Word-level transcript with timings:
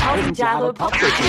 Tausend 0.00 0.38
Jahre 0.38 0.72
Popkultur. 0.72 1.26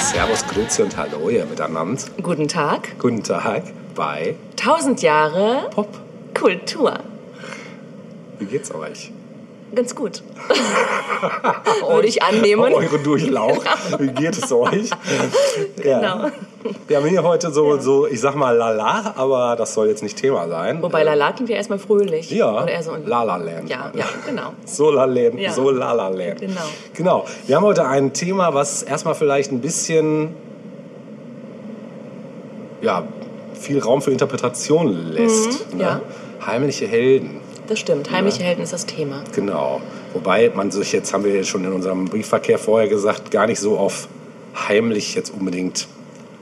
Servus, 0.00 0.46
Grüße 0.46 0.84
und 0.84 0.96
Hallo, 0.98 1.30
ihr 1.30 1.46
miteinander. 1.46 2.02
Guten 2.22 2.46
Tag. 2.46 2.98
Guten 2.98 3.22
Tag 3.22 3.62
bei 3.94 4.36
Tausend 4.56 5.00
Jahre 5.00 5.70
Pop. 5.70 5.88
Kultur. 6.34 7.00
Wie 8.38 8.44
geht's 8.44 8.74
euch? 8.74 9.12
Ganz 9.74 9.94
gut. 9.94 10.22
Würde 11.88 12.06
ich 12.08 12.22
annehmen. 12.22 12.72
Eure 12.72 12.98
Durchlaucht. 12.98 13.66
Wie 13.98 14.08
geht 14.08 14.36
es 14.36 14.50
euch? 14.52 14.90
Genau. 15.82 16.28
Wir 16.88 16.96
haben 16.96 17.06
hier 17.06 17.22
heute 17.22 17.50
so, 17.50 17.78
so, 17.78 18.06
ich 18.06 18.20
sag 18.20 18.34
mal 18.36 18.56
Lala, 18.56 19.12
aber 19.16 19.54
das 19.56 19.74
soll 19.74 19.88
jetzt 19.88 20.02
nicht 20.02 20.16
Thema 20.16 20.48
sein. 20.48 20.82
Wobei 20.82 21.02
Lala 21.02 21.32
klingt 21.32 21.50
ja 21.50 21.56
erstmal 21.56 21.78
fröhlich. 21.78 22.30
Ja, 22.30 22.62
Oder 22.62 22.68
eher 22.72 22.82
so 22.82 22.92
ein 22.92 23.06
La 23.06 23.22
La 23.22 23.36
Land. 23.36 23.68
Ja, 23.68 23.90
ja, 23.94 24.06
genau. 24.26 24.54
So 24.64 24.90
La 24.90 25.04
Land, 25.04 25.38
Ja. 25.38 25.52
so 25.52 25.70
La 25.70 25.92
La 25.92 26.08
Land. 26.08 26.40
Genau. 26.40 26.60
Genau. 26.94 27.24
Wir 27.46 27.56
haben 27.56 27.64
heute 27.64 27.86
ein 27.86 28.12
Thema, 28.14 28.54
was 28.54 28.82
erstmal 28.82 29.14
vielleicht 29.14 29.52
ein 29.52 29.60
bisschen, 29.60 30.34
ja, 32.80 33.04
viel 33.54 33.78
Raum 33.80 34.00
für 34.00 34.10
Interpretation 34.10 34.88
lässt. 35.12 35.72
Mhm, 35.72 35.78
ne? 35.78 35.84
ja. 35.84 36.00
Heimliche 36.46 36.86
Helden. 36.86 37.40
Das 37.66 37.78
stimmt. 37.78 38.10
Heimliche 38.10 38.42
Helden 38.42 38.62
ist 38.62 38.72
das 38.72 38.84
Thema. 38.86 39.24
Genau. 39.34 39.80
Wobei 40.12 40.50
man 40.54 40.70
sich 40.70 40.92
jetzt, 40.92 41.12
haben 41.14 41.24
wir 41.24 41.34
ja 41.34 41.44
schon 41.44 41.64
in 41.64 41.72
unserem 41.72 42.04
Briefverkehr 42.06 42.58
vorher 42.58 42.88
gesagt, 42.88 43.30
gar 43.30 43.46
nicht 43.46 43.58
so 43.60 43.78
auf 43.78 44.08
heimlich 44.68 45.14
jetzt 45.14 45.30
unbedingt 45.30 45.88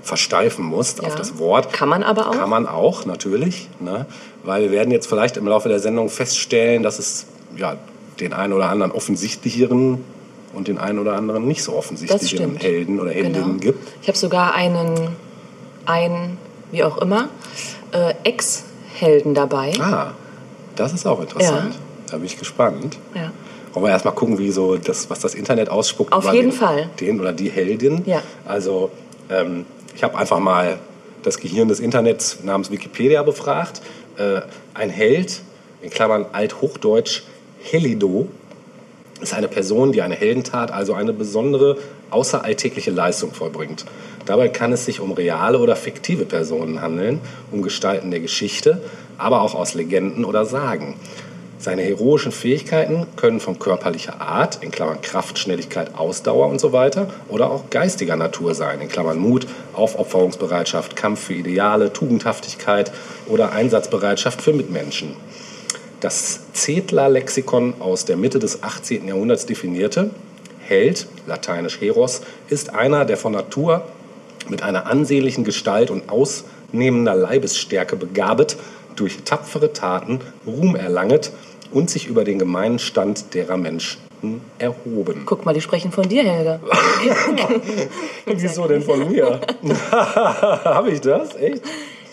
versteifen 0.02 0.64
muss 0.64 0.98
auf 0.98 1.10
Ja. 1.10 1.14
das 1.14 1.38
Wort. 1.38 1.72
Kann 1.72 1.88
man 1.88 2.02
aber 2.02 2.28
auch. 2.28 2.32
Kann 2.36 2.50
man 2.50 2.66
auch, 2.66 3.06
natürlich. 3.06 3.68
Ne? 3.78 4.06
Weil 4.42 4.62
wir 4.62 4.70
werden 4.72 4.90
jetzt 4.90 5.06
vielleicht 5.06 5.36
im 5.36 5.46
Laufe 5.46 5.68
der 5.68 5.78
Sendung 5.78 6.08
feststellen, 6.08 6.82
dass 6.82 6.98
es 6.98 7.26
ja, 7.56 7.76
den 8.18 8.32
einen 8.32 8.52
oder 8.52 8.68
anderen 8.68 8.90
offensichtlicheren 8.90 10.04
und 10.54 10.66
den 10.68 10.78
einen 10.78 10.98
oder 10.98 11.14
anderen 11.14 11.46
nicht 11.46 11.62
so 11.62 11.72
offensichtlichen. 11.74 12.56
Helden 12.56 12.98
oder 13.00 13.12
Heldinnen 13.12 13.42
Genau. 13.44 13.60
gibt. 13.60 13.88
Ich 14.02 14.08
habe 14.08 14.18
sogar 14.18 14.54
einen, 14.54 15.10
einen, 15.86 16.36
wie 16.72 16.82
auch 16.82 16.98
immer, 16.98 17.28
äh, 17.92 18.14
Ex-Helden 18.24 19.34
dabei. 19.34 19.72
Ah, 19.80 20.10
das 20.76 20.92
ist 20.92 21.06
auch 21.06 21.20
interessant. 21.20 21.74
Ja. 21.74 21.80
Da 22.10 22.16
bin 22.16 22.26
ich 22.26 22.38
gespannt. 22.38 22.98
Ja. 23.14 23.32
Wollen 23.72 23.86
wir 23.86 23.90
erstmal 23.90 24.14
gucken, 24.14 24.38
wie 24.38 24.50
so 24.50 24.76
das, 24.76 25.08
was 25.08 25.20
das 25.20 25.34
Internet 25.34 25.70
ausspuckt. 25.70 26.12
Auf 26.12 26.32
jeden 26.32 26.50
den, 26.50 26.52
Fall. 26.52 26.90
Den 27.00 27.20
oder 27.20 27.32
die 27.32 27.48
Heldin. 27.50 28.02
Ja. 28.04 28.22
Also, 28.44 28.90
ähm, 29.30 29.64
ich 29.94 30.02
habe 30.02 30.18
einfach 30.18 30.38
mal 30.38 30.78
das 31.22 31.38
Gehirn 31.38 31.68
des 31.68 31.80
Internets 31.80 32.38
namens 32.42 32.70
Wikipedia 32.70 33.22
befragt. 33.22 33.80
Äh, 34.18 34.42
ein 34.74 34.90
Held, 34.90 35.42
in 35.80 35.90
Klammern 35.90 36.26
Althochdeutsch, 36.32 37.22
Helido, 37.62 38.28
ist 39.22 39.34
eine 39.34 39.48
Person, 39.48 39.92
die 39.92 40.02
eine 40.02 40.14
Heldentat, 40.14 40.70
also 40.70 40.94
eine 40.94 41.12
besondere 41.12 41.78
außeralltägliche 42.10 42.90
Leistung 42.90 43.32
vollbringt. 43.32 43.84
Dabei 44.26 44.48
kann 44.48 44.72
es 44.72 44.84
sich 44.84 45.00
um 45.00 45.12
reale 45.12 45.58
oder 45.58 45.76
fiktive 45.76 46.24
Personen 46.24 46.80
handeln, 46.80 47.20
um 47.50 47.62
Gestalten 47.62 48.10
der 48.10 48.20
Geschichte, 48.20 48.80
aber 49.18 49.42
auch 49.42 49.54
aus 49.54 49.74
Legenden 49.74 50.24
oder 50.24 50.44
Sagen. 50.44 50.96
Seine 51.58 51.82
heroischen 51.82 52.32
Fähigkeiten 52.32 53.06
können 53.14 53.38
von 53.38 53.60
körperlicher 53.60 54.20
Art, 54.20 54.64
in 54.64 54.72
Klammern 54.72 55.00
Kraft, 55.00 55.38
Schnelligkeit, 55.38 55.96
Ausdauer 55.96 56.48
und 56.48 56.60
so 56.60 56.72
weiter, 56.72 57.08
oder 57.28 57.52
auch 57.52 57.70
geistiger 57.70 58.16
Natur 58.16 58.54
sein, 58.56 58.80
in 58.80 58.88
Klammern 58.88 59.18
Mut, 59.18 59.46
Aufopferungsbereitschaft, 59.72 60.96
Kampf 60.96 61.20
für 61.20 61.34
Ideale, 61.34 61.92
Tugendhaftigkeit 61.92 62.90
oder 63.28 63.52
Einsatzbereitschaft 63.52 64.42
für 64.42 64.52
Mitmenschen. 64.52 65.14
Das 66.02 66.40
Zedler-Lexikon 66.52 67.74
aus 67.78 68.04
der 68.04 68.16
Mitte 68.16 68.40
des 68.40 68.64
18. 68.64 69.06
Jahrhunderts 69.06 69.46
definierte, 69.46 70.10
Held, 70.58 71.06
lateinisch 71.28 71.80
Heros, 71.80 72.22
ist 72.48 72.74
einer, 72.74 73.04
der 73.04 73.16
von 73.16 73.32
Natur 73.32 73.86
mit 74.48 74.64
einer 74.64 74.86
ansehnlichen 74.86 75.44
Gestalt 75.44 75.92
und 75.92 76.08
ausnehmender 76.08 77.14
Leibesstärke 77.14 77.94
begabet, 77.94 78.56
durch 78.96 79.18
tapfere 79.24 79.72
Taten 79.72 80.20
Ruhm 80.44 80.74
erlanget 80.74 81.30
und 81.70 81.88
sich 81.88 82.08
über 82.08 82.24
den 82.24 82.40
gemeinen 82.40 82.80
Stand 82.80 83.32
derer 83.32 83.56
Menschen 83.56 84.00
erhoben. 84.58 85.22
Guck 85.24 85.44
mal, 85.44 85.54
die 85.54 85.60
sprechen 85.60 85.92
von 85.92 86.08
dir, 86.08 86.24
Helga. 86.24 86.58
Wieso 88.26 88.66
denn 88.66 88.82
von 88.82 89.08
mir? 89.08 89.40
Habe 89.92 90.90
ich 90.90 91.00
das? 91.00 91.36
Echt? 91.36 91.62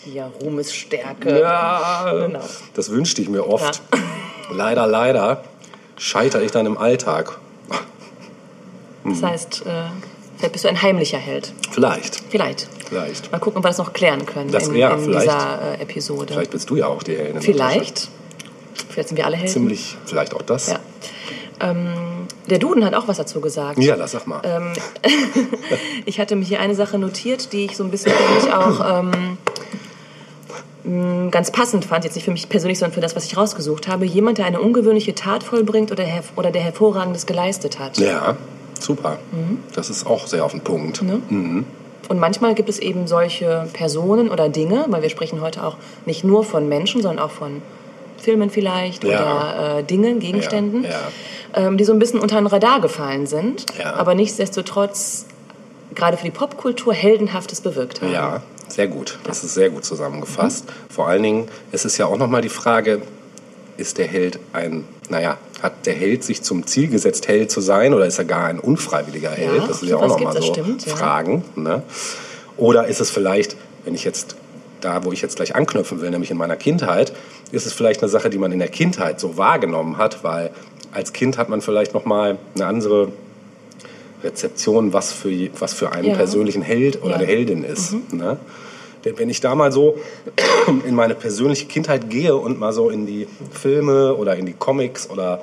Ja, 0.06 0.30
Ruhm 0.42 0.58
ist 0.58 0.74
Stärke. 0.74 1.40
Ja, 1.40 2.12
Genau. 2.12 2.40
das 2.74 2.90
wünschte 2.90 3.22
ich 3.22 3.28
mir 3.28 3.46
oft. 3.46 3.82
Leider, 4.52 4.86
leider 4.86 5.44
scheitere 5.96 6.42
ich 6.42 6.50
dann 6.50 6.66
im 6.66 6.78
Alltag. 6.78 7.38
Das 9.04 9.22
heißt, 9.22 9.62
äh, 9.66 9.70
vielleicht 10.36 10.52
bist 10.52 10.64
du 10.64 10.68
ein 10.68 10.80
heimlicher 10.82 11.18
Held. 11.18 11.52
Vielleicht, 11.70 12.22
Vielleicht. 12.28 12.68
vielleicht. 12.88 13.32
Mal 13.32 13.38
gucken, 13.38 13.58
ob 13.58 13.64
wir 13.64 13.68
das 13.68 13.78
noch 13.78 13.92
klären 13.92 14.26
können 14.26 14.50
Das 14.50 14.68
in, 14.68 14.74
wäre 14.74 14.94
in 14.94 15.06
dieser 15.12 15.76
äh, 15.78 15.82
Episode. 15.82 16.32
Vielleicht 16.34 16.50
bist 16.50 16.68
du 16.70 16.76
ja 16.76 16.86
auch 16.86 17.02
die 17.02 17.16
Heldin. 17.16 17.40
Vielleicht. 17.42 18.08
Vielleicht 18.88 19.08
sind 19.08 19.16
wir 19.16 19.26
alle 19.26 19.36
Helden. 19.36 19.52
Ziemlich, 19.52 19.96
vielleicht 20.04 20.34
auch 20.34 20.42
das. 20.42 20.68
Ja. 20.68 20.78
Ähm, 21.60 22.26
der 22.48 22.58
Duden 22.58 22.84
hat 22.84 22.94
auch 22.94 23.06
was 23.06 23.18
dazu 23.18 23.40
gesagt. 23.40 23.78
Ja, 23.78 23.96
das 23.96 24.12
sag 24.12 24.26
mal. 24.26 24.40
Ähm, 24.44 24.72
ich 26.06 26.18
hatte 26.18 26.34
mir 26.36 26.44
hier 26.44 26.60
eine 26.60 26.74
Sache 26.74 26.98
notiert, 26.98 27.52
die 27.52 27.66
ich 27.66 27.76
so 27.76 27.84
ein 27.84 27.90
bisschen 27.90 28.12
für 28.12 28.34
mich 28.34 28.52
auch 28.52 28.98
ähm, 29.00 29.38
ganz 31.30 31.50
passend 31.50 31.84
fand. 31.84 32.04
Jetzt 32.04 32.14
nicht 32.14 32.24
für 32.24 32.30
mich 32.30 32.48
persönlich, 32.48 32.78
sondern 32.78 32.94
für 32.94 33.00
das, 33.00 33.14
was 33.16 33.24
ich 33.26 33.36
rausgesucht 33.36 33.86
habe. 33.88 34.06
Jemand, 34.06 34.38
der 34.38 34.46
eine 34.46 34.60
ungewöhnliche 34.60 35.14
Tat 35.14 35.42
vollbringt 35.42 35.92
oder, 35.92 36.04
oder 36.36 36.50
der 36.50 36.62
Hervorragendes 36.62 37.26
geleistet 37.26 37.78
hat. 37.78 37.98
ja, 37.98 38.36
super. 38.78 39.18
Mhm. 39.32 39.58
Das 39.74 39.90
ist 39.90 40.06
auch 40.06 40.26
sehr 40.26 40.44
auf 40.44 40.52
den 40.52 40.62
Punkt. 40.62 41.02
Ne? 41.02 41.20
Und 42.08 42.18
manchmal 42.18 42.54
gibt 42.54 42.68
es 42.70 42.78
eben 42.78 43.06
solche 43.06 43.68
Personen 43.74 44.30
oder 44.30 44.48
Dinge, 44.48 44.86
weil 44.88 45.02
wir 45.02 45.10
sprechen 45.10 45.40
heute 45.42 45.64
auch 45.64 45.76
nicht 46.06 46.24
nur 46.24 46.44
von 46.44 46.68
Menschen, 46.68 47.02
sondern 47.02 47.24
auch 47.24 47.30
von 47.30 47.60
Filmen 48.16 48.50
vielleicht 48.50 49.04
Ja. 49.04 49.08
oder 49.08 49.78
äh, 49.78 49.82
Dingen, 49.84 50.18
Gegenständen, 50.18 50.84
Ja, 50.84 50.90
Ähm, 51.54 51.76
die 51.76 51.84
so 51.84 51.92
ein 51.92 51.98
bisschen 51.98 52.20
unter 52.20 52.36
den 52.36 52.46
Radar 52.46 52.80
gefallen 52.80 53.26
sind, 53.26 53.66
Ja. 53.78 53.94
aber 53.94 54.14
nichtsdestotrotz 54.14 55.26
gerade 55.94 56.16
für 56.16 56.24
die 56.24 56.30
Popkultur 56.30 56.94
Heldenhaftes 56.94 57.60
bewirkt 57.60 58.00
haben. 58.02 58.12
Ja, 58.12 58.42
sehr 58.72 58.88
gut. 58.88 59.18
Das 59.24 59.44
ist 59.44 59.54
sehr 59.54 59.70
gut 59.70 59.84
zusammengefasst. 59.84 60.64
Vor 60.88 61.08
allen 61.08 61.22
Dingen, 61.22 61.48
es 61.72 61.84
ist 61.84 61.98
ja 61.98 62.06
auch 62.06 62.16
nochmal 62.18 62.42
die 62.42 62.48
Frage, 62.48 63.02
ist 63.76 63.98
der 63.98 64.06
Held 64.06 64.38
ein, 64.52 64.84
naja, 65.08 65.38
hat 65.62 65.86
der 65.86 65.94
Held 65.94 66.22
sich 66.24 66.42
zum 66.42 66.66
Ziel 66.66 66.88
gesetzt, 66.88 67.28
Held 67.28 67.50
zu 67.50 67.60
sein 67.60 67.94
oder 67.94 68.06
ist 68.06 68.18
er 68.18 68.24
gar 68.26 68.44
ein 68.46 68.58
unfreiwilliger 68.58 69.30
Held? 69.30 69.68
das 69.68 69.80
sind 69.80 69.88
ja 69.88 69.96
auch 69.96 70.06
nochmal 70.06 70.34
so 70.40 70.42
stimmt, 70.42 70.86
ja. 70.86 70.94
Fragen. 70.94 71.44
Ne? 71.56 71.82
Oder 72.56 72.86
ist 72.86 73.00
es 73.00 73.10
vielleicht, 73.10 73.56
wenn 73.84 73.94
ich 73.94 74.04
jetzt 74.04 74.36
da, 74.82 75.04
wo 75.04 75.12
ich 75.12 75.20
jetzt 75.22 75.36
gleich 75.36 75.54
anknüpfen 75.54 76.00
will, 76.00 76.10
nämlich 76.10 76.30
in 76.30 76.36
meiner 76.36 76.56
Kindheit, 76.56 77.12
ist 77.52 77.66
es 77.66 77.72
vielleicht 77.72 78.02
eine 78.02 78.08
Sache, 78.10 78.30
die 78.30 78.38
man 78.38 78.52
in 78.52 78.58
der 78.58 78.68
Kindheit 78.68 79.18
so 79.20 79.36
wahrgenommen 79.36 79.96
hat, 79.98 80.24
weil 80.24 80.50
als 80.92 81.12
Kind 81.12 81.38
hat 81.38 81.48
man 81.48 81.60
vielleicht 81.60 81.94
nochmal 81.94 82.38
eine 82.54 82.66
andere 82.66 83.08
Rezeption, 84.22 84.92
was 84.92 85.12
für, 85.12 85.30
was 85.58 85.72
für 85.72 85.92
einen 85.92 86.08
Ja. 86.08 86.14
persönlichen 86.14 86.62
Held 86.62 87.00
oder 87.02 87.10
Ja. 87.12 87.16
eine 87.16 87.26
Heldin 87.26 87.64
ist. 87.64 87.94
Ne? 88.12 88.38
Denn 89.04 89.18
wenn 89.18 89.30
ich 89.30 89.40
da 89.40 89.54
mal 89.54 89.72
so 89.72 89.96
in 90.86 90.94
meine 90.94 91.14
persönliche 91.14 91.66
Kindheit 91.66 92.10
gehe 92.10 92.36
und 92.36 92.58
mal 92.58 92.72
so 92.72 92.90
in 92.90 93.06
die 93.06 93.26
Filme 93.50 94.14
oder 94.14 94.36
in 94.36 94.46
die 94.46 94.52
Comics 94.54 95.08
oder 95.10 95.42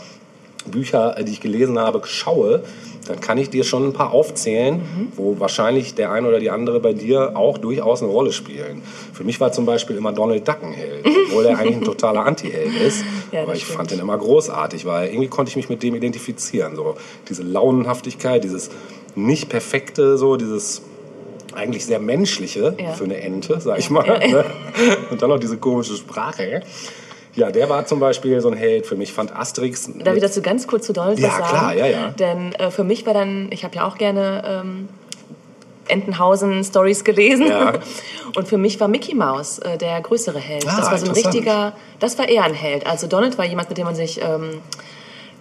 Bücher, 0.70 1.18
äh, 1.18 1.24
die 1.24 1.34
ich 1.34 1.42
gelesen 1.42 1.80
habe, 1.80 2.02
schaue, 2.06 2.64
dann 3.08 3.22
kann 3.22 3.38
ich 3.38 3.50
dir 3.50 3.64
schon 3.64 3.86
ein 3.86 3.94
paar 3.94 4.12
aufzählen, 4.12 4.82
wo 5.16 5.40
wahrscheinlich 5.40 5.96
der 5.96 6.12
eine 6.12 6.28
oder 6.28 6.40
die 6.40 6.50
andere 6.50 6.82
bei 6.82 6.92
dir 6.92 7.38
auch 7.38 7.58
durchaus 7.58 8.04
eine 8.04 8.12
Rolle 8.12 8.34
spielen. 8.34 8.82
Für 9.14 9.24
mich 9.24 9.40
war 9.40 9.54
zum 9.54 9.66
Beispiel 9.66 9.96
immer 9.96 10.12
Donald 10.12 10.46
Duck 10.46 10.58
ein 10.62 10.74
Held, 10.74 11.06
obwohl 11.28 11.46
er 11.46 11.58
eigentlich 11.58 11.78
ein 11.78 11.84
totaler 11.86 12.26
Anti-Held 12.26 12.76
ist. 12.76 13.06
Ja, 13.32 13.44
Aber 13.44 13.54
ich 13.54 13.64
stimmt. 13.64 13.78
fand 13.78 13.92
den 13.92 14.00
immer 14.00 14.18
großartig, 14.18 14.86
weil 14.86 15.08
irgendwie 15.10 15.30
konnte 15.30 15.50
ich 15.50 15.56
mich 15.56 15.70
mit 15.70 15.84
dem 15.84 15.96
identifizieren. 15.96 16.76
So 16.76 16.96
diese 17.30 17.44
Launenhaftigkeit, 17.44 18.44
dieses 18.44 18.70
nicht 19.16 19.48
perfekte, 19.48 20.18
so 20.18 20.36
dieses 20.36 20.82
eigentlich 21.58 21.86
sehr 21.86 22.00
menschliche 22.00 22.76
Ja. 22.80 22.92
für 22.94 23.04
eine 23.04 23.20
Ente, 23.22 23.60
sag 23.60 23.80
ich 23.80 23.90
mal. 23.90 24.06
Ne? 24.28 24.46
Und 25.12 25.22
dann 25.22 25.30
noch 25.30 25.40
diese 25.40 25.58
komische 25.58 25.96
Sprache. 25.96 26.62
Ja, 27.36 27.52
der 27.52 27.70
war 27.70 27.86
zum 27.86 28.00
Beispiel 28.00 28.40
so 28.42 28.50
ein 28.50 28.58
Held 28.58 28.86
für 28.88 28.96
mich. 28.96 29.14
Fand 29.14 29.36
Asterix. 29.36 29.90
Darf 30.04 30.16
ich 30.16 30.22
dazu 30.22 30.42
ganz 30.42 30.66
kurz 30.68 30.88
zu 30.88 30.94
Donald 30.94 31.20
Ja, 31.20 31.28
was 31.28 31.38
sagen? 31.38 31.50
klar, 31.50 31.74
ja, 31.76 31.86
ja. 31.86 32.08
Denn 32.10 32.54
äh, 32.54 32.72
für 32.72 32.84
mich 32.84 33.06
war 33.06 33.14
dann, 33.14 33.50
ich 33.52 33.64
habe 33.64 33.76
ja 33.76 33.88
auch 33.88 33.98
gerne 33.98 34.44
ähm, 34.64 34.90
Entenhausen-Stories 35.88 37.04
gelesen. 37.04 37.48
Ja. 37.48 37.74
Und 38.36 38.48
für 38.48 38.58
mich 38.58 38.80
war 38.80 38.88
Mickey 38.88 39.16
Mouse 39.16 39.60
äh, 39.60 39.78
der 39.78 40.02
größere 40.02 40.40
Held. 40.40 40.68
Ah, 40.68 40.78
das 40.78 40.92
war 40.92 40.98
so 40.98 41.06
ein 41.08 41.12
richtiger, 41.12 41.74
das 42.00 42.18
war 42.18 42.28
eher 42.28 42.44
ein 42.44 42.54
Held. 42.54 42.86
Also 42.86 43.08
Donald 43.08 43.38
war 43.38 43.46
jemand, 43.46 43.70
mit 43.70 43.78
dem 43.78 43.86
man 43.86 43.96
sich 43.96 44.20
ähm, 44.22 44.62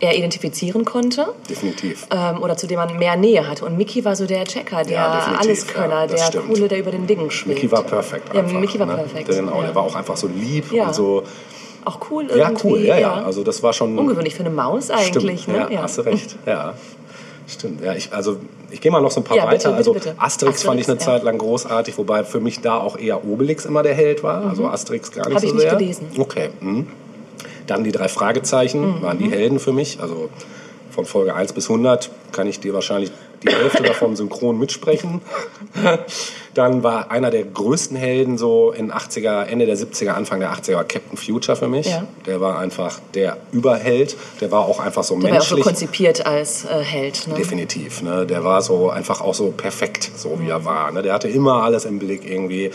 eher 0.00 0.16
identifizieren 0.16 0.84
konnte. 0.84 1.26
Definitiv. 1.48 2.06
Ähm, 2.10 2.43
oder 2.43 2.56
zu 2.56 2.66
dem 2.66 2.76
man 2.76 2.98
mehr 2.98 3.16
Nähe 3.16 3.48
hatte. 3.48 3.64
Und 3.64 3.76
Mickey 3.78 4.04
war 4.04 4.14
so 4.16 4.26
der 4.26 4.44
Checker, 4.44 4.82
der 4.82 4.93
Ja, 4.93 5.37
Alleskönner, 5.40 6.02
ja, 6.02 6.06
der 6.06 6.19
stimmt. 6.19 6.46
Coole, 6.48 6.69
der 6.69 6.78
über 6.81 6.90
den 6.90 7.06
Dingen 7.06 7.31
schwebt. 7.31 7.54
Mickey 7.62 7.70
war 7.72 7.82
perfekt. 7.82 8.34
Ja, 8.34 8.43
Mickey 8.43 8.78
war 8.78 8.87
ne? 8.87 8.94
perfekt, 8.94 9.28
Genau, 9.28 9.56
ja. 9.60 9.66
der 9.66 9.75
war 9.75 9.82
auch 9.84 9.94
einfach 9.94 10.16
so 10.16 10.28
lieb 10.28 10.70
Ja. 10.72 10.88
und 10.88 10.94
so. 10.94 11.22
Auch 11.84 11.98
cool 12.10 12.26
Ja, 12.28 12.48
irgendwie. 12.48 12.66
cool, 12.69 12.81
ja, 12.81 12.98
ja. 12.98 13.12
Also 13.25 13.44
das 13.44 13.62
war 13.62 13.72
schon. 13.72 13.96
Ungewöhnlich 13.98 14.34
für 14.34 14.40
eine 14.40 14.50
Maus 14.50 14.90
eigentlich. 14.90 15.43
Stimmt, 15.43 15.56
ne? 15.70 15.75
ja, 15.75 15.82
hast 15.82 15.98
du 15.98 16.02
recht. 16.02 16.37
Ja. 16.46 16.75
Stimmt, 17.48 17.81
ja, 17.81 17.94
ich, 17.94 18.12
also 18.12 18.38
ich 18.72 18.81
gehe 18.81 18.90
mal 18.90 19.00
noch 19.00 19.12
so 19.12 19.20
ein 19.20 19.25
paar 19.25 19.37
Ja, 19.37 19.44
bitte, 19.46 19.66
weiter. 19.66 19.69
bitte, 19.69 19.76
also 19.76 19.93
bitte. 19.93 20.14
Asterix, 20.19 20.64
fand 20.64 20.81
ich 20.81 20.88
eine 20.88 20.96
Asterix, 20.96 21.06
ja. 21.06 21.12
Zeit 21.12 21.22
lang 21.22 21.38
großartig, 21.38 21.96
wobei 21.96 22.25
für 22.25 22.40
mich 22.40 22.60
da 22.60 22.78
auch 22.78 22.98
eher 22.98 23.25
Obelix 23.25 23.64
immer 23.66 23.84
der 23.84 23.94
Held 23.94 24.25
war. 24.25 24.44
Also 24.48 24.66
Asterix 24.66 25.12
gar 25.12 25.26
nicht 25.28 25.34
Hab 25.37 25.40
so 25.43 25.46
ich 25.46 25.52
nicht 25.54 25.62
sehr. 25.62 25.76
gelesen. 25.76 26.08
Okay. 26.19 26.50
Mhm. 26.60 26.88
Dann 27.66 27.84
die 27.84 27.92
drei 27.92 28.08
Fragezeichen 28.08 29.02
waren 29.02 29.18
die 29.18 29.30
Helden 29.30 29.58
für 29.58 29.72
mich. 29.72 30.00
Also 30.00 30.30
von 30.90 31.04
Folge 31.04 31.34
1 31.34 31.52
bis 31.52 31.68
100 31.68 32.10
kann 32.32 32.46
ich 32.46 32.60
dir 32.60 32.72
wahrscheinlich 32.72 33.12
die 33.42 33.54
Hälfte 33.54 33.82
davon 33.82 34.16
synchron 34.16 34.58
mitsprechen. 34.58 35.20
Dann 36.54 36.82
war 36.82 37.10
einer 37.10 37.30
der 37.30 37.44
größten 37.44 37.96
Helden 37.96 38.38
so 38.38 38.72
in 38.72 38.90
80er, 38.90 39.44
Ende 39.44 39.66
der 39.66 39.76
70er, 39.76 40.12
Anfang 40.12 40.40
der 40.40 40.52
80er 40.54 40.84
Captain 40.84 41.18
Future 41.18 41.54
für 41.56 41.68
mich. 41.68 41.86
Ja. 41.86 42.04
Der 42.24 42.40
war 42.40 42.58
einfach 42.58 42.98
der 43.12 43.36
Überheld. 43.52 44.16
Der 44.40 44.50
war 44.50 44.64
auch 44.64 44.80
einfach 44.80 45.04
so 45.04 45.19
Der 45.20 45.30
war 45.32 45.38
auch 45.38 45.42
so 45.42 45.54
menschlich. 45.56 45.64
konzipiert 45.64 46.24
als 46.24 46.64
äh, 46.64 46.82
Held. 46.82 47.28
Ne? 47.28 47.34
Definitiv. 47.34 48.00
Ne? 48.02 48.26
Der 48.26 48.42
war 48.42 48.62
so 48.62 48.88
einfach 48.88 49.20
auch 49.20 49.34
so 49.34 49.50
perfekt, 49.50 50.10
so 50.16 50.38
wie 50.40 50.48
er 50.48 50.64
war. 50.64 50.90
Ne? 50.92 51.02
Der 51.02 51.12
hatte 51.12 51.28
immer 51.28 51.62
alles 51.62 51.84
im 51.84 51.98
Blick 51.98 52.28
irgendwie. 52.28 52.70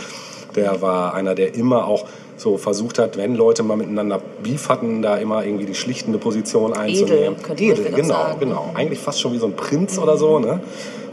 Der 0.55 0.81
war 0.81 1.15
einer, 1.15 1.33
der 1.33 1.55
immer 1.55 1.87
auch 1.87 2.05
so 2.41 2.57
versucht 2.57 2.97
hat, 2.97 3.17
wenn 3.17 3.35
Leute 3.35 3.61
mal 3.61 3.77
miteinander 3.77 4.19
Beef 4.41 4.67
hatten, 4.67 5.03
da 5.03 5.17
immer 5.17 5.45
irgendwie 5.45 5.65
die 5.65 5.75
schlichtende 5.75 6.17
Position 6.17 6.73
einzunehmen. 6.73 7.41
könnte 7.41 7.63
man 7.63 7.75
vielleicht 7.75 7.93
auch 7.93 7.97
genau, 7.97 8.13
sagen. 8.13 8.39
genau. 8.39 8.71
Eigentlich 8.73 8.99
fast 8.99 9.21
schon 9.21 9.33
wie 9.33 9.37
so 9.37 9.45
ein 9.45 9.55
Prinz 9.55 9.99
oder 9.99 10.17
so. 10.17 10.39
Ne? 10.39 10.59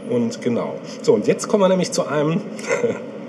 Und 0.09 0.41
genau. 0.41 0.73
So, 1.03 1.13
und 1.13 1.27
jetzt 1.27 1.47
kommen 1.47 1.63
wir 1.63 1.69
nämlich 1.69 1.91
zu 1.91 2.07
einem, 2.07 2.41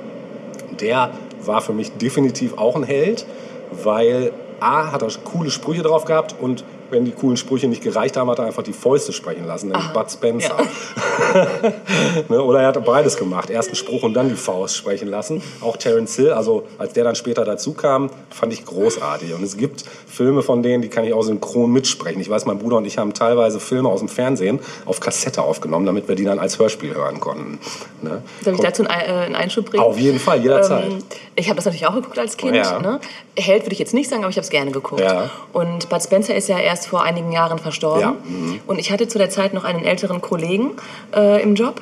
der 0.80 1.10
war 1.44 1.60
für 1.60 1.74
mich 1.74 1.92
definitiv 1.92 2.56
auch 2.56 2.74
ein 2.74 2.84
Held, 2.84 3.26
weil 3.70 4.32
A, 4.60 4.92
hat 4.92 5.02
er 5.02 5.08
coole 5.24 5.50
Sprüche 5.50 5.82
drauf 5.82 6.06
gehabt 6.06 6.34
und 6.40 6.64
wenn 6.90 7.04
die 7.04 7.12
coolen 7.12 7.36
Sprüche 7.36 7.68
nicht 7.68 7.82
gereicht 7.82 8.16
haben, 8.16 8.30
hat 8.30 8.38
er 8.38 8.46
einfach 8.46 8.62
die 8.62 8.72
Fäuste 8.72 9.12
sprechen 9.12 9.46
lassen, 9.46 9.68
nämlich 9.68 9.88
Bud 9.92 10.10
Spencer. 10.10 10.56
ne? 12.28 12.42
Oder 12.42 12.60
er 12.60 12.68
hat 12.68 12.84
beides 12.84 13.16
gemacht. 13.16 13.50
Erst 13.50 13.68
einen 13.68 13.76
Spruch 13.76 14.02
und 14.02 14.14
dann 14.14 14.28
die 14.28 14.34
Faust 14.34 14.76
sprechen 14.76 15.08
lassen. 15.08 15.42
Auch 15.60 15.76
Terence 15.76 16.16
Hill, 16.16 16.32
also 16.32 16.64
als 16.78 16.92
der 16.92 17.04
dann 17.04 17.14
später 17.14 17.44
dazu 17.44 17.72
kam, 17.72 18.10
fand 18.30 18.52
ich 18.52 18.64
großartig. 18.64 19.34
Und 19.34 19.42
es 19.42 19.56
gibt 19.56 19.84
Filme 20.06 20.42
von 20.42 20.62
denen, 20.62 20.82
die 20.82 20.88
kann 20.88 21.04
ich 21.04 21.12
auch 21.12 21.22
synchron 21.22 21.70
mitsprechen. 21.72 22.20
Ich 22.20 22.30
weiß, 22.30 22.46
mein 22.46 22.58
Bruder 22.58 22.78
und 22.78 22.84
ich 22.84 22.98
haben 22.98 23.14
teilweise 23.14 23.60
Filme 23.60 23.88
aus 23.88 24.00
dem 24.00 24.08
Fernsehen 24.08 24.60
auf 24.86 25.00
Kassette 25.00 25.42
aufgenommen, 25.42 25.86
damit 25.86 26.08
wir 26.08 26.14
die 26.14 26.24
dann 26.24 26.38
als 26.38 26.58
Hörspiel 26.58 26.94
hören 26.94 27.20
konnten. 27.20 27.58
Ne? 28.02 28.22
Soll 28.42 28.54
ich 28.54 28.60
dazu 28.60 28.84
äh, 28.84 28.88
einen 28.88 29.34
Einschub 29.34 29.66
bringen? 29.66 29.82
Auf 29.82 29.98
jeden 29.98 30.18
Fall, 30.18 30.40
jederzeit. 30.40 30.84
Ähm, 30.84 30.98
ich 31.36 31.48
habe 31.48 31.56
das 31.56 31.64
natürlich 31.64 31.86
auch 31.86 31.94
geguckt 31.94 32.18
als 32.18 32.36
Kind. 32.36 32.56
Ja. 32.56 32.78
Ne? 32.78 33.00
Held 33.36 33.64
würde 33.64 33.72
ich 33.72 33.78
jetzt 33.78 33.94
nicht 33.94 34.08
sagen, 34.08 34.22
aber 34.22 34.30
ich 34.30 34.36
habe 34.36 34.44
es 34.44 34.50
gerne 34.50 34.70
geguckt. 34.70 35.00
Ja. 35.00 35.30
Und 35.52 35.88
Bud 35.88 36.02
Spencer 36.02 36.34
ist 36.34 36.48
ja 36.48 36.58
erst 36.58 36.79
vor 36.86 37.02
einigen 37.02 37.32
Jahren 37.32 37.58
verstorben. 37.58 38.00
Ja, 38.00 38.10
mhm. 38.24 38.60
Und 38.66 38.78
ich 38.78 38.90
hatte 38.92 39.08
zu 39.08 39.18
der 39.18 39.30
Zeit 39.30 39.54
noch 39.54 39.64
einen 39.64 39.84
älteren 39.84 40.20
Kollegen 40.20 40.72
äh, 41.14 41.42
im 41.42 41.54
Job, 41.54 41.80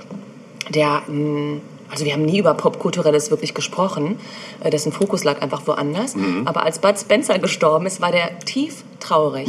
der... 0.75 1.03
mh, 1.06 1.61
also 1.91 2.05
wir 2.05 2.12
haben 2.12 2.27
nie 2.27 2.39
über 2.39 2.53
Popkulturelles 2.53 3.31
wirklich 3.31 3.55
gesprochen, 3.55 4.21
äh, 4.62 4.69
dessen 4.69 4.93
Fokus 4.93 5.25
lag 5.25 5.41
einfach 5.41 5.62
woanders. 5.67 6.17
Mhm. 6.17 6.43
Aber 6.47 6.62
als 6.65 6.81
Bud 6.81 6.99
Spencer 6.99 7.39
gestorben 7.39 7.87
ist, 7.87 8.03
war 8.03 8.12
der 8.12 8.39
tief 8.41 8.85
traurig. 9.00 9.49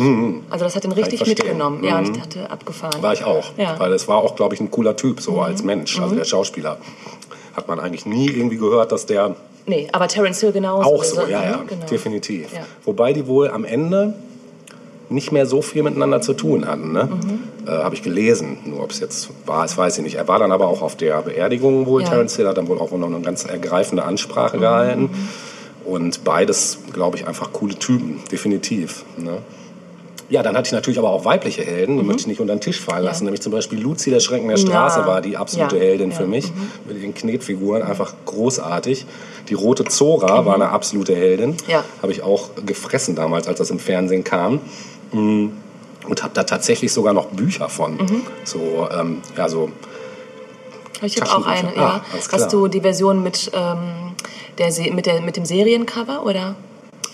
Also 0.50 0.64
das 0.64 0.74
hat 0.74 0.86
ihn 0.86 0.94
richtig 0.94 1.28
mitgenommen. 1.28 1.84
Ja, 1.84 1.98
und 1.98 2.08
Mhm. 2.08 2.14
ich 2.14 2.18
dachte, 2.22 2.50
abgefahren. 2.50 3.04
War 3.04 3.12
ich 3.12 3.26
auch. 3.26 3.52
Ja. 3.58 3.74
Mhm. 3.74 3.80
Weil 3.80 3.92
es 3.92 4.08
war 4.08 4.20
auch, 4.20 4.38
glaube 4.38 4.56
ich, 4.56 4.62
ein 4.62 4.72
cooler 4.72 4.96
Typ, 4.96 5.20
so 5.20 5.42
als 5.42 5.64
Mensch. 5.64 6.00
Also 6.00 6.16
der 6.16 6.24
Schauspieler. 6.24 6.78
Hat 7.58 7.68
man 7.68 7.78
eigentlich 7.78 8.06
nie 8.06 8.30
irgendwie 8.30 8.56
gehört, 8.56 8.94
dass 8.94 9.06
der 9.06 9.36
Nee, 9.66 9.90
aber 9.92 10.08
Terence 10.08 10.40
Hill 10.40 10.54
genauso. 10.54 10.90
auch 10.90 11.04
so, 11.04 11.20
Also, 11.20 11.30
ja, 11.30 11.44
ja, 11.44 11.58
ne, 11.58 11.64
genau. 11.68 11.86
definitiv. 11.88 12.54
Ja. 12.54 12.62
Wobei 12.86 13.12
die 13.12 13.28
wohl 13.28 13.50
am 13.50 13.66
Ende 13.66 14.14
nicht 15.10 15.32
mehr 15.32 15.46
so 15.46 15.62
viel 15.62 15.82
miteinander 15.84 16.22
zu 16.22 16.34
tun 16.34 16.68
hatten. 16.68 16.92
Ne? 16.94 17.06
Mhm. 17.06 17.68
Äh, 17.68 17.72
Habe 17.72 17.96
ich 17.96 18.04
gelesen. 18.04 18.58
Nur 18.66 18.84
ob 18.84 18.92
es 18.92 19.00
jetzt 19.00 19.30
war, 19.46 19.64
das 19.64 19.78
weiß 19.78 19.98
ich 19.98 20.04
nicht. 20.04 20.16
Er 20.16 20.28
war 20.28 20.38
dann 20.40 20.52
aber 20.52 20.68
auch 20.68 20.82
auf 20.82 20.96
der 20.96 21.22
Beerdigung 21.24 21.86
wohl. 21.88 22.02
Ja. 22.02 22.08
Mhm. 22.08 22.12
Terence 22.12 22.36
Hill 22.36 22.48
hat 22.48 22.58
dann 22.58 22.68
wohl 22.68 22.78
auch 22.80 22.92
noch 22.92 23.08
eine 23.08 23.20
ganz 23.22 23.44
ergreifende 23.46 24.04
Ansprache 24.04 24.60
gehalten. 24.60 25.10
Und 25.86 26.24
beides, 26.24 26.80
glaube 26.94 27.18
ich, 27.18 27.28
einfach 27.28 27.52
coole 27.54 27.74
Typen, 27.76 28.20
definitiv. 28.32 29.04
Ne? 29.18 29.38
Ja, 30.30 30.44
dann 30.44 30.56
hatte 30.56 30.68
ich 30.68 30.74
natürlich 30.74 31.00
aber 31.00 31.10
auch 31.10 31.26
weibliche 31.26 31.64
Helden, 31.64 31.98
die 31.98 32.04
möchte 32.04 32.22
ich 32.22 32.28
nicht 32.28 32.40
unter 32.40 32.54
den 32.56 32.62
Tisch 32.62 32.80
fallen 32.80 33.04
lassen. 33.04 33.24
Nämlich 33.24 33.42
zum 33.42 33.52
Beispiel 33.52 33.80
Luzi, 33.80 34.12
der 34.12 34.20
Schrecken 34.20 34.48
der 34.48 34.58
Straße, 34.58 35.00
Mhm. 35.00 35.06
Ja. 35.08 35.12
war 35.12 35.22
die 35.22 35.38
absolute 35.38 35.78
Ja. 35.78 35.82
Heldin 35.82 36.12
Ja. 36.12 36.18
für 36.18 36.28
mich. 36.28 36.52
Mit 36.88 37.02
den 37.02 37.16
Knetfiguren, 37.16 37.82
einfach 37.82 38.14
großartig. 38.28 39.08
Die 39.48 39.56
rote 39.56 39.86
Zora 39.86 40.46
war 40.46 40.54
eine 40.54 40.70
absolute 40.70 41.16
Heldin. 41.16 41.52
Mhm. 41.52 41.56
Ja. 41.68 41.84
Habe 42.04 42.12
ich 42.12 42.22
auch 42.22 42.50
gefressen 42.64 43.16
damals, 43.16 43.48
als 43.48 43.58
das 43.58 43.72
im 43.72 43.80
Fernsehen 43.80 44.24
kam. 44.24 44.60
Und 45.12 46.24
habe 46.24 46.34
da 46.34 46.44
tatsächlich 46.44 46.92
sogar 46.94 47.14
noch 47.14 47.28
Bücher 47.28 47.70
von. 47.70 47.98
Mhm. 47.98 48.22
So, 48.44 48.88
ähm, 48.92 49.22
ja, 49.38 49.48
so 49.50 49.70
Ich 51.02 51.20
habe 51.22 51.32
auch 51.32 51.46
eine, 51.46 51.76
ja. 51.76 52.02
Ah, 52.02 52.02
klar. 52.28 52.42
Hast 52.42 52.54
du 52.54 52.68
die 52.68 52.82
Version 52.82 53.22
mit, 53.24 53.52
ähm, 53.54 54.14
der, 54.58 54.72
Se- 54.72 54.92
mit, 54.92 55.06
der, 55.06 55.22
mit 55.22 55.36
dem 55.38 55.46
Seriencover, 55.46 56.24
oder? 56.26 56.56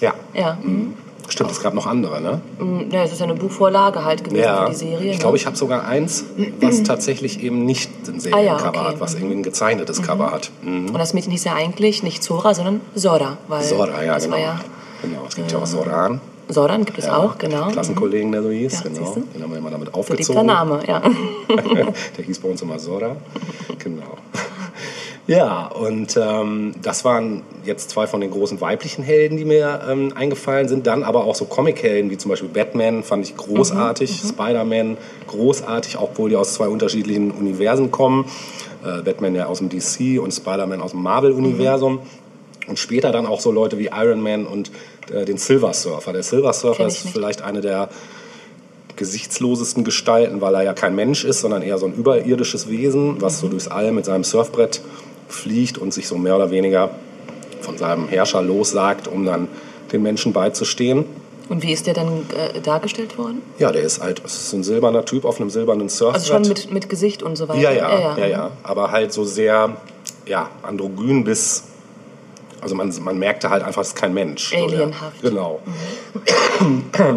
ja. 0.02 0.14
Ja. 0.34 0.58
Mhm. 0.62 0.94
Stimmt, 1.28 1.50
es 1.50 1.60
gab 1.60 1.74
noch 1.74 1.88
andere, 1.88 2.22
ne? 2.22 2.40
Mhm. 2.60 2.92
ja. 2.92 3.04
Es 3.04 3.12
ist 3.12 3.18
ja 3.20 3.24
eine 3.26 3.34
Buchvorlage 3.34 4.06
halt 4.06 4.24
gewesen 4.24 4.44
Ja, 4.44 4.66
für 4.66 4.70
die 4.72 4.76
Serie. 4.78 5.10
ich 5.10 5.14
ne? 5.18 5.22
glaube, 5.22 5.38
ich 5.38 5.48
habe 5.48 5.56
sogar 5.58 5.88
eins, 5.88 6.24
was 6.62 6.84
tatsächlich 6.84 7.42
eben 7.42 7.66
nicht 7.66 7.90
ein 8.08 8.14
Ah 8.14 8.14
ja, 8.14 8.20
Seriencover 8.60 8.68
okay. 8.70 8.80
hat, 8.90 9.00
was 9.00 9.16
irgendwie 9.16 9.36
ein 9.38 9.42
gezeichnetes 9.44 10.04
Cover 10.04 10.32
hat. 10.32 10.52
Mhm. 10.62 10.90
Und 10.90 11.00
das 11.00 11.16
Mädchen 11.16 11.32
hieß 11.32 11.44
ja 11.46 11.54
eigentlich 11.56 12.04
nicht 12.04 12.22
Zora, 12.24 12.54
sondern 12.54 12.82
Sora. 12.94 13.38
Weil 13.48 13.64
Sora, 13.64 14.04
ja, 14.04 14.20
genau. 14.20 14.38
Ja, 14.38 14.60
genau. 15.02 15.26
Es 15.28 15.36
gibt 15.36 15.52
ja 15.52 15.58
auch 15.58 15.66
Soran. 15.66 16.22
Soran 16.48 16.86
gibt 16.86 16.98
es 17.00 17.06
Ja, 17.06 17.18
auch, 17.18 17.38
genau. 17.38 17.70
Klassenkollegen, 17.70 18.32
der 18.32 18.44
so 18.44 18.50
hieß, 18.50 18.84
Ja, 18.84 18.90
genau. 18.90 19.16
Den 19.34 19.44
haben 19.44 19.52
wir 19.52 19.58
immer 19.58 19.72
damit 19.72 19.90
So 19.90 20.00
aufgezogen. 20.00 20.46
Name, 20.46 20.80
ja. 20.88 21.02
der 22.18 22.24
hieß 22.24 22.40
bei 22.40 22.50
uns 22.50 22.62
immer 22.62 22.78
Sora. 22.80 23.16
Genau. 23.80 24.18
Ja, 25.28 25.66
und 25.68 26.16
ähm, 26.18 26.76
das 26.84 27.04
waren 27.04 27.42
jetzt 27.64 27.90
zwei 27.90 28.06
von 28.06 28.22
den 28.22 28.30
großen 28.30 28.62
weiblichen 28.62 29.04
Helden, 29.04 29.38
die 29.38 29.46
mir 29.46 29.82
ähm, 29.90 30.14
eingefallen 30.16 30.68
sind. 30.68 30.86
Dann 30.86 31.04
aber 31.04 31.24
auch 31.24 31.34
so 31.34 31.46
Comic-Helden, 31.46 32.12
wie 32.12 32.18
zum 32.18 32.30
Beispiel 32.30 32.50
Batman, 32.50 33.02
fand 33.02 33.26
ich 33.26 33.36
großartig. 33.36 34.24
Mhm, 34.24 34.28
Spider-Man, 34.28 34.98
großartig, 35.28 35.98
obwohl 36.00 36.30
die 36.30 36.36
aus 36.36 36.54
zwei 36.54 36.68
unterschiedlichen 36.68 37.32
Universen 37.32 37.90
kommen. 37.90 38.26
Äh, 38.84 39.02
Batman 39.02 39.34
ja 39.34 39.48
aus 39.48 39.58
dem 39.60 39.70
DC 39.70 40.22
und 40.22 40.32
Spider-Man 40.32 40.80
aus 40.80 40.92
dem 40.92 41.02
Marvel-Universum. 41.02 41.94
Mhm. 41.94 42.00
Und 42.68 42.80
später 42.80 43.12
dann 43.12 43.26
auch 43.26 43.40
so 43.40 43.52
Leute 43.52 43.80
wie 43.80 43.90
Iron 43.96 44.22
Man 44.22 44.46
und 44.46 44.72
äh, 45.12 45.26
den 45.26 45.38
Silver 45.38 45.74
Surfer. 45.74 46.14
Der 46.14 46.24
Silver 46.24 46.54
Surfer 46.54 46.88
ist 46.88 47.10
vielleicht 47.10 47.42
eine 47.42 47.62
der 47.62 47.90
gesichtslosesten 48.96 49.84
Gestalten, 49.84 50.42
weil 50.42 50.56
er 50.56 50.64
ja 50.64 50.74
kein 50.74 50.96
Mensch 50.96 51.26
ist, 51.26 51.42
sondern 51.42 51.62
eher 51.62 51.78
so 51.78 51.86
ein 51.86 51.94
überirdisches 51.94 52.70
Wesen, 52.70 53.22
was 53.22 53.40
so 53.40 53.48
durchs 53.48 53.68
All 53.68 53.92
mit 53.92 54.06
seinem 54.06 54.24
Surfbrett 54.24 54.82
fliegt 55.28 55.78
und 55.78 55.94
sich 55.94 56.08
so 56.08 56.18
mehr 56.18 56.36
oder 56.36 56.52
weniger 56.52 56.92
von 57.62 57.78
seinem 57.78 58.08
Herrscher 58.08 58.42
lossagt, 58.42 59.08
um 59.08 59.26
dann 59.26 59.48
den 59.92 60.02
Menschen 60.02 60.34
beizustehen. 60.34 61.06
Und 61.50 61.62
wie 61.62 61.72
ist 61.72 61.86
der 61.86 61.94
dann 61.94 62.26
äh, 62.36 62.60
dargestellt 62.62 63.18
worden? 63.18 63.42
Ja, 63.60 63.72
der 63.72 63.84
ist 63.84 64.02
halt, 64.02 64.22
es 64.26 64.36
ist 64.36 64.54
ein 64.54 64.64
silberner 64.64 65.06
Typ 65.06 65.26
auf 65.26 65.40
einem 65.40 65.50
silbernen 65.50 65.90
Surfbrett. 65.90 66.22
Also 66.22 66.34
schon 66.34 66.48
mit, 66.48 66.72
mit 66.72 66.90
Gesicht 66.90 67.22
und 67.22 67.36
so 67.36 67.48
weiter? 67.48 67.60
Ja, 67.60 67.72
ja, 67.72 68.18
ja, 68.18 68.28
ja, 68.28 68.52
Aber 68.64 68.92
halt 68.92 69.14
so 69.14 69.24
sehr, 69.26 69.78
ja, 70.26 70.50
androgyn 70.64 71.24
bis, 71.24 71.66
also 72.66 72.76
man, 72.76 72.92
man 73.04 73.20
merkte 73.20 73.52
halt 73.52 73.62
einfach, 73.64 73.84
es 73.84 73.90
ist 73.90 73.96
kein 73.96 74.14
Mensch. 74.16 74.50
So 74.50 74.56
der- 74.68 74.80
Alienhaft. 74.80 75.24
Mhm. 75.24 75.28
Genau. 75.30 75.60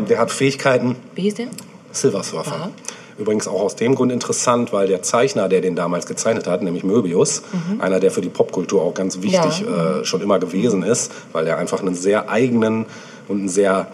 Der 0.08 0.18
hat 0.18 0.30
Fähigkeiten, 0.30 0.94
Wie 1.14 1.22
hieß 1.22 1.36
der? 1.36 1.46
Silver 1.90 2.22
Surfer. 2.22 2.54
Aha. 2.54 2.70
Übrigens 3.16 3.48
auch 3.48 3.62
aus 3.62 3.74
dem 3.74 3.94
Grund 3.94 4.12
interessant, 4.12 4.72
weil 4.74 4.86
der 4.88 5.02
Zeichner, 5.02 5.48
der 5.48 5.60
den 5.62 5.74
damals 5.74 6.06
gezeichnet 6.06 6.46
hat, 6.46 6.62
nämlich 6.62 6.84
Möbius, 6.84 7.42
einer, 7.78 7.98
der 7.98 8.10
für 8.10 8.20
die 8.20 8.28
Popkultur 8.28 8.82
auch 8.82 8.92
ganz 8.94 9.22
wichtig 9.22 9.60
Ja. 9.66 10.00
äh, 10.00 10.04
schon 10.04 10.20
immer 10.20 10.38
gewesen 10.38 10.82
ist, 10.82 11.10
weil 11.32 11.46
er 11.46 11.56
einfach 11.58 11.80
einen 11.80 11.94
sehr 11.94 12.28
eigenen 12.28 12.84
und 13.26 13.38
einen 13.38 13.48
sehr 13.48 13.88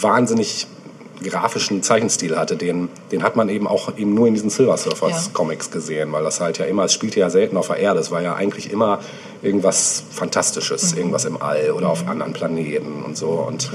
wahnsinnig 0.00 0.66
grafischen 1.22 1.82
Zeichenstil 1.82 2.36
hatte. 2.36 2.56
Den, 2.56 2.88
den 3.10 3.22
hat 3.22 3.36
man 3.36 3.48
eben 3.48 3.66
auch 3.66 3.96
eben 3.96 4.14
nur 4.14 4.26
in 4.26 4.34
diesen 4.34 4.50
Silver 4.50 4.76
Surfers 4.76 5.26
Ja. 5.26 5.32
Comics 5.32 5.70
gesehen, 5.70 6.12
weil 6.12 6.24
das 6.24 6.40
halt 6.40 6.58
ja 6.58 6.64
immer, 6.64 6.84
es 6.84 6.92
spielte 6.92 7.20
ja 7.20 7.30
selten 7.30 7.56
auf 7.56 7.68
der 7.68 7.76
Erde, 7.76 8.00
es 8.00 8.10
war 8.10 8.22
ja 8.22 8.34
eigentlich 8.34 8.72
immer 8.72 9.00
irgendwas 9.42 10.04
Fantastisches, 10.10 10.92
irgendwas 10.92 11.24
im 11.24 11.40
All 11.40 11.72
oder 11.72 11.90
auf 11.90 12.06
anderen 12.06 12.32
Planeten 12.32 13.02
und 13.04 13.16
so. 13.16 13.30
Und 13.30 13.70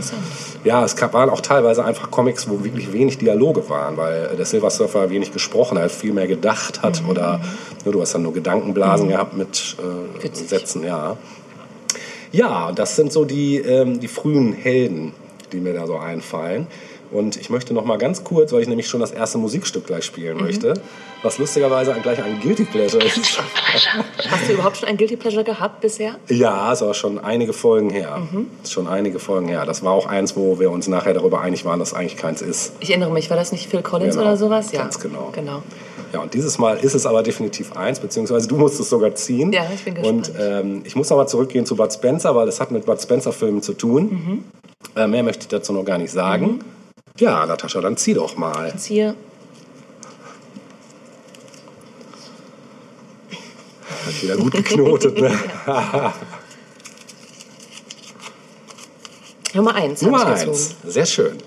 ja, 0.63 0.83
es 0.83 0.95
gab, 0.95 1.13
waren 1.13 1.29
auch 1.29 1.41
teilweise 1.41 1.83
einfach 1.83 2.09
Comics, 2.09 2.49
wo 2.49 2.63
wirklich 2.63 2.93
wenig 2.93 3.17
Dialoge 3.17 3.69
waren, 3.69 3.97
weil 3.97 4.35
der 4.37 4.45
Silver 4.45 4.69
Surfer 4.69 5.09
wenig 5.09 5.31
gesprochen 5.33 5.77
hat, 5.77 5.91
viel 5.91 6.13
mehr 6.13 6.27
gedacht 6.27 6.81
hat 6.81 7.03
oder 7.07 7.41
ne, 7.85 7.91
du 7.91 8.01
hast 8.01 8.13
dann 8.13 8.23
nur 8.23 8.33
Gedankenblasen 8.33 9.09
gehabt 9.09 9.35
mit 9.35 9.75
äh. 10.23 10.29
Sätzen, 10.33 10.83
ja. 10.83 11.17
Ja, 12.31 12.71
das 12.71 12.95
sind 12.95 13.11
so 13.11 13.25
die, 13.25 13.57
ähm, 13.57 13.99
die 13.99 14.07
frühen 14.07 14.53
Helden, 14.53 15.13
die 15.51 15.59
mir 15.59 15.73
da 15.73 15.87
so 15.87 15.97
einfallen. 15.97 16.67
Und 17.11 17.37
ich 17.37 17.49
möchte 17.49 17.73
noch 17.73 17.85
mal 17.85 17.97
ganz 17.97 18.23
kurz, 18.23 18.51
weil 18.51 18.61
ich 18.61 18.67
nämlich 18.67 18.87
schon 18.87 18.99
das 18.99 19.11
erste 19.11 19.37
Musikstück 19.37 19.85
gleich 19.87 20.03
spielen 20.05 20.37
möchte, 20.37 20.73
was 21.23 21.37
lustigerweise 21.37 21.95
gleich 22.03 22.21
ein 22.21 22.39
Guilty 22.41 22.65
Pleasure 22.65 23.03
ist. 23.05 23.39
Hast 24.29 24.47
du 24.49 24.53
überhaupt 24.53 24.77
schon 24.77 24.89
ein 24.89 24.97
Guilty 24.97 25.15
Pleasure 25.15 25.43
gehabt 25.43 25.81
bisher? 25.81 26.15
Ja, 26.29 26.71
ist 26.73 26.81
aber 26.81 26.93
schon 26.93 27.19
einige 27.19 27.53
Folgen 27.53 27.89
her. 27.89 28.21
Ist 28.63 28.73
schon 28.73 28.87
einige 28.87 29.19
Folgen 29.19 29.47
her. 29.47 29.65
Das 29.65 29.83
war 29.83 29.93
auch 29.93 30.05
eins, 30.05 30.35
wo 30.35 30.59
wir 30.59 30.69
uns 30.71 30.87
nachher 30.87 31.13
darüber 31.13 31.41
einig 31.41 31.63
waren, 31.65 31.79
dass 31.79 31.93
eigentlich 31.93 32.17
keins 32.17 32.41
ist. 32.41 32.73
Ich 32.81 32.89
erinnere 32.89 33.11
mich, 33.11 33.29
war 33.29 33.37
das 33.37 33.51
nicht 33.51 33.69
Phil 33.69 33.81
Collins 33.81 34.15
Genau, 34.15 34.27
oder 34.27 34.37
sowas? 34.37 34.71
Ja, 34.71 34.81
ganz 34.81 34.99
genau. 34.99 35.29
genau. 35.33 35.63
Ja, 36.13 36.21
und 36.21 36.33
dieses 36.33 36.57
Mal 36.57 36.77
ist 36.77 36.93
es 36.93 37.05
aber 37.05 37.21
definitiv 37.21 37.75
eins, 37.75 37.99
beziehungsweise 37.99 38.47
du 38.47 38.55
musst 38.55 38.79
es 38.79 38.89
sogar 38.89 39.13
ziehen. 39.15 39.51
Ja, 39.51 39.63
ich 39.73 39.83
bin 39.83 39.97
Und 39.97 40.27
gespannt. 40.27 40.31
ähm, 40.39 40.81
ich 40.85 40.95
muss 40.95 41.09
nochmal 41.09 41.27
zurückgehen 41.27 41.65
zu 41.65 41.75
Bud 41.75 41.91
Spencer, 41.91 42.33
weil 42.33 42.47
es 42.47 42.61
hat 42.61 42.71
mit 42.71 42.85
Bud 42.85 43.01
Spencer-Filmen 43.01 43.61
zu 43.61 43.73
tun. 43.73 44.03
Mhm. 44.03 44.43
Äh, 44.95 45.07
mehr 45.07 45.23
möchte 45.23 45.41
ich 45.43 45.47
dazu 45.49 45.73
noch 45.73 45.83
gar 45.83 45.97
nicht 45.97 46.11
sagen. 46.11 46.59
Ja, 47.17 47.45
Natascha, 47.45 47.81
dann 47.81 47.97
zieh 47.97 48.13
doch 48.13 48.37
mal. 48.37 48.67
Jetzt 48.67 48.85
hier. 48.85 49.15
Hat 54.05 54.23
wieder 54.23 54.37
gut 54.37 54.53
geknotet, 54.53 55.19
ne? 55.19 55.31
Nummer 59.53 59.75
eins. 59.75 60.01
Nummer 60.01 60.21
ich 60.35 60.47
eins. 60.47 60.75
Sehr 60.85 61.05
schön. 61.05 61.37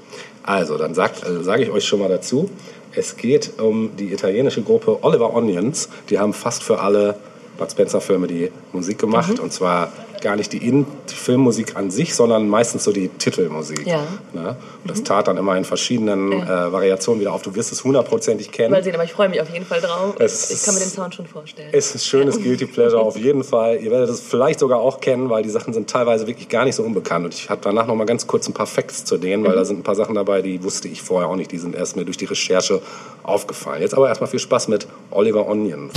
Also, 0.42 0.76
dann 0.76 0.92
äh, 0.92 1.42
sage 1.42 1.62
ich 1.62 1.70
euch 1.70 1.84
schon 1.84 2.00
mal 2.00 2.08
dazu. 2.08 2.50
Es 2.92 3.16
geht 3.16 3.60
um 3.60 3.96
die 3.96 4.12
italienische 4.12 4.62
Gruppe 4.62 4.98
Oliver 5.02 5.32
Onions. 5.32 5.88
Die 6.08 6.18
haben 6.18 6.32
fast 6.32 6.64
für 6.64 6.80
alle 6.80 7.14
Bud 7.56 7.70
Spencer-Filme 7.70 8.26
die 8.26 8.50
Musik 8.72 8.98
gemacht. 8.98 9.34
Mhm. 9.34 9.44
Und 9.44 9.52
zwar 9.52 9.92
gar 10.20 10.36
nicht 10.36 10.52
die, 10.52 10.66
In 10.66 10.86
die 11.08 11.14
Filmmusik 11.14 11.76
an 11.76 11.90
sich, 11.90 12.14
sondern 12.14 12.48
meistens 12.48 12.84
so 12.84 12.92
die 12.92 13.08
Titelmusik. 13.08 13.86
Ja. 13.86 14.02
Ne? 14.32 14.56
Und 14.82 14.90
das 14.90 15.02
tat 15.02 15.28
dann 15.28 15.36
immer 15.36 15.56
in 15.56 15.64
verschiedenen 15.64 16.32
Ja. 16.32 16.68
äh, 16.68 16.72
Variationen 16.72 17.20
wieder 17.20 17.32
auf. 17.32 17.42
Du 17.42 17.54
wirst 17.54 17.72
es 17.72 17.84
hundertprozentig 17.84 18.50
kennen. 18.52 18.70
Mal 18.72 18.82
sehen, 18.84 18.94
aber 18.94 19.04
ich 19.04 19.12
freue 19.12 19.28
mich 19.28 19.40
auf 19.40 19.50
jeden 19.50 19.64
Fall 19.66 19.80
drauf. 19.80 20.14
Es 20.18 20.50
ich 20.50 20.62
kann 20.62 20.74
mir 20.74 20.80
den 20.80 20.90
Sound 20.90 21.14
schon 21.14 21.26
vorstellen. 21.26 21.68
Es 21.72 21.94
ist 21.94 22.06
schönes 22.06 22.40
Guilty 22.42 22.66
Pleasure 22.66 23.00
auf 23.02 23.16
jeden 23.16 23.44
Fall. 23.44 23.76
Ihr 23.80 23.90
werdet 23.90 24.10
es 24.10 24.20
vielleicht 24.20 24.60
sogar 24.60 24.80
auch 24.80 25.00
kennen, 25.00 25.30
weil 25.30 25.42
die 25.42 25.50
Sachen 25.50 25.72
sind 25.72 25.88
teilweise 25.90 26.26
wirklich 26.26 26.48
gar 26.48 26.64
nicht 26.64 26.74
so 26.76 26.82
unbekannt. 26.82 27.24
Und 27.24 27.34
ich 27.34 27.50
habe 27.50 27.60
danach 27.62 27.86
noch 27.86 27.94
mal 27.94 28.04
ganz 28.06 28.26
kurz 28.26 28.48
ein 28.48 28.54
paar 28.54 28.66
Facts 28.66 29.04
zu 29.04 29.18
denen, 29.18 29.44
weil 29.44 29.54
da 29.54 29.64
sind 29.64 29.80
ein 29.80 29.82
paar 29.82 29.94
Sachen 29.94 30.14
dabei, 30.14 30.42
die 30.42 30.62
wusste 30.62 30.88
ich 30.88 31.02
vorher 31.02 31.28
auch 31.28 31.36
nicht. 31.36 31.52
Die 31.52 31.58
sind 31.58 31.74
erst 31.74 31.96
mir 31.96 32.04
durch 32.04 32.16
die 32.16 32.26
Recherche 32.26 32.80
aufgefallen. 33.22 33.82
Jetzt 33.82 33.94
aber 33.94 34.08
erstmal 34.08 34.30
viel 34.30 34.40
Spaß 34.40 34.68
mit 34.68 34.86
Oliver 35.10 35.46
Onions. 35.48 35.92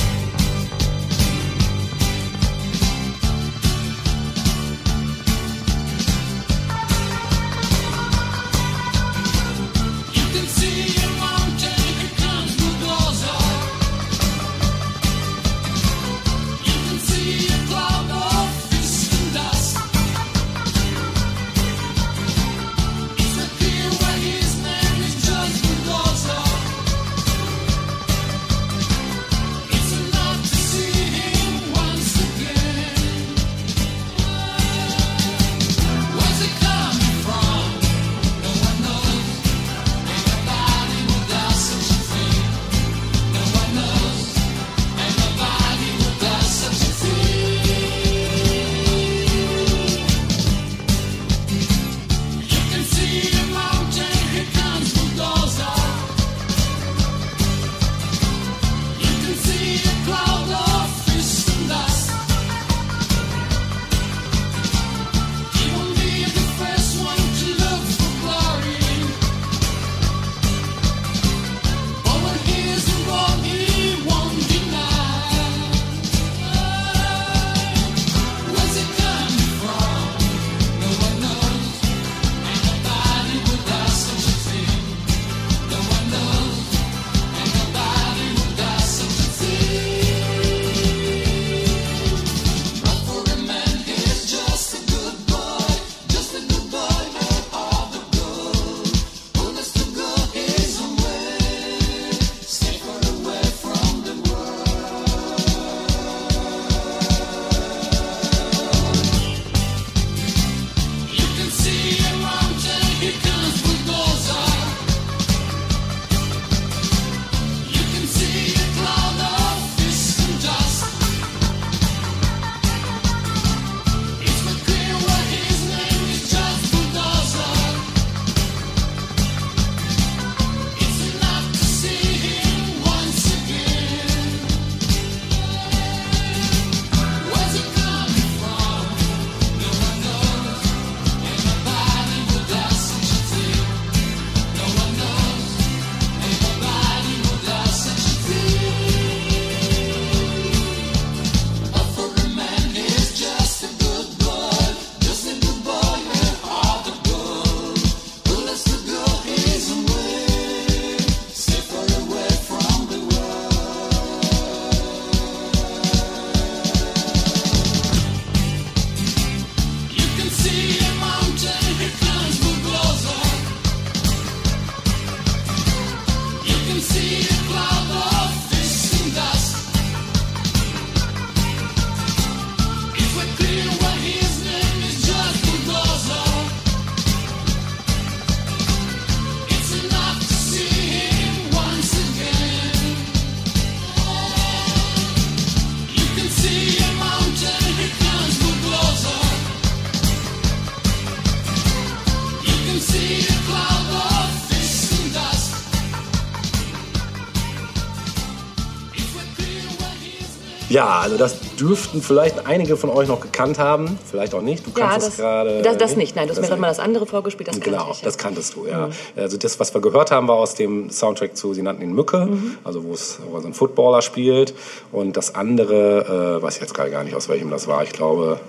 Ja, 210.74 211.00
also 211.02 211.18
das 211.18 211.36
dürften 211.60 212.02
vielleicht 212.02 212.48
einige 212.48 212.78
von 212.78 212.90
euch 212.90 213.08
noch 213.08 213.20
gekannt 213.20 213.60
haben, 213.60 214.00
vielleicht 214.10 214.34
auch 214.34 214.42
nicht. 214.42 214.66
Du 214.66 214.72
Ja, 214.80 214.88
kannst 214.88 215.06
das, 215.08 215.14
es 215.14 215.20
gerade. 215.20 215.62
das, 215.62 215.78
das 215.78 215.96
nicht. 215.96 216.16
Nein, 216.16 216.28
du 216.28 216.32
hast 216.34 216.42
mir 216.42 216.48
gerade 216.48 216.60
mal 216.62 216.68
das 216.70 216.80
andere 216.80 217.06
vorgespielt. 217.06 217.48
Das 217.50 217.60
Genau, 217.60 217.90
ich. 217.92 218.00
ja. 218.00 218.06
das 218.06 218.18
kanntest 218.18 218.56
du, 218.56 218.66
ja. 218.66 218.90
Also 219.16 219.38
das, 219.38 219.60
was 219.60 219.72
wir 219.74 219.82
gehört 219.82 220.10
haben, 220.10 220.28
war 220.28 220.38
aus 220.38 220.56
dem 220.56 220.90
Soundtrack 220.90 221.38
zu 221.38 221.54
Sie 221.54 221.62
nannten 221.62 221.84
ihn 221.84 221.94
Mücke, 221.94 222.26
Mhm. 222.26 222.58
also 222.64 222.84
wo 222.84 222.94
es 222.94 223.20
so 223.42 223.46
ein 223.48 223.54
Footballer 223.54 224.02
spielt. 224.02 224.56
Und 224.92 225.16
das 225.16 225.36
andere, 225.36 226.40
äh, 226.40 226.42
weiß 226.44 226.56
ich 226.56 226.62
jetzt 226.62 226.74
gerade 226.74 226.90
gar 226.90 227.04
nicht, 227.04 227.16
aus 227.16 227.30
welchem 227.30 227.52
das 227.52 227.68
war. 227.68 227.84
Ich 227.84 227.92
glaube, 227.92 228.40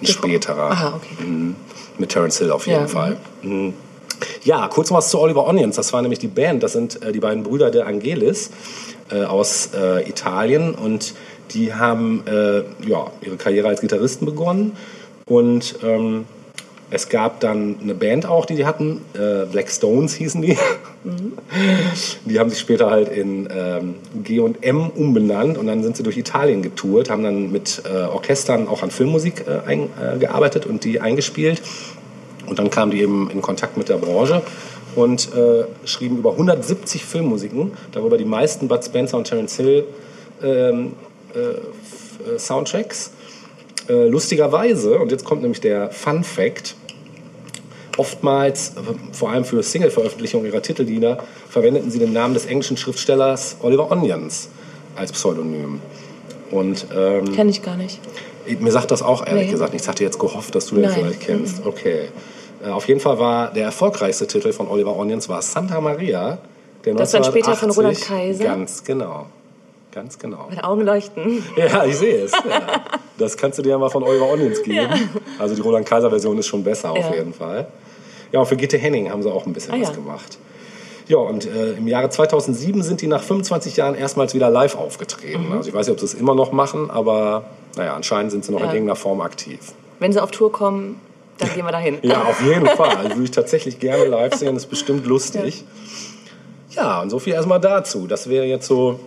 ein 0.00 0.06
späterer. 0.06 0.70
Aha, 0.70 0.94
okay. 0.96 1.24
Mhm. 1.26 1.56
Mit 1.98 2.08
Terence 2.10 2.38
Hill 2.38 2.52
auf 2.52 2.66
jeden 2.66 2.80
Ja, 2.80 2.86
Fall. 2.88 3.18
Mhm. 3.42 3.74
Ja, 4.44 4.68
kurz 4.68 4.90
noch 4.90 4.96
was 4.98 5.10
zu 5.10 5.18
Oliver 5.20 5.46
Onions. 5.46 5.76
Das 5.76 5.92
war 5.92 6.00
nämlich 6.00 6.20
die 6.20 6.28
Band. 6.28 6.62
Das 6.62 6.72
sind 6.72 7.02
äh, 7.02 7.12
die 7.12 7.20
beiden 7.20 7.42
Brüder 7.42 7.70
de 7.70 7.82
Angelis 7.82 8.50
äh, 9.10 9.24
aus 9.24 9.70
äh, 9.74 10.08
Italien. 10.08 10.74
Und 10.74 11.14
die 11.52 11.74
haben 11.74 12.22
äh, 12.26 12.62
ja, 12.88 13.10
ihre 13.20 13.36
Karriere 13.36 13.68
als 13.68 13.80
Gitarristen 13.80 14.26
begonnen. 14.26 14.72
Und 15.26 15.76
ähm, 15.82 16.26
es 16.90 17.08
gab 17.08 17.40
dann 17.40 17.76
eine 17.82 17.94
Band 17.94 18.26
auch, 18.26 18.46
die 18.46 18.54
die 18.54 18.66
hatten. 18.66 19.00
Äh, 19.14 19.46
Black 19.50 19.70
Stones 19.70 20.14
hießen 20.14 20.42
die. 20.42 20.56
Die 22.24 22.38
haben 22.38 22.50
sich 22.50 22.58
später 22.58 22.90
halt 22.90 23.08
in 23.08 23.48
ähm, 23.54 23.96
G&M 24.22 24.90
umbenannt 24.90 25.58
und 25.58 25.66
dann 25.66 25.82
sind 25.82 25.96
sie 25.96 26.02
durch 26.02 26.16
Italien 26.16 26.62
getourt, 26.62 27.10
haben 27.10 27.22
dann 27.22 27.52
mit 27.52 27.82
äh, 27.84 28.04
Orchestern 28.04 28.68
auch 28.68 28.82
an 28.82 28.90
Filmmusik 28.90 29.44
äh, 29.46 29.68
ein, 29.68 29.90
äh, 30.00 30.18
gearbeitet 30.18 30.66
und 30.66 30.84
die 30.84 31.00
eingespielt. 31.00 31.60
Und 32.46 32.58
dann 32.58 32.70
kamen 32.70 32.90
die 32.90 33.00
eben 33.00 33.30
in 33.30 33.42
Kontakt 33.42 33.76
mit 33.76 33.88
der 33.88 33.96
Branche 33.96 34.42
und 34.94 35.34
äh, 35.34 35.64
schrieben 35.84 36.18
über 36.18 36.32
170 36.32 37.04
Filmmusiken, 37.04 37.72
darüber 37.92 38.16
die 38.16 38.24
meisten 38.24 38.68
Bud 38.68 38.84
Spencer 38.84 39.16
und 39.16 39.24
Terence 39.24 39.56
Hill 39.56 39.84
ähm, 40.42 40.92
äh, 41.34 41.38
f- 41.38 42.34
äh, 42.34 42.38
Soundtracks. 42.38 43.10
Lustigerweise, 43.86 44.98
und 44.98 45.10
jetzt 45.12 45.26
kommt 45.26 45.42
nämlich 45.42 45.60
der 45.60 45.90
Fun 45.90 46.24
Fact, 46.24 46.74
oftmals, 47.98 48.72
vor 49.12 49.30
allem 49.30 49.44
für 49.44 49.62
Single-Veröffentlichungen 49.62 50.46
ihrer 50.46 50.62
Titellieder, 50.62 51.18
verwendeten 51.50 51.90
sie 51.90 51.98
den 51.98 52.12
Namen 52.12 52.34
des 52.34 52.46
englischen 52.46 52.76
Schriftstellers 52.76 53.56
Oliver 53.62 53.90
Onions 53.90 54.48
als 54.96 55.12
Pseudonym. 55.12 55.80
Und 56.50 56.86
ähm, 56.96 57.34
Kenne 57.34 57.50
ich 57.50 57.62
gar 57.62 57.76
nicht. 57.76 58.00
mir 58.60 58.72
sagt 58.72 58.90
das 58.90 59.02
auch 59.02 59.26
ehrlich 59.26 59.46
Nee. 59.46 59.50
gesagt. 59.52 59.74
Ich 59.74 59.86
hatte 59.86 60.02
jetzt 60.02 60.18
gehofft, 60.18 60.54
dass 60.54 60.66
du 60.66 60.76
den 60.76 60.84
Nein. 60.84 60.94
vielleicht 60.94 61.20
kennst. 61.20 61.66
Okay. 61.66 62.08
Äh, 62.64 62.68
auf 62.70 62.88
jeden 62.88 63.00
Fall 63.00 63.18
war 63.18 63.52
der 63.52 63.64
erfolgreichste 63.64 64.26
Titel 64.26 64.52
von 64.52 64.68
Oliver 64.68 64.96
Onions 64.96 65.28
war 65.28 65.42
Santa 65.42 65.80
Maria. 65.80 66.38
Der 66.84 66.94
Das 66.94 67.10
dann 67.12 67.24
später 67.24 67.54
von 67.56 67.70
1980 67.70 68.08
Roland 68.10 68.22
Kaiser? 68.38 68.44
Ganz 68.44 68.84
genau. 68.84 69.26
Ganz 69.94 70.18
genau. 70.18 70.46
Meine 70.48 70.64
Augen 70.64 70.80
leuchten. 70.82 71.44
Ja, 71.56 71.84
ich 71.84 71.96
sehe 71.96 72.24
es. 72.24 72.32
Ja. 72.32 72.82
Das 73.16 73.36
kannst 73.36 73.58
du 73.58 73.62
dir 73.62 73.70
ja 73.70 73.78
mal 73.78 73.90
von 73.90 74.02
Oliver 74.02 74.28
Onions 74.28 74.60
geben. 74.62 74.76
Ja. 74.76 74.98
Also 75.38 75.54
die 75.54 75.60
Roland 75.60 75.86
Kaiser 75.86 76.10
Version 76.10 76.36
ist 76.36 76.48
schon 76.48 76.64
besser 76.64 76.90
auf 76.90 77.14
jeden 77.14 77.32
Fall. 77.32 77.68
Ja, 78.32 78.40
und 78.40 78.46
für 78.46 78.56
Gitte 78.56 78.76
Henning 78.76 79.08
haben 79.10 79.22
sie 79.22 79.30
auch 79.32 79.46
ein 79.46 79.52
bisschen 79.52 79.72
Ah, 79.74 79.80
was 79.80 79.92
gemacht. 79.92 80.38
Ja, 81.06 81.18
und 81.18 81.46
äh, 81.46 81.74
im 81.74 81.86
Jahre 81.86 82.08
2007 82.10 82.82
sind 82.82 83.02
die 83.02 83.06
nach 83.06 83.22
25 83.22 83.76
Jahren 83.76 83.94
erstmals 83.94 84.34
wieder 84.34 84.50
live 84.50 84.74
aufgetreten. 84.74 85.46
Also 85.52 85.68
ich 85.68 85.74
weiß 85.74 85.86
nicht, 85.86 85.92
ob 85.92 86.00
sie 86.00 86.06
es 86.06 86.14
immer 86.14 86.34
noch 86.34 86.50
machen, 86.50 86.90
aber 86.90 87.44
naja, 87.76 87.94
anscheinend 87.94 88.32
sind 88.32 88.44
sie 88.44 88.50
noch 88.50 88.60
in 88.60 88.66
irgendeiner 88.66 88.96
Form 88.96 89.20
aktiv. 89.20 89.60
Wenn 90.00 90.12
sie 90.12 90.20
auf 90.20 90.32
Tour 90.32 90.50
kommen, 90.50 91.00
dann 91.38 91.52
gehen 91.54 91.64
wir 91.64 91.72
dahin. 91.72 91.98
Ja, 92.02 92.24
auf 92.24 92.42
jeden 92.42 92.66
Fall. 92.66 92.96
Also 92.96 93.10
würde 93.10 93.24
ich 93.24 93.30
tatsächlich 93.30 93.78
gerne 93.78 94.06
live 94.06 94.34
sehen, 94.34 94.54
das 94.54 94.64
ist 94.64 94.70
bestimmt 94.70 95.06
lustig. 95.06 95.62
Ja, 96.70 97.02
und 97.02 97.10
so 97.10 97.20
viel 97.20 97.34
erstmal 97.34 97.60
dazu. 97.60 98.08
Das 98.08 98.28
wäre 98.28 98.46
jetzt 98.46 98.66
so 98.66 98.98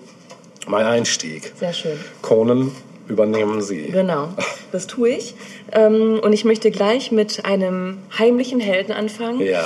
mein 0.67 0.86
Einstieg. 0.86 1.53
Sehr 1.59 1.74
schön. 1.74 2.00
Conan, 2.21 2.71
übernehmen 3.07 3.62
Sie. 3.62 3.89
Genau, 3.91 4.29
das 4.71 4.88
tue 4.88 5.09
ich. 5.09 5.36
Ähm, 5.71 6.19
und 6.21 6.33
ich 6.33 6.45
möchte 6.45 6.71
gleich 6.71 7.12
mit 7.12 7.45
einem 7.45 8.00
heimlichen 8.17 8.59
Helden 8.59 8.93
anfangen, 8.93 9.41
Ja. 9.41 9.63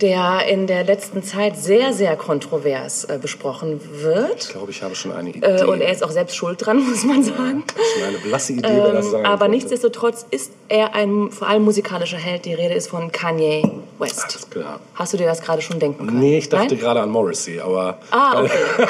Der 0.00 0.46
in 0.48 0.66
der 0.66 0.84
letzten 0.84 1.22
Zeit 1.22 1.56
sehr, 1.56 1.92
sehr 1.92 2.16
kontrovers 2.16 3.04
äh, 3.04 3.18
besprochen 3.20 3.80
wird. 4.02 4.44
Ich 4.44 4.48
glaube, 4.50 4.70
ich 4.70 4.82
habe 4.82 4.94
schon 4.94 5.12
eine 5.12 5.30
Idee. 5.30 5.46
Äh, 5.46 5.64
und 5.64 5.80
er 5.80 5.92
ist 5.92 6.02
auch 6.02 6.10
selbst 6.10 6.36
schuld 6.36 6.64
dran, 6.64 6.78
muss 6.88 7.04
man 7.04 7.22
sagen. 7.22 7.64
schon 7.94 8.02
eine 8.08 8.18
blasse 8.18 8.54
Idee, 8.54 8.68
wer 8.68 8.92
das 8.92 9.06
Ähm, 9.06 9.10
sein 9.12 9.26
aber 9.26 9.48
nichtsdestotrotz 9.48 10.26
ist 10.30 10.52
er 10.68 10.94
ein 10.94 11.30
vor 11.30 11.48
allem 11.48 11.62
musikalischer 11.64 12.16
Held. 12.18 12.44
Die 12.44 12.54
Rede 12.54 12.74
ist 12.74 12.88
von 12.88 13.12
Kanye 13.12 13.62
West. 13.98 14.24
Alles 14.24 14.48
klar. 14.50 14.80
Hast 14.94 15.12
du 15.12 15.16
dir 15.18 15.26
das 15.26 15.42
gerade 15.42 15.60
schon 15.60 15.78
denken 15.78 16.06
können? 16.06 16.20
Nee, 16.20 16.38
ich 16.38 16.48
dachte 16.48 16.68
Nein? 16.68 16.78
gerade 16.78 17.00
an 17.02 17.10
Morrissey, 17.10 17.60
aber, 17.60 17.98
Ah, 18.10 18.42
okay. 18.42 18.86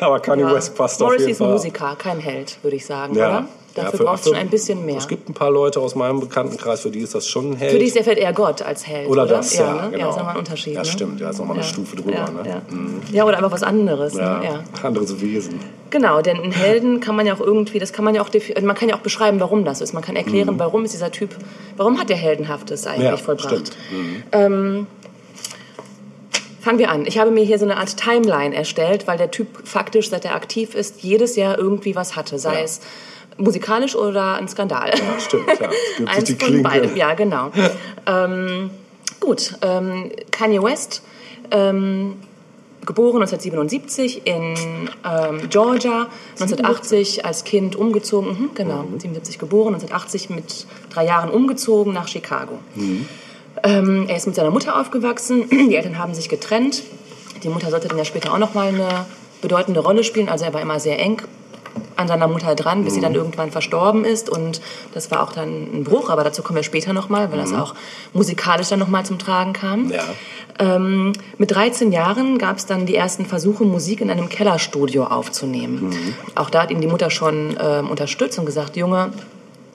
aber 0.00 0.20
Kanye 0.20 0.42
Ja. 0.42 0.54
West 0.54 0.74
passt 0.76 1.00
Morrissey 1.00 1.16
auf 1.16 1.20
jeden 1.28 1.32
ist 1.32 1.40
ein 1.40 1.44
Fall. 1.44 1.52
Musiker, 1.52 1.96
kein 1.98 2.20
Held, 2.20 2.58
würde 2.62 2.76
ich 2.76 2.86
sagen, 2.86 3.14
Ja. 3.16 3.28
oder? 3.28 3.48
Ja, 3.76 3.82
Dafür 3.84 3.98
für- 3.98 4.04
braucht 4.04 4.20
es 4.20 4.28
schon 4.28 4.36
ein 4.36 4.48
bisschen 4.48 4.86
mehr. 4.86 4.96
Es 4.96 5.06
gibt 5.08 5.28
ein 5.28 5.34
paar 5.34 5.50
Leute 5.50 5.80
aus 5.80 5.94
meinem 5.94 6.20
Bekanntenkreis, 6.20 6.80
für 6.80 6.90
die 6.90 7.00
ist 7.00 7.14
das 7.14 7.26
schon 7.28 7.50
ein 7.52 7.56
Held. 7.56 7.72
Für 7.72 7.78
dich 7.78 7.88
ist 7.88 7.96
der 7.96 8.04
vielleicht 8.04 8.20
eher 8.20 8.32
Gott 8.32 8.62
als 8.62 8.86
Held, 8.86 9.08
Oder 9.08 9.24
oder? 9.24 9.36
das, 9.36 9.54
ja, 9.56 9.72
ne? 9.74 9.88
genau. 9.90 9.98
Ja, 10.04 10.10
ist 10.10 10.16
nochmal 10.16 10.32
ein 10.34 10.38
Unterschied. 10.38 10.74
Ja, 10.74 10.80
ne? 10.80 10.86
stimmt, 10.86 11.20
ja, 11.20 11.30
ist 11.30 11.38
nochmal 11.38 11.56
eine 11.56 11.64
Ja. 11.66 11.68
Stufe 11.70 11.96
drüber, 11.96 12.12
Ja, 12.12 12.30
ne? 12.30 12.40
ja. 12.48 12.62
ja, 13.12 13.24
oder 13.24 13.36
einfach 13.36 13.52
was 13.52 13.62
anderes. 13.62 14.14
ja, 14.14 14.38
Ne? 14.38 14.44
Ja. 14.46 14.60
anderes 14.82 15.20
Wesen. 15.20 15.60
Genau, 15.90 16.20
denn 16.22 16.38
einen 16.40 16.52
Helden 16.52 17.00
kann 17.00 17.14
man 17.14 17.26
ja 17.26 17.34
auch 17.34 17.40
irgendwie, 17.40 17.78
das 17.78 17.92
kann 17.92 18.04
man 18.04 18.14
ja 18.14 18.22
auch, 18.22 18.28
defi- 18.28 18.60
man 18.64 18.74
kann 18.74 18.88
ja 18.88 18.96
auch 18.96 19.00
beschreiben, 19.00 19.38
warum 19.40 19.64
das 19.64 19.80
ist. 19.80 19.92
Man 19.94 20.02
kann 20.02 20.16
erklären, 20.16 20.58
warum 20.58 20.84
ist 20.84 20.94
dieser 20.94 21.12
Typ, 21.12 21.30
warum 21.76 22.00
hat 22.00 22.08
der 22.08 22.16
Heldenhaftes 22.16 22.86
eigentlich 22.86 22.98
Mhm. 23.00 23.04
Ja, 23.04 23.16
vollbracht. 23.18 23.50
stimmt. 23.50 23.70
Mhm. 23.92 24.22
Ähm, 24.32 24.86
fangen 26.60 26.78
wir 26.78 26.90
an. 26.90 27.06
Ich 27.06 27.18
habe 27.18 27.30
mir 27.30 27.44
hier 27.44 27.58
so 27.58 27.64
eine 27.64 27.76
Art 27.76 27.96
Timeline 27.96 28.54
erstellt, 28.54 29.06
weil 29.06 29.18
der 29.18 29.30
Typ 29.30 29.46
faktisch, 29.66 30.10
seit 30.10 30.24
er 30.24 30.34
aktiv 30.34 30.74
ist, 30.74 31.02
jedes 31.02 31.36
Jahr 31.36 31.56
irgendwie 31.58 31.94
was 31.94 32.16
hatte. 32.16 32.38
Sei 32.38 32.54
Ja. 32.54 32.60
es 32.60 32.80
musikalisch 33.38 33.94
oder 33.94 34.34
ein 34.34 34.48
Skandal. 34.48 34.90
Ja, 34.90 35.20
stimmt, 35.20 35.46
klar. 35.46 35.70
Es 35.70 35.96
gibt 35.96 36.08
Eins 36.08 36.28
von 36.30 36.38
Klinke. 36.38 36.62
beidem, 36.62 36.96
ja, 36.96 37.14
genau. 37.14 37.50
ähm, 38.06 38.70
gut, 39.20 39.54
ähm, 39.62 40.10
Kanye 40.30 40.62
West, 40.62 41.02
ähm, 41.50 42.16
geboren 42.84 43.22
1977 43.22 44.26
in 44.26 44.54
ähm, 45.04 45.50
Georgia, 45.50 46.06
1980 46.40 47.24
als 47.24 47.44
Kind 47.44 47.76
umgezogen, 47.76 48.30
mhm, 48.30 48.50
genau, 48.54 48.84
77 48.96 49.38
geboren, 49.38 49.74
1980 49.74 50.30
mit 50.30 50.66
drei 50.90 51.04
Jahren 51.04 51.30
umgezogen 51.30 51.92
nach 51.92 52.08
Chicago. 52.08 52.58
Ähm, 53.62 54.04
er 54.08 54.16
ist 54.16 54.26
mit 54.26 54.36
seiner 54.36 54.50
Mutter 54.50 54.80
aufgewachsen, 54.80 55.48
die 55.50 55.74
Eltern 55.74 55.98
haben 55.98 56.14
sich 56.14 56.28
getrennt. 56.28 56.82
Die 57.42 57.48
Mutter 57.48 57.70
sollte 57.70 57.88
dann 57.88 57.98
ja 57.98 58.04
später 58.04 58.32
auch 58.32 58.38
noch 58.38 58.54
mal 58.54 58.68
eine 58.68 59.04
bedeutende 59.42 59.80
Rolle 59.80 60.04
spielen, 60.04 60.28
also 60.28 60.44
er 60.44 60.54
war 60.54 60.62
immer 60.62 60.80
sehr 60.80 60.98
eng 60.98 61.20
an 61.96 62.08
seiner 62.08 62.28
Mutter 62.28 62.54
dran, 62.54 62.84
bis 62.84 62.94
sie 62.94 63.00
dann 63.00 63.14
irgendwann 63.14 63.50
verstorben 63.50 64.04
ist 64.04 64.28
und 64.28 64.60
das 64.94 65.10
war 65.10 65.22
auch 65.22 65.32
dann 65.32 65.48
ein 65.48 65.84
Bruch, 65.84 66.10
aber 66.10 66.24
dazu 66.24 66.42
kommen 66.42 66.56
wir 66.56 66.62
später 66.62 66.92
noch 66.92 67.08
mal, 67.08 67.30
weil 67.30 67.38
das 67.38 67.52
auch 67.52 67.74
musikalisch 68.12 68.68
dann 68.68 68.78
noch 68.78 68.88
mal 68.88 69.04
zum 69.04 69.18
Tragen 69.18 69.52
kam. 69.52 69.90
Ja. 69.90 70.02
Ähm, 70.58 71.12
mit 71.38 71.50
13 71.54 71.92
Jahren 71.92 72.38
gab 72.38 72.56
es 72.56 72.66
dann 72.66 72.86
die 72.86 72.94
ersten 72.96 73.26
Versuche, 73.26 73.64
Musik 73.64 74.00
in 74.00 74.10
einem 74.10 74.28
Kellerstudio 74.28 75.04
aufzunehmen. 75.04 75.90
Mhm. 75.90 76.14
Auch 76.34 76.48
da 76.50 76.62
hat 76.62 76.70
ihn 76.70 76.80
die 76.80 76.86
Mutter 76.86 77.10
schon 77.10 77.56
ähm, 77.60 77.90
unterstützt 77.90 78.38
und 78.38 78.46
gesagt, 78.46 78.76
Junge, 78.76 79.10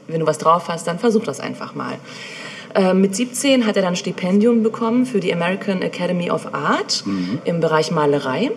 wenn 0.08 0.20
du 0.20 0.26
was 0.26 0.40
drauf 0.40 0.68
hast, 0.70 0.88
dann 0.88 0.98
versuch 1.00 1.24
das 1.24 1.40
einfach 1.40 1.76
mal. 1.76 1.96
Ähm, 2.74 3.02
mit 3.02 3.16
17 3.16 3.66
hat 3.66 3.76
er 3.76 3.82
dann 3.84 3.94
ein 3.94 3.98
Stipendium 3.98 4.64
bekommen 4.64 5.06
für 5.06 5.20
die 5.20 5.34
American 5.34 5.82
Academy 5.82 6.32
of 6.32 6.54
Art 6.54 7.04
Mhm. 7.06 7.40
im 7.44 7.60
Bereich 7.60 7.92
Malerei. 7.92 8.52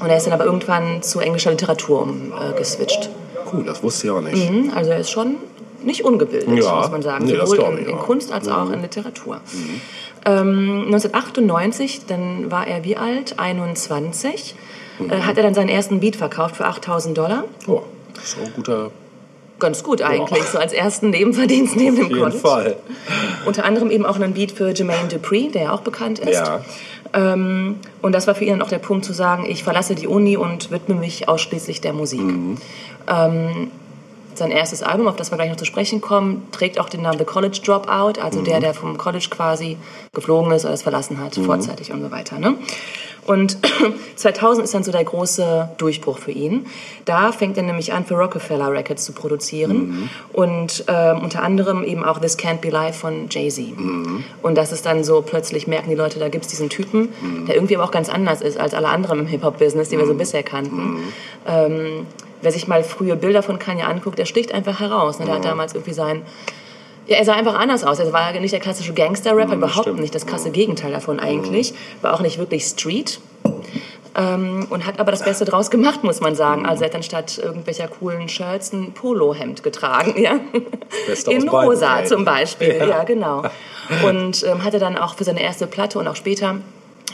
Und 0.00 0.08
er 0.08 0.16
ist 0.16 0.26
dann 0.26 0.32
aber 0.34 0.44
irgendwann 0.44 1.02
zu 1.02 1.20
englischer 1.20 1.50
Literatur 1.50 2.02
umgeswitcht. 2.02 3.08
Cool, 3.52 3.64
das 3.64 3.82
wusste 3.82 4.06
ich 4.06 4.10
auch 4.12 4.20
nicht. 4.20 4.50
Mhm, 4.50 4.72
also 4.74 4.90
er 4.90 4.98
ist 4.98 5.10
schon 5.10 5.36
nicht 5.84 6.04
ungebildet, 6.04 6.48
Ja. 6.62 6.76
muss 6.76 6.90
man 6.90 7.02
sagen. 7.02 7.24
Nee, 7.26 7.36
Sowohl 7.36 7.78
in, 7.78 7.86
in. 7.86 7.94
Mhm. 7.94 7.98
Kunst 8.00 8.32
als 8.32 8.48
auch 8.48 8.70
in 8.70 8.82
Literatur. 8.82 9.40
Ähm, 10.24 10.82
1998, 10.86 12.06
dann 12.06 12.50
war 12.50 12.66
er 12.66 12.84
wie 12.84 12.96
alt? 12.96 13.38
21. 13.38 14.54
Mhm. 14.98 15.10
Äh, 15.10 15.20
hat 15.20 15.36
er 15.36 15.44
dann 15.44 15.54
seinen 15.54 15.68
ersten 15.68 16.00
Beat 16.00 16.16
verkauft 16.16 16.56
für 16.56 16.64
8000 16.66 17.16
Dollar. 17.16 17.44
Oh, 17.66 17.82
das 18.14 18.24
ist 18.24 18.38
auch 18.38 18.46
ein 18.46 18.52
guter. 18.54 18.90
Ganz 19.58 19.82
gut 19.82 20.02
eigentlich, 20.02 20.42
so 20.44 20.58
als 20.58 20.74
ersten 20.74 21.08
Nebenverdienst 21.10 21.76
neben 21.76 21.96
dem 21.96 22.04
Auf 22.06 22.10
jeden 22.10 22.20
College. 22.20 22.38
Fall. 22.38 22.76
Unter 23.46 23.64
anderem 23.64 23.90
eben 23.90 24.04
auch 24.04 24.16
einen 24.16 24.34
Beat 24.34 24.52
für 24.52 24.68
Jermaine 24.70 25.08
Dupri, 25.08 25.48
der 25.48 25.62
ja 25.62 25.72
auch 25.72 25.80
bekannt 25.80 26.18
ist. 26.18 26.34
Ja. 26.34 26.62
Ähm, 27.16 27.76
und 28.02 28.12
das 28.12 28.26
war 28.26 28.34
für 28.34 28.44
ihn 28.44 28.50
dann 28.50 28.62
auch 28.62 28.68
der 28.68 28.78
Punkt 28.78 29.04
zu 29.04 29.12
sagen, 29.12 29.46
ich 29.48 29.64
verlasse 29.64 29.94
die 29.94 30.06
Uni 30.06 30.36
und 30.36 30.70
widme 30.70 30.94
mich 30.94 31.28
ausschließlich 31.28 31.80
der 31.80 31.94
Musik. 31.94 32.20
Mhm. 32.20 32.58
Ähm, 33.08 33.70
sein 34.34 34.50
erstes 34.50 34.82
Album, 34.82 35.08
auf 35.08 35.16
das 35.16 35.30
wir 35.30 35.36
gleich 35.36 35.48
noch 35.48 35.56
zu 35.56 35.64
sprechen 35.64 36.02
kommen, 36.02 36.46
trägt 36.52 36.78
auch 36.78 36.90
den 36.90 37.00
Namen 37.02 37.18
The 37.18 37.24
College 37.24 37.58
Dropout, 37.64 38.20
also 38.20 38.42
der, 38.42 38.60
der 38.60 38.74
vom 38.74 38.98
College 38.98 39.28
quasi 39.30 39.78
geflogen 40.12 40.52
ist 40.52 40.66
oder 40.66 40.74
es 40.74 40.82
verlassen 40.82 41.18
hat, 41.18 41.36
vorzeitig 41.36 41.90
und 41.90 42.02
so 42.02 42.10
weiter. 42.10 42.38
Ne? 42.38 42.54
Und 43.26 43.58
2000 44.16 44.64
ist 44.64 44.74
dann 44.74 44.84
so 44.84 44.92
der 44.92 45.04
große 45.04 45.70
Durchbruch 45.78 46.18
für 46.18 46.30
ihn. 46.30 46.66
Da 47.04 47.32
fängt 47.32 47.56
er 47.56 47.62
nämlich 47.62 47.92
an, 47.92 48.04
für 48.04 48.14
Rockefeller 48.14 48.70
Records 48.70 49.04
zu 49.04 49.12
produzieren 49.12 50.10
und 50.32 50.84
ähm, 50.88 51.22
unter 51.22 51.42
anderem 51.42 51.84
eben 51.84 52.04
auch 52.04 52.18
This 52.18 52.38
Can't 52.38 52.58
Be 52.58 52.70
Live 52.70 52.96
von 52.96 53.28
Jay-Z. 53.28 53.66
Und 54.42 54.54
das 54.56 54.72
ist 54.72 54.86
dann 54.86 55.04
so, 55.04 55.22
plötzlich 55.22 55.66
merken 55.66 55.90
die 55.90 55.96
Leute, 55.96 56.18
da 56.18 56.28
gibt 56.28 56.44
es 56.44 56.50
diesen 56.50 56.68
Typen, 56.70 57.08
der 57.46 57.54
irgendwie 57.54 57.76
aber 57.76 57.84
auch 57.84 57.90
ganz 57.90 58.08
anders 58.08 58.40
ist 58.40 58.58
als 58.58 58.74
alle 58.74 58.88
anderen 58.88 59.20
im 59.20 59.26
Hip-Hop-Business, 59.26 59.88
die 59.88 59.98
wir 59.98 60.06
so 60.06 60.14
bisher 60.14 60.42
kannten. 60.42 60.98
Ähm, 61.46 62.06
wer 62.42 62.52
sich 62.52 62.68
mal 62.68 62.84
frühe 62.84 63.16
Bilder 63.16 63.42
von 63.42 63.58
Kanye 63.58 63.82
anguckt, 63.82 64.18
der 64.18 64.26
sticht 64.26 64.52
einfach 64.52 64.80
heraus. 64.80 65.18
Ne? 65.18 65.26
Der 65.26 65.36
hat 65.36 65.44
damals 65.44 65.74
irgendwie 65.74 65.94
sein 65.94 66.22
ja, 67.06 67.16
er 67.16 67.24
sah 67.24 67.34
einfach 67.34 67.54
anders 67.54 67.84
aus. 67.84 67.98
Er 67.98 68.12
war 68.12 68.34
ja 68.34 68.40
nicht 68.40 68.52
der 68.52 68.60
klassische 68.60 68.92
Gangster-Rapper, 68.92 69.54
überhaupt 69.54 69.86
stimmt. 69.86 70.00
nicht. 70.00 70.14
Das 70.14 70.26
krasse 70.26 70.50
Gegenteil 70.50 70.92
davon 70.92 71.20
eigentlich. 71.20 71.74
War 72.02 72.14
auch 72.14 72.20
nicht 72.20 72.38
wirklich 72.38 72.64
Street. 72.64 73.20
Ähm, 74.18 74.66
und 74.70 74.86
hat 74.86 74.98
aber 74.98 75.10
das 75.10 75.22
Beste 75.24 75.44
draus 75.44 75.70
gemacht, 75.70 76.02
muss 76.02 76.20
man 76.20 76.34
sagen. 76.34 76.64
Also 76.64 76.82
er 76.82 76.86
hat 76.86 76.94
dann 76.94 77.02
statt 77.02 77.38
irgendwelcher 77.42 77.86
coolen 77.86 78.28
Shirts 78.30 78.72
ein 78.72 78.92
Polohemd 78.92 79.62
getragen, 79.62 80.14
ja. 80.20 80.40
Beste 81.06 81.32
In 81.32 81.44
beiden 81.44 81.50
rosa 81.50 82.04
zum 82.04 82.24
Beispiel, 82.24 82.76
Ja. 82.78 82.86
ja, 82.86 83.04
genau. 83.04 83.42
Und 84.04 84.42
ähm, 84.44 84.64
hatte 84.64 84.78
dann 84.78 84.96
auch 84.96 85.14
für 85.16 85.24
seine 85.24 85.40
erste 85.42 85.66
Platte 85.68 86.00
und 86.00 86.08
auch 86.08 86.16
später 86.16 86.56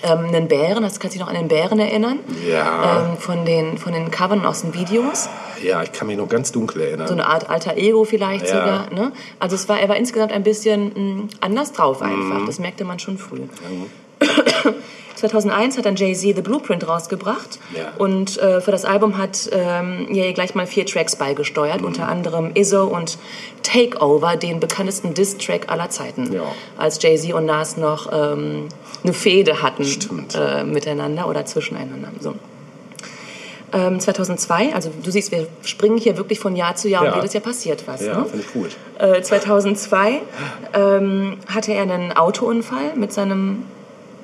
ähm, 0.03 0.27
einen 0.27 0.49
Bären, 0.49 0.83
das 0.83 0.99
kannst 1.01 1.15
du 1.15 1.19
dich 1.19 1.21
noch 1.21 1.29
an 1.29 1.35
den 1.38 1.49
Bären 1.49 1.79
erinnern? 1.79 2.19
Ja. 2.49 3.11
Ähm, 3.12 3.17
von, 3.19 3.45
den, 3.45 3.79
von 3.79 3.93
den 3.93 4.11
Covern 4.11 4.45
aus 4.45 4.62
den 4.62 4.75
Videos. 4.75 5.29
Ja, 5.62 5.83
ich 5.83 5.93
kann 5.93 6.07
mich 6.09 6.17
noch 6.17 6.29
ganz 6.29 6.51
dunkel 6.53 6.83
erinnern. 6.83 7.07
So 7.07 7.15
eine 7.15 7.27
Art 7.27 7.49
alter 7.49 7.77
Ego 7.77 8.05
vielleicht 8.05 8.47
Ja. 8.49 8.61
sogar. 8.61 8.87
Ne? 8.93 9.12
Also 9.38 9.55
es 9.57 9.69
war, 9.69 9.79
er 9.81 9.88
war 9.88 9.97
insgesamt 9.97 10.33
ein 10.33 10.43
bisschen 10.43 10.93
mh, 11.21 11.29
anders 11.41 11.73
drauf 11.73 12.03
einfach. 12.03 12.41
Mhm. 12.41 12.47
Das 12.47 12.59
merkte 12.59 12.85
man 12.85 12.99
schon 12.99 13.19
früh. 13.19 13.41
2001 15.30 15.78
hat 15.78 15.87
dann 15.87 15.94
Jay-Z 15.96 16.35
The 16.37 16.42
Blueprint 16.42 16.87
rausgebracht 16.88 17.61
Ja. 17.76 17.92
und 17.98 18.38
äh, 18.38 18.61
für 18.61 18.72
das 18.72 18.85
Album 18.85 19.18
hat 19.18 19.48
ähm, 19.52 20.08
Ye 20.12 20.32
gleich 20.32 20.54
mal 20.56 20.66
vier 20.66 20.85
Tracks 20.85 21.14
beigesteuert, 21.16 21.80
Mhm. 21.80 21.87
unter 21.87 22.08
anderem 22.08 22.50
Izzo 22.54 22.85
und 22.85 23.18
Takeover, 23.62 24.37
den 24.37 24.58
bekanntesten 24.58 25.14
Diss-Track 25.14 25.70
aller 25.70 25.90
Zeiten, 25.90 26.32
Ja. 26.32 26.42
als 26.76 27.00
Jay-Z 27.00 27.32
und 27.35 27.46
Nas 27.46 27.76
noch 27.76 28.11
ähm, 28.12 28.68
eine 29.04 29.12
Fehde 29.12 29.62
hatten 29.62 29.85
äh, 30.35 30.64
miteinander 30.64 31.28
oder 31.28 31.46
zwischeneinander. 31.46 32.08
So. 32.20 32.35
Ähm, 33.72 34.00
2002, 34.00 34.74
also 34.74 34.90
du 35.02 35.11
siehst, 35.11 35.30
wir 35.32 35.46
springen 35.64 35.96
hier 35.96 36.16
wirklich 36.18 36.38
von 36.40 36.56
Jahr 36.56 36.74
zu 36.76 36.88
Jahr 36.88 37.04
Ja. 37.04 37.11
und 37.12 37.16
jedes 37.16 37.32
Jahr 37.32 37.42
passiert 37.42 37.85
was. 37.87 38.02
ja, 38.04 38.18
Ne? 38.18 38.26
finde 38.26 38.44
ich 38.46 38.52
gut. 38.52 38.70
Äh, 38.98 39.22
2002 39.22 40.20
ähm, 40.74 41.38
hatte 41.46 41.72
er 41.72 41.82
einen 41.82 42.12
Autounfall 42.12 42.94
mit 42.96 43.12
seinem 43.12 43.64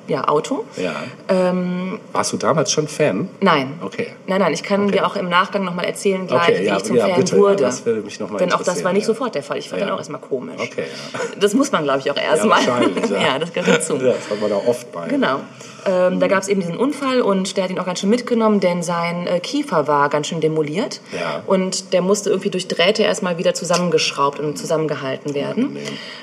ja, 0.09 0.27
Auto. 0.27 0.65
Ja. 0.75 0.93
Ähm, 1.27 1.99
Warst 2.11 2.33
du 2.33 2.37
damals 2.37 2.71
schon 2.71 2.87
Fan? 2.87 3.29
Nein. 3.39 3.73
Okay. 3.81 4.07
Nein, 4.27 4.41
nein, 4.41 4.53
ich 4.53 4.63
kann 4.63 4.89
dir 4.91 5.05
auch 5.05 5.15
im 5.15 5.29
Nachgang 5.29 5.63
nochmal 5.63 5.85
erzählen, 5.85 6.27
gleich, 6.27 6.49
Okay, 6.49 6.59
wie 6.61 6.65
ja, 6.65 6.77
ich 6.77 6.83
zum 6.83 6.95
ja, 6.95 7.07
Fan 7.07 7.15
bitte, 7.15 7.35
ja, 7.35 7.41
wurde. 7.41 7.55
das 7.63 7.85
würde 7.85 8.01
mich 8.01 8.19
noch 8.19 8.29
mal 8.29 8.37
Denn 8.37 8.51
auch 8.53 8.63
das 8.63 8.83
war 8.83 8.93
nicht 8.93 9.03
ja. 9.03 9.07
sofort 9.07 9.35
der 9.35 9.43
Fall. 9.43 9.57
Ich 9.57 9.69
fand 9.69 9.81
Ja. 9.81 9.87
den 9.87 9.93
auch 9.93 9.97
erstmal 9.99 10.21
komisch. 10.21 10.55
Okay, 10.59 10.83
ja. 11.13 11.19
Das 11.39 11.53
muss 11.53 11.71
man, 11.71 11.83
glaube 11.83 11.99
ich, 11.99 12.11
auch 12.11 12.17
erstmal. 12.17 12.65
wahrscheinlich, 12.65 13.09
ja. 13.09 13.21
ja, 13.21 13.39
das 13.39 13.53
gehört 13.53 13.77
dazu. 13.77 13.95
Ja, 13.95 14.13
das 14.13 14.29
hat 14.29 14.41
man 14.41 14.49
da 14.49 14.57
oft 14.57 14.91
bei. 14.91 15.07
Genau. 15.07 15.39
Ähm, 15.85 16.19
da 16.19 16.27
gab 16.27 16.41
es 16.41 16.49
eben 16.49 16.59
diesen 16.59 16.75
Unfall 16.75 17.21
und 17.21 17.55
der 17.55 17.63
hat 17.63 17.71
ihn 17.71 17.79
auch 17.79 17.85
ganz 17.85 17.99
schön 18.01 18.09
mitgenommen, 18.09 18.59
denn 18.59 18.83
sein 18.83 19.27
äh, 19.27 19.39
Kiefer 19.39 19.87
war 19.87 20.09
ganz 20.09 20.27
schön 20.27 20.41
demoliert. 20.41 20.99
Ja. 21.13 21.41
Und 21.47 21.93
der 21.93 22.01
musste 22.01 22.29
irgendwie 22.29 22.49
durch 22.49 22.67
Drähte 22.67 23.03
erstmal 23.03 23.37
wieder 23.37 23.53
zusammengeschraubt 23.53 24.39
und 24.39 24.57
zusammengehalten 24.57 25.33
werden. 25.33 25.77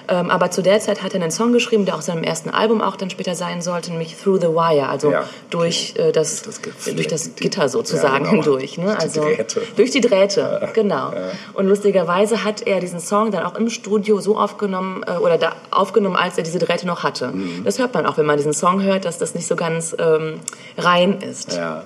Ähm, 0.08 0.30
aber 0.30 0.50
zu 0.50 0.62
der 0.62 0.80
Zeit 0.80 1.02
hat 1.02 1.14
er 1.14 1.22
einen 1.22 1.30
Song 1.30 1.52
geschrieben, 1.52 1.86
der 1.86 1.94
auch 1.96 2.02
seinem 2.02 2.22
ersten 2.22 2.50
Album 2.50 2.82
auch 2.82 2.96
dann 2.96 3.08
später 3.10 3.34
sein 3.34 3.62
sollte, 3.76 3.90
nämlich 3.90 4.16
Through 4.16 4.40
the 4.40 4.48
Wire, 4.48 4.88
also 4.88 5.10
Ja. 5.12 5.24
durch, 5.50 5.94
äh, 5.98 6.10
das, 6.12 6.42
Das 6.42 6.60
durch 6.94 7.06
das 7.08 7.34
Gitter 7.36 7.68
sozusagen 7.68 8.24
Ja, 8.24 8.30
genau. 8.30 8.42
hindurch. 8.42 8.78
Ne? 8.78 8.84
Durch 8.86 8.96
die 8.98 9.02
Also, 9.02 9.20
Drähte. 9.22 9.62
Durch 9.76 9.90
die 9.90 10.00
Drähte, 10.00 10.68
genau. 10.72 11.12
Und 11.54 11.66
lustigerweise 11.66 12.42
hat 12.44 12.62
er 12.66 12.80
diesen 12.80 13.00
Song 13.00 13.30
dann 13.30 13.44
auch 13.44 13.54
im 13.54 13.68
Studio 13.68 14.20
so 14.20 14.38
aufgenommen, 14.38 15.02
äh, 15.06 15.12
oder 15.18 15.36
da 15.38 15.52
aufgenommen, 15.70 16.16
als 16.16 16.38
er 16.38 16.44
diese 16.44 16.58
Drähte 16.58 16.86
noch 16.86 17.02
hatte. 17.02 17.28
Mhm. 17.28 17.64
Das 17.64 17.78
hört 17.78 17.92
man 17.94 18.06
auch, 18.06 18.16
wenn 18.16 18.26
man 18.26 18.36
diesen 18.38 18.54
Song 18.54 18.82
hört, 18.82 19.04
dass 19.04 19.18
das 19.18 19.34
nicht 19.34 19.46
so 19.46 19.56
ganz 19.56 19.94
ähm, 19.98 20.40
rein 20.78 21.20
ist. 21.20 21.52
Ja. 21.52 21.84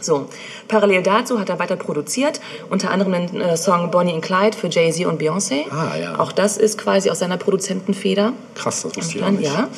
So, 0.00 0.26
parallel 0.68 1.02
dazu 1.02 1.38
hat 1.38 1.48
er 1.48 1.58
weiter 1.58 1.76
produziert, 1.76 2.40
unter 2.70 2.90
anderem 2.90 3.12
den 3.12 3.40
äh, 3.40 3.56
Song 3.56 3.90
Bonnie 3.90 4.12
and 4.14 4.22
Clyde 4.22 4.56
für 4.56 4.68
Jay-Z 4.68 5.06
und 5.06 5.20
Beyoncé. 5.20 5.62
Ah, 5.70 5.96
ja. 5.96 6.18
Auch 6.18 6.32
das 6.32 6.56
ist 6.56 6.78
quasi 6.78 7.10
aus 7.10 7.18
seiner 7.18 7.36
Produzentenfeder. 7.36 8.32
Krass, 8.54 8.82
das 8.82 8.96
wusste 8.96 9.18
ich 9.18 9.24
auch 9.24 9.30
nicht. 9.30 9.44
ja. 9.52 9.68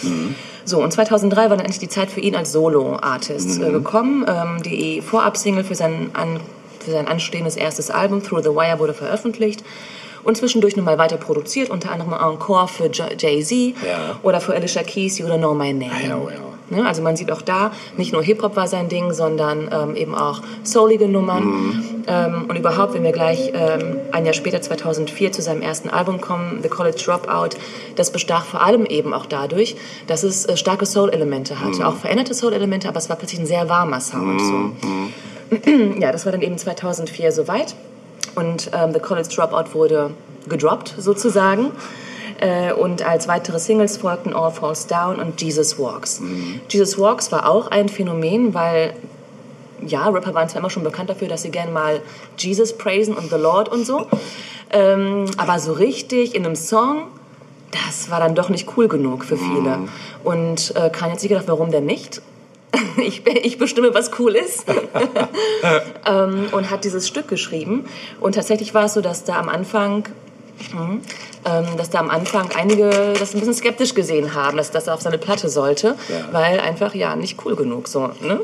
So, 0.64 0.80
und 0.82 0.92
2003 0.92 1.42
war 1.42 1.48
dann 1.50 1.60
endlich 1.60 1.80
die 1.80 1.88
Zeit 1.88 2.10
für 2.10 2.20
ihn 2.20 2.36
als 2.36 2.52
Solo-Artist 2.52 3.58
Mhm. 3.58 3.64
äh, 3.66 3.70
gekommen. 3.72 4.24
Ähm, 4.28 4.62
die 4.62 5.00
Vorab-Single 5.00 5.64
für, 5.64 5.74
sein 5.74 6.10
an, 6.12 6.38
für 6.78 6.92
sein 6.92 7.08
anstehendes 7.08 7.56
erstes 7.56 7.90
Album, 7.90 8.22
Through 8.22 8.42
the 8.44 8.50
Wire, 8.50 8.78
wurde 8.78 8.94
veröffentlicht. 8.94 9.64
Und 10.24 10.36
zwischendurch 10.36 10.76
nochmal 10.76 10.98
weiter 10.98 11.16
produziert, 11.16 11.68
unter 11.68 11.90
anderem 11.90 12.12
Encore 12.12 12.68
für 12.68 12.88
Jay-Z 12.92 13.74
Ja. 13.84 14.20
oder 14.22 14.40
für 14.40 14.54
Alicia 14.54 14.84
Keys, 14.84 15.18
You 15.18 15.26
Don't 15.26 15.38
Know 15.38 15.52
My 15.52 15.72
Name. 15.72 15.90
Ah, 15.92 16.06
ja, 16.06 16.16
oh, 16.16 16.28
ja. 16.30 16.36
Ne, 16.72 16.86
also 16.86 17.02
man 17.02 17.16
sieht 17.16 17.30
auch 17.30 17.42
da, 17.42 17.70
nicht 17.98 18.14
nur 18.14 18.22
Hip-Hop 18.22 18.56
war 18.56 18.66
sein 18.66 18.88
Ding, 18.88 19.12
sondern 19.12 19.68
ähm, 19.70 19.94
eben 19.94 20.14
auch 20.14 20.40
soulige 20.62 21.06
Nummern. 21.06 21.44
Mhm. 21.44 22.04
Ähm, 22.06 22.46
und 22.48 22.56
überhaupt, 22.56 22.94
wenn 22.94 23.02
wir 23.02 23.12
gleich 23.12 23.52
ähm, 23.52 23.98
ein 24.10 24.24
Jahr 24.24 24.32
später, 24.32 24.62
2004, 24.62 25.32
zu 25.32 25.42
seinem 25.42 25.60
ersten 25.60 25.90
Album 25.90 26.22
kommen, 26.22 26.60
The 26.62 26.70
College 26.70 26.96
Dropout, 27.04 27.58
das 27.96 28.10
bestach 28.10 28.46
vor 28.46 28.62
allem 28.62 28.86
eben 28.86 29.12
auch 29.12 29.26
dadurch, 29.26 29.76
dass 30.06 30.22
es 30.22 30.46
äh, 30.46 30.56
starke 30.56 30.86
Soul-Elemente 30.86 31.60
hatte. 31.60 31.80
Mhm. 31.80 31.82
Auch 31.82 31.96
veränderte 31.96 32.32
Soul-Elemente, 32.32 32.88
aber 32.88 32.96
es 32.96 33.10
war 33.10 33.16
plötzlich 33.16 33.40
ein 33.40 33.46
sehr 33.46 33.68
warmer 33.68 34.00
Sound. 34.00 34.40
Mhm. 34.40 34.72
So. 35.60 36.00
ja, 36.00 36.10
das 36.10 36.24
war 36.24 36.32
dann 36.32 36.40
eben 36.40 36.56
2004 36.56 37.32
soweit. 37.32 37.74
Und 38.34 38.70
ähm, 38.72 38.94
The 38.94 39.00
College 39.00 39.28
Dropout 39.28 39.74
wurde 39.74 40.12
gedroppt, 40.48 40.94
sozusagen. 40.96 41.70
Äh, 42.42 42.72
und 42.72 43.06
als 43.06 43.28
weitere 43.28 43.60
Singles 43.60 43.98
folgten 43.98 44.34
All 44.34 44.50
Falls 44.50 44.88
Down 44.88 45.20
und 45.20 45.40
Jesus 45.40 45.78
Walks. 45.78 46.20
Jesus 46.68 46.98
Walks 46.98 47.30
war 47.30 47.48
auch 47.48 47.68
ein 47.68 47.88
Phänomen, 47.88 48.52
weil 48.52 48.94
ja, 49.86 50.08
Rapper 50.08 50.34
waren 50.34 50.48
zwar 50.48 50.60
immer 50.60 50.70
schon 50.70 50.82
bekannt 50.82 51.08
dafür, 51.08 51.28
dass 51.28 51.42
sie 51.42 51.50
gerne 51.50 51.70
mal 51.70 52.02
Jesus 52.36 52.76
praisen 52.76 53.14
und 53.14 53.30
The 53.30 53.36
Lord 53.36 53.68
und 53.68 53.86
so. 53.86 54.06
Ähm, 54.70 55.26
aber 55.36 55.60
so 55.60 55.72
richtig 55.72 56.34
in 56.34 56.44
einem 56.44 56.56
Song, 56.56 57.04
das 57.70 58.10
war 58.10 58.18
dann 58.18 58.34
doch 58.34 58.48
nicht 58.48 58.76
cool 58.76 58.88
genug 58.88 59.24
für 59.24 59.36
viele. 59.36 59.78
Und 60.24 60.74
äh, 60.76 60.90
Kanye 60.90 61.12
hat 61.12 61.20
sich 61.20 61.28
gedacht, 61.28 61.46
warum 61.46 61.70
denn 61.70 61.86
nicht? 61.86 62.22
Ich, 62.96 63.26
ich 63.26 63.58
bestimme, 63.58 63.94
was 63.94 64.10
cool 64.18 64.34
ist. 64.34 64.66
ähm, 66.06 66.46
und 66.52 66.70
hat 66.70 66.84
dieses 66.84 67.08
Stück 67.08 67.26
geschrieben. 67.26 67.86
Und 68.20 68.34
tatsächlich 68.34 68.74
war 68.74 68.84
es 68.84 68.94
so, 68.94 69.00
dass 69.00 69.24
da 69.24 69.38
am 69.38 69.48
Anfang 69.48 70.08
Mhm. 70.72 71.00
Ähm, 71.44 71.64
dass 71.76 71.90
da 71.90 71.98
am 71.98 72.08
Anfang 72.08 72.50
einige 72.56 72.88
das 73.18 73.34
ein 73.34 73.40
bisschen 73.40 73.54
skeptisch 73.54 73.94
gesehen 73.94 74.32
haben, 74.34 74.56
dass 74.56 74.70
das 74.70 74.88
auf 74.88 75.00
seine 75.02 75.18
Platte 75.18 75.48
sollte, 75.48 75.96
Ja. 76.08 76.28
weil 76.30 76.60
einfach 76.60 76.94
ja 76.94 77.16
nicht 77.16 77.36
cool 77.44 77.56
genug 77.56 77.88
so. 77.88 78.10
Ne? 78.20 78.40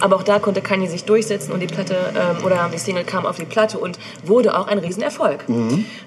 Aber 0.00 0.16
auch 0.16 0.24
da 0.24 0.40
konnte 0.40 0.60
Kanye 0.60 0.88
sich 0.88 1.04
durchsetzen 1.04 1.52
und 1.52 1.60
die 1.60 1.68
Platte 1.68 1.94
ähm, 2.16 2.44
oder 2.44 2.68
die 2.74 2.78
Single 2.78 3.04
kam 3.04 3.26
auf 3.26 3.36
die 3.36 3.44
Platte 3.44 3.78
und 3.78 4.00
wurde 4.24 4.58
auch 4.58 4.66
ein 4.66 4.78
Riesenerfolg. 4.78 5.44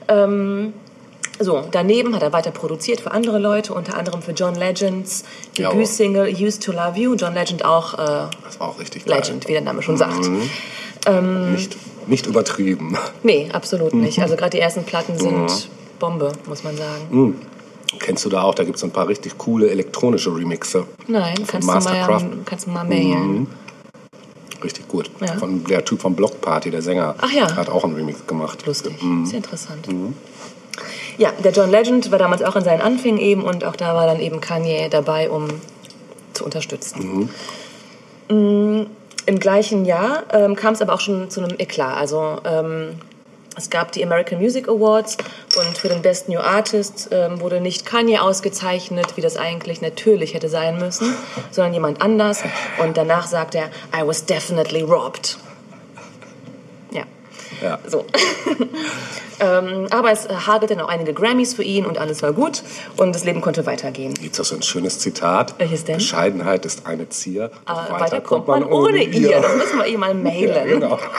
Ähm, 0.09 0.73
so, 1.39 1.63
daneben 1.71 2.13
hat 2.13 2.21
er 2.21 2.33
weiter 2.33 2.51
produziert 2.51 2.99
für 2.99 3.11
andere 3.11 3.39
Leute, 3.39 3.73
unter 3.73 3.95
anderem 3.97 4.21
für 4.21 4.33
John 4.33 4.55
Legends. 4.55 5.23
Debütsingle 5.57 6.27
Used 6.35 6.61
to 6.63 6.73
Love 6.73 6.99
You. 6.99 7.15
John 7.15 7.33
Legend 7.33 7.63
auch 7.63 7.93
äh, 7.93 8.27
Das 8.43 8.59
war 8.59 8.67
auch 8.67 8.77
richtig 8.79 9.05
geil. 9.05 9.19
Legend, 9.19 9.47
wie 9.47 9.53
der 9.53 9.61
Name 9.61 9.81
schon 9.81 9.95
sagt. 9.95 10.29
Nicht, 11.53 11.77
nicht 12.07 12.25
übertrieben. 12.27 12.97
Nee, 13.23 13.47
absolut 13.53 13.93
nicht. 13.93 14.19
Also 14.21 14.35
gerade 14.35 14.49
die 14.51 14.59
ersten 14.59 14.83
Platten 14.83 15.17
sind 15.17 15.69
Bombe, 15.99 16.31
muss 16.47 16.63
man 16.63 16.75
sagen. 16.75 17.35
Kennst 17.99 18.23
du 18.23 18.29
da 18.29 18.43
auch? 18.43 18.53
Da 18.53 18.63
gibt 18.63 18.77
es 18.77 18.83
ein 18.83 18.91
paar 18.91 19.07
richtig 19.07 19.37
coole 19.37 19.69
elektronische 19.69 20.35
Remixe. 20.35 20.85
Nein, 21.07 21.35
Von 21.37 21.45
kannst 21.47 21.67
du, 21.67 21.93
mal, 21.93 22.21
kannst 22.45 22.67
du 22.67 22.71
mal 22.71 22.83
mailen. 22.85 23.47
Richtig 24.63 24.87
gut. 24.87 25.09
Ja. 25.21 25.33
Von 25.35 25.63
der 25.63 25.83
Typ 25.85 26.01
von 26.01 26.15
Block 26.15 26.41
Party, 26.41 26.69
der 26.69 26.81
Sänger, 26.81 27.15
ja. 27.33 27.55
hat 27.55 27.69
auch 27.69 27.83
einen 27.83 27.95
Remix 27.95 28.27
gemacht. 28.27 28.65
Lustig, 28.65 28.93
sehr 29.23 29.37
interessant. 29.37 29.87
Ja, 31.17 31.31
der 31.43 31.51
John 31.51 31.69
Legend 31.69 32.11
war 32.11 32.19
damals 32.19 32.43
auch 32.43 32.55
in 32.55 32.63
seinen 32.63 32.81
Anfängen 32.81 33.19
eben 33.19 33.43
und 33.43 33.65
auch 33.65 33.75
da 33.75 33.93
war 33.93 34.05
dann 34.05 34.19
eben 34.19 34.39
Kanye 34.39 34.87
dabei, 34.89 35.29
um 35.29 35.47
zu 36.33 36.45
unterstützen. 36.45 37.29
Mm, 38.29 38.83
Im 39.25 39.39
gleichen 39.39 39.85
Jahr 39.85 40.23
ähm, 40.31 40.55
kam 40.55 40.73
es 40.73 40.81
aber 40.81 40.93
auch 40.93 41.01
schon 41.01 41.29
zu 41.29 41.41
einem 41.41 41.57
Eklat. 41.59 41.97
Also 41.97 42.37
ähm, 42.45 42.95
es 43.55 43.69
gab 43.69 43.91
die 43.91 44.03
American 44.03 44.39
Music 44.39 44.67
Awards 44.67 45.17
und 45.57 45.77
für 45.77 45.89
den 45.89 46.01
Best 46.01 46.29
New 46.29 46.39
Artist 46.39 47.09
ähm, 47.11 47.41
wurde 47.41 47.59
nicht 47.59 47.85
Kanye 47.85 48.19
ausgezeichnet, 48.19 49.17
wie 49.17 49.21
das 49.21 49.37
eigentlich 49.37 49.81
natürlich 49.81 50.33
hätte 50.33 50.49
sein 50.49 50.77
müssen, 50.77 51.15
sondern 51.51 51.73
jemand 51.73 52.01
anders. 52.01 52.43
Und 52.81 52.97
danach 52.97 53.27
sagt 53.27 53.55
er, 53.55 53.69
I 53.93 54.05
was 54.05 54.25
definitely 54.25 54.81
robbed. 54.81 55.37
Ja. 57.61 57.69
Ja. 57.69 57.79
So. 57.87 58.05
ähm, 59.39 59.87
aber 59.91 60.11
es 60.11 60.27
hagelte 60.47 60.75
dann 60.75 60.85
auch 60.85 60.89
einige 60.89 61.13
Grammys 61.13 61.53
für 61.53 61.63
ihn 61.63 61.85
und 61.85 61.97
alles 61.97 62.21
war 62.21 62.33
gut 62.33 62.63
und 62.97 63.13
das 63.15 63.23
Leben 63.25 63.41
konnte 63.41 63.65
weitergehen. 63.65 64.13
Gibt 64.13 64.31
es 64.31 64.37
da 64.37 64.43
so 64.43 64.55
ein 64.55 64.61
schönes 64.61 64.99
Zitat? 64.99 65.55
Welches 65.57 65.83
denn? 65.85 65.97
Bescheidenheit 65.97 66.65
ist 66.65 66.85
eine 66.85 67.09
Zier. 67.09 67.51
Aber 67.65 67.99
weiter, 67.99 68.21
kommt 68.21 68.47
man 68.47 68.63
ohne 68.63 69.03
ihr. 69.03 69.41
Das 69.41 69.55
müssen 69.55 69.77
wir 69.79 69.87
ihr 69.87 69.97
mal 69.97 70.09
Ja, 70.13 70.13
mailen. 70.15 70.67
genau. 70.79 70.99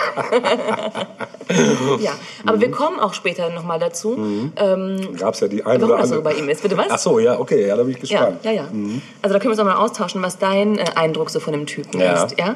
Ja, 2.01 2.13
aber 2.47 2.61
wir 2.61 2.71
kommen 2.71 3.01
auch 3.01 3.13
später 3.13 3.51
nochmal 3.51 3.81
dazu. 3.81 4.51
Ähm, 4.57 5.17
Gab 5.19 5.35
es 5.35 5.41
ja 5.41 5.49
die 5.49 5.67
eine 5.67 5.85
oder 5.85 5.97
das 5.99 6.09
so 6.11 6.15
andere. 6.17 6.33
bei 6.33 6.39
ihm 6.39 6.49
ist. 6.49 6.63
Bitte 6.63 6.77
was? 6.79 6.87
Ach 6.91 6.99
so, 6.99 7.19
ja, 7.19 7.41
okay, 7.41 7.67
ja, 7.67 7.75
da 7.77 7.83
bin 7.83 7.97
ich 8.01 8.09
Ja, 8.09 8.21
gespannt. 8.21 8.45
ja, 8.45 8.53
ja. 8.53 8.69
Also 9.21 9.33
da 9.35 9.41
können 9.41 9.47
wir 9.47 9.51
uns 9.51 9.59
auch 9.59 9.65
mal 9.65 9.75
austauschen, 9.75 10.23
was 10.23 10.39
dein 10.39 10.79
äh, 10.79 10.85
Eindruck 10.95 11.29
so 11.31 11.41
von 11.41 11.53
dem 11.53 11.67
Typen 11.67 12.01
Ja. 12.01 12.23
ist. 12.25 12.37
Ja? 12.39 12.55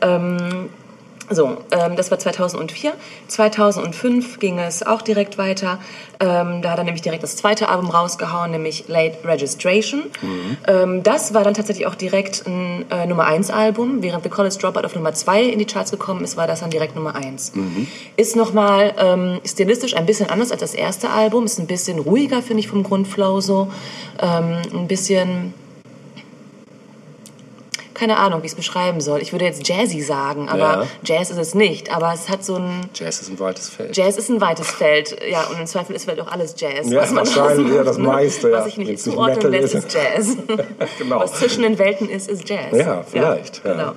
Ähm, 0.00 0.68
So, 1.34 1.58
ähm, 1.70 1.96
das 1.96 2.10
war 2.10 2.18
2004. 2.18 2.92
2005 3.28 4.38
ging 4.38 4.58
es 4.58 4.82
auch 4.82 5.02
direkt 5.02 5.38
weiter. 5.38 5.78
Ähm, 6.20 6.62
da 6.62 6.70
hat 6.70 6.78
er 6.78 6.84
nämlich 6.84 7.02
direkt 7.02 7.22
das 7.22 7.36
zweite 7.36 7.68
Album 7.68 7.90
rausgehauen, 7.90 8.50
nämlich 8.50 8.84
Late 8.88 9.18
Registration. 9.24 10.04
Ähm, 10.66 11.02
das 11.02 11.34
war 11.34 11.44
dann 11.44 11.54
tatsächlich 11.54 11.86
auch 11.86 11.94
direkt 11.94 12.46
ein 12.46 12.84
äh, 12.90 13.06
Nummer 13.06 13.24
1 13.26 13.50
Album. 13.50 14.02
Während 14.02 14.22
The 14.22 14.30
College 14.30 14.56
Dropout 14.60 14.84
auf 14.84 14.94
Nummer 14.94 15.14
2 15.14 15.42
in 15.42 15.58
die 15.58 15.66
Charts 15.66 15.90
gekommen 15.90 16.22
ist, 16.24 16.36
war 16.36 16.46
das 16.46 16.60
dann 16.60 16.70
direkt 16.70 16.94
Nummer 16.94 17.14
1. 17.14 17.52
Ist 18.16 18.36
nochmal 18.36 18.94
ähm, 18.98 19.40
stilistisch 19.44 19.96
ein 19.96 20.06
bisschen 20.06 20.30
anders 20.30 20.50
als 20.52 20.60
das 20.60 20.74
erste 20.74 21.10
Album. 21.10 21.44
Ist 21.44 21.58
ein 21.58 21.66
bisschen 21.66 21.98
ruhiger, 21.98 22.42
finde 22.42 22.60
ich, 22.60 22.68
vom 22.68 22.82
Grundflow 22.82 23.40
so. 23.40 23.70
Ähm, 24.20 24.58
ein 24.72 24.86
bisschen 24.86 25.54
keine 28.02 28.16
Ahnung, 28.16 28.42
wie 28.42 28.46
ich 28.46 28.52
es 28.52 28.56
beschreiben 28.56 29.00
soll. 29.00 29.22
Ich 29.22 29.30
würde 29.30 29.44
jetzt 29.44 29.68
Jazzy 29.68 30.02
sagen, 30.02 30.48
aber 30.48 30.58
Ja. 30.58 30.86
Jazz 31.04 31.30
ist 31.30 31.36
es 31.38 31.54
nicht. 31.54 31.94
Aber 31.94 32.12
es 32.12 32.28
hat 32.28 32.44
so 32.44 32.56
ein 32.56 32.80
Jazz 32.94 33.20
ist 33.22 33.28
ein 33.30 33.38
weites 33.38 33.68
Feld. 33.68 33.96
Jazz 33.96 34.16
ist 34.16 34.28
ein 34.28 34.40
weites 34.40 34.68
Feld, 34.68 35.16
ja, 35.30 35.44
und 35.44 35.60
im 35.60 35.66
Zweifel 35.66 35.94
ist 35.94 36.02
vielleicht 36.04 36.20
auch 36.20 36.26
alles 36.32 36.56
Jazz. 36.58 36.90
Ja, 36.90 37.02
was 37.02 37.14
wahrscheinlich, 37.14 37.66
draus 37.68 37.76
ja, 37.76 37.84
das 37.84 37.98
meiste. 37.98 38.50
Was 38.50 38.64
sich 38.64 38.76
nicht 38.78 38.98
zuordnen 39.00 39.52
lässt, 39.52 39.74
ist. 39.74 39.94
Jazz. 39.94 40.36
Genau. 40.98 41.20
Was 41.20 41.34
zwischen 41.34 41.62
den 41.62 41.78
Welten 41.78 42.08
ist, 42.08 42.28
ist 42.28 42.48
Jazz. 42.48 42.72
Ja, 42.76 43.04
vielleicht, 43.08 43.62
ja. 43.64 43.72
Genau. 43.72 43.92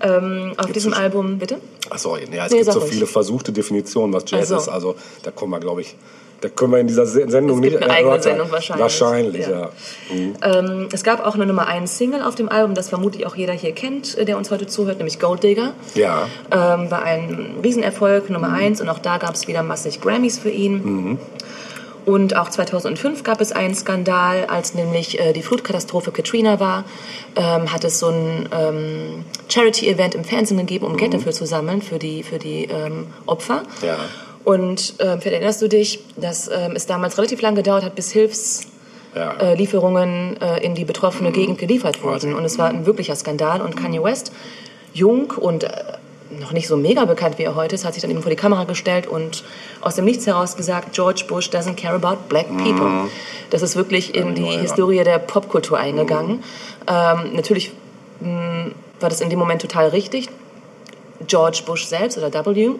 Ähm, 0.00 0.52
auf 0.56 0.70
diesem 0.70 0.92
es- 0.92 0.98
Album, 0.98 1.38
bitte? 1.38 1.58
Ach 1.90 1.98
sorry, 1.98 2.22
ja, 2.32 2.46
es 2.46 2.52
Nee, 2.52 2.58
gibt 2.60 2.72
so 2.72 2.80
viele 2.80 3.06
versuchte 3.06 3.50
Definitionen, 3.52 4.12
was 4.12 4.22
Jazz 4.28 4.44
Ach 4.44 4.48
so. 4.48 4.56
ist. 4.56 4.68
Also 4.68 4.94
da 5.24 5.32
kommen 5.32 5.50
wir, 5.52 5.60
glaube 5.60 5.80
ich, 5.80 5.96
da 6.44 6.50
können 6.50 6.72
wir 6.72 6.78
in 6.80 6.86
dieser 6.86 7.06
Se- 7.06 7.24
Sendung 7.30 7.64
Es 7.64 7.70
nicht 7.70 7.82
eine 7.82 7.90
eigene. 7.90 8.22
Sendung 8.22 8.50
wahrscheinlich. 8.52 8.82
Wahrscheinlich, 8.82 9.46
Ja. 9.46 9.70
ja. 10.40 10.58
Ähm, 10.58 10.88
es 10.92 11.02
gab 11.02 11.24
auch 11.26 11.34
eine 11.36 11.46
Nummer 11.46 11.66
1 11.68 11.96
Single 11.96 12.22
auf 12.22 12.34
dem 12.34 12.50
Album, 12.50 12.74
das 12.74 12.90
vermutlich 12.90 13.26
auch 13.26 13.34
jeder 13.34 13.54
hier 13.54 13.72
kennt, 13.72 14.18
äh, 14.18 14.26
der 14.26 14.36
uns 14.36 14.50
heute 14.50 14.66
zuhört, 14.66 14.98
nämlich 14.98 15.18
Gold 15.18 15.42
Digger. 15.42 15.72
Ja, 15.94 16.28
Ähm, 16.50 16.90
war 16.90 17.02
ein 17.02 17.56
Riesenerfolg, 17.64 18.28
Nummer 18.28 18.52
1 18.52 18.82
und 18.82 18.90
auch 18.90 18.98
da 18.98 19.16
gab 19.16 19.34
es 19.34 19.48
wieder 19.48 19.62
massig 19.62 20.00
Grammys 20.02 20.38
für 20.38 20.50
ihn. 20.50 21.18
Und 22.06 22.36
auch 22.36 22.50
2005 22.50 23.22
gab 23.24 23.40
es 23.40 23.52
einen 23.52 23.74
Skandal, 23.74 24.44
als 24.48 24.74
nämlich 24.74 25.18
äh, 25.18 25.32
die 25.32 25.40
Flutkatastrophe 25.40 26.12
Katrina 26.12 26.60
war, 26.60 26.84
ähm, 27.36 27.72
hat 27.72 27.82
es 27.84 27.98
so 27.98 28.08
ein 28.08 28.46
ähm, 28.52 29.24
Charity-Event 29.48 30.14
im 30.14 30.22
Fernsehen 30.24 30.58
gegeben, 30.58 30.84
um 30.84 30.98
Geld 30.98 31.14
dafür 31.14 31.32
zu 31.32 31.46
sammeln, 31.46 31.80
für 31.80 31.98
die, 31.98 32.22
für 32.22 32.38
die 32.38 32.64
ähm, 32.66 33.06
Opfer. 33.24 33.62
Ja. 33.80 33.96
Und 34.44 34.94
ähm, 34.98 35.20
vielleicht 35.20 35.36
erinnerst 35.36 35.62
du 35.62 35.68
dich, 35.68 36.00
dass 36.16 36.48
ähm, 36.48 36.72
es 36.74 36.86
damals 36.86 37.16
relativ 37.16 37.40
lange 37.40 37.56
gedauert 37.56 37.82
hat, 37.82 37.94
bis 37.94 38.12
Hilfs 38.12 38.66
ja. 39.14 39.32
äh, 39.38 39.54
Lieferungen 39.54 40.40
äh, 40.40 40.62
in 40.62 40.74
die 40.74 40.84
betroffene 40.84 41.32
Gegend 41.32 41.58
geliefert 41.58 42.02
wurden. 42.02 42.34
Und 42.34 42.44
es 42.44 42.58
war 42.58 42.68
ein 42.68 42.84
wirklicher 42.86 43.16
Skandal. 43.16 43.62
Und 43.62 43.76
Kanye 43.76 44.02
West, 44.02 44.32
jung 44.92 45.30
und 45.30 45.64
äh, 45.64 45.70
noch 46.40 46.52
nicht 46.52 46.68
so 46.68 46.76
mega 46.76 47.04
bekannt, 47.04 47.38
wie 47.38 47.44
er 47.44 47.54
heute 47.54 47.74
ist, 47.74 47.84
hat 47.84 47.94
sich 47.94 48.02
dann 48.02 48.10
eben 48.10 48.22
vor 48.22 48.30
die 48.30 48.36
Kamera 48.36 48.64
gestellt 48.64 49.06
und 49.06 49.44
aus 49.80 49.94
dem 49.94 50.04
Nichts 50.04 50.26
heraus 50.26 50.56
gesagt, 50.56 50.92
George 50.92 51.24
Bush 51.28 51.48
doesn't 51.48 51.76
care 51.76 51.94
about 51.94 52.28
black 52.28 52.48
people. 52.48 53.08
Das 53.50 53.62
ist 53.62 53.76
wirklich 53.76 54.14
in 54.14 54.34
die 54.34 54.42
ja. 54.42 54.60
Historie 54.60 55.04
der 55.04 55.18
Popkultur 55.18 55.78
eingegangen. 55.78 56.42
Ähm, 56.88 57.34
natürlich 57.34 57.72
mh, 58.20 58.72
war 59.00 59.08
das 59.08 59.20
in 59.20 59.30
dem 59.30 59.38
Moment 59.38 59.62
total 59.62 59.88
richtig. 59.88 60.28
George 61.26 61.62
Bush 61.64 61.86
selbst 61.86 62.18
oder 62.18 62.32
W, 62.32 62.64
ähm, 62.64 62.76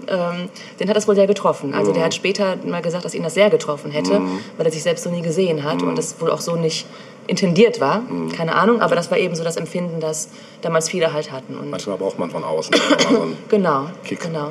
den 0.81 0.89
hat 0.89 0.97
das 0.97 1.07
wohl 1.07 1.15
sehr 1.15 1.27
getroffen. 1.27 1.73
Also 1.75 1.93
der 1.93 2.05
hat 2.05 2.15
später 2.15 2.57
mal 2.65 2.83
gesagt, 2.83 3.05
dass 3.05 3.15
ihn 3.15 3.23
das 3.23 3.35
sehr 3.35 3.51
getroffen 3.51 3.91
hätte, 3.91 4.21
weil 4.57 4.67
er 4.67 4.73
sich 4.73 4.83
selbst 4.83 5.05
so 5.05 5.11
nie 5.11 5.23
gesehen 5.23 5.63
hat 5.63 5.83
und 5.83 5.97
das 5.97 6.21
wohl 6.21 6.31
auch 6.31 6.41
so 6.41 6.57
nicht 6.57 6.87
intendiert 7.27 7.81
war. 7.81 8.03
Keine 8.37 8.55
Ahnung, 8.55 8.81
aber 8.81 8.97
das 8.97 9.11
war 9.11 9.19
eben 9.19 9.35
so 9.35 9.45
das 9.45 9.57
Empfinden, 9.57 10.01
das 10.01 10.29
damals 10.63 10.89
viele 10.89 11.13
halt 11.13 11.33
hatten. 11.33 11.57
Und 11.57 11.71
Manchmal 11.71 11.97
braucht 11.97 12.19
man 12.19 12.31
von 12.31 12.45
außen 12.45 12.75
genau, 13.49 13.87
Kick. 14.05 14.21
genau. 14.21 14.51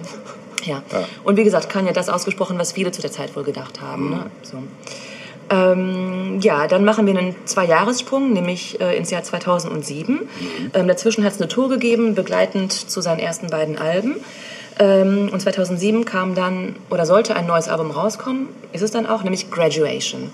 Ja. 0.66 0.82
Ja. 0.92 1.04
Und 1.24 1.38
wie 1.38 1.44
gesagt, 1.44 1.70
kann 1.70 1.86
ja 1.86 1.92
das 1.92 2.10
ausgesprochen, 2.10 2.58
was 2.58 2.72
viele 2.72 2.92
zu 2.92 3.02
der 3.02 3.12
Zeit 3.12 3.36
wohl 3.36 3.44
gedacht 3.44 3.82
haben. 3.82 4.10
Ne? 4.12 4.32
So. 4.44 4.58
Ähm, 5.50 6.40
ja, 6.42 6.68
dann 6.68 6.86
machen 6.86 7.06
wir 7.06 7.18
einen 7.18 7.36
Zwei-Jahressprung, 7.46 8.34
nämlich 8.34 8.80
äh, 8.82 8.96
ins 8.96 9.12
Jahr 9.12 9.24
2007. 9.24 10.22
Ähm, 10.74 10.88
dazwischen 10.88 11.24
hat 11.24 11.34
es 11.34 11.40
eine 11.40 11.48
Tour 11.48 11.70
gegeben, 11.70 12.16
begleitend 12.16 12.72
zu 12.74 13.02
seinen 13.02 13.20
ersten 13.20 13.48
beiden 13.48 13.78
Alben. 13.78 14.16
Ähm, 14.80 15.30
und 15.32 15.40
2007 15.42 16.06
kam 16.06 16.36
dann, 16.36 16.76
oder 16.90 17.06
sollte 17.06 17.36
ein 17.36 17.46
neues 17.46 17.68
Album 17.68 17.92
rauskommen, 17.92 18.48
ist 18.72 18.82
es 18.82 18.92
dann 18.92 19.06
auch, 19.06 19.22
nämlich 19.24 19.52
Graduation. 19.52 20.32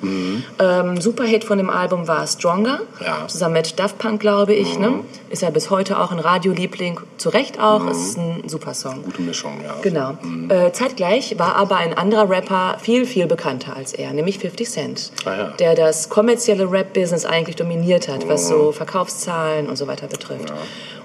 Ähm, 0.60 1.02
Superhit 1.02 1.43
von 1.43 1.58
dem 1.58 1.69
Album 1.69 2.08
war 2.08 2.25
Stronger, 2.25 2.80
Ja. 3.06 3.28
zusammen 3.28 3.54
mit 3.56 3.78
Daft 3.80 3.97
Punk, 3.97 4.21
glaube 4.21 4.54
ich. 4.54 4.80
Ne? 4.80 5.02
Ist 5.30 5.41
ja 5.41 5.49
bis 5.49 5.69
heute 5.69 5.99
auch 5.99 6.12
ein 6.12 6.19
Radioliebling, 6.19 6.99
zu 7.17 7.30
Recht 7.30 7.60
auch, 7.60 7.86
es 7.88 7.97
ist 7.97 8.17
ein 8.17 8.43
super 8.47 8.73
Song. 8.73 9.04
gute 9.04 9.21
Mischung, 9.21 9.60
ja. 9.63 9.75
Genau. 9.82 10.17
Äh, 10.47 10.71
zeitgleich 10.71 11.38
war 11.38 11.56
aber 11.58 11.75
ein 11.78 11.97
anderer 11.97 12.30
Rapper 12.30 12.78
viel, 12.82 13.06
viel 13.06 13.28
bekannter 13.28 13.75
als 13.75 13.93
er, 13.93 14.13
nämlich 14.13 14.39
50 14.39 14.69
Cent, 14.69 15.12
Ah 15.25 15.36
ja. 15.36 15.43
der 15.60 15.75
das 15.75 16.08
kommerzielle 16.10 16.71
Rap-Business 16.71 17.25
eigentlich 17.25 17.58
dominiert 17.58 18.08
hat, 18.08 18.28
was 18.30 18.47
so 18.47 18.71
Verkaufszahlen 18.71 19.67
und 19.67 19.75
so 19.75 19.86
weiter 19.88 20.08
betrifft. 20.08 20.54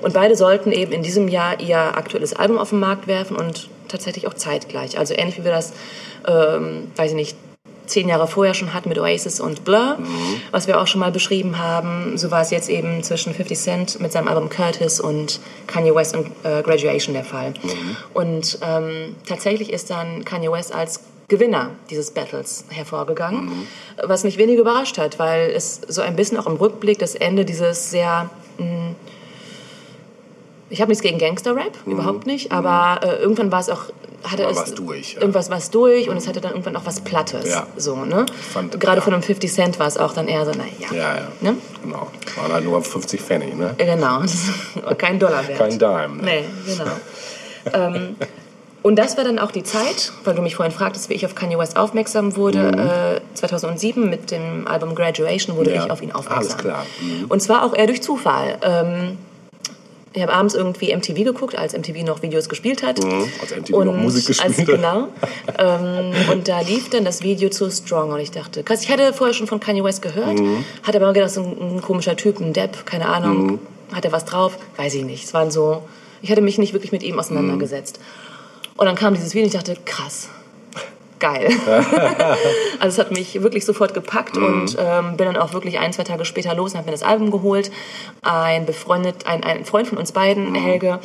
Und 0.04 0.12
beide 0.12 0.36
sollten 0.36 0.70
eben 0.70 0.92
in 0.92 1.02
diesem 1.02 1.28
Jahr 1.28 1.60
ihr 1.60 1.78
aktuelles 1.78 2.34
Album 2.34 2.58
auf 2.58 2.68
den 2.68 2.78
Markt 2.78 3.06
werfen 3.06 3.36
und 3.36 3.70
tatsächlich 3.88 4.28
auch 4.28 4.34
zeitgleich. 4.34 4.98
Also 4.98 5.14
ähnlich 5.14 5.38
wie 5.38 5.44
wir 5.44 5.50
das, 5.50 5.72
ähm, 6.28 6.88
weiß 6.94 7.12
ich 7.12 7.16
nicht, 7.16 7.36
zehn 7.86 8.08
Jahre 8.08 8.26
vorher 8.26 8.52
schon 8.52 8.74
hatten 8.74 8.90
mit 8.90 8.98
Oasis 8.98 9.40
und 9.40 9.64
Blur, 9.64 9.98
was 10.50 10.66
wir 10.66 10.78
auch 10.80 10.86
schon 10.86 11.00
mal 11.00 11.10
beschrieben 11.10 11.58
haben. 11.58 12.18
So 12.18 12.30
war 12.30 12.42
es 12.42 12.50
jetzt 12.50 12.68
eben 12.68 13.02
zwischen 13.02 13.34
50 13.34 13.58
Cent 13.58 14.00
mit 14.00 14.12
seinem 14.12 14.28
Album 14.28 14.50
Curtis 14.50 15.00
und 15.00 15.40
Kanye 15.66 15.94
West 15.94 16.14
und 16.14 16.26
äh, 16.44 16.62
Graduation 16.62 17.14
der 17.14 17.24
Fall. 17.24 17.54
Und 18.12 18.58
ähm, 18.62 19.16
tatsächlich 19.26 19.72
ist 19.72 19.88
dann 19.88 20.24
Kanye 20.24 20.52
West 20.52 20.74
als 20.74 21.00
Gewinner 21.28 21.70
dieses 21.88 22.10
Battles 22.10 22.66
hervorgegangen, 22.68 23.66
was 24.02 24.24
mich 24.24 24.36
wenig 24.36 24.58
überrascht 24.58 24.98
hat, 24.98 25.18
weil 25.18 25.50
es 25.50 25.80
so 25.88 26.02
ein 26.02 26.16
bisschen 26.16 26.38
auch 26.38 26.46
im 26.46 26.56
Rückblick 26.56 26.98
das 26.98 27.14
Ende 27.14 27.46
dieses 27.46 27.90
sehr 27.90 28.28
mh, 28.58 28.94
ich 30.74 30.80
habe 30.80 30.90
nichts 30.90 31.02
gegen 31.02 31.18
Gangster-Rap, 31.18 31.72
überhaupt 31.86 32.26
nicht, 32.26 32.50
aber 32.52 33.00
äh, 33.06 33.16
irgendwann 33.22 33.52
war 33.52 33.60
es 33.60 33.70
auch, 33.70 33.84
hatte 34.24 34.42
War 34.44 34.50
es 34.50 34.56
was 34.56 34.74
durch, 34.74 35.14
ja. 35.14 35.20
irgendwas 35.20 35.50
was 35.50 35.70
durch 35.70 36.08
und 36.08 36.16
es 36.16 36.26
hatte 36.26 36.40
dann 36.40 36.50
irgendwann 36.52 36.74
auch 36.76 36.84
was 36.84 37.00
Plattes. 37.00 37.48
Ja. 37.48 37.66
So, 37.76 37.96
ne? 38.04 38.26
fand- 38.52 38.80
Gerade 38.80 38.96
ja. 38.98 39.02
von 39.02 39.12
einem 39.14 39.22
50 39.22 39.52
Cent 39.52 39.78
war 39.78 39.86
es 39.86 39.96
auch 39.98 40.12
dann 40.14 40.26
eher 40.28 40.44
so, 40.44 40.50
naja. 40.52 40.70
Ja, 40.90 41.16
ja. 41.16 41.28
Ne? 41.40 41.56
Genau. 41.82 42.08
Waren 42.36 42.52
halt 42.52 42.64
nur 42.64 42.82
50 42.82 43.20
Pfennig, 43.20 43.54
ne? 43.56 43.74
Ja, 43.78 43.94
Genau, 43.94 44.22
kein 44.98 45.18
Dollar 45.18 45.46
wert. 45.46 45.58
Kein 45.58 45.78
Dime. 45.78 46.16
Ne? 46.16 46.22
Nee, 46.22 46.44
genau. 46.66 46.90
ähm, 47.96 48.16
und 48.82 48.96
das 48.96 49.16
war 49.16 49.24
dann 49.24 49.38
auch 49.38 49.50
die 49.50 49.62
Zeit, 49.62 50.12
weil 50.24 50.34
du 50.34 50.42
mich 50.42 50.56
vorhin 50.56 50.72
fragtest, 50.74 51.08
wie 51.08 51.14
ich 51.14 51.24
auf 51.24 51.34
Kanye 51.34 51.56
West 51.58 51.76
aufmerksam 51.76 52.36
wurde. 52.36 53.20
Äh, 53.22 53.36
2007 53.36 54.10
mit 54.10 54.30
dem 54.30 54.66
Album 54.66 54.94
Graduation 54.94 55.56
wurde 55.56 55.70
Mhm. 55.70 55.76
Ja, 55.76 55.84
ich 55.86 55.90
auf 55.90 56.02
ihn 56.02 56.12
aufmerksam. 56.12 56.38
alles 56.38 56.56
klar. 56.58 56.86
Mhm. 57.00 57.24
Und 57.28 57.40
zwar 57.40 57.64
auch 57.64 57.74
eher 57.74 57.86
durch 57.86 58.02
Zufall. 58.02 58.58
Ähm, 58.62 59.16
ich 60.14 60.22
habe 60.22 60.32
abends 60.32 60.54
irgendwie 60.54 60.94
MTV 60.94 61.24
geguckt, 61.24 61.56
als 61.58 61.76
MTV 61.76 62.04
noch 62.04 62.22
Videos 62.22 62.48
gespielt 62.48 62.82
hat. 62.84 63.02
Mhm, 63.02 63.28
als 63.40 63.54
MTV 63.56 63.84
noch 63.84 63.94
Musik 63.96 64.26
gespielt 64.26 64.56
hat. 64.58 64.66
Genau. 64.66 65.08
ähm, 65.58 66.12
und 66.32 66.46
da 66.48 66.60
lief 66.60 66.88
dann 66.90 67.04
das 67.04 67.22
Video 67.22 67.50
zu 67.50 67.68
Strong 67.70 68.12
und 68.12 68.20
ich 68.20 68.30
dachte, 68.30 68.62
krass, 68.62 68.82
ich 68.82 68.90
hatte 68.90 69.12
vorher 69.12 69.34
schon 69.34 69.46
von 69.48 69.58
Kanye 69.60 69.82
West 69.84 70.02
gehört, 70.02 70.38
Mhm. 70.38 70.64
hatte 70.84 70.98
aber 71.02 71.12
gedacht, 71.12 71.30
so 71.32 71.42
ein, 71.42 71.76
ein 71.76 71.82
komischer 71.82 72.16
Typ, 72.16 72.40
ein 72.40 72.52
Depp, 72.52 72.86
keine 72.86 73.08
Ahnung, 73.08 73.46
Mhm. 73.46 73.58
hat 73.92 74.04
er 74.04 74.12
was 74.12 74.24
drauf? 74.24 74.56
Weiß 74.76 74.94
ich 74.94 75.04
nicht. 75.04 75.24
Es 75.24 75.34
waren 75.34 75.50
so, 75.50 75.82
ich 76.22 76.30
hatte 76.30 76.40
mich 76.42 76.58
nicht 76.58 76.72
wirklich 76.72 76.92
mit 76.92 77.02
ihm 77.02 77.18
auseinandergesetzt. 77.18 77.98
Und 78.76 78.86
dann 78.86 78.94
kam 78.96 79.14
dieses 79.14 79.34
Video 79.34 79.42
und 79.48 79.54
ich 79.54 79.60
dachte, 79.60 79.76
krass, 79.84 80.28
geil. 81.24 81.48
also 82.80 82.88
es 82.88 82.98
hat 82.98 83.10
mich 83.10 83.42
wirklich 83.42 83.64
sofort 83.64 83.94
gepackt 83.94 84.36
und 84.36 84.76
ähm, 84.78 85.16
bin 85.16 85.26
dann 85.26 85.38
auch 85.38 85.54
wirklich 85.54 85.78
ein, 85.78 85.92
zwei 85.92 86.04
Tage 86.04 86.26
später 86.26 86.54
los 86.54 86.72
und 86.72 86.78
habe 86.78 86.86
mir 86.86 86.92
das 86.92 87.02
Album 87.02 87.30
geholt. 87.30 87.70
Ein 88.20 88.66
befreundet, 88.66 89.26
ein, 89.26 89.42
ein 89.42 89.64
Freund 89.64 89.88
von 89.88 89.96
uns 89.96 90.12
beiden, 90.12 90.54
Helge, 90.54 90.98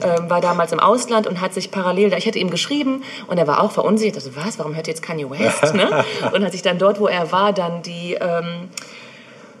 ähm, 0.00 0.30
war 0.30 0.40
damals 0.40 0.70
im 0.70 0.78
Ausland 0.78 1.26
und 1.26 1.40
hat 1.40 1.54
sich 1.54 1.72
parallel, 1.72 2.12
ich 2.12 2.26
hatte 2.26 2.38
ihm 2.38 2.50
geschrieben 2.50 3.02
und 3.26 3.38
er 3.38 3.48
war 3.48 3.62
auch 3.62 3.72
verunsichert. 3.72 4.14
Also 4.14 4.30
was, 4.36 4.58
warum 4.60 4.76
hört 4.76 4.86
jetzt 4.86 5.02
Kanye 5.02 5.28
West? 5.28 5.74
ne? 5.74 6.04
Und 6.32 6.44
hat 6.44 6.52
sich 6.52 6.62
dann 6.62 6.78
dort, 6.78 7.00
wo 7.00 7.08
er 7.08 7.32
war, 7.32 7.52
dann 7.52 7.82
die 7.82 8.14
ähm, 8.20 8.68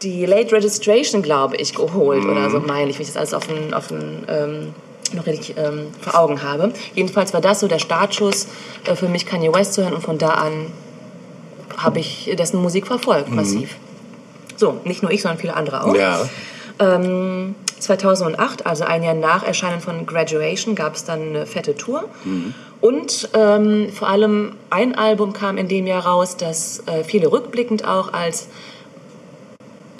die 0.02 0.26
Late 0.26 0.52
Registration, 0.52 1.22
glaube 1.22 1.56
ich, 1.56 1.74
geholt 1.74 2.24
oder 2.26 2.50
so, 2.50 2.60
meine 2.60 2.90
ich, 2.90 2.98
wenn 2.98 3.02
ich 3.02 3.08
das 3.08 3.16
alles 3.16 3.32
auf 3.32 3.46
den, 3.46 3.72
auf 3.72 3.88
den 3.88 4.24
ähm, 4.28 4.74
noch 5.12 5.26
richtig 5.26 5.56
ähm, 5.56 5.88
vor 6.00 6.18
Augen 6.18 6.42
habe. 6.42 6.72
Jedenfalls 6.94 7.32
war 7.32 7.40
das 7.40 7.60
so 7.60 7.68
der 7.68 7.78
Startschuss 7.78 8.48
äh, 8.86 8.94
für 8.96 9.08
mich, 9.08 9.26
Kanye 9.26 9.52
West 9.52 9.74
zu 9.74 9.82
hören 9.82 9.94
und 9.94 10.02
von 10.02 10.18
da 10.18 10.30
an 10.30 10.66
habe 11.76 11.98
ich 11.98 12.30
dessen 12.38 12.60
Musik 12.62 12.86
verfolgt, 12.86 13.30
massiv. 13.30 13.76
So, 14.56 14.80
nicht 14.84 15.02
nur 15.02 15.10
ich, 15.10 15.22
sondern 15.22 15.38
viele 15.38 15.54
andere 15.54 15.84
auch. 15.84 15.94
Ja. 15.94 16.28
Ähm, 16.78 17.54
2008, 17.78 18.66
also 18.66 18.84
ein 18.84 19.02
Jahr 19.02 19.14
nach 19.14 19.44
Erscheinen 19.44 19.80
von 19.80 20.06
Graduation, 20.06 20.74
gab 20.74 20.94
es 20.94 21.04
dann 21.04 21.20
eine 21.20 21.46
fette 21.46 21.76
Tour. 21.76 22.04
Und 22.80 23.28
ähm, 23.34 23.90
vor 23.92 24.08
allem 24.08 24.56
ein 24.70 24.94
Album 24.94 25.32
kam 25.32 25.58
in 25.58 25.68
dem 25.68 25.86
Jahr 25.86 26.06
raus, 26.06 26.36
das 26.36 26.82
äh, 26.86 27.04
viele 27.04 27.30
rückblickend 27.30 27.86
auch 27.86 28.12
als 28.12 28.48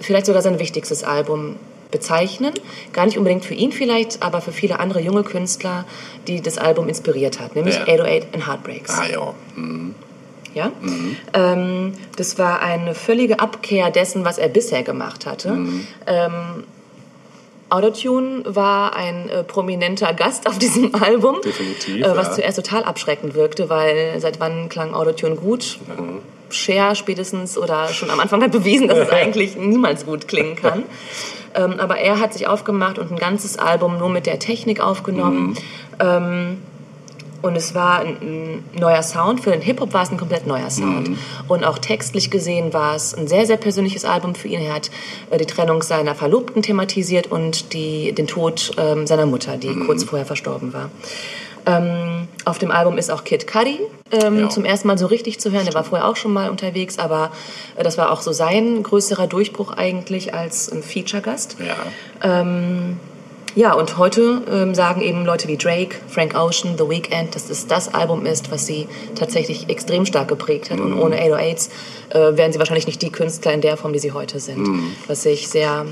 vielleicht 0.01 0.27
sogar 0.27 0.43
sein 0.43 0.59
wichtigstes 0.59 1.05
Album 1.05 1.57
bezeichnen. 1.95 2.53
Gar 2.93 3.07
nicht 3.07 3.17
unbedingt 3.17 3.45
für 3.45 3.55
ihn 3.55 3.71
vielleicht, 3.71 4.23
aber 4.23 4.41
für 4.41 4.51
viele 4.53 4.81
andere 4.81 5.01
junge 5.01 5.23
Künstler, 5.23 5.85
die 6.27 6.43
das 6.43 6.59
Album 6.59 6.89
inspiriert 6.89 7.39
hat, 7.41 7.55
nämlich 7.55 7.77
Ja. 7.77 7.83
808 7.85 8.35
and 8.35 8.47
Heartbreaks. 8.49 8.99
Ah 8.99 9.07
ja. 9.07 9.35
Mhm. 9.55 9.95
Ja? 10.55 10.73
Ähm, 11.33 11.95
das 12.17 12.37
war 12.37 12.61
eine 12.61 12.95
völlige 12.95 13.39
Abkehr 13.41 13.91
dessen, 13.91 14.25
was 14.25 14.39
er 14.39 14.49
bisher 14.49 14.83
gemacht 14.83 15.25
hatte. 15.25 15.53
Mhm. 15.53 15.87
Ähm, 16.07 16.65
Autotune 17.71 18.43
war 18.45 18.95
ein 18.95 19.29
äh, 19.29 19.43
prominenter 19.45 20.13
Gast 20.15 20.47
auf 20.49 20.59
diesem 20.59 20.95
Album, 21.03 21.37
Definitiv, 21.45 22.05
äh, 22.05 22.17
was 22.17 22.29
ja. 22.29 22.35
zuerst 22.35 22.57
total 22.57 22.85
abschreckend 22.85 23.35
wirkte, 23.35 23.69
weil 23.71 24.19
seit 24.21 24.39
wann 24.41 24.69
klang 24.69 24.95
Autotune 24.95 25.37
gut? 25.37 25.79
Mhm. 25.97 26.19
Cher 26.51 26.95
spätestens 26.95 27.59
oder 27.59 27.89
schon 27.89 28.11
am 28.11 28.21
Anfang 28.21 28.43
hat 28.43 28.53
bewiesen, 28.53 28.87
dass 28.89 28.99
es 28.99 29.11
eigentlich 29.23 29.57
niemals 29.57 30.07
gut 30.07 30.29
klingen 30.29 30.57
kann. 30.57 30.83
Ähm, 31.55 31.79
aber 31.79 31.99
er 31.99 32.21
hat 32.21 32.33
sich 32.33 32.47
aufgemacht 32.47 32.99
und 32.99 33.11
ein 33.12 33.19
ganzes 33.19 33.59
Album 33.59 33.99
nur 33.99 34.09
mit 34.09 34.27
der 34.27 34.38
Technik 34.38 34.81
aufgenommen. 34.81 35.49
Mhm. 35.49 35.57
Ähm, 36.01 36.59
und 37.43 37.57
es 37.57 37.75
war 37.75 38.01
ein, 38.01 38.17
ein 38.23 38.64
neuer 38.81 39.03
Sound. 39.03 39.40
Für 39.40 39.51
den 39.51 39.61
Hip-Hop 39.61 39.93
war 39.93 40.03
es 40.03 40.11
ein 40.11 40.17
komplett 40.17 40.47
neuer 40.47 40.71
Sound. 40.71 41.11
Mhm. 41.11 41.19
Und 41.47 41.62
auch 41.64 41.77
textlich 41.77 42.31
gesehen 42.31 42.73
war 42.73 42.95
es 42.95 43.14
ein 43.14 43.29
sehr, 43.29 43.45
sehr 43.45 43.59
persönliches 43.59 44.07
Album 44.07 44.35
für 44.35 44.49
ihn. 44.49 44.62
Er 44.62 44.75
hat 44.75 44.90
äh, 45.31 45.37
die 45.37 45.45
Trennung 45.45 45.83
seiner 45.83 46.14
Verlobten 46.14 46.62
thematisiert 46.62 47.27
und 47.27 47.75
die, 47.75 48.12
den 48.12 48.27
Tod 48.27 48.71
ähm, 48.79 49.07
seiner 49.07 49.27
Mutter, 49.27 49.59
die 49.59 49.69
Mhm. 49.69 49.85
kurz 49.85 50.05
vorher 50.05 50.25
verstorben 50.25 50.73
war. 50.73 50.88
Ähm, 51.66 52.29
auf 52.44 52.59
dem 52.59 52.70
Album 52.70 52.98
ist 52.98 53.11
auch 53.11 53.24
Kid 53.24 53.46
Cudi 53.46 53.79
ähm, 54.12 54.38
Ja. 54.40 54.48
zum 54.50 54.64
ersten 54.64 54.88
Mal 54.88 54.98
so 54.98 55.07
richtig 55.07 55.40
zu 55.40 55.50
hören. 55.50 55.64
Der 55.64 55.74
war 55.74 55.85
vorher 55.85 56.07
auch 56.07 56.16
schon 56.16 56.33
mal 56.33 56.50
unterwegs, 56.50 56.98
aber 56.98 57.31
äh, 57.77 57.83
das 57.83 57.96
war 57.96 58.11
auch 58.12 58.20
so 58.20 58.33
sein 58.33 58.83
größerer 58.83 59.27
Durchbruch 59.27 59.72
eigentlich 59.72 60.35
als 60.35 60.70
ein 60.70 60.83
Feature-Gast. 60.83 61.57
Ja. 61.61 61.77
Ja, 63.57 63.74
und 63.74 63.98
heute 63.98 64.42
ähm, 64.50 64.74
sagen 64.74 65.00
eben 65.00 65.24
Leute 65.24 65.46
wie 65.46 65.57
Drake, 65.57 65.96
Frank 66.09 66.35
Ocean, 66.35 66.77
The 66.77 66.88
Weeknd, 66.88 67.37
dass 67.37 67.50
es 67.50 67.68
das 67.68 67.94
Album 67.94 68.27
ist, 68.27 68.50
was 68.50 68.66
sie 68.66 68.88
tatsächlich 69.14 69.68
extrem 69.68 70.07
stark 70.07 70.27
geprägt 70.27 70.70
hat. 70.70 70.81
Mhm. 70.81 70.87
Und 70.94 70.98
ohne 70.98 71.20
808s 71.20 71.68
äh, 72.11 72.37
wären 72.37 72.53
sie 72.53 72.59
wahrscheinlich 72.59 72.88
nicht 72.88 73.00
die 73.00 73.11
Künstler 73.11 73.53
in 73.53 73.61
der 73.61 73.77
Form, 73.77 73.92
die 73.92 74.00
sie 74.00 74.11
heute 74.11 74.40
sind. 74.40 74.59
Mhm. 74.59 74.96
Was 75.07 75.24
ich 75.24 75.46
sehr 75.48 75.87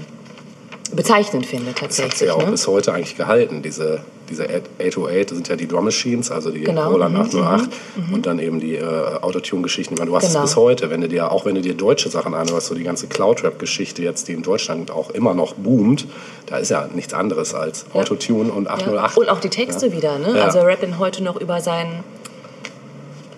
bezeichnend 0.95 1.47
finde 1.47 1.67
Das 1.73 1.75
hat 1.75 1.81
tatsächlich. 1.89 2.19
sie 2.19 2.25
ja 2.27 2.35
auch 2.35 2.45
ne? 2.45 2.51
bis 2.53 2.67
heute 2.67 2.93
eigentlich 2.93 3.17
gehalten. 3.17 3.63
Diese, 3.63 4.01
diese 4.29 4.45
808, 4.45 5.31
das 5.31 5.37
sind 5.37 5.49
ja 5.49 5.57
die 5.57 5.67
Drum 5.69 5.85
Machines, 5.85 6.31
also 6.31 6.51
die 6.51 6.61
Genau, 6.61 6.91
Roland 6.91 7.15
mhm, 7.15 7.21
808 7.23 7.71
und 8.13 8.27
dann 8.27 8.39
eben 8.39 8.61
die 8.61 8.77
äh, 8.77 8.85
Autotune-Geschichten. 8.85 9.95
Ich 9.95 9.99
meine, 9.99 10.11
Du 10.11 10.17
hast 10.17 10.29
Genau. 10.29 10.41
es 10.45 10.51
bis 10.51 10.57
heute, 10.57 10.91
wenn 10.91 11.01
du 11.01 11.09
dir, 11.09 11.31
auch 11.33 11.45
wenn 11.47 11.55
du 11.55 11.61
dir 11.61 11.75
deutsche 11.75 12.09
Sachen 12.11 12.35
anhörst, 12.35 12.67
so 12.69 12.75
die 12.75 12.85
ganze 12.85 13.07
Cloud-Rap-Geschichte 13.07 14.03
jetzt, 14.03 14.29
die 14.29 14.33
in 14.33 14.43
Deutschland 14.43 14.91
auch 14.91 15.11
immer 15.11 15.35
noch 15.35 15.55
boomt, 15.55 16.07
da 16.47 16.59
ist 16.59 16.71
ja 16.71 16.89
nichts 16.95 17.15
anderes 17.15 17.55
als 17.55 17.87
Ja. 17.95 18.01
Autotune 18.01 18.53
und 18.53 18.65
Ja. 18.67 18.71
808. 18.73 19.17
Und 19.19 19.29
auch 19.29 19.41
die 19.41 19.51
Texte 19.51 19.93
wieder. 19.93 20.19
Ne? 20.19 20.37
Ja. 20.37 20.45
Also 20.45 20.61
rappt 20.61 20.83
denn 20.83 20.99
heute 20.99 21.23
noch 21.23 21.41
über 21.41 21.61
seinen 21.61 22.05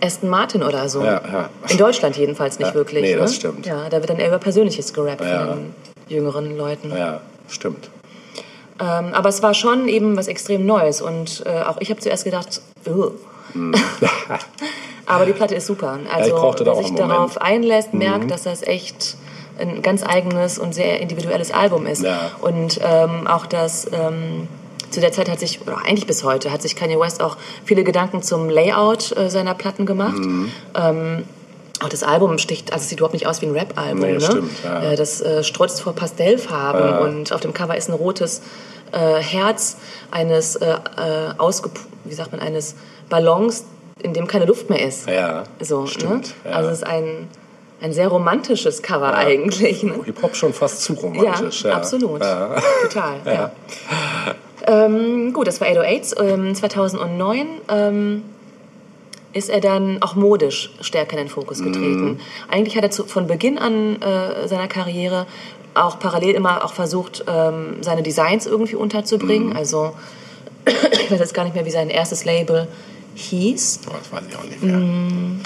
Aston 0.03 0.29
Martin 0.29 0.63
oder 0.63 0.89
so. 0.89 1.03
Ja, 1.03 1.23
ja. 1.33 1.51
In 1.69 1.79
Deutschland 1.79 2.17
jedenfalls 2.17 2.59
nicht 2.59 2.69
Ja, 2.69 2.75
wirklich. 2.75 3.03
nee, 3.03 3.13
ne? 3.15 3.21
das 3.21 3.37
stimmt. 3.37 3.65
Ja, 3.65 3.89
da 3.89 3.99
wird 3.99 4.11
dann 4.11 4.19
eher 4.19 4.29
über 4.29 4.39
Persönliches 4.39 4.93
gerappt 4.93 5.23
Ja. 5.23 5.47
von 5.47 5.57
den 5.57 5.75
jüngeren 6.09 6.57
Leuten. 6.59 6.91
Ja, 6.91 7.21
stimmt. 7.49 7.91
Ähm, 8.81 9.13
aber 9.13 9.29
es 9.29 9.43
war 9.43 9.55
schon 9.55 9.89
eben 9.89 10.17
was 10.17 10.27
extrem 10.27 10.67
Neues 10.67 11.01
und 11.01 11.45
äh, 11.47 11.63
auch 11.63 11.77
ich 11.81 11.91
habe 11.91 12.01
zuerst 12.01 12.25
gedacht, 12.25 12.61
"Ugh." 12.87 13.13
aber 15.07 15.27
die 15.27 15.33
Platte 15.33 15.55
ist 15.55 15.67
super. 15.67 16.01
Also 16.13 16.37
da 16.53 16.67
wer 16.67 16.75
sich. 16.77 16.91
Mhm. 16.91 16.97
darauf 16.97 17.41
einlässt, 17.41 17.95
merkt, 17.95 18.31
dass 18.31 18.43
das 18.43 18.63
echt 18.63 19.17
ein 19.59 19.83
ganz 19.83 20.03
eigenes 20.03 20.59
und 20.59 20.75
sehr 20.75 21.01
individuelles 21.01 21.53
Album 21.53 21.87
ist. 21.87 22.03
Ja. 22.03 22.33
Und 22.41 22.81
ähm, 22.83 23.27
auch 23.29 23.47
das 23.47 23.87
ähm, 23.93 24.49
zu 24.91 25.01
der 25.01 25.13
Zeit 25.13 25.29
hat 25.29 25.41
sich, 25.41 25.61
oder 25.63 25.79
eigentlich 25.85 26.07
bis 26.07 26.25
heute, 26.25 26.53
hat 26.53 26.63
sich 26.63 26.77
Kanye 26.77 26.99
West 26.99 27.23
auch 27.23 27.37
viele 27.65 27.85
Gedanken 27.85 28.23
zum 28.23 28.49
Layout 28.49 29.17
äh, 29.17 29.29
seiner 29.29 29.55
Platten 29.55 29.87
gemacht. 29.87 30.19
Mhm. 30.19 30.51
Ähm, 30.75 31.25
auch 31.83 31.89
das 31.89 32.03
Album 32.03 32.39
sticht, 32.39 32.73
also 32.73 32.83
es 32.85 32.89
sieht 32.89 32.99
überhaupt 32.99 33.15
nicht 33.15 33.27
aus 33.27 33.43
wie 33.43 33.47
ein 33.47 33.53
Rap-Album. 33.53 34.01
Nee, 34.01 34.13
ne? 34.13 34.21
stimmt, 34.21 34.53
ja. 34.65 34.93
Äh, 34.93 34.97
Das 34.97 35.21
äh, 35.21 35.43
strotzt 35.43 35.81
vor 35.83 35.93
Pastellfarben 35.95 36.89
Ja. 36.89 36.99
und 36.99 37.33
auf 37.33 37.41
dem 37.41 37.53
Cover 37.53 37.77
ist 37.77 37.89
ein 37.89 37.95
rotes 37.95 38.43
äh, 38.93 38.99
Herz 39.21 39.77
eines 40.11 40.57
äh, 40.57 40.67
äh, 40.71 40.77
ausge, 41.39 41.71
wie 42.05 42.15
sagt 42.15 42.31
man, 42.33 42.41
eines 42.41 42.77
Ballons, 43.09 43.65
in 44.01 44.13
dem 44.15 44.27
keine 44.27 44.45
Luft 44.45 44.71
mehr 44.71 44.87
ist. 44.87 45.09
Ja, 45.09 45.45
So, 45.61 45.87
stimmt. 45.87 46.35
Ne? 46.45 46.51
Ja. 46.51 46.57
Also 46.59 46.71
es 46.71 46.79
ist 46.79 46.87
ein, 46.87 47.29
ein 47.83 47.93
sehr 47.93 48.09
romantisches 48.09 48.83
Cover 48.83 49.13
eigentlich. 49.15 49.83
Ne? 49.83 49.95
Hip-Hop 50.05 50.37
schon 50.37 50.53
fast 50.53 50.83
zu 50.83 50.93
romantisch. 50.95 51.65
Ja, 51.65 51.71
Ja, 51.71 51.77
absolut. 51.77 52.21
Ja. 52.23 52.57
Total, 52.83 53.15
ja. 53.27 53.53
Ähm, 54.67 55.33
gut, 55.33 55.47
das 55.47 55.61
war 55.61 55.69
808s. 55.69 56.21
Ähm, 56.23 56.55
2009 56.55 57.47
ähm, 57.69 58.23
ist 59.35 59.51
er 59.51 59.61
dann 59.61 60.01
auch 60.01 60.15
modisch 60.15 60.71
stärker 60.81 61.13
in 61.13 61.25
den 61.25 61.29
Fokus 61.29 61.59
Mhm. 61.61 61.65
getreten. 61.73 62.21
Eigentlich 62.49 62.77
hat 62.77 62.85
er 62.85 62.91
zu, 62.91 63.05
von 63.05 63.27
Beginn 63.27 63.59
an 63.59 64.01
äh, 64.01 64.49
seiner 64.49 64.69
Karriere 64.69 65.27
auch 65.75 65.99
parallel 65.99 66.35
immer 66.35 66.65
auch 66.65 66.73
versucht, 66.73 67.25
ähm, 67.27 67.79
seine 67.81 68.03
Designs 68.03 68.47
irgendwie 68.47 68.77
unterzubringen. 68.77 69.51
Mhm. 69.51 69.57
Also, 69.57 69.93
ich 70.67 71.11
weiß 71.11 71.19
jetzt 71.19 71.35
gar 71.35 71.45
nicht 71.45 71.55
mehr, 71.55 71.67
wie 71.67 71.71
sein 71.71 71.91
erstes 71.91 72.25
Label 72.25 72.69
hieß. 73.17 73.81
Boah, 73.87 73.95
Das 73.99 74.13
weiß 74.13 74.23
ich 74.31 74.37
auch 74.37 74.45
nicht 74.45 74.63
mehr. 74.63 74.77
Mm. 74.77 75.41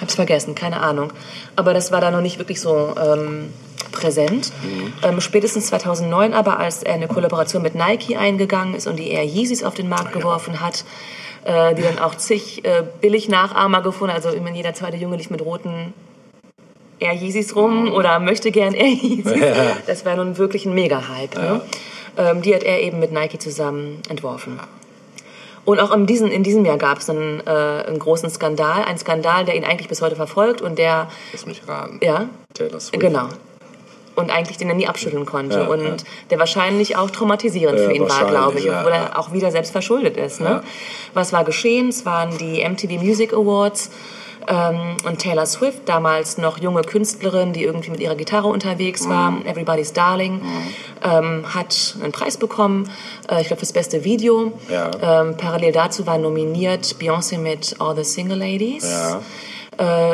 Hab's 0.00 0.14
vergessen, 0.14 0.54
keine 0.54 0.80
Ahnung. 0.80 1.12
Aber 1.54 1.74
das 1.74 1.90
war 1.92 2.00
da 2.00 2.10
noch 2.10 2.20
nicht 2.20 2.38
wirklich 2.38 2.60
so 2.60 2.94
ähm, 3.00 3.50
präsent. 3.92 4.52
Ähm, 5.02 5.20
spätestens 5.20 5.68
2009 5.68 6.34
aber, 6.34 6.58
als 6.58 6.82
er 6.82 6.94
eine 6.94 7.08
Kollaboration 7.08 7.62
mit 7.62 7.74
Nike 7.74 8.16
eingegangen 8.16 8.74
ist 8.74 8.86
und 8.86 8.96
die 8.96 9.08
Air 9.10 9.24
Yeezys 9.24 9.62
auf 9.64 9.74
den 9.74 9.88
Markt 9.88 10.12
geworfen 10.12 10.60
hat, 10.60 10.84
äh, 11.46 11.74
die 11.74 11.82
dann 11.82 11.98
auch 11.98 12.16
zig 12.16 12.64
äh, 12.64 12.82
Billig-Nachahmer 13.00 13.80
gefunden 13.82 14.14
Also 14.14 14.30
meine, 14.42 14.56
jeder 14.56 14.74
zweite 14.74 14.96
Junge 14.96 15.16
lief 15.16 15.30
mit 15.30 15.42
roten 15.42 15.94
Air 16.98 17.12
Yeezys 17.14 17.54
rum 17.54 17.92
oder 17.92 18.18
möchte 18.18 18.50
gern 18.50 18.74
Air 18.74 18.88
Yeezys. 18.88 19.40
Das 19.86 20.04
war 20.04 20.16
nun 20.16 20.38
wirklich 20.38 20.66
ein 20.66 20.74
Mega-Hype. 20.74 21.36
Ne? 21.36 21.60
Ähm, 22.18 22.42
die 22.42 22.54
hat 22.54 22.62
er 22.64 22.80
eben 22.80 22.98
mit 22.98 23.12
Nike 23.12 23.38
zusammen 23.38 24.00
entworfen. 24.08 24.58
Und 25.64 25.80
auch 25.80 25.92
in, 25.92 26.06
diesen, 26.06 26.30
in 26.30 26.42
diesem 26.42 26.64
Jahr 26.64 26.78
gab 26.78 26.98
es 26.98 27.10
einen, 27.10 27.40
äh, 27.46 27.50
einen 27.50 27.98
großen 27.98 28.30
Skandal, 28.30 28.84
einen 28.84 28.98
Skandal, 28.98 29.44
der 29.44 29.56
ihn 29.56 29.64
eigentlich 29.64 29.88
bis 29.88 30.00
heute 30.00 30.16
verfolgt 30.16 30.62
und 30.62 30.78
der, 30.78 31.08
Lass 31.32 31.44
mich 31.44 31.60
raten. 31.68 31.98
ja, 32.02 32.28
Taylor 32.54 32.80
Swift. 32.80 33.00
genau. 33.00 33.28
Und 34.16 34.30
eigentlich 34.30 34.56
den 34.56 34.68
er 34.68 34.74
nie 34.74 34.88
abschütteln 34.88 35.26
konnte. 35.26 35.58
Ja, 35.58 35.66
und 35.66 35.84
ja. 35.84 35.96
der 36.30 36.38
wahrscheinlich 36.38 36.96
auch 36.96 37.10
traumatisierend 37.10 37.78
Ja, 37.78 37.84
für 37.86 37.92
ihn 37.92 38.08
war, 38.08 38.26
glaube 38.26 38.58
ich, 38.58 38.70
obwohl 38.70 38.92
er 38.92 39.18
auch 39.18 39.32
wieder 39.32 39.50
selbst 39.50 39.72
verschuldet 39.72 40.16
ist. 40.16 40.40
Ne? 40.40 40.62
Was 41.12 41.32
war 41.32 41.44
geschehen? 41.44 41.90
Es 41.90 42.06
waren 42.06 42.36
die 42.38 42.66
MTV 42.66 43.02
Music 43.02 43.34
Awards. 43.34 43.90
Ähm, 44.48 44.96
und 45.04 45.18
Taylor 45.18 45.44
Swift, 45.46 45.88
damals 45.88 46.38
noch 46.38 46.58
junge 46.58 46.82
Künstlerin, 46.82 47.52
die 47.52 47.64
irgendwie 47.64 47.90
mit 47.90 48.00
ihrer 48.00 48.14
Gitarre 48.14 48.46
unterwegs 48.46 49.08
war, 49.08 49.32
Mhm. 49.32 49.46
Everybody's 49.46 49.92
Darling, 49.92 50.40
ähm, 51.02 51.52
hat 51.52 51.96
einen 52.00 52.12
Preis 52.12 52.36
bekommen, 52.36 52.88
äh, 53.28 53.40
ich 53.40 53.48
glaube 53.48 53.58
fürs 53.58 53.72
beste 53.72 54.04
Video. 54.04 54.52
Ja. 54.70 54.90
Ähm, 55.02 55.36
parallel 55.36 55.72
dazu 55.72 56.06
war 56.06 56.18
nominiert 56.18 56.96
Beyoncé 57.00 57.38
mit 57.38 57.76
All 57.80 57.96
the 57.96 58.04
Single 58.04 58.38
Ladies. 58.38 58.84
Ja. 58.88 59.20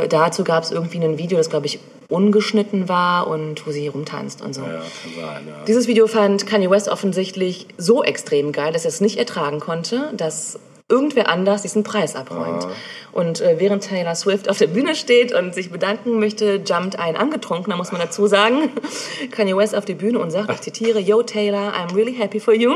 Äh, 0.00 0.08
dazu 0.08 0.44
gab 0.44 0.64
es 0.64 0.70
irgendwie 0.70 0.98
ein 0.98 1.18
Video, 1.18 1.36
das 1.36 1.50
glaube 1.50 1.66
ich 1.66 1.78
ungeschnitten 2.12 2.88
war 2.88 3.26
und 3.26 3.66
wo 3.66 3.70
sie 3.70 3.88
rumtanzt 3.88 4.42
und 4.42 4.54
so. 4.54 4.62
Ja, 4.62 4.80
sein, 4.80 5.46
ja. 5.48 5.64
Dieses 5.66 5.86
Video 5.86 6.06
fand 6.06 6.46
Kanye 6.46 6.70
West 6.70 6.88
offensichtlich 6.88 7.66
so 7.78 8.04
extrem 8.04 8.52
geil, 8.52 8.72
dass 8.72 8.84
er 8.84 8.90
es 8.90 9.00
nicht 9.00 9.18
ertragen 9.18 9.60
konnte, 9.60 10.12
dass 10.16 10.58
irgendwer 10.88 11.28
anders 11.28 11.62
diesen 11.62 11.84
Preis 11.84 12.14
abräumt. 12.14 12.68
Und 13.12 13.40
äh, 13.40 13.56
während 13.58 13.82
Taylor 13.84 14.14
Swift 14.14 14.48
auf 14.48 14.58
der 14.58 14.66
Bühne 14.66 14.94
steht 14.94 15.34
und 15.34 15.54
sich 15.54 15.70
bedanken 15.70 16.18
möchte, 16.18 16.60
jumpt 16.66 16.98
ein 16.98 17.16
angetrunkener, 17.16 17.76
muss 17.76 17.92
man 17.92 18.00
dazu 18.00 18.26
sagen, 18.26 18.70
Kanye 19.30 19.56
West 19.56 19.74
auf 19.74 19.86
die 19.86 19.94
Bühne 19.94 20.18
und 20.18 20.30
sagt, 20.30 20.50
ich 20.50 20.60
zitiere, 20.60 21.00
Yo 21.00 21.22
Taylor, 21.22 21.72
I'm 21.74 21.94
really 21.94 22.14
happy 22.14 22.40
for 22.40 22.54
you. 22.54 22.74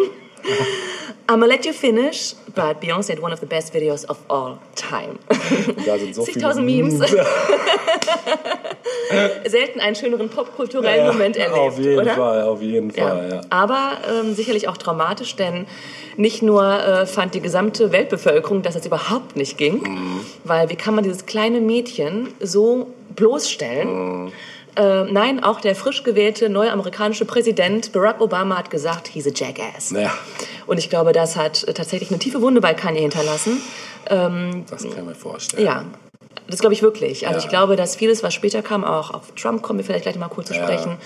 I'm 1.29 1.41
gonna 1.41 1.47
let 1.47 1.65
you 1.67 1.73
finish, 1.73 2.35
but 2.55 2.81
Beyoncé 2.81 3.11
had 3.11 3.21
one 3.21 3.33
of 3.33 3.41
the 3.41 3.47
best 3.47 3.73
videos 3.75 4.05
of 4.09 4.19
all 4.29 4.59
time. 4.77 5.19
Da 5.85 5.99
sind 5.99 6.15
so 6.15 6.25
viele 6.25 6.47
60.000 6.47 6.61
Memes. 6.63 7.01
Selten 9.47 9.81
einen 9.81 9.95
schöneren 9.97 10.29
popkulturellen 10.29 11.07
Moment 11.07 11.37
erlebt, 11.37 11.59
Auf 11.59 11.79
jeden 11.79 11.99
oder? 12.01 12.15
Fall, 12.15 12.43
auf 12.43 12.61
jeden 12.63 12.91
Fall, 12.91 13.29
ja. 13.33 13.41
Aber 13.51 13.99
ähm, 14.11 14.35
sicherlich 14.35 14.69
auch 14.69 14.77
traumatisch, 14.77 15.37
denn 15.37 15.67
nicht 16.17 16.43
nur 16.43 16.65
äh, 16.65 17.07
fand 17.07 17.35
die 17.35 17.41
gesamte 17.41 17.93
Weltbevölkerung, 17.93 18.63
dass 18.63 18.75
das 18.75 18.87
überhaupt 18.87 19.37
nicht 19.37 19.59
ging, 19.59 19.83
Mhm. 19.83 20.21
weil 20.45 20.69
wie 20.71 20.77
kann 20.77 20.95
man 20.95 21.05
dieses 21.05 21.27
kleine 21.27 21.61
Mädchen 21.61 22.29
so 22.41 22.89
bloßstellen? 23.15 24.25
Mhm. 24.25 24.33
Äh, 24.77 25.05
nein, 25.05 25.43
auch 25.43 25.61
der 25.61 25.75
frisch 25.75 26.03
gewählte 26.03 26.49
neue 26.49 26.71
amerikanische 26.71 27.25
Präsident 27.25 27.93
Barack 27.93 28.21
Obama 28.21 28.59
hat 28.59 28.71
gesagt, 28.71 29.09
he's 29.09 29.27
a 29.27 29.31
jackass. 29.35 29.91
Ja, 29.93 30.13
Und 30.67 30.79
ich 30.79 30.91
glaube, 30.91 31.13
das 31.13 31.37
hat 31.37 31.65
äh, 31.65 31.73
tatsächlich 31.75 32.11
eine 32.11 32.19
tiefe 32.19 32.43
Wunde 32.43 32.61
bei 32.61 32.75
Kanye 32.75 33.01
hinterlassen. 33.01 33.61
das 34.05 34.83
kann 34.83 34.91
ich 34.91 35.03
mir 35.05 35.15
vorstellen. 35.15 35.65
Ja. 35.65 35.85
Das 36.49 36.61
glaube 36.61 36.75
ich 36.75 36.83
wirklich. 36.83 37.27
Also 37.27 37.39
Ja. 37.41 37.45
ich 37.45 37.49
glaube, 37.49 37.75
dass 37.75 37.97
vieles, 37.97 38.23
was 38.23 38.33
später 38.33 38.63
kam, 38.63 38.85
auch 38.85 39.13
auf 39.13 39.33
Trump 39.35 39.63
kommen 39.63 39.79
wir 39.81 39.85
vielleicht 39.85 40.05
gleich 40.05 40.17
mal 40.17 40.29
kurz 40.29 40.49
zu 40.49 40.55
sprechen, 40.55 40.97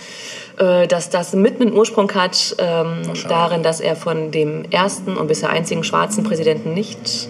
äh, 0.59 0.87
dass 0.87 1.09
das 1.09 1.33
mit 1.33 1.61
einen 1.61 1.73
Ursprung 1.73 2.13
hat 2.13 2.55
ähm, 2.59 3.03
darin, 3.29 3.63
dass 3.63 3.81
er 3.81 3.97
von 3.97 4.33
dem 4.33 4.65
ersten 4.71 5.17
und 5.17 5.29
bisher 5.29 5.49
einzigen 5.49 5.83
schwarzen 5.85 6.25
Präsidenten 6.25 6.75
nicht 6.75 7.29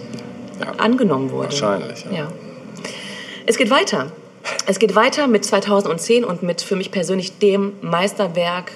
Ja. 0.59 0.73
angenommen 0.77 1.31
wurde. 1.31 1.49
Wahrscheinlich. 1.51 2.03
Ja. 2.11 2.27
Es 3.45 3.57
geht 3.57 3.69
weiter. 3.69 4.11
Es 4.65 4.79
geht 4.79 4.95
weiter 4.95 5.27
mit 5.27 5.45
2010 5.45 6.23
und 6.23 6.43
mit 6.43 6.61
für 6.61 6.75
mich 6.75 6.91
persönlich 6.91 7.37
dem 7.39 7.73
Meisterwerk 7.81 8.71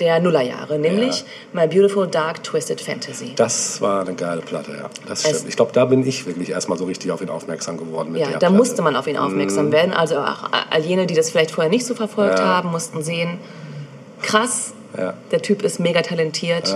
der 0.00 0.20
Nullerjahre, 0.20 0.78
nämlich 0.78 1.24
My 1.54 1.66
Beautiful 1.66 2.06
Dark 2.06 2.44
Twisted 2.44 2.80
Fantasy. 2.82 3.32
Das 3.34 3.80
war 3.80 4.02
eine 4.02 4.14
geile 4.14 4.42
Platte, 4.42 4.72
ja. 4.72 4.90
Das 5.08 5.24
Es- 5.24 5.30
stimmt. 5.30 5.48
Ich 5.48 5.56
glaube, 5.56 5.72
da 5.72 5.86
bin 5.86 6.06
ich 6.06 6.26
wirklich 6.26 6.50
erstmal 6.50 6.76
so 6.76 6.84
richtig 6.84 7.10
auf 7.12 7.22
ihn 7.22 7.30
aufmerksam 7.30 7.78
geworden. 7.78 8.14
Ja, 8.14 8.26
da 8.26 8.38
Platte. 8.38 8.54
Musste 8.54 8.82
man 8.82 8.94
auf 8.94 9.06
ihn 9.06 9.16
aufmerksam 9.16 9.72
werden. 9.72 9.92
Also 9.94 10.18
auch 10.18 10.50
all 10.70 10.82
jene, 10.82 11.06
die 11.06 11.14
das 11.14 11.30
vielleicht 11.30 11.50
vorher 11.50 11.70
nicht 11.70 11.86
so 11.86 11.94
verfolgt 11.94 12.38
Ja. 12.38 12.44
haben, 12.44 12.70
mussten 12.72 13.02
sehen, 13.02 13.38
krass, 14.20 14.74
Ja. 14.98 15.14
der 15.30 15.40
Typ 15.40 15.62
ist 15.62 15.80
mega 15.80 16.02
talentiert. 16.02 16.74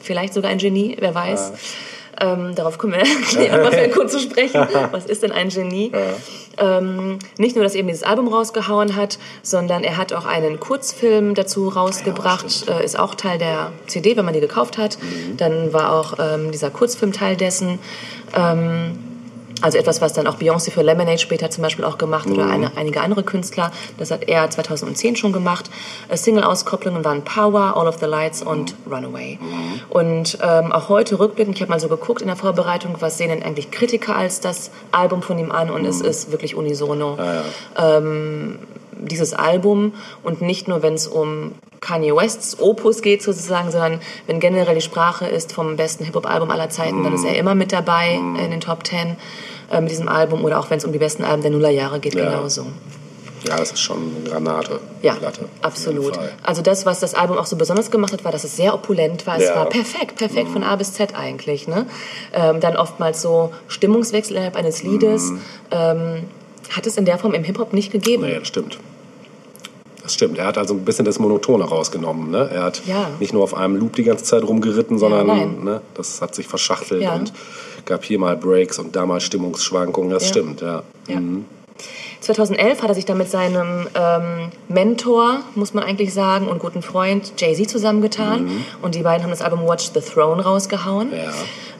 Vielleicht 0.00 0.34
sogar 0.34 0.50
ein 0.50 0.58
Genie, 0.58 0.96
wer 1.00 1.14
weiß. 1.16 1.52
Ähm, 2.20 2.54
darauf 2.54 2.78
kommen 2.78 2.92
wir 2.92 3.02
gleich 3.30 3.50
einmal 3.50 3.72
für 3.72 3.88
kurz 3.92 4.12
zu 4.12 4.20
sprechen. 4.20 4.64
Was 4.92 5.06
ist 5.06 5.22
denn 5.24 5.32
ein 5.32 5.48
Genie? 5.48 5.90
Ähm, 6.58 7.18
nicht 7.38 7.56
nur, 7.56 7.64
dass 7.64 7.74
er 7.74 7.80
eben 7.80 7.88
dieses 7.88 8.02
Album 8.02 8.28
rausgehauen 8.28 8.96
hat, 8.96 9.18
sondern 9.42 9.84
er 9.84 9.96
hat 9.96 10.12
auch 10.12 10.26
einen 10.26 10.60
Kurzfilm 10.60 11.34
dazu 11.34 11.68
rausgebracht. 11.68 12.68
äh, 12.68 12.84
ist 12.84 12.98
auch 12.98 13.14
Teil 13.14 13.38
der 13.38 13.72
CD, 13.86 14.16
wenn 14.16 14.24
man 14.24 14.34
die 14.34 14.40
gekauft 14.40 14.78
hat. 14.78 14.98
Mhm. 15.00 15.36
Dann 15.36 15.72
war 15.72 15.92
auch 15.92 16.14
ähm, 16.18 16.52
dieser 16.52 16.70
Kurzfilm 16.70 17.12
Teil 17.12 17.36
dessen. 17.36 17.78
Ähm, 18.34 19.11
also 19.62 19.78
etwas, 19.78 20.00
was 20.00 20.12
dann 20.12 20.26
auch 20.26 20.36
Beyoncé 20.36 20.70
für 20.70 20.82
Lemonade 20.82 21.18
später 21.18 21.50
zum 21.50 21.62
Beispiel 21.62 21.84
auch 21.84 21.98
gemacht 21.98 22.28
oder 22.28 22.46
eine, 22.46 22.76
einige 22.76 23.00
andere 23.00 23.22
Künstler. 23.22 23.70
Das 23.98 24.10
hat 24.10 24.28
er 24.28 24.50
2010 24.50 25.16
schon 25.16 25.32
gemacht. 25.32 25.70
Äh, 26.08 26.16
Single-Auskopplungen 26.16 27.04
waren 27.04 27.22
Power, 27.22 27.76
All 27.76 27.86
of 27.86 27.98
the 27.98 28.06
Lights 28.06 28.42
und 28.42 28.74
Runaway. 28.90 29.38
Und 29.88 30.38
ähm, 30.42 30.72
auch 30.72 30.88
heute 30.88 31.18
rückblickend, 31.18 31.56
ich 31.56 31.62
habe 31.62 31.70
mal 31.70 31.80
so 31.80 31.88
geguckt 31.88 32.20
in 32.20 32.26
der 32.26 32.36
Vorbereitung, 32.36 32.96
was 33.00 33.18
sehen 33.18 33.28
denn 33.28 33.42
eigentlich 33.42 33.70
Kritiker 33.70 34.16
als 34.16 34.40
das 34.40 34.70
Album 34.90 35.22
von 35.22 35.38
ihm 35.38 35.52
an? 35.52 35.70
Und 35.70 35.86
es 35.86 36.00
ist 36.00 36.32
wirklich 36.32 36.54
unisono. 36.54 37.16
Ähm, 37.78 38.58
dieses 39.02 39.34
Album 39.34 39.94
und 40.22 40.42
nicht 40.42 40.68
nur, 40.68 40.82
wenn 40.82 40.94
es 40.94 41.06
um 41.06 41.52
Kanye 41.80 42.14
Wests 42.14 42.60
Opus 42.60 43.02
geht 43.02 43.22
sozusagen, 43.22 43.70
sondern 43.70 44.00
wenn 44.26 44.38
generell 44.38 44.74
die 44.74 44.80
Sprache 44.80 45.26
ist 45.26 45.52
vom 45.52 45.76
besten 45.76 46.04
Hip-Hop-Album 46.04 46.50
aller 46.50 46.70
Zeiten, 46.70 47.02
dann 47.02 47.14
ist 47.14 47.24
er 47.24 47.36
immer 47.36 47.54
mit 47.54 47.72
dabei 47.72 48.14
in 48.14 48.50
den 48.50 48.60
Top 48.60 48.84
Ten 48.84 49.16
äh, 49.72 49.80
mit 49.80 49.90
diesem 49.90 50.08
Album 50.08 50.44
oder 50.44 50.60
auch 50.60 50.70
wenn 50.70 50.78
es 50.78 50.84
um 50.84 50.92
die 50.92 50.98
besten 50.98 51.24
Alben 51.24 51.42
der 51.42 51.50
Nullerjahre 51.50 51.98
geht, 51.98 52.14
Ja. 52.14 52.26
genauso. 52.30 52.66
Ja, 53.48 53.56
das 53.56 53.72
ist 53.72 53.80
schon 53.80 53.96
eine 53.98 54.30
Granate. 54.30 54.78
Ja, 55.02 55.14
Platte. 55.14 55.46
Absolut. 55.62 56.16
Also 56.44 56.62
das, 56.62 56.86
was 56.86 57.00
das 57.00 57.14
Album 57.14 57.38
auch 57.38 57.46
so 57.46 57.56
besonders 57.56 57.90
gemacht 57.90 58.12
hat, 58.12 58.22
war, 58.24 58.30
dass 58.30 58.44
es 58.44 58.54
sehr 58.56 58.72
opulent 58.72 59.26
war. 59.26 59.36
Es 59.36 59.48
Ja. 59.48 59.56
war 59.56 59.68
perfekt, 59.68 60.14
perfekt 60.16 60.50
von 60.50 60.62
A 60.62 60.76
bis 60.76 60.92
Z 60.92 61.16
eigentlich. 61.16 61.66
Ne? 61.66 61.86
Ähm, 62.32 62.60
dann 62.60 62.76
oftmals 62.76 63.20
so 63.20 63.50
Stimmungswechsel 63.66 64.36
innerhalb 64.36 64.54
eines 64.54 64.84
Liedes. 64.84 65.30
Mhm. 65.30 65.40
Ähm, 65.72 66.24
hat 66.70 66.86
es 66.86 66.96
in 66.96 67.04
der 67.04 67.18
Form 67.18 67.34
im 67.34 67.42
Hip-Hop 67.42 67.72
nicht 67.72 67.90
gegeben. 67.90 68.22
Nee, 68.22 68.38
das 68.38 68.46
stimmt. 68.46 68.78
Das 70.04 70.14
stimmt. 70.14 70.38
Er 70.38 70.46
hat 70.46 70.56
also 70.58 70.74
ein 70.74 70.84
bisschen 70.84 71.04
das 71.04 71.18
Monotone 71.18 71.64
rausgenommen. 71.64 72.30
Ne? 72.30 72.48
Er 72.52 72.62
hat 72.64 72.82
Ja. 72.86 73.10
nicht 73.20 73.32
nur 73.32 73.42
auf 73.42 73.54
einem 73.54 73.76
Loop 73.76 73.94
die 73.96 74.04
ganze 74.04 74.24
Zeit 74.24 74.44
rumgeritten, 74.44 74.98
sondern 74.98 75.26
nein. 75.26 75.64
ne, 75.64 75.80
das 75.94 76.20
hat 76.20 76.34
sich 76.34 76.46
verschachtelt 76.48 77.02
Ja. 77.02 77.14
und 77.14 77.32
gab 77.84 78.04
hier 78.04 78.18
mal 78.18 78.36
Breaks 78.36 78.78
und 78.78 78.94
da 78.96 79.06
mal 79.06 79.20
Stimmungsschwankungen. 79.20 80.10
Das 80.10 80.24
Ja. 80.24 80.28
stimmt, 80.28 80.60
ja. 80.60 80.82
Ja. 81.08 81.20
2011 82.20 82.82
hat 82.82 82.88
er 82.88 82.94
sich 82.94 83.04
dann 83.04 83.18
mit 83.18 83.28
seinem 83.28 83.88
ähm, 83.94 84.50
Mentor, 84.68 85.40
muss 85.56 85.74
man 85.74 85.82
eigentlich 85.82 86.14
sagen, 86.14 86.46
und 86.46 86.60
guten 86.60 86.80
Freund 86.82 87.32
Jay-Z 87.36 87.68
zusammengetan. 87.68 88.64
Und 88.80 88.94
die 88.94 89.02
beiden 89.02 89.24
haben 89.24 89.30
das 89.30 89.42
Album 89.42 89.66
Watch 89.66 89.90
the 89.92 90.00
Throne 90.00 90.42
rausgehauen. 90.42 91.08
Mhm. 91.08 91.14
Ja. 91.16 91.32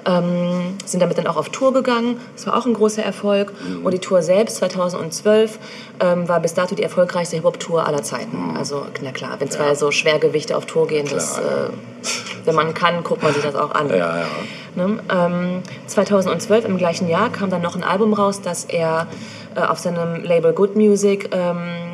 Ähm, 0.04 0.78
sind 0.84 1.00
damit 1.00 1.18
dann 1.18 1.26
auch 1.26 1.36
auf 1.36 1.50
Tour 1.50 1.72
gegangen. 1.72 2.20
Das 2.34 2.46
war 2.46 2.56
auch 2.56 2.66
ein 2.66 2.74
großer 2.74 3.02
Erfolg. 3.02 3.52
Mhm. 3.66 3.84
Und 3.86 3.94
die 3.94 4.00
Tour 4.00 4.22
selbst 4.22 4.56
2012 4.56 5.58
ähm, 6.00 6.28
war 6.28 6.40
bis 6.40 6.54
dato 6.54 6.74
die 6.74 6.82
erfolgreichste 6.82 7.36
Hip-Hop-Tour 7.36 7.86
aller 7.86 8.02
Zeiten. 8.02 8.56
Also, 8.56 8.86
na 9.00 9.12
klar, 9.12 9.36
wenn 9.38 9.50
zwei 9.50 9.74
so 9.74 9.90
Schwergewichte 9.90 10.56
auf 10.56 10.66
Tour 10.66 10.86
gehen, 10.86 11.06
das, 11.08 11.38
Mhm. 11.38 11.42
Klar, 11.42 11.68
äh, 11.68 12.46
wenn 12.46 12.54
man 12.54 12.74
kann, 12.74 13.04
guckt 13.04 13.22
man 13.22 13.32
sich 13.32 13.42
das 13.42 13.54
auch 13.54 13.72
an. 13.72 13.88
Ja, 13.90 13.96
ja. 13.96 14.26
Ne? 14.74 14.98
Ähm, 15.10 15.62
2012 15.86 16.64
im 16.64 16.78
gleichen 16.78 17.08
Jahr 17.08 17.30
kam 17.30 17.50
dann 17.50 17.62
noch 17.62 17.76
ein 17.76 17.84
Album 17.84 18.14
raus, 18.14 18.40
das 18.42 18.64
er 18.64 19.06
äh, 19.54 19.60
auf 19.60 19.78
seinem 19.78 20.22
Label 20.24 20.52
Good 20.52 20.76
Music 20.76 21.30
ähm, 21.32 21.91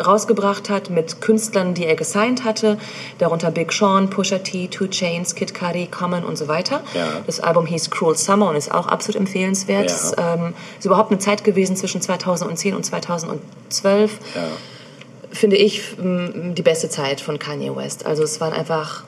rausgebracht 0.00 0.70
hat 0.70 0.90
mit 0.90 1.20
Künstlern, 1.20 1.74
die 1.74 1.86
er 1.86 1.96
gesigned 1.96 2.44
hatte, 2.44 2.78
darunter 3.18 3.50
Big 3.50 3.72
Sean, 3.72 4.10
Pusha 4.10 4.38
T, 4.38 4.68
Two 4.68 4.86
Chainz, 4.88 5.34
Kid 5.34 5.54
Cudi, 5.54 5.86
Common 5.86 6.24
und 6.24 6.36
so 6.36 6.48
weiter. 6.48 6.82
Ja. 6.94 7.06
Das 7.26 7.40
Album 7.40 7.66
hieß 7.66 7.90
Cruel 7.90 8.16
Summer 8.16 8.48
und 8.48 8.56
ist 8.56 8.72
auch 8.72 8.86
absolut 8.86 9.20
empfehlenswert. 9.20 9.90
Ja. 9.90 9.96
Es 9.96 10.14
ähm, 10.16 10.54
ist 10.78 10.86
überhaupt 10.86 11.10
eine 11.10 11.20
Zeit 11.20 11.44
gewesen 11.44 11.76
zwischen 11.76 12.00
2010 12.00 12.74
und 12.74 12.84
2012 12.84 14.18
ja. 14.34 14.42
finde 15.30 15.56
ich, 15.56 15.98
m, 15.98 16.54
die 16.54 16.62
beste 16.62 16.88
Zeit 16.88 17.20
von 17.20 17.38
Kanye 17.38 17.74
West. 17.74 18.06
Also 18.06 18.22
es 18.22 18.40
waren 18.40 18.52
einfach 18.52 19.04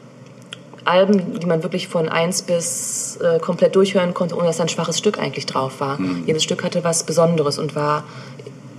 Alben, 0.85 1.39
die 1.39 1.47
man 1.47 1.63
wirklich 1.63 1.89
von 1.89 2.09
eins 2.09 2.43
bis 2.43 3.17
äh, 3.17 3.39
komplett 3.39 3.77
durchhören 3.77 4.15
konnte, 4.15 4.35
ohne 4.37 4.47
dass 4.47 4.57
da 4.57 4.65
ein 4.65 4.69
schwaches 4.69 4.99
Stück 4.99 5.19
eigentlich 5.19 5.47
drauf 5.47 5.81
war. 5.81 5.99
Jedes 6.27 6.43
Stück 6.43 6.65
hatte 6.65 6.83
was 6.83 7.05
Besonderes 7.05 7.59
und 7.59 7.77
war 7.77 8.03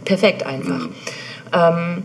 perfekt 0.04 0.46
einfach. 0.46 0.90
Ähm, 1.54 2.04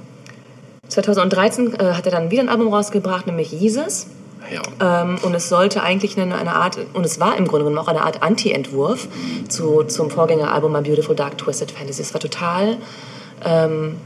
2013 0.88 1.74
äh, 1.74 1.92
hat 1.94 2.06
er 2.06 2.12
dann 2.12 2.30
wieder 2.30 2.42
ein 2.42 2.48
Album 2.48 2.72
rausgebracht, 2.72 3.26
nämlich 3.26 3.52
Jesus. 3.52 4.06
ja. 4.50 5.02
Ähm, 5.02 5.18
und 5.22 5.34
es 5.34 5.48
sollte 5.48 5.82
eigentlich 5.82 6.18
eine, 6.18 6.36
eine 6.36 6.54
Art, 6.54 6.78
und 6.94 7.04
es 7.04 7.20
war 7.20 7.36
im 7.36 7.46
Grunde 7.46 7.64
genommen 7.64 7.78
auch 7.78 7.88
eine 7.88 8.02
Art 8.02 8.22
Anti-Entwurf 8.22 9.08
zu, 9.48 9.84
zum 9.84 10.10
Vorgängeralbum 10.10 10.72
My 10.72 10.80
Beautiful 10.80 11.14
Dark 11.14 11.36
Twisted 11.38 11.70
Fantasy. 11.70 12.02
Es 12.02 12.14
war 12.14 12.20
total 12.20 12.78
ähm, 13.44 13.96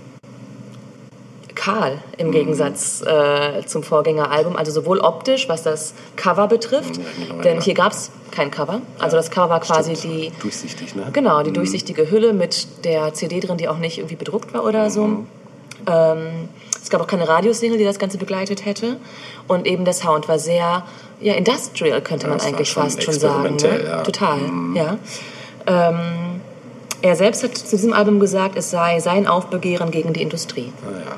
kahl 1.63 1.99
im 2.19 2.29
Mhm. 2.29 2.33
Gegensatz 2.33 3.03
äh, 3.03 3.65
zum 3.67 3.83
Vorgängeralbum. 3.83 4.57
Also 4.57 4.73
sowohl 4.73 4.99
optisch, 4.99 5.49
was 5.49 5.63
das 5.63 5.95
Cover 6.17 6.49
betrifft, 6.49 6.95
genau, 6.95 7.43
denn 7.43 7.59
ja. 7.59 7.63
hier 7.63 7.75
gab 7.75 7.93
es 7.93 8.11
kein 8.31 8.51
Cover. 8.51 8.81
Also 8.99 9.17
das 9.17 9.31
Cover 9.31 9.51
war 9.51 9.61
quasi 9.61 9.95
Stimmt. 9.95 10.15
die, 10.15 10.33
Durchsichtig, 10.41 10.97
ne? 10.97 11.07
Genau, 11.13 11.43
die 11.43 11.53
durchsichtige 11.53 12.11
Hülle 12.11 12.33
mit 12.33 12.67
der 12.85 13.15
CD 13.15 13.41
drin, 13.41 13.59
die 13.59 13.69
auch 13.69 13.79
nicht 13.79 13.99
irgendwie 13.99 14.17
bedruckt 14.17 14.53
war 14.55 14.65
oder 14.65 14.91
so. 14.91 15.25
Ähm, 15.87 16.49
es 16.83 16.91
gab 16.91 17.01
auch 17.01 17.07
keine 17.07 17.29
Radiosingle, 17.29 17.79
die 17.79 17.85
das 17.85 17.99
Ganze 17.99 18.19
begleitet 18.19 18.65
hätte. 18.65 18.97
Und 19.47 19.67
eben 19.67 19.85
der 19.85 19.95
Sound 19.95 20.29
war 20.29 20.39
sehr 20.39 20.85
ja, 21.21 21.35
industrial, 21.35 22.01
könnte 22.01 22.27
man 22.27 22.39
das 22.39 22.47
war 22.47 22.55
eigentlich 22.55 22.71
schon 22.71 22.83
fast 22.85 23.03
schon 23.03 23.15
sagen. 23.15 23.57
Ne? 23.57 23.85
ja. 23.85 24.03
Total, 24.03 24.39
ja. 24.75 24.99
Ähm, 25.67 26.41
er 27.03 27.17
selbst 27.17 27.45
hat 27.45 27.57
zu 27.57 27.77
diesem 27.77 27.93
Album 27.93 28.19
gesagt, 28.19 28.57
es 28.57 28.71
sei 28.71 28.99
sein 29.01 29.27
Aufbegehren 29.27 29.91
gegen 29.91 30.13
die 30.13 30.23
Industrie. 30.23 30.73
Ah, 30.85 30.99
ja. 30.99 31.17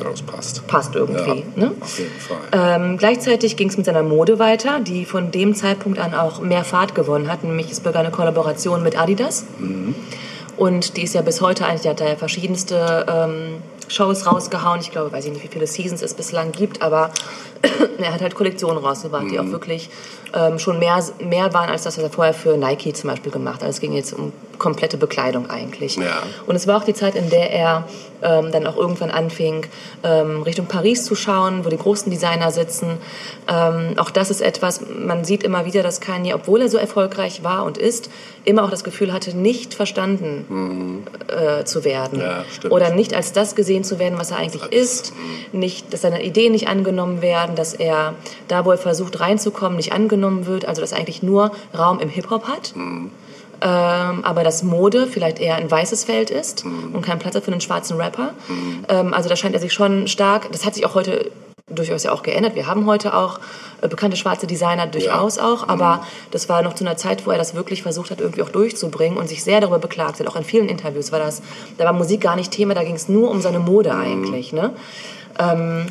Ja, 0.00 0.10
das 0.10 0.22
passt. 0.22 0.66
Passt 0.66 0.94
irgendwie. 0.94 1.44
Ja, 1.56 1.66
Ne? 1.66 1.72
Auf 1.80 1.98
jeden 1.98 2.18
Fall. 2.18 2.38
Ähm, 2.52 2.96
gleichzeitig 2.98 3.56
ging 3.56 3.68
es 3.68 3.76
mit 3.76 3.86
seiner 3.86 4.02
Mode 4.02 4.38
weiter, 4.38 4.80
die 4.80 5.04
von 5.04 5.30
dem 5.30 5.54
Zeitpunkt 5.54 5.98
an 5.98 6.14
auch 6.14 6.40
mehr 6.40 6.64
Fahrt 6.64 6.94
gewonnen 6.94 7.30
hat. 7.30 7.44
Nämlich 7.44 7.70
es 7.70 7.80
begann 7.80 8.06
eine 8.06 8.14
Kollaboration 8.14 8.82
mit 8.82 9.00
Adidas. 9.00 9.44
Und 10.56 10.96
die 10.96 11.02
ist 11.02 11.14
ja 11.14 11.22
bis 11.22 11.40
heute 11.40 11.66
eigentlich, 11.66 11.82
die 11.82 11.88
hat 11.88 12.00
da 12.00 12.08
ja 12.08 12.16
verschiedenste 12.16 13.06
ähm, 13.08 13.62
Shows 13.88 14.26
rausgehauen. 14.26 14.80
Ich 14.80 14.90
glaube, 14.90 15.12
weiß 15.12 15.24
ich 15.26 15.32
nicht, 15.32 15.44
wie 15.44 15.48
viele 15.48 15.66
Seasons 15.66 16.02
es 16.02 16.14
bislang 16.14 16.52
gibt, 16.52 16.82
aber 16.82 17.10
er 17.98 18.12
hat 18.12 18.20
halt 18.20 18.34
Kollektionen 18.34 18.82
rausgebracht, 18.82 19.30
die 19.30 19.38
auch 19.38 19.46
wirklich 19.46 19.90
ähm, 20.34 20.58
schon 20.58 20.78
mehr, 20.78 21.02
mehr 21.20 21.52
waren 21.54 21.70
als 21.70 21.82
das, 21.84 21.96
was 21.96 22.04
er 22.04 22.10
vorher 22.10 22.34
für 22.34 22.56
Nike 22.56 22.92
zum 22.92 23.10
Beispiel 23.10 23.32
gemacht 23.32 23.56
hat. 23.56 23.64
Also 23.64 23.76
es 23.76 23.80
ging 23.80 23.92
jetzt 23.92 24.12
um 24.12 24.32
komplette 24.58 24.96
Bekleidung 24.96 25.48
eigentlich. 25.50 25.96
Ja. 25.96 26.22
Und 26.46 26.56
es 26.56 26.66
war 26.66 26.78
auch 26.78 26.84
die 26.84 26.94
Zeit, 26.94 27.14
in 27.14 27.30
der 27.30 27.52
er 27.52 27.84
ähm, 28.22 28.50
dann 28.50 28.66
auch 28.66 28.76
irgendwann 28.76 29.10
anfing, 29.10 29.66
ähm, 30.02 30.42
Richtung 30.42 30.66
Paris 30.66 31.04
zu 31.04 31.14
schauen, 31.14 31.64
wo 31.64 31.68
die 31.68 31.76
großen 31.76 32.10
Designer 32.10 32.50
sitzen. 32.50 32.98
Ähm, 33.46 33.94
auch 33.96 34.10
das 34.10 34.30
ist 34.30 34.40
etwas, 34.40 34.80
man 34.98 35.24
sieht 35.24 35.44
immer 35.44 35.64
wieder, 35.64 35.82
dass 35.82 36.00
Kanye, 36.00 36.34
obwohl 36.34 36.62
er 36.62 36.68
so 36.68 36.78
erfolgreich 36.78 37.44
war 37.44 37.64
und 37.64 37.78
ist, 37.78 38.10
immer 38.44 38.64
auch 38.64 38.70
das 38.70 38.82
Gefühl 38.82 39.12
hatte, 39.12 39.36
nicht 39.36 39.74
verstanden 39.74 41.06
äh, 41.28 41.64
zu 41.64 41.84
werden. 41.84 42.20
Ja. 42.20 42.44
Oder 42.70 42.90
nicht 42.90 43.14
als 43.14 43.32
das 43.32 43.54
gesehen 43.54 43.84
zu 43.84 43.98
werden, 43.98 44.18
was 44.18 44.30
er 44.30 44.38
eigentlich 44.38 44.64
ist. 44.72 45.12
Nicht, 45.52 45.92
dass 45.92 46.00
seine 46.00 46.24
Ideen 46.24 46.52
nicht 46.52 46.66
angenommen 46.66 47.22
werden, 47.22 47.47
dass 47.54 47.74
er 47.74 48.14
da, 48.48 48.64
wo 48.64 48.70
er 48.70 48.78
versucht 48.78 49.20
reinzukommen, 49.20 49.76
nicht 49.76 49.92
angenommen 49.92 50.46
wird. 50.46 50.66
Also 50.66 50.80
dass 50.80 50.92
er 50.92 50.98
eigentlich 50.98 51.22
nur 51.22 51.52
Raum 51.76 52.00
im 52.00 52.08
Hip-Hop 52.08 52.48
hat 52.48 52.74
ähm, 53.60 54.24
aber 54.24 54.44
dass 54.44 54.62
Mode 54.62 55.06
vielleicht 55.06 55.40
eher 55.40 55.56
ein 55.56 55.70
weißes 55.70 56.04
Feld 56.04 56.30
ist 56.30 56.64
und 56.64 57.02
kein 57.02 57.18
Platz 57.18 57.34
hat 57.34 57.44
für 57.44 57.50
einen 57.50 57.60
schwarzen 57.60 57.96
Rapper. 57.96 58.30
Ähm, 58.88 59.12
also 59.12 59.28
da 59.28 59.36
scheint 59.36 59.54
er 59.54 59.60
sich 59.60 59.72
schon 59.72 60.06
stark, 60.06 60.50
das 60.52 60.64
hat 60.64 60.74
sich 60.74 60.86
auch 60.86 60.94
heute 60.94 61.30
durchaus 61.68 62.02
ja 62.02 62.12
auch 62.12 62.22
geändert. 62.22 62.54
Wir 62.54 62.66
haben 62.66 62.86
heute 62.86 63.14
auch 63.14 63.40
äh, 63.82 63.88
bekannte 63.88 64.16
schwarze 64.16 64.46
Designer 64.46 64.86
durchaus 64.86 65.38
auch, 65.38 65.68
aber 65.68 66.06
das 66.30 66.48
war 66.48 66.62
noch 66.62 66.74
zu 66.74 66.84
einer 66.84 66.96
Zeit, 66.96 67.26
wo 67.26 67.30
er 67.30 67.38
das 67.38 67.54
wirklich 67.54 67.82
versucht 67.82 68.10
hat, 68.10 68.20
irgendwie 68.20 68.42
auch 68.42 68.48
durchzubringen 68.48 69.18
und 69.18 69.28
sich 69.28 69.42
sehr 69.42 69.60
darüber 69.60 69.78
beklagt 69.78 70.20
hat. 70.20 70.28
Auch 70.28 70.36
in 70.36 70.44
vielen 70.44 70.68
Interviews 70.68 71.12
war 71.12 71.18
das, 71.18 71.42
da 71.76 71.84
war 71.84 71.92
Musik 71.92 72.20
gar 72.20 72.36
nicht 72.36 72.52
Thema, 72.52 72.74
da 72.74 72.84
ging 72.84 72.94
es 72.94 73.08
nur 73.08 73.30
um 73.30 73.40
seine 73.40 73.58
Mode 73.58 73.94
eigentlich. 73.94 74.52
Ne? 74.52 74.70
Ähm, 75.38 75.86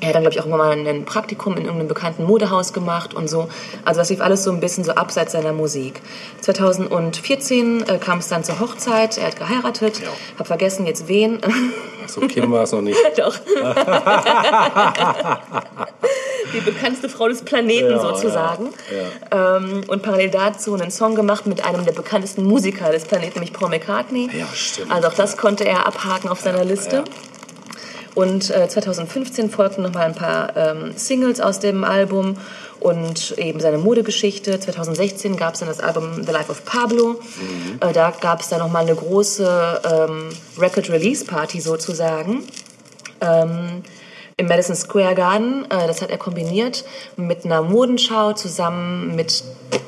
er 0.00 0.08
hat 0.08 0.14
dann, 0.14 0.22
glaube 0.22 0.34
ich, 0.34 0.40
auch 0.40 0.46
irgendwann 0.46 0.84
mal 0.84 0.88
ein 0.88 1.04
Praktikum 1.04 1.52
in 1.56 1.64
irgendeinem 1.64 1.88
bekannten 1.88 2.24
Modehaus 2.24 2.72
gemacht 2.72 3.12
und 3.14 3.28
so. 3.28 3.48
Also 3.84 4.00
das 4.00 4.08
lief 4.10 4.20
alles 4.20 4.42
so 4.44 4.50
ein 4.50 4.60
bisschen 4.60 4.82
so 4.84 4.92
abseits 4.92 5.32
seiner 5.32 5.52
Musik. 5.52 6.00
2014 6.40 7.84
äh, 7.88 7.98
kam 7.98 8.18
es 8.18 8.28
dann 8.28 8.42
zur 8.44 8.60
Hochzeit, 8.60 9.18
er 9.18 9.26
hat 9.28 9.36
geheiratet, 9.36 10.00
Ja. 10.00 10.08
hab 10.38 10.46
vergessen 10.46 10.86
jetzt 10.86 11.06
wen. 11.08 11.38
Achso, 12.04 12.20
Kim 12.22 12.50
war 12.50 12.62
es 12.64 12.72
noch 12.72 12.80
nicht. 12.80 12.98
Doch. 13.18 13.36
Die 16.52 16.60
bekannteste 16.60 17.08
Frau 17.08 17.28
des 17.28 17.42
Planeten 17.42 17.90
Ja, 17.90 18.00
sozusagen. 18.00 18.70
Ähm, 19.30 19.82
und 19.86 20.02
parallel 20.02 20.30
dazu 20.30 20.74
einen 20.74 20.90
Song 20.90 21.14
gemacht 21.14 21.46
mit 21.46 21.64
einem 21.64 21.84
der 21.84 21.92
bekanntesten 21.92 22.42
Musiker 22.42 22.90
des 22.90 23.04
Planeten, 23.04 23.34
nämlich 23.34 23.52
Paul 23.52 23.68
McCartney. 23.68 24.28
Ja, 24.36 24.46
stimmt. 24.52 24.90
Also 24.90 25.08
auch 25.08 25.14
das 25.14 25.36
konnte 25.36 25.64
er 25.64 25.86
abhaken 25.86 26.28
auf 26.30 26.40
seiner 26.40 26.64
Liste. 26.64 27.04
Und 28.14 28.50
äh, 28.50 28.68
2015 28.68 29.50
folgten 29.50 29.82
noch 29.82 29.92
mal 29.92 30.06
ein 30.06 30.14
paar 30.14 30.56
ähm, 30.56 30.92
Singles 30.96 31.40
aus 31.40 31.60
dem 31.60 31.84
Album 31.84 32.36
und 32.80 33.38
eben 33.38 33.60
seine 33.60 33.78
Modegeschichte. 33.78 34.58
2016 34.58 35.36
gab 35.36 35.54
es 35.54 35.60
dann 35.60 35.68
das 35.68 35.80
Album 35.80 36.24
The 36.24 36.32
Life 36.32 36.50
of 36.50 36.64
Pablo. 36.64 37.20
Äh, 37.80 37.92
da 37.92 38.12
gab 38.20 38.40
es 38.40 38.48
dann 38.48 38.60
noch 38.60 38.70
mal 38.70 38.80
eine 38.80 38.94
große 38.94 39.80
ähm, 39.84 40.28
Record-Release-Party 40.58 41.60
sozusagen. 41.60 42.44
Ähm, 43.20 43.82
im 44.40 44.46
Madison 44.46 44.74
Square 44.74 45.14
Garden. 45.14 45.66
Äh, 45.70 45.86
das 45.86 46.00
hat 46.02 46.10
er 46.10 46.18
kombiniert 46.18 46.84
mit 47.16 47.44
einer 47.44 47.62
Modenschau 47.62 48.32
zusammen 48.32 49.14
mit 49.14 49.44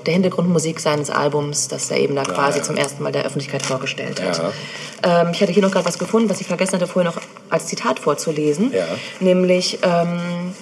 der 0.06 0.12
Hintergrundmusik 0.12 0.78
seines 0.78 1.10
Albums, 1.10 1.68
das 1.68 1.90
er 1.90 1.98
eben 1.98 2.14
da 2.14 2.22
quasi 2.22 2.58
ja. 2.58 2.64
zum 2.64 2.76
ersten 2.76 3.02
Mal 3.02 3.12
der 3.12 3.24
Öffentlichkeit 3.24 3.62
vorgestellt 3.62 4.22
hat. 4.22 4.38
Ja. 4.38 5.22
Ähm, 5.22 5.30
ich 5.32 5.40
hatte 5.40 5.52
hier 5.52 5.62
noch 5.62 5.70
gerade 5.70 5.86
was 5.86 5.98
gefunden, 5.98 6.28
was 6.28 6.40
ich 6.40 6.46
vergessen 6.46 6.74
hatte, 6.74 6.86
vorher 6.86 7.10
noch 7.10 7.20
als 7.48 7.66
Zitat 7.66 7.98
vorzulesen. 7.98 8.72
Ja. 8.72 8.84
Nämlich 9.20 9.78
ähm, 9.82 10.54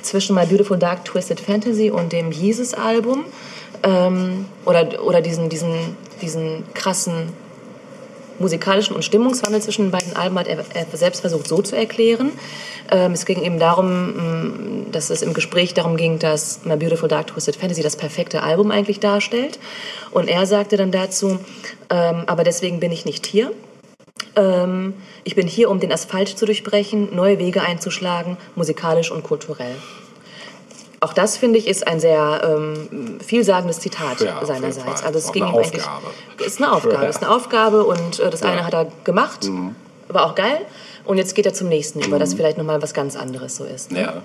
zwischen 0.00 0.34
My 0.34 0.46
Beautiful 0.46 0.78
Dark 0.78 1.04
Twisted 1.04 1.40
Fantasy 1.40 1.90
und 1.90 2.12
dem 2.12 2.32
Jesus-Album. 2.32 3.24
Ähm, 3.82 4.46
oder 4.64 5.04
oder 5.04 5.20
diesen, 5.20 5.48
diesen, 5.48 5.96
diesen 6.22 6.64
krassen 6.72 7.32
musikalischen 8.42 8.94
und 8.94 9.02
Stimmungswandel 9.02 9.62
zwischen 9.62 9.86
den 9.86 9.90
beiden 9.90 10.14
Alben 10.14 10.38
hat 10.38 10.46
er, 10.46 10.62
selbst 10.92 11.20
versucht 11.20 11.48
so 11.48 11.62
zu 11.62 11.74
erklären. 11.74 12.32
Ähm, 12.90 13.12
es 13.12 13.24
ging 13.24 13.42
eben 13.42 13.58
darum, 13.58 13.86
mh, 13.86 14.90
dass 14.92 15.08
es 15.08 15.22
im 15.22 15.32
Gespräch 15.32 15.72
darum 15.72 15.96
ging, 15.96 16.18
dass 16.18 16.60
My 16.64 16.76
Beautiful 16.76 17.08
Dark 17.08 17.28
Twisted 17.28 17.56
Fantasy 17.56 17.82
das 17.82 17.96
perfekte 17.96 18.42
Album 18.42 18.70
eigentlich 18.70 19.00
darstellt. 19.00 19.58
Und 20.10 20.28
er 20.28 20.44
sagte 20.44 20.76
dann 20.76 20.92
dazu, 20.92 21.38
ähm, 21.88 22.24
aber 22.26 22.44
deswegen 22.44 22.80
bin 22.80 22.92
ich 22.92 23.06
nicht 23.06 23.24
hier. 23.24 23.52
Ähm, 24.36 24.94
ich 25.24 25.34
bin 25.34 25.46
hier, 25.46 25.70
um 25.70 25.80
den 25.80 25.92
Asphalt 25.92 26.28
zu 26.28 26.44
durchbrechen, 26.44 27.14
neue 27.14 27.38
Wege 27.38 27.62
einzuschlagen, 27.62 28.36
musikalisch 28.54 29.10
und 29.10 29.22
kulturell. 29.22 29.76
Auch 31.02 31.12
das, 31.12 31.36
finde 31.36 31.58
ich, 31.58 31.66
ist 31.68 31.86
ein 31.86 32.00
sehr 32.00 32.40
ähm, 32.44 33.18
vielsagendes 33.26 33.80
Zitat 33.80 34.20
Ja, 34.20 34.44
seinerseits. 34.44 35.02
Also 35.02 35.18
es 35.18 35.26
Auch 35.28 35.32
ging 35.32 35.42
eine 35.44 35.52
ihm 35.52 35.58
eigentlich 35.58 35.82
Aufgabe. 35.82 36.06
ist 36.46 36.58
eine 36.62 36.72
Aufgabe, 36.72 36.94
Ja. 37.04 37.08
ist 37.10 37.22
eine 37.22 37.30
Aufgabe 37.34 37.84
und 37.84 38.20
äh, 38.20 38.30
das 38.30 38.40
Ja. 38.40 38.46
Mhm. 38.46 38.52
eine 38.52 38.66
hat 38.66 38.74
er 38.74 38.86
gemacht, 39.04 39.48
war 40.08 40.26
auch 40.26 40.34
geil. 40.34 40.58
Und 41.04 41.18
jetzt 41.18 41.34
geht 41.34 41.46
er 41.46 41.52
zum 41.54 41.68
nächsten 41.68 42.00
über, 42.00 42.18
das 42.20 42.34
vielleicht 42.34 42.56
nochmal 42.58 42.80
was 42.80 42.94
ganz 42.94 43.16
anderes 43.16 43.56
so 43.56 43.64
ist. 43.64 43.90
ne? 43.90 44.02
Ja. 44.02 44.22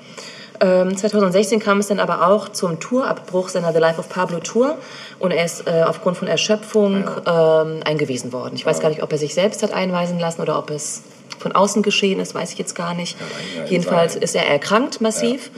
Ähm, 0.59 0.95
2016 0.95 1.59
kam 1.59 1.79
es 1.79 1.87
dann 1.87 1.99
aber 1.99 2.27
auch 2.27 2.49
zum 2.49 2.79
Tourabbruch 2.79 3.49
seiner 3.49 3.73
The 3.73 3.79
Life 3.79 3.99
of 3.99 4.09
Pablo 4.09 4.39
Tour 4.39 4.77
und 5.19 5.31
er 5.31 5.45
ist 5.45 5.67
äh, 5.67 5.83
aufgrund 5.83 6.17
von 6.17 6.27
Erschöpfung 6.27 7.07
ähm, 7.25 7.79
eingewiesen 7.85 8.31
worden. 8.33 8.53
Ich 8.55 8.65
weiß 8.65 8.79
gar 8.79 8.89
nicht, 8.89 9.01
ob 9.03 9.11
er 9.11 9.17
sich 9.17 9.33
selbst 9.35 9.61
hat 9.63 9.71
einweisen 9.73 10.19
lassen 10.19 10.41
oder 10.41 10.57
ob 10.57 10.69
es 10.71 11.01
von 11.39 11.51
außen 11.51 11.81
geschehen 11.83 12.19
ist, 12.19 12.33
weiß 12.35 12.53
ich 12.53 12.57
jetzt 12.59 12.73
gar 12.75 12.93
nicht. 12.95 13.17
ja, 13.55 13.65
Jedenfalls 13.65 14.15
ist 14.15 14.35
er 14.35 14.47
erkrankt 14.47 14.99
massiv 15.01 15.51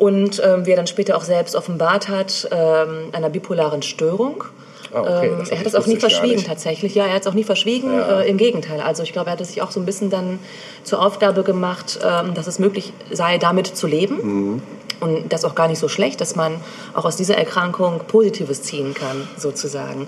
und 0.00 0.42
ähm, 0.44 0.64
wie 0.64 0.70
er 0.70 0.76
dann 0.76 0.86
später 0.86 1.16
auch 1.16 1.22
selbst 1.22 1.54
offenbart 1.54 2.08
hat, 2.08 2.48
ähm, 2.50 3.10
einer 3.12 3.28
bipolaren 3.28 3.82
Störung. 3.82 4.44
Ah, 4.92 5.00
okay, 5.02 5.28
ähm, 5.28 5.44
er 5.48 5.58
hat 5.60 5.66
es 5.66 5.74
auch 5.74 5.86
nie 5.86 5.98
verschwiegen 5.98 6.42
tatsächlich. 6.42 6.94
Ja, 6.94 7.04
er 7.06 7.14
hat 7.14 7.20
es 7.22 7.28
auch 7.28 7.34
nie 7.34 7.44
verschwiegen. 7.44 7.92
Ja. 7.92 8.22
Äh, 8.22 8.28
Im 8.30 8.38
Gegenteil. 8.38 8.80
Also 8.80 9.02
ich 9.02 9.12
glaube, 9.12 9.28
er 9.28 9.34
hat 9.34 9.40
es 9.40 9.48
sich 9.48 9.62
auch 9.62 9.70
so 9.70 9.78
ein 9.78 9.86
bisschen 9.86 10.08
dann 10.10 10.38
zur 10.82 11.04
Aufgabe 11.04 11.42
gemacht, 11.44 12.00
ähm, 12.02 12.32
dass 12.34 12.46
es 12.46 12.58
möglich 12.58 12.92
sei, 13.12 13.36
damit 13.38 13.66
zu 13.68 13.86
leben. 13.86 14.16
Mhm. 14.54 14.62
Und 15.00 15.32
das 15.32 15.44
auch 15.44 15.54
gar 15.54 15.68
nicht 15.68 15.78
so 15.78 15.88
schlecht, 15.88 16.20
dass 16.20 16.34
man 16.34 16.56
auch 16.94 17.04
aus 17.04 17.16
dieser 17.16 17.36
Erkrankung 17.36 18.00
Positives 18.08 18.62
ziehen 18.62 18.92
kann, 18.94 19.28
sozusagen. 19.36 20.06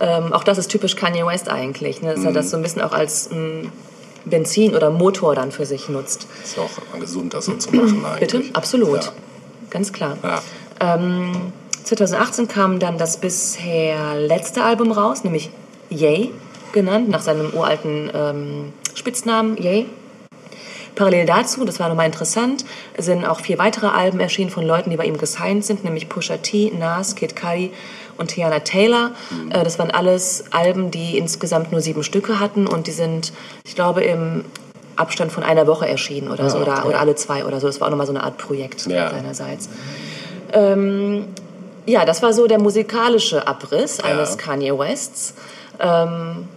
Ähm, 0.00 0.32
auch 0.32 0.42
das 0.44 0.58
ist 0.58 0.68
typisch 0.70 0.96
Kanye 0.96 1.26
West 1.26 1.48
eigentlich, 1.48 2.00
ne? 2.02 2.10
dass 2.10 2.20
Mhm. 2.20 2.26
er 2.26 2.32
das 2.32 2.50
so 2.50 2.56
ein 2.56 2.62
bisschen 2.62 2.82
auch 2.82 2.92
als 2.92 3.30
ähm, 3.30 3.70
Benzin 4.24 4.74
oder 4.74 4.90
Motor 4.90 5.34
dann 5.34 5.52
für 5.52 5.66
sich 5.66 5.88
nutzt. 5.88 6.26
Ist 6.42 6.56
ja 6.56 6.62
auch 6.62 6.98
gesund, 6.98 7.34
das 7.34 7.44
so 7.44 7.52
zu 7.54 7.74
machen 7.76 8.04
eigentlich. 8.06 8.20
Bitte? 8.32 8.42
Absolut. 8.54 9.04
Ja. 9.04 9.12
Ganz 9.74 9.92
klar. 9.92 10.16
Ja. 10.22 10.40
Ähm, 10.80 11.52
2018 11.82 12.46
kam 12.46 12.78
dann 12.78 12.96
das 12.96 13.18
bisher 13.18 14.14
letzte 14.14 14.62
Album 14.62 14.92
raus, 14.92 15.24
nämlich 15.24 15.50
Yay 15.90 16.30
genannt, 16.72 17.08
nach 17.08 17.20
seinem 17.20 17.52
uralten 17.52 18.08
ähm, 18.14 18.72
Spitznamen 18.94 19.56
Yay. 19.56 19.86
Parallel 20.94 21.26
dazu, 21.26 21.64
das 21.64 21.80
war 21.80 21.88
nochmal 21.88 22.06
interessant, 22.06 22.64
sind 22.96 23.24
auch 23.24 23.40
vier 23.40 23.58
weitere 23.58 23.88
Alben 23.88 24.20
erschienen 24.20 24.50
von 24.50 24.64
Leuten, 24.64 24.90
die 24.90 24.96
bei 24.96 25.06
ihm 25.06 25.18
gesigned 25.18 25.64
sind, 25.64 25.82
nämlich 25.82 26.08
Pusha 26.08 26.36
T, 26.36 26.70
Nas, 26.78 27.16
Kid 27.16 27.34
Cudi 27.34 27.72
und 28.16 28.28
Tiana 28.28 28.60
Taylor. 28.60 29.10
Äh, 29.50 29.64
das 29.64 29.80
waren 29.80 29.90
alles 29.90 30.44
Alben, 30.52 30.92
die 30.92 31.18
insgesamt 31.18 31.72
nur 31.72 31.80
sieben 31.80 32.04
Stücke 32.04 32.38
hatten 32.38 32.68
und 32.68 32.86
die 32.86 32.92
sind, 32.92 33.32
ich 33.66 33.74
glaube, 33.74 34.04
im 34.04 34.44
Abstand 34.96 35.32
von 35.32 35.42
einer 35.42 35.66
Woche 35.66 35.88
erschienen 35.88 36.30
oder 36.30 36.48
so, 36.50 36.58
Ah, 36.58 36.62
oder, 36.62 36.72
okay. 36.78 36.88
oder 36.88 37.00
alle 37.00 37.14
zwei 37.14 37.44
oder 37.44 37.60
so. 37.60 37.66
Das 37.66 37.80
war 37.80 37.86
auch 37.88 37.90
nochmal 37.90 38.06
so 38.06 38.12
eine 38.12 38.22
Art 38.22 38.38
Projekt 38.38 38.86
Ja. 38.86 39.10
seinerseits. 39.10 39.68
Ähm, 40.52 41.26
ja, 41.86 42.04
das 42.04 42.22
war 42.22 42.32
so 42.32 42.46
der 42.46 42.58
musikalische 42.60 43.46
Abriss 43.46 44.00
eines 44.00 44.38
Kanye 44.38 44.78
Wests. 44.78 45.34
Ähm, 45.80 46.48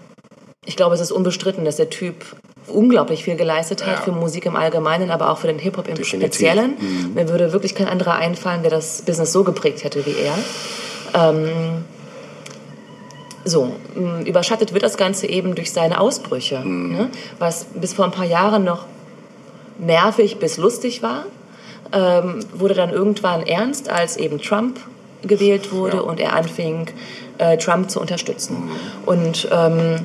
ich 0.65 0.75
glaube, 0.75 0.95
es 0.95 1.01
ist 1.01 1.11
unbestritten, 1.11 1.65
dass 1.65 1.77
der 1.77 1.89
Typ 1.89 2.25
unglaublich 2.67 3.23
viel 3.23 3.35
geleistet 3.35 3.85
hat 3.85 3.95
Ja. 3.99 4.01
für 4.01 4.11
Musik 4.11 4.45
im 4.45 4.55
Allgemeinen, 4.55 5.09
aber 5.11 5.29
auch 5.31 5.37
für 5.37 5.47
den 5.47 5.57
Hip-Hop 5.59 5.87
im 5.87 5.95
Definitiv. 5.95 6.19
Mhm. 6.19 6.33
Speziellen. 6.33 7.13
Mir 7.15 7.29
würde 7.29 7.53
wirklich 7.53 7.75
kein 7.75 7.87
anderer 7.87 8.15
einfallen, 8.15 8.61
der 8.61 8.71
das 8.71 9.01
Business 9.03 9.31
so 9.31 9.43
geprägt 9.43 9.83
hätte 9.83 10.05
wie 10.05 10.15
er. 10.15 10.33
Ähm, 11.13 11.85
so, 13.49 13.71
mh, 13.95 14.21
überschattet 14.25 14.73
wird 14.73 14.83
das 14.83 14.97
Ganze 14.97 15.27
eben 15.27 15.55
durch 15.55 15.71
seine 15.71 15.99
Ausbrüche, 15.99 16.59
Mhm. 16.59 16.91
ne? 16.95 17.09
was 17.39 17.65
bis 17.75 17.93
vor 17.93 18.05
ein 18.05 18.11
paar 18.11 18.25
Jahren 18.25 18.63
noch 18.63 18.85
nervig 19.79 20.37
bis 20.39 20.57
lustig 20.57 21.01
war, 21.03 21.25
ähm, 21.93 22.39
wurde 22.53 22.73
dann 22.73 22.89
irgendwann 22.91 23.43
ernst, 23.45 23.89
als 23.89 24.17
eben 24.17 24.39
Trump 24.41 24.79
gewählt 25.23 25.71
wurde 25.71 25.97
Ja. 25.97 26.03
und 26.03 26.19
er 26.19 26.33
anfing, 26.33 26.87
äh, 27.37 27.57
Trump 27.57 27.89
zu 27.89 27.99
unterstützen. 28.01 28.69
Und 29.05 29.47
ähm, 29.51 29.99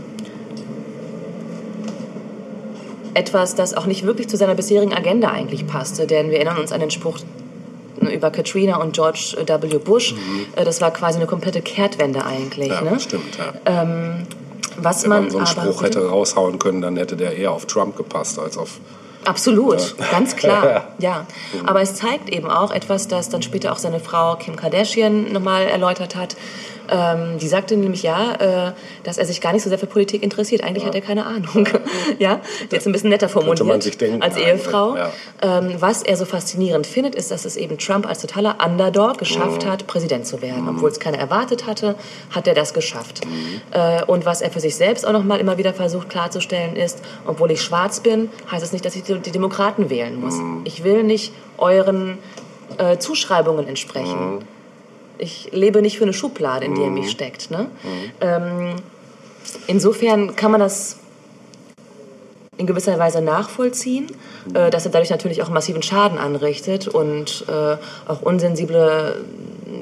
etwas, 3.15 3.55
das 3.55 3.75
auch 3.75 3.87
nicht 3.87 4.05
wirklich 4.07 4.29
zu 4.29 4.37
seiner 4.37 4.55
bisherigen 4.55 4.95
Agenda 4.95 5.29
eigentlich 5.31 5.67
passte, 5.67 6.07
denn 6.07 6.31
wir 6.31 6.37
erinnern 6.39 6.59
uns 6.59 6.73
an 6.73 6.81
den 6.81 6.91
Spruch 6.91 7.19
über 8.11 8.31
Katrina 8.31 8.77
und 8.77 8.93
George 8.95 9.37
W. 9.47 9.79
Bush. 9.79 10.15
Äh, 10.57 10.65
Das 10.65 10.81
war 10.81 10.91
quasi 10.91 11.19
eine 11.19 11.27
komplette 11.27 11.63
Kehrtwende 11.63 12.25
eigentlich. 12.25 12.69
Ja, 12.69 12.81
ne? 12.83 13.01
stimmt. 13.01 13.39
Ja. 13.39 13.87
Was 14.77 15.03
Wenn 15.03 15.11
man, 15.11 15.23
man 15.23 15.31
so 15.31 15.39
einen 15.39 15.47
aber 15.47 15.63
Spruch 15.63 15.83
hätte 15.83 16.09
raushauen 16.09 16.59
können, 16.59 16.81
dann 16.81 16.97
hätte 16.97 17.17
der 17.17 17.37
eher 17.37 17.53
auf 17.53 17.67
Trump 17.67 17.97
gepasst 17.97 18.39
als 18.39 18.57
auf. 18.57 18.81
Absolut, 19.25 19.95
ganz 20.11 20.35
klar, 20.35 20.95
ja. 20.99 21.27
Aber 21.65 21.81
es 21.81 21.95
zeigt 21.95 22.29
eben 22.31 22.51
auch 22.51 22.73
etwas, 22.73 23.07
das 23.07 23.29
dann 23.29 23.43
später 23.43 23.73
auch 23.73 23.79
seine 23.79 24.01
Frau 24.01 24.35
Kim 24.37 24.57
Kardashian 24.57 25.33
nochmal 25.33 25.65
erläutert 25.65 26.17
hat. 26.17 26.37
Ähm, 26.93 27.39
die 27.39 27.49
sagte 27.49 27.77
nämlich 27.77 28.03
ja, 28.03 28.69
äh, 28.69 28.73
dass 29.03 29.17
er 29.17 29.25
sich 29.25 29.41
gar 29.41 29.53
nicht 29.53 29.63
so 29.63 29.71
sehr 29.71 29.79
für 29.79 29.87
Politik 29.87 30.23
interessiert. 30.23 30.63
Eigentlich 30.63 30.85
hat 30.85 30.95
er 30.95 31.01
keine 31.01 31.25
Ahnung. 31.25 31.67
ja, 32.19 32.41
jetzt 32.71 32.87
ein 32.87 32.93
bisschen 32.93 33.11
netter 33.11 33.29
formuliert 33.29 34.01
denken, 34.01 34.23
als 34.23 34.37
Ehefrau. 34.37 34.97
ja. 34.97 35.11
Ähm, 35.41 35.77
was 35.79 36.03
er 36.03 36.17
so 36.17 36.25
faszinierend 36.25 36.87
findet, 36.87 37.15
ist, 37.15 37.31
dass 37.31 37.45
es 37.45 37.57
eben 37.57 37.79
Trump 37.79 38.07
als 38.07 38.21
totaler 38.21 38.59
Underdog 38.65 39.19
geschafft 39.19 39.67
hat, 39.67 39.87
Präsident 39.87 40.27
zu 40.27 40.43
werden. 40.43 40.69
Obwohl 40.69 40.91
es 40.91 41.01
keiner 41.01 41.19
erwartet 41.19 41.67
hatte, 41.67 41.95
hat 42.31 42.47
er 42.47 42.55
das 42.55 42.75
geschafft. 42.75 43.23
Äh, 43.71 44.05
und 44.05 44.27
was 44.27 44.43
er 44.43 44.51
für 44.51 44.61
sich 44.61 44.77
selbst 44.77 45.07
auch 45.07 45.13
nochmal 45.13 45.41
immer 45.41 45.57
wieder 45.57 45.73
versucht 45.73 46.11
klarzustellen 46.11 46.77
ist, 46.77 47.01
obwohl 47.27 47.51
ich 47.51 47.63
schwarz 47.63 48.01
bin, 48.01 48.29
heißt 48.51 48.63
es 48.63 48.73
nicht, 48.73 48.85
dass 48.85 48.95
ich 48.97 49.03
die, 49.03 49.19
die 49.19 49.31
Demokraten 49.31 49.89
wählen 49.89 50.21
muss. 50.21 50.35
Ich 50.65 50.85
will 50.85 51.03
nicht 51.03 51.33
euren 51.59 52.19
äh, 52.79 52.99
Zuschreibungen 52.99 53.67
entsprechen. 53.67 54.45
Ich 55.23 55.51
lebe 55.53 55.83
nicht 55.83 55.99
für 55.99 56.05
eine 56.05 56.13
Schublade, 56.13 56.65
in 56.65 56.75
die 56.75 56.83
er 56.83 56.91
mich 56.91 57.09
steckt. 57.09 57.53
Ne? 57.53 57.71
Ähm, 58.21 58.75
insofern 59.69 60.35
kann 60.35 60.51
man 60.51 60.59
das 60.59 60.97
in 62.57 62.67
gewisser 62.67 62.99
Weise 62.99 63.23
nachvollziehen, 63.23 64.09
äh, 64.53 64.69
dass 64.71 64.85
er 64.85 64.91
dadurch 64.91 65.11
natürlich 65.11 65.41
auch 65.45 65.49
massiven 65.49 65.81
Schaden 65.81 66.19
anrichtet 66.19 66.89
und 66.89 67.45
äh, 67.49 67.77
auch 68.11 68.23
unsensible 68.23 69.25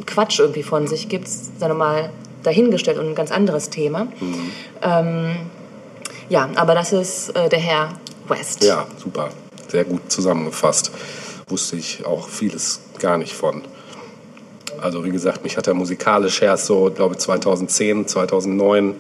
Quatsch 0.05 0.41
irgendwie 0.41 0.63
von 0.63 0.87
sich 0.87 1.09
gibt, 1.09 1.27
sagen 1.27 1.73
wir 1.73 1.75
mal 1.75 2.11
dahingestellt 2.43 2.99
und 2.99 3.09
ein 3.09 3.15
ganz 3.15 3.33
anderes 3.33 3.71
Thema. 3.71 4.09
Ähm, 4.83 5.37
ja, 6.29 6.51
aber 6.57 6.75
das 6.75 6.93
ist 6.93 7.31
äh, 7.31 7.49
der 7.49 7.61
Herr 7.61 7.95
West. 8.29 8.63
Ja, 8.63 8.87
super. 8.99 9.31
Sehr 9.69 9.85
gut 9.85 10.13
zusammengefasst. 10.13 10.91
Wusste 11.49 11.77
ich 11.77 12.05
auch 12.05 12.29
vieles 12.29 12.81
gar 12.99 13.17
nicht 13.17 13.33
von. 13.33 13.63
Also 14.81 15.05
wie 15.05 15.11
gesagt, 15.11 15.43
mich 15.45 15.57
hat 15.57 15.67
er 15.67 15.75
musikalisch 15.75 16.43
erst 16.43 16.67
so, 16.67 16.91
glaube 16.95 17.15
ich, 17.15 17.21
2010, 17.21 18.07
2009, 18.09 18.95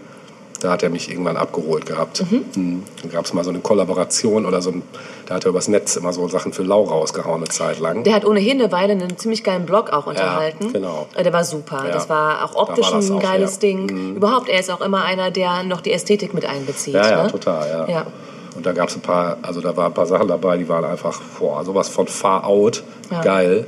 da 0.60 0.72
hat 0.72 0.82
er 0.82 0.90
mich 0.90 1.10
irgendwann 1.10 1.38
abgeholt 1.38 1.86
gehabt. 1.86 2.22
Mhm. 2.30 2.82
Dann 3.00 3.10
gab 3.10 3.24
es 3.24 3.32
mal 3.32 3.42
so 3.44 3.50
eine 3.50 3.60
Kollaboration 3.60 4.44
oder 4.44 4.60
so 4.60 4.70
ein, 4.70 4.82
da 5.24 5.36
hat 5.36 5.44
er 5.44 5.50
übers 5.50 5.68
Netz 5.68 5.96
immer 5.96 6.12
so 6.12 6.28
Sachen 6.28 6.52
für 6.52 6.62
Laura 6.62 6.92
rausgehauen 6.92 7.36
eine 7.38 7.48
Zeit 7.48 7.78
lang. 7.78 8.04
Der 8.04 8.14
hat 8.14 8.26
ohnehin 8.26 8.60
eine 8.60 8.70
Weile 8.70 8.92
einen 8.92 9.16
ziemlich 9.16 9.42
geilen 9.42 9.64
Blog 9.64 9.90
auch 9.90 10.06
unterhalten. 10.06 10.70
genau. 10.72 11.06
Äh, 11.14 11.22
Der 11.22 11.32
war 11.32 11.44
super. 11.44 11.84
Ja. 11.86 11.92
Das 11.92 12.10
war 12.10 12.44
auch 12.44 12.50
Da 12.50 12.56
war 12.56 12.68
optisch 12.68 12.90
das 12.90 13.08
ein 13.10 13.16
auch, 13.16 13.22
geiles 13.22 13.54
ja. 13.54 13.60
Ding. 13.60 14.16
Überhaupt, 14.16 14.50
er 14.50 14.60
ist 14.60 14.70
auch 14.70 14.82
immer 14.82 15.02
einer, 15.04 15.30
der 15.30 15.62
noch 15.62 15.80
die 15.80 15.92
Ästhetik 15.92 16.34
mit 16.34 16.44
einbezieht. 16.44 16.92
Ja, 16.94 17.08
ja, 17.08 17.22
ne? 17.24 17.30
total, 17.30 17.66
ja. 17.68 17.88
Ja. 17.88 18.06
Und 18.54 18.66
da 18.66 18.72
gab 18.72 18.88
es 18.90 18.96
ein 18.96 19.00
paar, 19.00 19.38
also 19.40 19.62
da 19.62 19.74
waren 19.76 19.86
ein 19.86 19.94
paar 19.94 20.06
Sachen 20.06 20.28
dabei, 20.28 20.58
die 20.58 20.68
waren 20.68 20.84
einfach, 20.84 21.18
boah, 21.38 21.64
sowas 21.64 21.88
von 21.88 22.06
far 22.06 22.44
out, 22.46 22.82
Ja. 23.10 23.22
geil. 23.22 23.66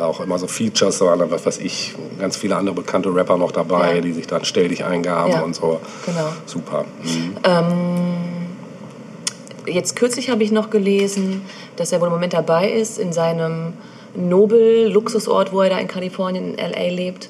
Auch 0.00 0.20
immer 0.20 0.38
so 0.38 0.46
Features, 0.46 1.00
waren 1.02 1.30
was 1.30 1.44
weiß 1.46 1.58
ich, 1.58 1.94
ganz 2.18 2.36
viele 2.36 2.56
andere 2.56 2.74
bekannte 2.74 3.14
Rapper 3.14 3.36
noch 3.36 3.52
dabei, 3.52 3.96
Ja. 3.96 4.00
die 4.00 4.12
sich 4.12 4.26
dann 4.26 4.44
stell 4.44 4.68
dich 4.68 4.84
eingaben 4.84 5.32
Ja, 5.32 5.42
und 5.42 5.54
so. 5.54 5.80
genau. 6.06 6.28
Super. 6.46 6.84
Mhm. 7.02 7.36
Jetzt 9.66 9.94
kürzlich 9.96 10.30
habe 10.30 10.42
ich 10.42 10.52
noch 10.52 10.70
gelesen, 10.70 11.42
dass 11.76 11.92
er 11.92 12.00
wohl 12.00 12.08
im 12.08 12.14
Moment 12.14 12.32
dabei 12.32 12.70
ist 12.70 12.98
in 12.98 13.12
seinem 13.12 13.74
Nobel-Luxusort, 14.16 15.52
wo 15.52 15.60
er 15.60 15.70
da 15.70 15.78
in 15.78 15.86
Kalifornien, 15.86 16.54
in 16.54 16.58
L.A. 16.58 16.88
lebt. 16.92 17.28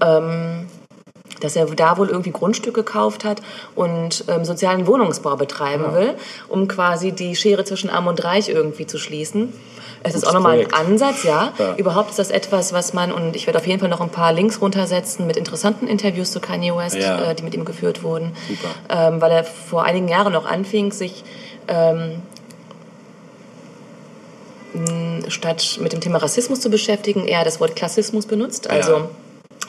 Ähm, 0.00 0.66
dass 1.40 1.56
er 1.56 1.66
da 1.66 1.96
wohl 1.98 2.08
irgendwie 2.08 2.30
Grundstück 2.30 2.74
gekauft 2.74 3.24
hat 3.24 3.40
und 3.74 4.24
ähm, 4.28 4.44
sozialen 4.44 4.86
Wohnungsbau 4.86 5.36
betreiben 5.36 5.94
will, 5.94 6.14
um 6.48 6.68
quasi 6.68 7.12
die 7.12 7.34
Schere 7.34 7.64
zwischen 7.64 7.90
Arm 7.90 8.06
und 8.06 8.22
Reich 8.22 8.48
irgendwie 8.48 8.86
zu 8.86 8.98
schließen. 8.98 9.52
Es 10.02 10.14
ist 10.14 10.26
auch 10.26 10.32
nochmal 10.32 10.60
ein. 10.60 10.72
Ansatz, 10.72 11.24
ja. 11.24 11.52
Ja. 11.58 11.74
Überhaupt 11.76 12.10
ist 12.10 12.18
das 12.18 12.30
etwas, 12.30 12.72
was 12.72 12.94
man, 12.94 13.12
und 13.12 13.36
ich 13.36 13.46
werde 13.46 13.58
auf 13.58 13.66
jeden 13.66 13.80
Fall 13.80 13.90
noch 13.90 14.00
ein 14.00 14.08
paar 14.08 14.32
Links 14.32 14.60
runtersetzen 14.62 15.26
mit 15.26 15.36
interessanten 15.36 15.86
Interviews 15.86 16.30
zu 16.32 16.40
Kanye 16.40 16.74
West, 16.74 16.96
Ja. 16.96 17.20
äh, 17.30 17.34
die 17.34 17.42
mit 17.42 17.54
ihm 17.54 17.66
geführt 17.66 18.02
wurden. 18.02 18.32
Ähm, 18.88 19.20
weil 19.20 19.30
er 19.30 19.44
vor 19.44 19.84
einigen 19.84 20.08
Jahren 20.08 20.32
noch 20.32 20.46
anfing, 20.46 20.90
sich 20.92 21.22
ähm, 21.68 22.22
statt 25.28 25.78
mit 25.82 25.92
dem 25.92 26.00
Thema 26.00 26.18
Rassismus 26.18 26.60
zu 26.60 26.70
beschäftigen, 26.70 27.26
eher 27.26 27.44
das 27.44 27.60
Wort 27.60 27.76
Klassismus 27.76 28.26
benutzt. 28.26 28.70
Also, 28.70 29.10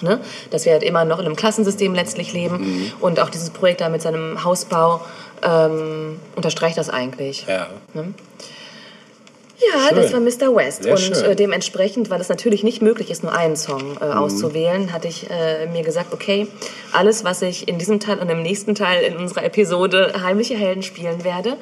ne, 0.02 0.20
dass 0.49 0.66
wir 0.66 0.74
halt 0.74 0.84
immer 0.84 1.06
noch 1.06 1.20
in 1.20 1.26
einem 1.26 1.36
Klassensystem 1.36 1.93
letztlich 1.93 2.34
leben. 2.34 2.58
Mhm. 2.58 2.91
Und 2.99 3.20
auch 3.20 3.30
dieses 3.30 3.49
Projekt 3.49 3.82
da 3.82 3.89
mit 3.89 4.02
seinem 4.02 4.43
Hausbau 4.43 5.02
ähm, 5.43 6.20
unterstreicht 6.36 6.78
das 6.78 6.89
eigentlich. 6.89 7.45
Ja. 7.47 7.68
Ja, 9.74 9.89
Schön. 9.89 9.97
das 9.97 10.14
war 10.14 10.20
Mr. 10.20 10.56
West. 10.56 10.84
Sehr 10.84 10.95
und 10.95 11.12
äh, 11.24 11.36
dementsprechend, 11.36 12.10
weil 12.10 12.20
es 12.20 12.30
natürlich 12.30 12.64
nicht 12.64 12.82
möglich 12.82 13.12
ist, 13.12 13.24
nur 13.24 13.34
einen 13.34 13.56
Song 13.56 13.91
Mhm. 13.91 13.97
äh, 14.02 14.06
auszuwählen, 14.06 14.91
hatte 14.91 15.08
ich 15.08 15.30
äh, 15.30 15.68
mir 15.68 15.84
gesagt, 15.84 16.14
okay, 16.14 16.47
alles, 16.93 17.24
was 17.24 17.41
ich 17.41 17.68
in 17.68 17.78
diesem 17.78 17.99
Teil 17.99 18.20
und 18.20 18.30
im 18.30 18.41
nächsten 18.41 18.74
Teil 18.74 19.04
in 19.04 19.18
unserer 19.18 19.43
Episode 19.43 20.14
Heimliche 20.24 20.56
Helden 20.56 20.82
spielen 20.82 21.24
werde, 21.24 21.58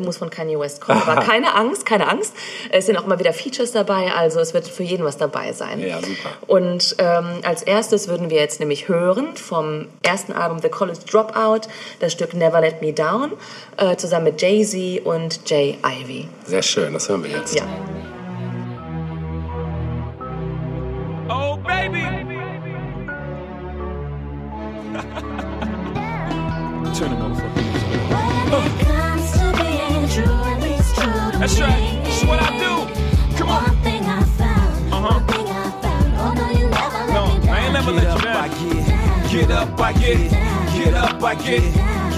muss 0.00 0.18
von 0.18 0.28
Kanye 0.28 0.58
West 0.58 0.82
kommen. 0.82 1.00
Aber 1.00 1.22
keine 1.24 1.54
Angst, 1.54 1.86
keine 1.86 2.08
Angst. 2.08 2.34
Es 2.70 2.86
sind 2.86 2.98
auch 2.98 3.06
immer 3.06 3.18
wieder 3.18 3.32
Features 3.32 3.72
dabei, 3.72 4.12
also 4.12 4.38
es 4.38 4.52
wird 4.52 4.68
für 4.68 4.82
jeden 4.82 5.04
was 5.04 5.16
dabei 5.16 5.52
sein. 5.52 5.80
Ja, 5.80 5.98
super. 6.00 6.30
Und 6.46 6.96
ähm, 6.98 7.40
als 7.42 7.62
erstes 7.62 8.08
würden 8.08 8.28
wir 8.28 8.38
jetzt 8.38 8.60
nämlich 8.60 8.88
hören 8.88 9.34
vom 9.36 9.86
ersten 10.02 10.32
Album 10.32 10.58
The 10.60 10.68
College 10.68 10.98
Dropout 11.10 11.68
das 12.00 12.12
Stück 12.12 12.34
Never 12.34 12.60
Let 12.60 12.82
Me 12.82 12.92
Down 12.92 13.32
äh, 13.78 13.96
zusammen 13.96 14.24
mit 14.24 14.42
Jay-Z 14.42 15.06
und 15.06 15.48
Jay 15.48 15.78
Ivy. 15.82 16.28
Sehr 16.44 16.62
schön, 16.62 16.92
das 16.92 17.08
hören 17.08 17.24
wir 17.24 17.30
jetzt. 17.30 17.54
Ja. 17.54 17.64
Oh, 21.30 21.56
baby. 21.56 22.04
Turn 26.98 27.10
the 27.10 27.16
motherfucker. 27.16 28.87
That's 30.26 31.60
right. 31.60 32.00
That's 32.04 32.24
what 32.24 32.40
I 32.42 32.50
do. 32.58 33.36
Come 33.36 33.48
on. 33.50 33.62
One 33.64 33.76
thing 33.82 34.02
I 34.04 34.22
found, 34.24 34.92
Uh-huh. 34.92 35.14
one 35.14 35.26
thing 35.26 35.46
I 35.48 35.70
found. 35.82 36.14
Oh 36.18 36.32
no, 36.34 36.50
you 36.58 36.68
never 36.68 36.98
let 36.98 37.14
No, 37.14 37.26
me 37.38 37.46
down. 37.46 37.54
I 37.54 37.60
ain't 37.64 37.72
never 37.72 37.92
Get 37.92 38.04
let 38.04 38.06
up, 38.08 38.22
you 38.22 38.28
I 38.28 38.48
down. 38.48 38.68
get. 38.68 39.30
Get 39.30 39.50
up, 39.50 39.80
I 39.80 39.92
get. 39.92 40.30
Get 40.72 40.94
up, 40.94 41.22
I 41.22 41.34
get. 41.34 41.62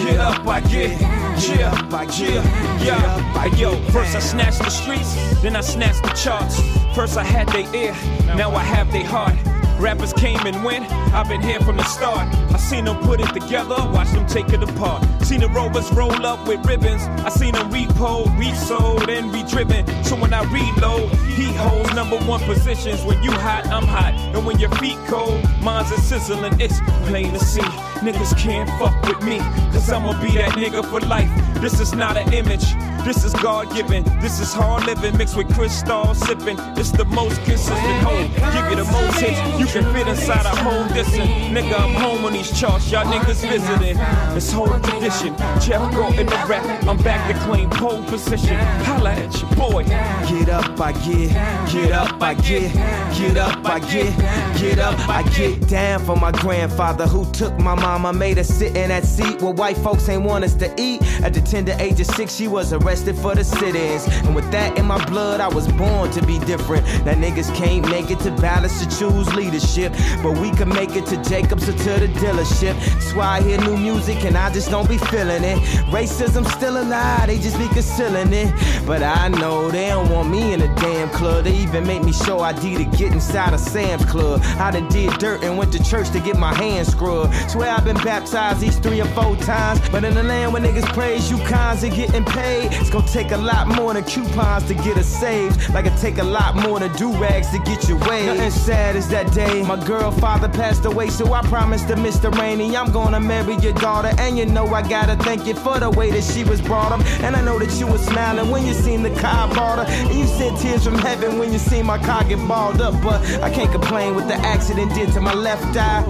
Get 0.00 0.18
up, 0.20 0.46
I 0.46 0.60
get. 0.60 1.00
Yeah, 1.00 1.88
I 1.92 2.04
get. 2.06 2.18
yeah, 2.20 2.84
yeah. 2.84 3.48
Hey, 3.48 3.56
yo, 3.56 3.74
first 3.90 4.14
I 4.14 4.20
snatched 4.20 4.58
the 4.58 4.70
streets, 4.70 5.14
then 5.42 5.56
I 5.56 5.60
snatched 5.62 6.02
the 6.02 6.10
charts. 6.10 6.60
First 6.94 7.16
I 7.16 7.24
had 7.24 7.48
their 7.48 7.66
ear, 7.74 7.94
now 8.36 8.50
I 8.54 8.62
have 8.62 8.90
their 8.92 9.04
heart. 9.04 9.34
Rappers 9.80 10.12
came 10.12 10.38
and 10.46 10.62
went, 10.62 10.90
I've 11.14 11.26
been 11.26 11.40
here 11.40 11.58
from 11.60 11.78
the 11.78 11.84
start. 11.84 12.28
I 12.52 12.58
seen 12.58 12.84
them 12.84 12.98
put 12.98 13.18
it 13.18 13.32
together, 13.32 13.76
watch 13.94 14.10
them 14.10 14.26
take 14.26 14.50
it 14.50 14.62
apart. 14.62 15.02
Seen 15.22 15.40
the 15.40 15.48
rovers 15.48 15.90
roll 15.92 16.26
up 16.26 16.46
with 16.46 16.64
ribbons. 16.66 17.02
I 17.24 17.30
seen 17.30 17.54
them 17.54 17.70
repo, 17.70 18.28
resold, 18.38 19.08
and 19.08 19.32
re-driven. 19.32 19.86
So 20.04 20.16
when 20.16 20.34
I 20.34 20.42
reload, 20.52 21.10
he 21.30 21.44
holds 21.54 21.94
number 21.94 22.18
one 22.18 22.40
positions. 22.42 23.02
When 23.04 23.22
you 23.22 23.32
hot, 23.32 23.66
I'm 23.68 23.84
hot. 23.84 24.12
And 24.34 24.44
when 24.44 24.58
your 24.58 24.70
feet 24.76 24.98
cold, 25.08 25.42
mine's 25.62 25.90
a 25.92 25.98
sizzling. 25.98 26.60
It's 26.60 26.78
plain 27.06 27.32
to 27.32 27.38
see. 27.38 27.62
Niggas 28.00 28.36
can't 28.36 28.68
fuck 28.78 29.00
with 29.06 29.22
me, 29.26 29.38
cause 29.72 29.90
I'ma 29.90 30.12
be 30.22 30.32
that 30.32 30.50
nigga 30.52 30.84
for 30.84 31.00
life. 31.00 31.30
This 31.60 31.80
is 31.80 31.94
not 31.94 32.18
an 32.18 32.32
image. 32.34 32.74
This 33.04 33.24
is 33.24 33.32
God 33.34 33.72
given. 33.74 34.04
This 34.20 34.40
is 34.40 34.52
hard 34.52 34.84
living 34.86 35.16
mixed 35.16 35.36
with 35.36 35.52
crystal 35.54 36.14
sipping. 36.14 36.58
It's 36.76 36.90
the 36.90 37.04
most 37.06 37.42
consistent 37.44 38.02
home. 38.02 38.30
Give 38.52 38.70
you 38.70 38.76
the 38.84 38.90
most 38.92 39.18
hits. 39.18 39.40
You 39.58 39.66
can 39.66 39.92
fit 39.94 40.06
inside 40.06 40.46
a 40.46 40.54
whole 40.56 40.86
distance. 40.94 41.30
Nigga, 41.50 41.80
I'm 41.80 41.94
home 41.94 42.24
on 42.24 42.32
these 42.32 42.58
charts. 42.58 42.90
Y'all 42.90 43.04
niggas 43.04 43.40
visiting. 43.48 43.96
This 44.34 44.52
whole 44.52 44.68
tradition. 44.68 45.34
Jeff 45.60 45.82
in 46.18 46.26
the 46.26 46.44
rap. 46.46 46.84
I'm 46.86 46.98
back 46.98 47.32
to 47.32 47.38
claim 47.44 47.70
pole 47.70 48.02
position. 48.04 48.56
Holla 48.84 49.12
at 49.12 49.40
your 49.40 49.50
boy. 49.56 49.84
Get 49.84 50.48
up, 50.48 50.80
I 50.80 50.92
get. 50.92 51.30
Get 51.72 51.92
up, 51.92 52.22
I 52.22 52.34
get. 52.34 52.72
Get 53.18 53.36
up, 53.36 53.64
I 53.64 53.78
get. 53.80 54.60
Get 54.60 54.78
up, 54.78 55.08
I 55.08 55.22
get 55.36 55.68
down 55.68 56.04
for 56.04 56.16
my 56.16 56.32
grandfather 56.32 57.06
who 57.06 57.24
took 57.32 57.58
my 57.58 57.74
mama, 57.74 58.12
made 58.12 58.36
her 58.36 58.44
sit 58.44 58.76
in 58.76 58.90
that 58.90 59.04
seat 59.04 59.40
where 59.40 59.52
white 59.52 59.76
folks 59.78 60.08
ain't 60.08 60.22
want 60.22 60.44
us 60.44 60.54
to 60.56 60.72
eat. 60.78 61.00
At 61.22 61.34
the 61.34 61.40
tender 61.40 61.74
age 61.78 62.00
of 62.00 62.06
six, 62.06 62.34
she 62.34 62.46
was 62.48 62.72
arrested 62.90 63.16
for 63.16 63.36
the 63.36 63.44
sit-ins, 63.44 64.04
and 64.26 64.34
with 64.34 64.50
that 64.50 64.76
in 64.76 64.84
my 64.84 65.02
blood, 65.06 65.40
I 65.40 65.46
was 65.46 65.70
born 65.74 66.10
to 66.10 66.26
be 66.26 66.40
different. 66.40 66.84
Now 67.04 67.14
niggas 67.14 67.54
can't 67.54 67.88
make 67.88 68.10
it 68.10 68.18
to 68.20 68.32
balance 68.32 68.84
to 68.84 68.98
choose 68.98 69.32
leadership, 69.32 69.92
but 70.24 70.36
we 70.38 70.50
can 70.50 70.68
make 70.68 70.96
it 70.96 71.06
to 71.06 71.22
Jacobs 71.22 71.68
or 71.68 71.72
to 71.72 71.92
the 72.00 72.08
dealership. 72.18 72.74
That's 72.74 73.14
why 73.14 73.38
I 73.38 73.42
hear 73.42 73.60
new 73.60 73.76
music 73.76 74.24
and 74.24 74.36
I 74.36 74.52
just 74.52 74.70
don't 74.70 74.88
be 74.88 74.98
feeling 74.98 75.44
it. 75.44 75.58
Racism 75.94 76.44
still 76.50 76.82
alive, 76.82 77.28
they 77.28 77.38
just 77.38 77.58
be 77.58 77.68
concealing 77.68 78.32
it. 78.32 78.52
But 78.84 79.04
I 79.04 79.28
know 79.28 79.70
they 79.70 79.86
don't 79.86 80.10
want 80.10 80.28
me 80.28 80.52
in 80.52 80.60
a 80.60 80.74
damn 80.74 81.10
club. 81.10 81.44
They 81.44 81.54
even 81.58 81.86
make 81.86 82.02
me 82.02 82.12
show 82.12 82.40
ID 82.40 82.76
to 82.78 82.84
get 82.96 83.12
inside 83.12 83.54
a 83.54 83.58
Sam's 83.58 84.04
Club. 84.04 84.40
I 84.58 84.72
done 84.72 84.88
did 84.88 85.16
dirt 85.18 85.44
and 85.44 85.56
went 85.56 85.72
to 85.74 85.84
church 85.84 86.10
to 86.10 86.18
get 86.18 86.36
my 86.36 86.52
hands 86.54 86.88
scrubbed. 86.88 87.32
Swear 87.50 87.70
I've 87.70 87.84
been 87.84 88.02
baptized 88.02 88.58
these 88.58 88.80
three 88.80 89.00
or 89.00 89.08
four 89.08 89.36
times. 89.36 89.80
But 89.90 90.02
in 90.02 90.14
the 90.14 90.24
land 90.24 90.52
where 90.52 90.62
niggas 90.62 90.92
praise 90.92 91.30
you 91.30 91.38
cons 91.46 91.84
and 91.84 91.94
getting 91.94 92.24
paid, 92.24 92.79
it's 92.80 92.90
gonna 92.90 93.06
take 93.06 93.30
a 93.32 93.36
lot 93.36 93.68
more 93.68 93.94
than 93.94 94.04
coupons 94.04 94.64
to 94.64 94.74
get 94.74 94.96
us 94.96 95.06
saved. 95.06 95.72
Like 95.74 95.86
it 95.86 95.96
take 95.98 96.18
a 96.18 96.24
lot 96.24 96.56
more 96.56 96.80
than 96.80 96.92
do 96.96 97.12
rags 97.18 97.50
to 97.50 97.58
get 97.58 97.88
your 97.88 97.98
way. 98.08 98.26
Nothing 98.26 98.50
sad 98.50 98.96
is 98.96 99.08
that 99.08 99.32
day. 99.32 99.62
My 99.62 99.82
girl 99.84 100.10
father 100.10 100.48
passed 100.48 100.84
away, 100.84 101.08
so 101.08 101.32
I 101.32 101.42
promised 101.42 101.88
to 101.88 101.94
Mr. 101.94 102.32
Rainey 102.38 102.76
I'm 102.76 102.90
gonna 102.90 103.20
marry 103.20 103.56
your 103.56 103.74
daughter. 103.74 104.12
And 104.18 104.38
you 104.38 104.46
know 104.46 104.66
I 104.68 104.82
gotta 104.88 105.16
thank 105.22 105.46
you 105.46 105.54
for 105.54 105.78
the 105.78 105.90
way 105.90 106.10
that 106.10 106.24
she 106.24 106.42
was 106.44 106.60
brought 106.60 106.92
up. 106.92 107.00
And 107.22 107.36
I 107.36 107.42
know 107.42 107.58
that 107.58 107.78
you 107.78 107.86
were 107.86 107.98
smiling 107.98 108.50
when 108.50 108.66
you 108.66 108.74
seen 108.74 109.02
the 109.02 109.14
car 109.20 109.48
bought 109.54 109.78
her. 109.78 109.92
And 110.08 110.18
you 110.18 110.26
sent 110.26 110.58
tears 110.58 110.84
from 110.84 110.98
heaven 110.98 111.38
when 111.38 111.52
you 111.52 111.58
seen 111.58 111.86
my 111.86 111.98
car 111.98 112.24
get 112.24 112.38
balled 112.48 112.80
up. 112.80 112.94
But 113.02 113.20
I 113.42 113.50
can't 113.50 113.70
complain 113.70 114.14
what 114.14 114.26
the 114.26 114.34
accident 114.34 114.94
did 114.94 115.12
to 115.12 115.20
my 115.20 115.34
left 115.34 115.76
eye. 115.76 116.02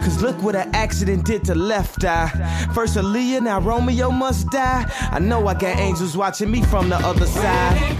Cause 0.00 0.22
look 0.22 0.40
what 0.42 0.54
an 0.54 0.72
accident 0.74 1.24
did 1.24 1.44
to 1.44 1.54
left 1.54 2.04
eye. 2.04 2.28
First 2.74 2.96
Aaliyah, 2.96 3.42
now 3.42 3.60
Romeo 3.60 4.10
must 4.10 4.50
die. 4.50 4.84
I 5.10 5.18
know 5.18 5.46
I 5.48 5.54
got 5.54 5.78
angels 5.78 6.15
watching 6.16 6.50
me 6.50 6.62
from 6.62 6.88
the 6.88 6.96
other 6.96 7.26
side. 7.26 7.96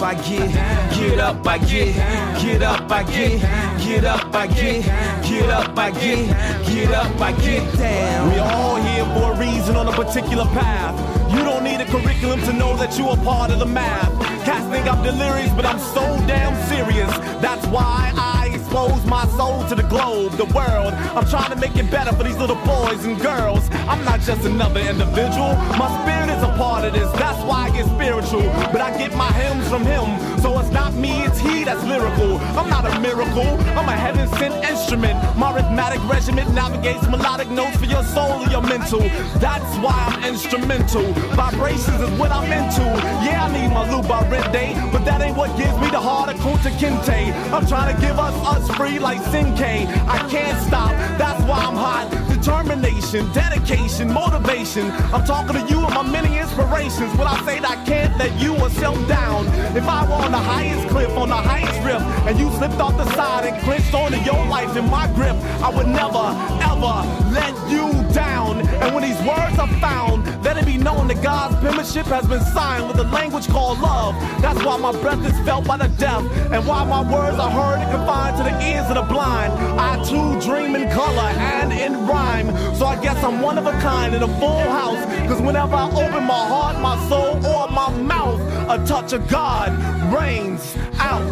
I 0.00 0.14
get, 0.14 0.48
get 0.94 1.18
up 1.18 1.46
I 1.46 1.58
get, 1.58 1.94
get 2.40 2.62
up 2.62 2.90
I 2.90 3.02
get, 3.02 3.40
get 3.78 4.04
up 4.04 4.34
I 4.34 4.46
get, 4.46 4.84
get 5.22 5.50
up 5.50 5.76
I 5.76 5.90
get, 5.90 6.66
get 6.66 6.94
up 6.94 7.20
I 7.20 7.32
get 7.32 7.76
down. 7.76 8.32
We 8.32 8.38
all 8.38 8.76
here 8.76 9.04
for 9.04 9.34
a 9.34 9.38
reason 9.38 9.76
on 9.76 9.86
a 9.86 9.92
particular 9.92 10.46
path. 10.46 11.17
You 11.30 11.44
don't 11.44 11.64
need 11.64 11.80
a 11.80 11.84
curriculum 11.84 12.40
to 12.42 12.52
know 12.52 12.76
that 12.76 12.98
you 12.98 13.08
are 13.08 13.16
part 13.18 13.50
of 13.50 13.58
the 13.58 13.66
math. 13.66 14.12
Cats 14.44 14.64
think 14.72 14.86
I'm 14.86 15.02
delirious, 15.02 15.52
but 15.52 15.64
I'm 15.64 15.78
so 15.78 16.04
damn 16.26 16.54
serious. 16.68 17.10
That's 17.40 17.66
why 17.68 18.12
I 18.16 18.50
expose 18.54 19.04
my 19.06 19.26
soul 19.36 19.66
to 19.68 19.74
the 19.74 19.82
globe, 19.82 20.32
the 20.32 20.46
world. 20.46 20.92
I'm 21.16 21.26
trying 21.26 21.50
to 21.50 21.56
make 21.56 21.76
it 21.76 21.90
better 21.90 22.14
for 22.14 22.24
these 22.24 22.36
little 22.36 22.60
boys 22.64 23.04
and 23.04 23.18
girls. 23.20 23.68
I'm 23.88 24.04
not 24.04 24.20
just 24.20 24.44
another 24.44 24.80
individual. 24.80 25.52
My 25.80 25.88
spirit 26.02 26.28
is 26.36 26.42
a 26.42 26.52
part 26.56 26.67
of 26.84 26.92
this. 26.92 27.10
That's 27.12 27.42
why 27.44 27.68
I 27.68 27.70
get 27.70 27.86
spiritual. 27.86 28.42
But 28.72 28.80
I 28.80 28.96
get 28.96 29.14
my 29.14 29.30
hymns 29.32 29.68
from 29.68 29.84
him. 29.84 30.06
So 30.40 30.58
it's 30.60 30.70
not 30.70 30.94
me, 30.94 31.22
it's 31.24 31.38
he 31.38 31.64
that's 31.64 31.82
lyrical. 31.84 32.38
I'm 32.58 32.68
not 32.70 32.84
a 32.86 33.00
miracle. 33.00 33.48
I'm 33.78 33.88
a 33.88 33.96
heaven 33.96 34.28
sent 34.38 34.54
instrument. 34.64 35.16
My 35.36 35.54
rhythmic 35.54 36.00
regiment 36.10 36.52
navigates 36.54 37.06
melodic 37.08 37.48
notes 37.48 37.76
for 37.76 37.86
your 37.86 38.04
soul 38.04 38.42
and 38.42 38.52
your 38.52 38.62
mental. 38.62 39.00
That's 39.40 39.76
why 39.78 39.96
I'm 40.08 40.24
instrumental. 40.24 41.12
Vibrations 41.34 42.00
is 42.00 42.10
what 42.18 42.30
I'm 42.30 42.50
into. 42.50 42.84
Yeah, 43.26 43.46
I 43.46 43.52
need 43.52 43.72
my 43.74 43.90
Luba 43.90 44.26
Rende, 44.30 44.92
but 44.92 45.04
that 45.04 45.20
ain't 45.20 45.36
what 45.36 45.56
gives 45.56 45.76
me 45.78 45.90
the 45.90 46.00
heart 46.00 46.28
of 46.30 46.36
Kunta 46.40 46.70
Kinte. 46.78 47.32
I'm 47.52 47.66
trying 47.66 47.94
to 47.94 48.00
give 48.00 48.18
us 48.18 48.34
us 48.46 48.76
free 48.76 48.98
like 48.98 49.20
Sinke. 49.30 49.86
I 50.06 50.18
can't 50.30 50.58
stop. 50.66 50.90
That's 51.18 51.42
why 51.44 51.58
I'm 51.58 51.74
hot. 51.74 52.10
Determination, 52.28 53.30
dedication, 53.32 54.12
motivation. 54.12 54.90
I'm 55.12 55.24
talking 55.24 55.54
to 55.54 55.64
you 55.72 55.84
and 55.84 55.94
my 55.94 56.02
many 56.02 56.38
inspirations. 56.38 56.67
When 56.68 57.26
I 57.26 57.42
say 57.44 57.60
that 57.60 57.78
I 57.78 57.84
can't 57.84 58.16
let 58.18 58.38
you 58.40 58.54
or 58.54 58.68
yourself 58.68 59.08
down. 59.08 59.46
If 59.76 59.88
I 59.88 60.04
were 60.04 60.24
on 60.24 60.32
the 60.32 60.38
highest 60.38 60.88
cliff, 60.88 61.10
on 61.16 61.30
the 61.30 61.36
highest 61.36 61.80
rift, 61.82 62.04
and 62.28 62.38
you 62.38 62.50
slipped 62.52 62.80
off 62.80 62.96
the 62.96 63.06
side 63.14 63.46
and 63.46 63.62
clinched 63.64 63.94
onto 63.94 64.18
your 64.18 64.44
life 64.46 64.76
in 64.76 64.88
my 64.90 65.06
grip, 65.14 65.36
I 65.64 65.70
would 65.74 65.88
never, 65.88 66.26
ever 66.60 66.94
let 67.32 67.54
you 67.70 67.88
down. 68.12 68.60
And 68.82 68.94
when 68.94 69.02
these 69.02 69.18
words 69.26 69.58
are 69.58 69.72
found, 69.80 70.26
let 70.44 70.57
known 70.78 71.08
that 71.08 71.22
God's 71.22 71.56
penmanship 71.56 72.06
has 72.06 72.26
been 72.26 72.42
signed 72.42 72.88
with 72.88 72.98
a 72.98 73.04
language 73.04 73.48
called 73.48 73.80
love. 73.80 74.14
That's 74.40 74.62
why 74.64 74.76
my 74.76 74.92
breath 74.92 75.24
is 75.24 75.38
felt 75.46 75.66
by 75.66 75.76
the 75.76 75.88
deaf, 75.98 76.22
and 76.52 76.66
why 76.66 76.84
my 76.84 77.00
words 77.00 77.38
are 77.38 77.50
heard 77.50 77.80
and 77.80 77.90
confined 77.90 78.36
to 78.38 78.42
the 78.44 78.56
ears 78.70 78.86
of 78.88 78.94
the 78.94 79.02
blind. 79.02 79.52
I 79.78 80.02
too 80.04 80.40
dream 80.40 80.76
in 80.76 80.90
color 80.90 81.30
and 81.54 81.72
in 81.72 82.06
rhyme, 82.06 82.48
so 82.74 82.86
I 82.86 83.00
guess 83.02 83.22
I'm 83.22 83.40
one 83.40 83.58
of 83.58 83.66
a 83.66 83.72
kind 83.80 84.14
in 84.14 84.22
a 84.22 84.28
full 84.38 84.60
house. 84.60 85.04
Cause 85.28 85.40
whenever 85.40 85.74
I 85.74 85.86
open 85.86 86.24
my 86.24 86.46
heart, 86.52 86.80
my 86.80 86.96
soul, 87.08 87.36
or 87.46 87.68
my 87.68 87.90
mouth, 88.02 88.40
a 88.68 88.84
touch 88.86 89.12
of 89.12 89.28
God 89.28 89.70
rains 90.12 90.76
out. 90.98 91.26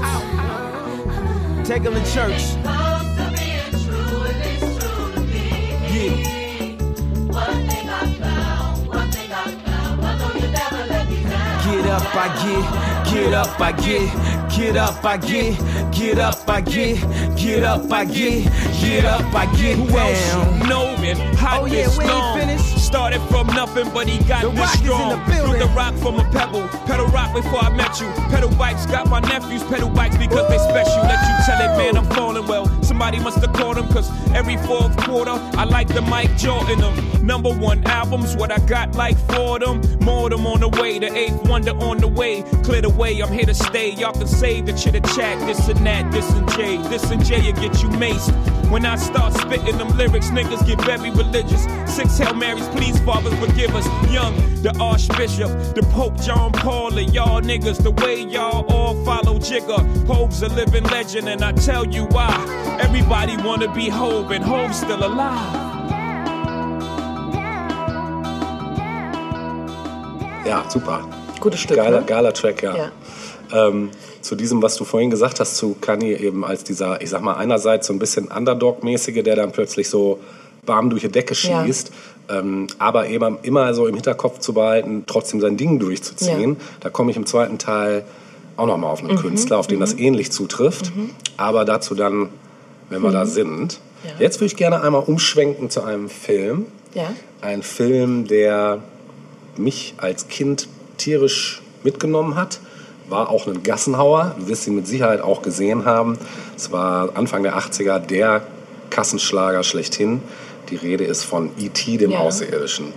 Take 1.65 1.83
them 1.83 1.95
to 1.95 2.13
church. 2.13 2.43
Yeah. 5.93 7.86
Get 11.87 12.03
up, 12.03 12.17
I 12.17 12.29
get, 12.43 13.15
get 13.15 13.33
up, 13.33 13.61
I 13.61 13.71
get, 13.71 14.51
get 14.51 14.77
up, 14.77 15.05
I 15.05 15.17
get, 15.19 15.93
get 15.93 16.19
up, 16.19 16.49
I 16.49 16.61
get, 16.61 17.37
get 17.37 17.63
up, 17.63 17.93
I 17.93 18.05
get, 18.05 18.53
get 18.81 19.05
up, 19.05 19.33
I 19.33 19.47
get 19.57 19.89
down. 19.89 20.69
know 20.69 20.97
man? 20.97 21.37
Hot 21.37 21.63
Oh, 21.63 21.67
yeah, 21.67 21.89
we 21.97 22.05
ain't 22.07 22.41
finished. 22.41 22.86
Started 22.87 23.21
from 23.23 23.49
nothing, 23.49 23.91
but 23.93 24.07
he 24.07 24.23
got 24.27 24.43
The 24.43 24.51
this 24.51 24.61
Rock 24.61 24.75
is 24.75 24.81
in 24.81 24.87
strong. 24.87 25.27
the. 25.27 25.35
Threw 25.35 25.59
the 25.59 25.67
rock 25.75 25.95
from 25.97 26.21
a 26.21 26.25
pebble. 26.31 26.69
Pedal 26.87 27.07
rock 27.09 27.35
before 27.35 27.59
I 27.59 27.69
met 27.71 28.01
you. 28.01 28.07
Pedal 28.31 28.51
bikes 28.57 28.87
got 28.87 29.09
my 29.11 29.19
nephews. 29.19 29.65
Pedal 29.65 29.91
bikes 29.91 30.17
because 30.17 30.49
they 30.49 30.59
special. 30.59 31.03
Let 31.03 31.19
you 31.29 31.35
tell 31.47 31.61
it, 31.67 31.77
man, 31.77 31.97
I'm 31.97 32.09
falling 32.15 32.47
well. 32.47 32.67
Somebody 32.85 33.19
must 33.19 33.39
have 33.41 33.53
called 33.55 33.77
him, 33.77 33.89
cause 33.89 34.09
every 34.33 34.57
fourth 34.59 34.97
quarter, 34.99 35.33
I 35.33 35.65
like 35.65 35.89
the 35.89 36.01
Mike 36.01 36.37
Jordan 36.39 36.79
them. 36.79 37.27
Number 37.27 37.53
one 37.53 37.83
albums, 37.87 38.37
what 38.37 38.53
I 38.53 38.61
got 38.61 38.95
like 38.95 39.19
for 39.35 39.59
them. 39.59 39.83
More 40.01 40.31
them 40.31 40.47
on 40.47 40.61
the 40.61 40.69
way, 40.69 41.01
the 41.01 41.13
eighth 41.13 41.43
wonder 41.49 41.73
on 41.73 41.99
the 41.99 42.07
way. 42.07 42.45
Clear 42.63 42.83
the 42.83 42.91
way, 42.91 43.21
I'm 43.21 43.33
here 43.33 43.47
to 43.47 43.55
stay. 43.55 43.91
Y'all 43.95 44.13
can 44.13 44.29
say 44.29 44.61
the 44.61 44.73
chitter 44.73 45.01
chat, 45.01 45.41
this 45.41 45.67
and 45.69 45.85
that, 45.85 46.13
this 46.13 46.31
and 46.31 46.49
Jay. 46.53 46.77
This 46.89 47.11
and 47.11 47.25
Jay, 47.25 47.41
you 47.41 47.53
get 47.53 47.83
you 47.83 47.89
maced. 47.89 48.31
When 48.71 48.85
I 48.87 48.97
start 48.97 49.33
spitting 49.35 49.77
them 49.79 49.89
lyrics, 49.97 50.29
niggas 50.31 50.65
get 50.67 50.81
very 50.83 51.11
religious. 51.11 51.65
Six 51.93 52.19
Hail 52.19 52.35
Marys, 52.35 52.67
please, 52.77 52.99
fathers, 53.01 53.35
forgive 53.39 53.75
us. 53.75 53.87
Young, 54.13 54.35
the 54.63 54.77
Archbishop, 54.79 55.51
the 55.75 55.83
Pope 55.93 56.21
John 56.21 56.53
Paul, 56.53 56.97
and 56.99 57.13
y'all 57.13 57.41
niggas, 57.41 57.83
the 57.83 57.91
way 57.91 58.23
y'all 58.23 58.65
all 58.69 58.95
follow 59.05 59.39
Jigger. 59.39 59.81
Hove's 60.07 60.43
a 60.43 60.49
living 60.49 60.85
legend, 60.85 61.29
and 61.29 61.43
I 61.43 61.53
tell 61.53 61.87
you 61.87 62.05
why. 62.07 62.33
Everybody 62.81 63.37
wanna 63.39 63.73
be 63.73 63.89
Hove, 63.89 64.31
and 64.31 64.45
Hove's 64.45 64.77
still 64.77 65.03
alive. 65.03 65.65
Ja, 70.47 70.69
super. 70.69 71.05
Gutes 71.41 71.61
Stück, 71.61 71.77
Geiler, 71.77 72.01
ne? 72.01 72.07
geiler 72.07 72.33
Track, 72.33 72.63
ja. 72.63 72.77
Ja. 72.77 72.93
Ähm, 73.53 73.91
zu 74.21 74.35
diesem, 74.37 74.63
was 74.63 74.77
du 74.77 74.85
vorhin 74.85 75.11
gesagt 75.11 75.41
hast, 75.41 75.57
zu 75.57 75.77
Kanye 75.81 76.17
eben 76.17 76.45
als 76.45 76.65
dieser, 76.65 77.01
ich 77.01 77.11
sag 77.11 77.23
mal, 77.23 77.35
einerseits 77.35 77.87
so 77.87 77.93
ein 77.93 77.99
bisschen 77.99 78.27
Underdog-mäßige, 78.29 79.23
der 79.23 79.37
dann 79.37 79.53
plötzlich 79.53 79.89
so 79.89 80.19
warm 80.67 80.91
durch 80.91 81.03
die 81.03 81.09
Decke 81.09 81.35
Ja. 81.43 81.65
Ähm, 82.29 82.67
aber 82.79 83.09
eben 83.09 83.39
immer 83.43 83.73
so 83.75 83.87
im 83.87 83.95
Hinterkopf 83.95 84.39
zu 84.39 84.53
behalten, 84.55 85.05
trotzdem 85.07 85.41
sein 85.41 85.57
Ding 85.57 85.79
durchzuziehen. 85.79 86.53
Ja. 86.53 86.57
Da 86.81 86.91
komme 86.91 87.11
ich 87.11 87.17
im 87.17 87.27
zweiten 87.27 87.59
Teil 87.59 88.05
auch 88.57 88.67
nochmal 88.67 88.91
auf 88.91 89.01
einen 89.01 89.13
Mhm. 89.13 89.21
Künstler, 89.21 89.59
auf 89.59 89.67
den 89.67 89.81
das 89.81 89.95
ähnlich 89.95 90.33
zutrifft. 90.33 90.93
Aber 91.37 91.65
dazu 91.65 91.95
dann, 91.95 92.31
wenn 92.91 93.03
wir 93.03 93.11
da 93.13 93.27
sind. 93.27 93.79
Mhm. 94.03 94.09
Ja. 94.09 94.11
Jetzt 94.19 94.37
würde 94.41 94.47
ich 94.47 94.57
gerne 94.57 94.83
einmal 94.83 95.03
umschwenken 95.03 95.71
zu 95.71 95.83
einem 95.83 96.09
Film. 96.09 96.67
Ja. 96.95 97.11
Ein 97.41 97.63
Film, 97.63 98.27
der 98.27 98.79
mich 99.57 99.95
als 99.99 100.29
Kind 100.29 100.69
tierisch 100.97 101.63
mitgenommen 101.83 102.35
hat. 102.37 102.61
War 103.09 103.31
auch 103.31 103.47
ein 103.47 103.63
Gassenhauer. 103.63 104.35
Du 104.39 104.49
wirst 104.49 104.67
ihn 104.67 104.75
mit 104.75 104.87
Sicherheit 104.87 105.21
auch 105.21 105.43
gesehen 105.43 105.85
haben. 105.85 106.19
Es 106.57 106.73
war 106.73 107.11
Anfang 107.15 107.43
der 107.43 107.57
80er 107.57 107.99
der 107.99 108.43
Kassenschlager 108.91 109.63
schlechthin. 109.63 110.23
Die 110.71 110.77
Rede 110.77 111.05
ist 111.05 111.25
von 111.25 111.51
E.T., 111.59 111.97
dem 111.99 112.11
Ja. 112.11 112.21
Außerirdischen. 112.21 112.93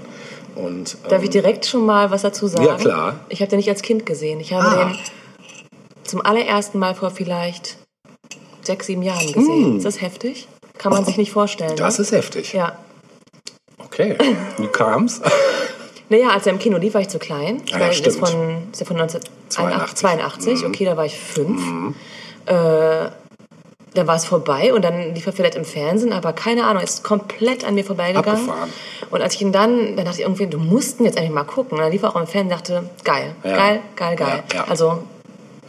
Und, 0.56 0.98
Darf 1.08 1.22
ich 1.22 1.28
ähm, 1.28 1.32
direkt 1.32 1.66
schon 1.66 1.86
mal 1.86 2.12
was 2.12 2.24
dazu 2.24 2.48
sagen? 2.48 2.66
Ja, 2.66 2.76
klar. 2.76 3.20
Ich 3.30 3.42
habe 3.42 3.50
den 3.50 3.58
nicht 3.58 3.70
als 3.70 3.82
Kind 3.82 4.06
gesehen. 4.06 4.40
Ich 4.40 4.52
habe 4.54 4.68
Ah. 4.68 4.86
den 4.86 4.98
zum 6.04 6.26
allerersten 6.26 6.80
Mal 6.80 6.96
vor 6.96 7.12
vielleicht 7.12 7.78
sechs, 8.62 8.88
sieben 8.88 9.04
Jahren 9.04 9.32
gesehen. 9.32 9.78
Ist 9.78 9.86
das 9.86 10.02
heftig? 10.02 10.48
Kann 10.78 10.92
man 10.92 11.06
sich 11.06 11.18
nicht 11.18 11.32
vorstellen. 11.32 11.76
Das 11.76 11.98
ne? 11.98 12.04
ist 12.04 12.12
heftig. 12.12 12.54
Ja. 12.54 12.78
Okay. 13.78 14.18
Wie 14.58 14.68
kam's? 14.68 15.22
Naja, 16.12 16.30
als 16.30 16.48
er 16.48 16.54
im 16.54 16.58
Kino 16.58 16.80
lief, 16.80 16.96
war 16.96 17.02
ich 17.02 17.10
zu 17.10 17.20
klein. 17.20 17.62
Ich 17.68 17.76
Ah 17.76 17.80
ja, 17.82 17.88
das 17.90 17.98
stimmt. 17.98 18.16
von, 18.18 18.68
ist 18.72 18.80
ja 18.80 18.86
von 18.88 19.00
1982. 19.00 19.96
82. 19.96 20.66
Okay, 20.66 20.86
da 20.86 20.98
war 20.98 21.06
ich 21.06 21.16
fünf. 21.16 21.62
Äh, 22.48 23.10
dann 23.94 24.08
war 24.08 24.16
es 24.16 24.26
vorbei 24.26 24.74
und 24.74 24.84
dann 24.84 25.14
lief 25.16 25.26
er 25.26 25.34
vielleicht 25.34 25.56
im 25.56 25.66
Fernsehen, 25.66 26.14
aber 26.14 26.34
keine 26.34 26.66
Ahnung, 26.66 26.84
ist 26.84 27.04
komplett 27.04 27.66
an 27.66 27.76
mir 27.76 27.84
vorbeigegangen. 27.84 28.50
Abgefahren. 28.50 28.70
Und 29.10 29.22
als 29.22 29.36
ich 29.36 29.42
ihn 29.42 29.52
dann, 29.52 29.96
dann 29.96 30.06
dachte 30.06 30.20
ich 30.20 30.26
irgendwie, 30.26 30.48
du 30.48 30.60
musst 30.60 31.00
ihn 31.00 31.06
jetzt 31.06 31.18
eigentlich 31.18 31.32
mal 31.32 31.44
gucken. 31.44 31.78
Und 31.78 31.84
dann 31.84 31.92
lief 31.92 32.04
er 32.04 32.10
auch 32.16 32.20
im 32.20 32.28
Fernsehen 32.28 32.44
und 32.44 32.52
dachte, 32.52 32.90
geil, 33.04 33.36
Ja. 33.44 33.56
geil, 33.56 33.80
geil, 33.96 34.16
geil. 34.16 34.44
Ja, 34.52 34.56
ja. 34.58 34.64
Also, 34.68 35.04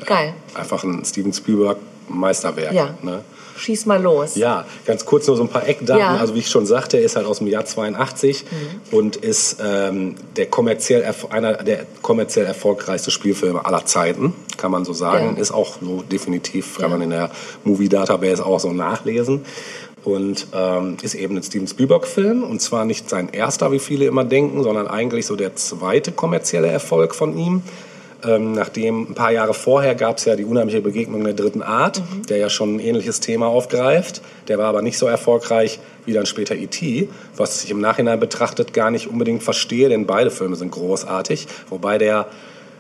geil. 0.05 0.35
Einfach 0.55 0.85
ein 0.85 1.05
Steven 1.05 1.33
Spielberg 1.33 1.79
Meisterwerk. 2.09 2.73
Ja. 2.73 2.95
Ne? 3.03 3.25
Schieß 3.61 3.87
mal 3.87 4.01
los. 4.03 4.35
Ja, 4.37 4.65
ganz 4.87 5.05
kurz 5.05 5.27
nur 5.27 5.37
so 5.37 5.43
ein 5.43 5.49
paar 5.49 5.69
Eckdaten. 5.69 6.01
Ja. 6.01 6.17
Also 6.17 6.35
wie 6.35 6.39
ich 6.41 6.49
schon 6.49 6.67
sagte, 6.67 6.97
er 6.97 7.05
ist 7.05 7.17
halt 7.17 7.27
aus 7.27 7.39
dem 7.39 7.47
Jahr 7.47 7.65
82 7.65 8.45
Mhm. 8.45 8.97
und 8.97 9.17
ist 9.17 9.57
ähm, 9.65 10.15
der 10.37 10.47
kommerziell 10.47 11.05
einer 11.31 11.55
der 11.63 11.87
kommerziell 12.03 12.47
erfolgreichste 12.47 13.11
Spielfilme 13.11 13.65
aller 13.65 13.85
Zeiten, 13.87 14.35
kann 14.57 14.71
man 14.71 14.85
so 14.85 14.93
sagen. 14.93 15.35
Ja. 15.37 15.41
Ist 15.43 15.51
auch 15.53 15.77
so 15.81 16.03
definitiv, 16.11 16.75
kann 16.79 16.91
Ja. 16.91 16.97
man 16.97 17.03
in 17.03 17.11
der 17.11 17.31
Movie 17.65 17.89
Database 17.89 18.45
auch 18.45 18.61
so 18.61 18.73
nachlesen. 18.73 19.45
Und 20.03 20.47
ähm, 20.55 20.97
ist 21.03 21.15
eben 21.15 21.37
ein 21.37 21.43
Steven 21.43 21.69
Spielberg-Film 21.69 22.43
und 22.43 22.63
zwar 22.63 22.87
nicht 22.87 23.11
sein 23.11 23.29
erster, 23.33 23.71
wie 23.71 23.79
viele 23.79 24.07
immer 24.07 24.25
denken, 24.25 24.63
sondern 24.63 24.89
eigentlich 24.89 25.27
so 25.27 25.37
der 25.37 25.57
zweite 25.57 26.11
kommerzielle 26.13 26.69
Erfolg 26.69 27.15
von 27.15 27.37
ihm. 27.37 27.63
Ähm, 28.27 28.53
nachdem 28.53 29.11
ein 29.11 29.15
paar 29.15 29.33
Jahre 29.33 29.55
vorher 29.55 29.95
gab 29.95 30.19
es 30.19 30.25
ja 30.25 30.37
die 30.37 30.45
unheimliche 30.45 30.81
Begegnung 30.81 31.25
der 31.25 31.33
dritten 31.33 31.63
Art, 31.63 32.03
der 32.29 32.37
ja 32.37 32.51
schon 32.51 32.77
ein 32.77 32.81
ähnliches 32.81 33.21
Thema 33.21 33.47
aufgreift. 33.47 34.21
Der 34.49 34.59
war 34.59 34.67
aber 34.67 34.83
nicht 34.83 34.99
so 34.99 35.07
erfolgreich 35.07 35.79
wie 36.05 36.13
dann 36.13 36.27
später 36.27 36.55
E.T., 36.55 37.09
was 37.37 37.65
ich 37.65 37.71
im 37.71 37.81
Nachhinein 37.81 38.21
betrachtet 38.21 38.73
gar 38.75 38.91
nicht 38.91 39.07
unbedingt 39.07 39.43
verstehe, 39.43 39.89
denn 39.89 40.07
beide 40.07 40.31
Filme 40.31 40.57
sind 40.57 40.71
großartig. 40.71 41.47
Wobei 41.69 41.99
der 41.99 42.27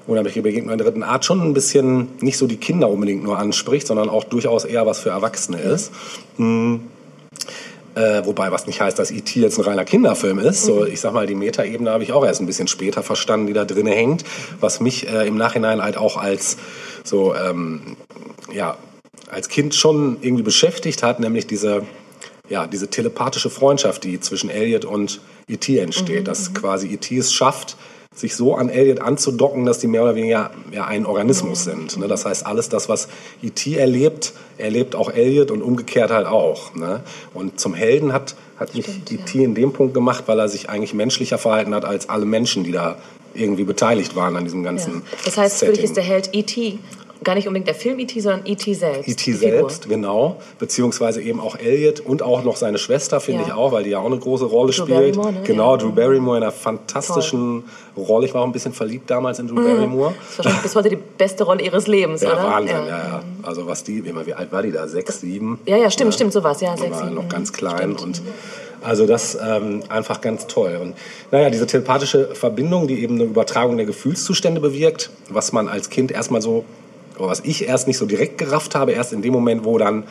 unheimliche 0.07 0.43
Begegnung 0.43 0.77
der 0.77 0.87
dritten 0.87 1.03
Art 1.03 1.25
schon 1.25 1.41
ein 1.41 1.55
bisschen 1.55 2.09
nicht 2.21 2.37
so 2.37 2.47
die 2.47 2.57
Kinder 2.57 2.91
unbedingt 2.91 3.23
nur 3.23 3.39
anspricht, 3.39 3.87
sondern 3.87 4.09
auch 4.09 4.25
durchaus 4.25 4.65
eher 4.65 4.87
was 4.87 5.01
für 5.01 5.11
Erwachsene 5.11 5.59
ist. 5.59 5.93
Mm. 6.37 6.77
Äh, 8.01 8.25
wobei, 8.25 8.51
was 8.51 8.67
nicht 8.67 8.81
heißt, 8.81 8.99
dass 8.99 9.11
E.T. 9.11 9.41
jetzt 9.41 9.59
ein 9.59 9.65
reiner 9.65 9.85
Kinderfilm 9.85 10.39
ist. 10.39 10.65
So, 10.65 10.87
ich 10.87 11.01
sag 11.01 11.13
mal, 11.13 11.27
die 11.27 11.35
Metaebene 11.35 11.91
habe 11.91 12.03
ich 12.03 12.13
auch 12.13 12.25
erst 12.25 12.41
ein 12.41 12.47
bisschen 12.47 12.67
später 12.67 13.03
verstanden, 13.03 13.47
die 13.47 13.53
da 13.53 13.67
drin 13.67 13.87
hängt. 13.87 14.25
Was 14.59 14.81
mich 14.81 15.07
äh, 15.07 15.27
im 15.27 15.37
Nachhinein 15.37 15.83
halt 15.83 15.99
auch 15.99 16.17
als 16.17 16.57
so, 17.05 17.35
ähm, 17.35 17.97
ja, 18.53 18.79
als 19.31 19.49
Kind 19.49 19.75
schon 19.75 20.17
irgendwie 20.23 20.43
beschäftigt 20.43 21.03
hat, 21.03 21.21
nämlich 21.21 21.47
diese, 21.47 21.83
ja, 22.49 22.67
diese 22.67 22.89
telepathische 22.89 23.51
Freundschaft, 23.51 24.05
die 24.05 24.19
zwischen 24.19 24.49
Elliot 24.49 24.87
und 24.87 25.21
E.T. 25.47 25.79
entsteht. 25.79 26.27
dass 26.27 26.55
quasi 26.55 26.89
E.T. 26.89 27.19
es 27.19 27.35
schafft, 27.35 27.77
sich 28.15 28.35
so 28.35 28.57
an 28.57 28.69
Elliot 28.69 29.01
anzudocken, 29.01 29.65
dass 29.65 29.79
die 29.79 29.87
mehr 29.87 30.03
oder 30.03 30.17
weniger 30.17 30.51
ja, 30.73 30.85
ein 30.85 31.07
Organismus 31.07 31.63
sind. 31.65 31.97
Ne? 31.97 32.09
Das 32.09 32.25
heißt, 32.25 32.45
alles 32.45 32.69
das, 32.69 32.89
was 32.89 33.09
E.T. 33.41 33.77
erlebt, 33.77 34.33
erlebt 34.59 34.97
auch 34.97 35.11
Elliot 35.11 35.53
und 35.53 35.63
umgekehrt 35.63 36.11
halt 36.11 36.27
auch. 36.27 36.75
Ne? 36.75 37.03
Und 37.35 37.61
zum 37.61 37.73
Helden 37.73 38.13
hat, 38.13 38.35
hat 38.59 38.75
mich 38.75 38.89
E.T. 38.89 39.45
in 39.45 39.55
dem 39.55 39.73
Punkt 39.73 39.95
gemacht, 39.95 40.25
weil 40.27 40.41
er 40.41 40.49
sich 40.49 40.69
eigentlich 40.69 40.93
menschlicher 40.93 41.39
verhalten 41.39 41.73
hat 41.73 41.85
als 41.85 42.09
alle 42.09 42.25
Menschen, 42.25 42.65
die 42.65 42.73
da 42.73 42.99
irgendwie 43.33 43.63
beteiligt 43.63 44.17
waren 44.17 44.37
an 44.37 44.43
diesem 44.43 44.65
ganzen 44.65 44.95
Ja. 44.95 45.01
Das 45.25 45.37
heißt, 45.37 45.59
für 45.61 45.67
dich 45.67 45.77
Setting. 45.77 45.85
ist 45.85 45.97
der 45.97 46.05
Held 46.05 46.31
E.T. 46.33 46.79
gar 47.23 47.35
nicht 47.35 47.47
unbedingt 47.47 47.69
der 47.69 47.75
Film 47.75 47.99
E.T., 47.99 48.19
sondern 48.21 48.43
E.T. 48.47 48.73
selbst. 48.75 49.09
E.T. 49.09 49.25
die 49.25 49.33
Figur. 49.35 49.51
selbst, 49.51 49.89
genau. 49.89 50.37
Beziehungsweise 50.59 51.21
eben 51.21 51.41
auch 51.41 51.57
Elliot 51.57 52.01
und 52.01 52.23
auch 52.23 52.45
noch 52.45 52.57
seine 52.57 52.79
Schwester, 52.79 53.21
finde 53.21 53.43
Ja. 53.43 53.49
ich 53.49 53.53
auch, 53.53 53.73
weil 53.73 53.85
die 53.85 53.91
ja 53.91 53.99
auch 53.99 54.07
eine 54.07 54.19
große 54.19 54.45
Rolle 54.47 54.73
Drew 54.73 54.85
spielt. 54.85 55.17
Barrymore, 55.17 55.33
ne? 55.33 55.41
Genau, 55.45 55.73
Ja. 55.73 55.77
Drew 55.79 55.93
Barrymore 55.93 56.37
in 56.39 56.43
einer 56.43 56.53
fantastischen 56.53 57.65
Rolle. 57.97 58.27
Ich 58.27 58.35
war 58.35 58.43
auch 58.43 58.47
ein 58.47 58.53
bisschen 58.53 58.73
verliebt 58.73 59.11
damals 59.11 59.39
in 59.39 59.49
Drew 59.49 59.57
Barrymore. 59.57 60.15
Das 60.19 60.31
ist 60.31 60.39
wahrscheinlich 60.39 60.63
bis 60.63 60.77
heute 60.77 60.89
die 60.91 60.99
beste 61.19 61.45
Rolle 61.45 61.63
ihres 61.63 61.87
Lebens, 61.87 62.23
Ja, 62.23 62.33
oder? 62.33 62.45
Wahnsinn, 62.45 62.77
ja. 62.77 62.99
ja, 62.99 63.23
Also 63.43 63.67
was 63.67 63.85
die, 63.85 64.05
wie, 64.05 64.35
alt 64.35 64.53
war 64.53 64.63
die 64.63 64.73
da? 64.73 64.89
Sechs, 64.89 65.21
sieben? 65.21 65.59
Ja, 65.67 65.77
ja, 65.77 65.91
stimmt, 65.91 66.15
stimmt, 66.15 66.33
sowas. 66.33 66.61
Ja, 66.61 66.77
sechs, 66.77 66.99
sieben. 66.99 67.15
noch 67.15 67.29
ganz 67.29 67.53
klein 67.53 67.77
Stimmt. 67.99 68.03
und 68.03 68.23
also 68.83 69.07
das 69.07 69.37
ähm, 69.47 69.83
einfach 69.91 70.23
ganz 70.23 70.47
toll. 70.47 70.79
Und 70.81 70.95
naja, 71.31 71.51
diese 71.51 71.67
telepathische 71.67 72.35
Verbindung, 72.35 72.89
die 72.89 73.03
eben 73.03 73.17
eine 73.17 73.25
Übertragung 73.25 73.77
der 73.77 73.85
Gefühlszustände 73.85 74.59
bewirkt, 74.61 75.11
was 75.29 75.53
man 75.53 75.69
als 75.69 75.91
Kind 75.91 76.11
erstmal 76.11 76.41
so, 76.41 76.65
was 77.29 77.41
ich 77.41 77.67
erst 77.67 77.87
nicht 77.87 77.99
so 77.99 78.07
direkt 78.07 78.39
gerafft 78.39 78.75
habe, 78.75 78.93
erst 78.93 79.13
in 79.13 79.23
dem 79.23 79.33
Moment, 79.33 79.65
wo 79.65 79.79
dann, 79.79 80.05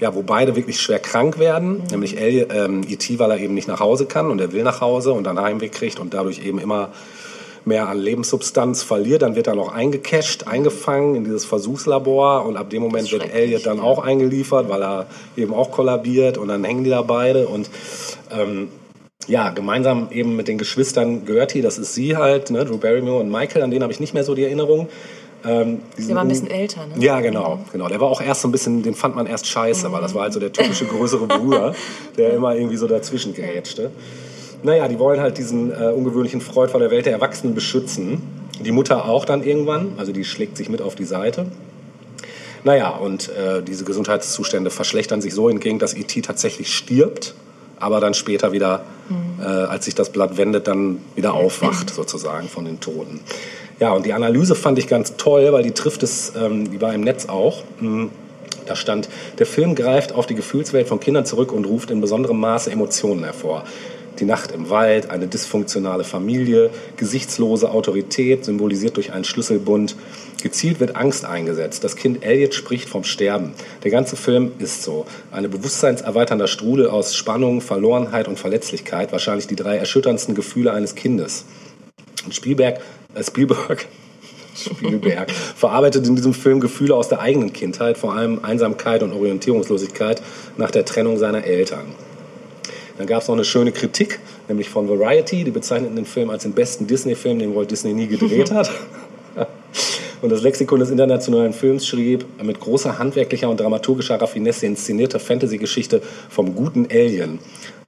ja, 0.00 0.14
wo 0.14 0.22
beide 0.22 0.56
wirklich 0.56 0.80
schwer 0.80 0.98
krank 0.98 1.38
werden, 1.38 1.82
nämlich 1.90 2.18
El, 2.18 2.48
ähm, 2.52 2.82
E.T., 2.88 3.18
weil 3.18 3.30
er 3.30 3.38
eben 3.38 3.54
nicht 3.54 3.68
nach 3.68 3.80
Hause 3.80 4.06
kann 4.06 4.30
und 4.30 4.40
er 4.40 4.52
will 4.52 4.62
nach 4.62 4.80
Hause 4.80 5.12
und 5.12 5.24
dann 5.24 5.40
Heimweg 5.40 5.72
kriegt 5.72 5.98
und 5.98 6.14
dadurch 6.14 6.44
eben 6.44 6.58
immer 6.58 6.90
mehr 7.64 7.88
an 7.88 7.98
Lebenssubstanz 7.98 8.82
verliert, 8.82 9.22
dann 9.22 9.36
wird 9.36 9.46
er 9.46 9.54
noch 9.54 9.72
eingecasht, 9.72 10.46
eingefangen 10.46 11.14
in 11.14 11.24
dieses 11.24 11.44
Versuchslabor 11.44 12.44
und 12.44 12.56
ab 12.56 12.70
dem 12.70 12.82
Moment 12.82 13.10
wird 13.10 13.32
Elliot 13.32 13.66
dann 13.66 13.80
auch 13.80 14.00
eingeliefert, 14.00 14.68
weil 14.68 14.82
er 14.82 15.06
eben 15.36 15.54
auch 15.54 15.70
kollabiert 15.70 16.36
und 16.36 16.48
dann 16.48 16.64
hängen 16.64 16.84
die 16.84 16.90
da 16.90 17.02
beide 17.02 17.48
und 17.48 17.70
ähm, 18.30 18.68
ja, 19.26 19.50
gemeinsam 19.50 20.08
eben 20.10 20.36
mit 20.36 20.48
den 20.48 20.58
Geschwistern 20.58 21.24
Gertie, 21.24 21.62
das 21.62 21.78
ist 21.78 21.94
sie 21.94 22.16
halt, 22.16 22.50
ne, 22.50 22.64
Drew 22.64 22.76
Barrymore 22.76 23.20
und 23.20 23.30
Michael, 23.30 23.62
an 23.62 23.70
denen 23.70 23.82
habe 23.82 23.92
ich 23.92 24.00
nicht 24.00 24.12
mehr 24.12 24.24
so 24.24 24.34
die 24.34 24.44
Erinnerung. 24.44 24.88
Ähm, 25.46 25.80
Der 25.98 26.14
war 26.14 26.22
ein 26.22 26.28
bisschen 26.28 26.50
älter, 26.50 26.86
ne? 26.86 26.94
Ja, 26.98 27.20
genau, 27.20 27.60
genau. 27.72 27.88
Der 27.88 28.00
war 28.00 28.08
auch 28.08 28.20
erst 28.22 28.40
so 28.42 28.48
ein 28.48 28.52
bisschen, 28.52 28.82
den 28.82 28.94
fand 28.94 29.14
man 29.14 29.26
erst 29.26 29.46
scheiße, 29.46 29.92
weil 29.92 30.00
das 30.00 30.14
war 30.14 30.22
halt 30.22 30.32
so 30.32 30.40
der 30.40 30.52
typische 30.52 30.86
größere 30.86 31.26
Bruder, 31.26 31.74
der 32.16 32.32
immer 32.32 32.54
irgendwie 32.54 32.76
so 32.76 32.86
dazwischen 32.86 33.34
gerätschte. 33.34 33.90
Naja, 34.62 34.88
die 34.88 34.98
wollen 34.98 35.20
halt 35.20 35.36
diesen 35.36 35.70
äh, 35.70 35.88
ungewöhnlichen 35.88 36.40
Freud 36.40 36.70
vor 36.70 36.80
der 36.80 36.90
Welt 36.90 37.04
der 37.04 37.12
Erwachsenen 37.12 37.54
beschützen. 37.54 38.22
Die 38.60 38.72
Mutter 38.72 39.04
auch 39.06 39.26
dann 39.26 39.42
irgendwann, 39.42 39.92
also 39.98 40.12
die 40.12 40.24
schlägt 40.24 40.56
sich 40.56 40.70
mit 40.70 40.80
auf 40.80 40.94
die 40.94 41.04
Seite. 41.04 41.46
Naja, 42.62 42.90
und 42.90 43.28
äh, 43.28 43.62
diese 43.62 43.84
Gesundheitszustände 43.84 44.70
verschlechtern 44.70 45.20
sich 45.20 45.34
so 45.34 45.50
hingegen, 45.50 45.78
dass 45.78 45.92
E.T. 45.92 46.22
tatsächlich 46.22 46.74
stirbt, 46.74 47.34
aber 47.78 48.00
dann 48.00 48.14
später 48.14 48.52
wieder, 48.52 48.84
äh, 49.38 49.44
als 49.44 49.84
sich 49.84 49.94
das 49.94 50.08
Blatt 50.10 50.38
wendet, 50.38 50.66
dann 50.66 51.00
wieder 51.14 51.34
aufwacht 51.34 51.90
sozusagen 51.90 52.48
von 52.48 52.64
den 52.64 52.80
Toten. 52.80 53.20
Ja, 53.80 53.92
und 53.92 54.06
die 54.06 54.12
Analyse 54.12 54.54
fand 54.54 54.78
ich 54.78 54.86
ganz 54.86 55.16
toll, 55.16 55.52
weil 55.52 55.62
die 55.62 55.72
trifft 55.72 56.02
es, 56.02 56.32
ähm, 56.36 56.70
die 56.70 56.80
war 56.80 56.94
im 56.94 57.00
Netz 57.02 57.26
auch. 57.26 57.64
Mm, 57.80 58.06
Da 58.66 58.76
stand, 58.76 59.10
der 59.38 59.44
Film 59.44 59.74
greift 59.74 60.14
auf 60.14 60.26
die 60.26 60.34
Gefühlswelt 60.34 60.88
von 60.88 60.98
Kindern 60.98 61.26
zurück 61.26 61.52
und 61.52 61.66
ruft 61.66 61.90
in 61.90 62.00
besonderem 62.00 62.40
Maße 62.40 62.70
Emotionen 62.70 63.24
hervor. 63.24 63.64
Die 64.20 64.24
Nacht 64.24 64.52
im 64.52 64.70
Wald, 64.70 65.10
eine 65.10 65.26
dysfunktionale 65.26 66.04
Familie, 66.04 66.70
gesichtslose 66.96 67.70
Autorität, 67.70 68.44
symbolisiert 68.44 68.96
durch 68.96 69.12
einen 69.12 69.24
Schlüsselbund. 69.24 69.96
Gezielt 70.42 70.78
wird 70.78 70.94
Angst 70.94 71.24
eingesetzt. 71.24 71.82
Das 71.82 71.96
Kind 71.96 72.24
Elliot 72.24 72.54
spricht 72.54 72.88
vom 72.88 73.02
Sterben. 73.04 73.52
Der 73.82 73.90
ganze 73.90 74.14
Film 74.16 74.52
ist 74.60 74.82
so. 74.82 75.04
Eine 75.32 75.48
bewusstseinserweiternder 75.48 76.46
Strudel 76.46 76.88
aus 76.88 77.16
Spannung, 77.16 77.60
Verlorenheit 77.60 78.28
und 78.28 78.38
Verletzlichkeit. 78.38 79.10
Wahrscheinlich 79.10 79.48
die 79.48 79.56
drei 79.56 79.76
erschütterndsten 79.76 80.34
Gefühle 80.34 80.72
eines 80.72 80.94
Kindes. 80.94 81.44
Und 82.24 82.34
Spielberg, 82.34 82.80
Spielberg, 83.22 83.86
Spielberg 84.56 85.30
verarbeitet 85.30 86.06
in 86.06 86.16
diesem 86.16 86.34
Film 86.34 86.60
Gefühle 86.60 86.94
aus 86.94 87.08
der 87.08 87.20
eigenen 87.20 87.52
Kindheit, 87.52 87.98
vor 87.98 88.14
allem 88.14 88.40
Einsamkeit 88.44 89.02
und 89.02 89.12
Orientierungslosigkeit 89.12 90.22
nach 90.56 90.70
der 90.70 90.84
Trennung 90.84 91.18
seiner 91.18 91.44
Eltern. 91.44 91.86
Dann 92.96 93.06
gab 93.06 93.22
es 93.22 93.28
noch 93.28 93.34
eine 93.34 93.44
schöne 93.44 93.72
Kritik, 93.72 94.20
nämlich 94.48 94.68
von 94.68 94.88
Variety, 94.88 95.42
die 95.42 95.50
bezeichneten 95.50 95.96
den 95.96 96.06
Film 96.06 96.30
als 96.30 96.44
den 96.44 96.52
besten 96.52 96.86
Disney-Film, 96.86 97.40
den 97.40 97.54
Walt 97.56 97.70
Disney 97.70 97.92
nie 97.92 98.06
gedreht 98.06 98.50
hat. 98.52 98.70
Und 100.24 100.30
das 100.30 100.40
Lexikon 100.40 100.80
des 100.80 100.88
internationalen 100.88 101.52
Films 101.52 101.86
schrieb, 101.86 102.24
mit 102.42 102.58
großer 102.58 102.98
handwerklicher 102.98 103.50
und 103.50 103.60
dramaturgischer 103.60 104.18
Raffinesse 104.18 104.64
inszenierte 104.64 105.18
Fantasy-Geschichte 105.18 106.00
vom 106.30 106.54
guten 106.54 106.86
Alien. 106.90 107.40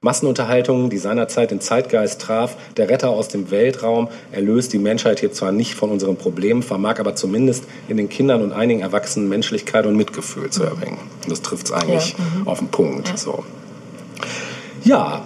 Massenunterhaltung, 0.03 0.91
die 0.91 0.99
seinerzeit 0.99 1.51
den 1.51 1.63
Zeitgeist 1.63 2.21
traf, 2.21 2.59
der 2.77 2.91
Retter 2.91 3.09
aus 3.09 3.29
dem 3.29 3.51
Weltraum, 3.51 4.09
erlöst 4.33 4.75
die 4.75 4.79
Menschheit 4.79 5.21
hier 5.21 5.33
zwar 5.33 5.51
nicht 5.51 5.77
von 5.77 5.89
unseren 5.89 6.17
Problemen, 6.17 6.63
vermag 6.63 7.01
aber 7.01 7.15
zumindest 7.15 7.65
in 7.89 7.97
den 7.97 8.11
Kindern 8.11 8.43
und 8.43 8.53
einigen 8.53 8.81
Erwachsenen 8.81 9.31
Menschlichkeit 9.31 9.87
und 9.87 9.97
Mitgefühl 9.97 10.51
zu 10.51 10.63
erwecken. 10.63 10.99
Und 11.23 11.33
das 11.33 11.41
trifft 11.41 11.69
es 11.69 11.73
eigentlich 11.73 12.17
Ja, 12.19 12.41
mhm. 12.41 12.49
auf 12.49 12.59
den 12.59 12.69
Punkt. 12.69 13.17
So. 13.17 13.45
Ja, 14.85 15.25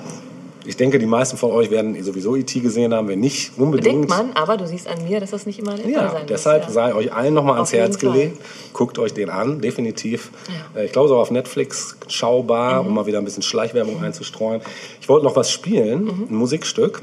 ich 0.67 0.77
denke, 0.77 0.99
die 0.99 1.07
meisten 1.07 1.37
von 1.37 1.51
euch 1.53 1.71
werden 1.71 2.01
sowieso 2.03 2.37
E.T. 2.37 2.61
gesehen 2.61 2.93
haben, 2.95 3.09
wenn 3.09 3.21
nicht 3.21 3.53
unbedingt. 3.59 3.87
Denkt 3.95 4.09
man, 4.11 4.33
aber 4.35 4.57
du 4.57 4.67
siehst 4.67 4.89
an 4.89 5.03
mir, 5.09 5.21
dass 5.21 5.31
das 5.31 5.47
nicht 5.47 5.59
immer 5.59 5.75
der 5.75 5.85
Fall 5.85 5.93
Ja, 5.93 6.11
sein 6.11 6.27
deshalb 6.29 6.67
muss. 6.67 6.75
Ja. 6.75 6.89
sei 6.89 6.95
euch 6.95 7.13
allen 7.13 7.35
nochmal 7.35 7.55
ans 7.55 7.73
Herz 7.73 7.97
Fall. 7.97 8.13
gelegt. 8.13 8.39
Guckt 8.73 8.99
euch 8.99 9.15
den 9.15 9.31
an, 9.31 9.61
definitiv. 9.61 10.31
Ja. 10.75 10.81
Äh, 10.81 10.87
Ich 10.87 10.93
glaube, 10.93 11.07
es 11.07 11.11
ist 11.13 11.17
auch 11.17 11.21
auf 11.23 11.31
Netflix 11.31 11.97
schaubar, 12.09 12.83
Mhm. 12.83 12.89
um 12.89 12.95
mal 12.95 13.07
wieder 13.07 13.19
ein 13.19 13.25
bisschen 13.25 13.43
Schleichwerbung 13.43 14.03
einzustreuen. 14.03 14.61
Ich 15.01 15.09
wollte 15.09 15.25
noch 15.25 15.37
was 15.37 15.51
spielen, 15.51 16.05
Mhm. 16.05 16.27
ein 16.31 16.35
Musikstück, 16.37 17.03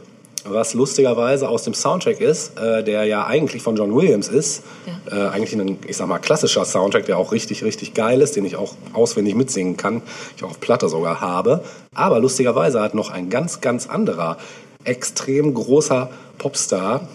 was 0.50 0.74
lustigerweise 0.74 1.50
aus 1.50 1.64
dem 1.64 1.74
Soundtrack 1.74 2.22
ist, 2.22 2.58
äh, 2.60 2.84
der 2.84 3.06
ja 3.06 3.26
eigentlich 3.26 3.62
von 3.62 3.76
John 3.76 3.96
Williams 3.96 4.28
ist. 4.28 4.64
Äh, 5.12 5.16
eigentlich 5.16 5.54
ein, 5.54 5.80
ich 5.88 5.98
sag 5.98 6.08
mal, 6.08 6.20
klassischer 6.20 6.66
Soundtrack, 6.66 7.06
der 7.06 7.18
auch 7.18 7.32
richtig, 7.32 7.64
richtig 7.64 7.94
geil 7.94 8.22
ist, 8.22 8.36
den 8.36 8.46
ich 8.46 8.56
auch 8.56 8.74
auswendig 8.94 9.36
mitsingen 9.36 9.78
kann, 9.78 10.02
ich 10.36 10.44
auch 10.44 10.52
auf 10.52 10.60
Platte 10.60 10.90
sogar 10.90 11.22
habe. 11.22 11.64
Aber 11.94 12.20
lustigerweise 12.20 12.82
hat 12.82 12.94
noch 12.94 13.10
ein 13.10 13.30
ganz, 13.30 13.62
ganz 13.62 13.88
anderer, 13.88 14.38
extrem 14.84 15.54
großer 15.54 16.10
Popstar 16.38 17.08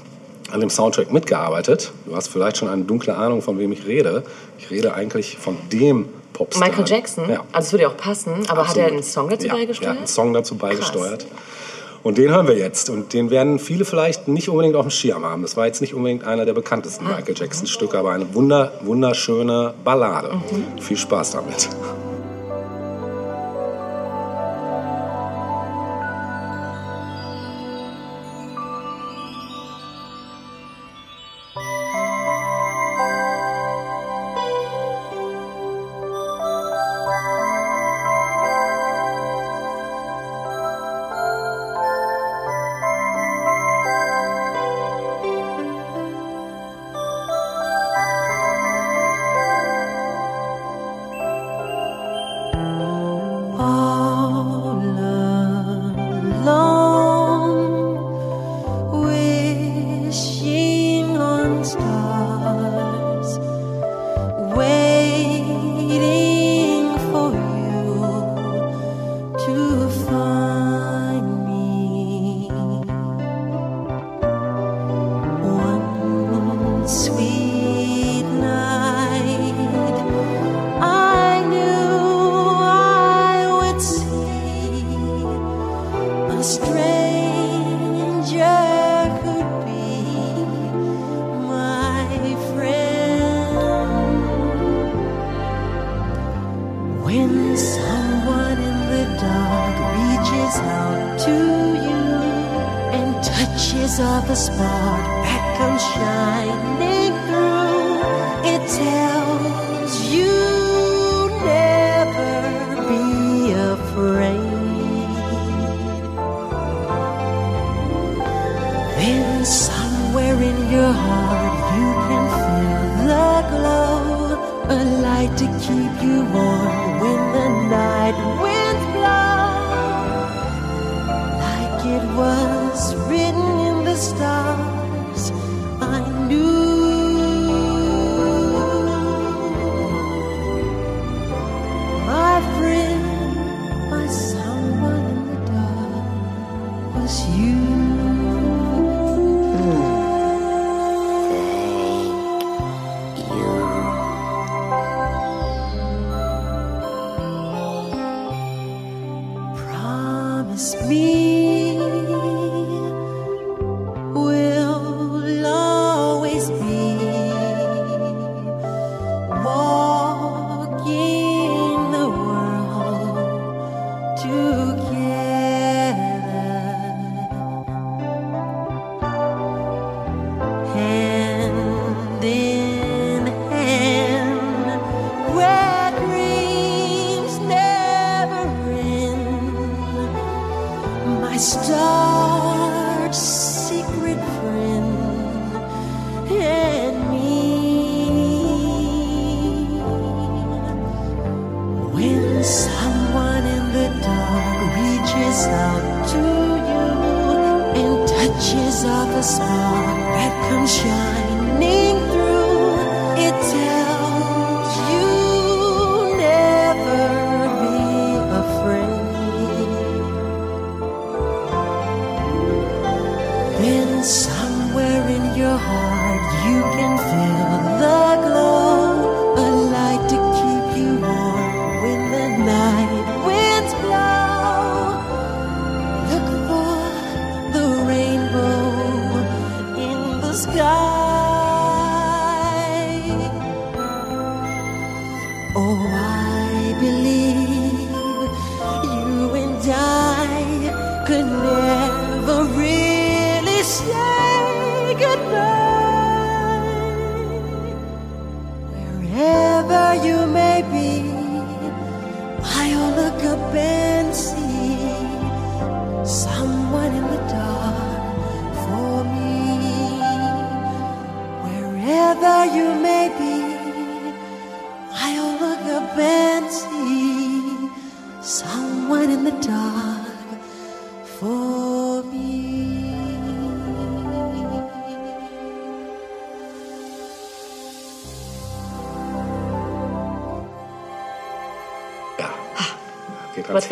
an 0.50 0.60
dem 0.60 0.70
Soundtrack 0.70 1.12
mitgearbeitet. 1.12 1.92
Du 2.06 2.14
hast 2.14 2.28
vielleicht 2.28 2.58
schon 2.58 2.68
eine 2.68 2.82
dunkle 2.84 3.16
Ahnung, 3.16 3.40
von 3.42 3.58
wem 3.58 3.72
ich 3.72 3.86
rede. 3.86 4.22
Ich 4.58 4.70
rede 4.70 4.94
eigentlich 4.94 5.38
von 5.38 5.56
dem 5.72 6.08
Popstar. 6.32 6.68
Michael 6.68 6.86
Jackson, 6.86 7.28
Ja. 7.30 7.40
also 7.52 7.66
es 7.66 7.72
würde 7.72 7.82
ja 7.84 7.88
auch 7.88 7.96
passen, 7.96 8.32
aber 8.48 8.68
hat 8.68 8.76
er 8.76 8.84
Absolut. 8.84 8.90
einen 8.92 9.02
Song 9.02 9.28
dazu 9.30 9.46
ja, 9.46 9.54
beigesteuert? 9.54 9.94
Ja, 9.94 9.98
einen 9.98 10.06
Song 10.06 10.32
dazu 10.32 10.54
beigesteuert. 10.56 11.26
Und 12.02 12.18
den 12.18 12.30
hören 12.30 12.48
wir 12.48 12.56
jetzt. 12.56 12.90
Und 12.90 13.12
den 13.12 13.30
werden 13.30 13.58
viele 13.58 13.84
vielleicht 13.84 14.28
nicht 14.28 14.48
unbedingt 14.48 14.74
auf 14.76 14.86
dem 14.86 14.90
Schirm 14.90 15.24
haben. 15.24 15.42
Das 15.42 15.56
war 15.56 15.66
jetzt 15.66 15.80
nicht 15.80 15.94
unbedingt 15.94 16.24
einer 16.24 16.44
der 16.44 16.52
bekanntesten 16.52 17.06
Ah. 17.06 17.16
Michael 17.16 17.34
Jackson-Stücke, 17.36 17.98
aber 17.98 18.12
eine 18.12 18.34
wunder, 18.34 18.72
wunderschöne 18.82 19.74
Ballade. 19.84 20.34
Mhm. 20.34 20.80
Viel 20.80 20.96
Spaß 20.96 21.32
damit. 21.32 21.68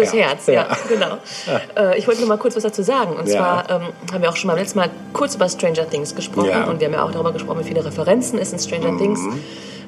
Fürs 0.02 0.12
Herz, 0.14 0.46
ja, 0.46 0.66
genau. 0.88 1.18
Ja. 1.46 1.60
Äh, 1.90 1.98
ich 1.98 2.06
wollte 2.06 2.20
nur 2.20 2.28
mal 2.28 2.38
kurz 2.38 2.56
was 2.56 2.62
dazu 2.62 2.82
sagen. 2.82 3.14
Und 3.16 3.28
Ja. 3.28 3.36
zwar 3.64 3.70
ähm, 3.70 3.88
haben 4.12 4.22
wir 4.22 4.30
auch 4.30 4.36
schon 4.36 4.48
beim 4.48 4.58
letzten 4.58 4.78
Mal 4.78 4.90
kurz 5.12 5.34
über 5.34 5.48
Stranger 5.48 5.88
Things 5.88 6.14
gesprochen. 6.14 6.48
Ja. 6.50 6.64
Und 6.64 6.80
wir 6.80 6.86
haben 6.86 6.94
ja 6.94 7.04
auch 7.04 7.12
darüber 7.12 7.32
gesprochen, 7.32 7.60
wie 7.60 7.68
viele 7.68 7.84
Referenzen 7.84 8.38
es 8.38 8.52
in 8.52 8.58
Stranger 8.58 8.92
Mhm. 8.92 8.98
Things 8.98 9.20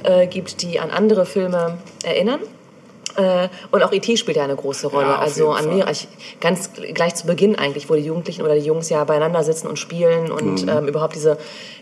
äh, 0.05 0.27
gibt, 0.27 0.63
die 0.63 0.79
an 0.81 0.91
andere 0.91 1.27
Filme 1.27 1.79
erinnern. 2.05 2.41
Äh, 3.17 3.49
und 3.71 3.83
auch 3.83 3.93
E.T. 3.93 4.17
spielt 4.17 4.39
ja 4.39 4.45
eine 4.45 4.57
große 4.57 4.87
Rolle. 4.87 5.09
Ja, 5.09 5.19
also 5.19 5.51
an 5.53 5.69
mir, 5.69 5.87
ich, 5.91 6.09
ganz 6.41 6.71
gleich 6.95 7.15
zu 7.15 7.27
Beginn 7.27 7.57
eigentlich, 7.57 7.91
wo 7.91 7.95
die 7.95 8.01
Jugendlichen 8.01 8.41
oder 8.43 8.55
die 8.55 8.63
Jungs 8.65 8.89
ja 8.89 9.05
beieinander 9.05 9.43
sitzen 9.45 9.67
und 9.67 9.79
spielen 9.79 10.33
und 10.33 10.63
Mhm. 10.63 10.69
ähm, 10.71 10.89
überhaupt 10.89 11.15
diese 11.15 11.37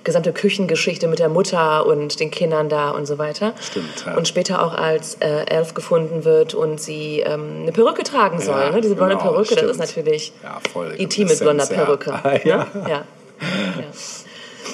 gesamte 0.04 0.32
Küchengeschichte 0.32 1.06
mit 1.08 1.18
der 1.18 1.28
Mutter 1.28 1.86
und 1.86 2.20
den 2.20 2.30
Kindern 2.30 2.68
da 2.68 2.90
und 2.90 3.06
so 3.06 3.18
weiter. 3.18 3.52
Stimmt, 3.60 4.04
ja. 4.06 4.16
Und 4.16 4.26
später 4.28 4.64
auch 4.64 4.74
als 4.74 5.14
äh, 5.20 5.44
Elf 5.46 5.74
gefunden 5.74 6.24
wird 6.24 6.54
und 6.54 6.80
sie 6.80 7.20
ähm, 7.20 7.60
eine 7.62 7.72
Perücke 7.72 8.02
tragen 8.02 8.40
soll. 8.40 8.60
Ja, 8.60 8.70
ne? 8.70 8.80
Diese 8.80 8.94
blonde 8.94 9.16
genau, 9.16 9.30
Perücke, 9.32 9.54
das 9.56 9.64
ist 9.64 9.76
stimmt. 9.76 9.78
natürlich 9.78 10.32
Ja, 10.42 10.58
voll. 10.72 10.94
E.T. 10.98 11.24
mit 11.24 11.38
blonder 11.38 11.64
ja. 11.64 11.74
Perücke. 11.84 12.40
Ja. 12.44 12.66
Ne? 12.72 12.86
ja. 12.88 13.04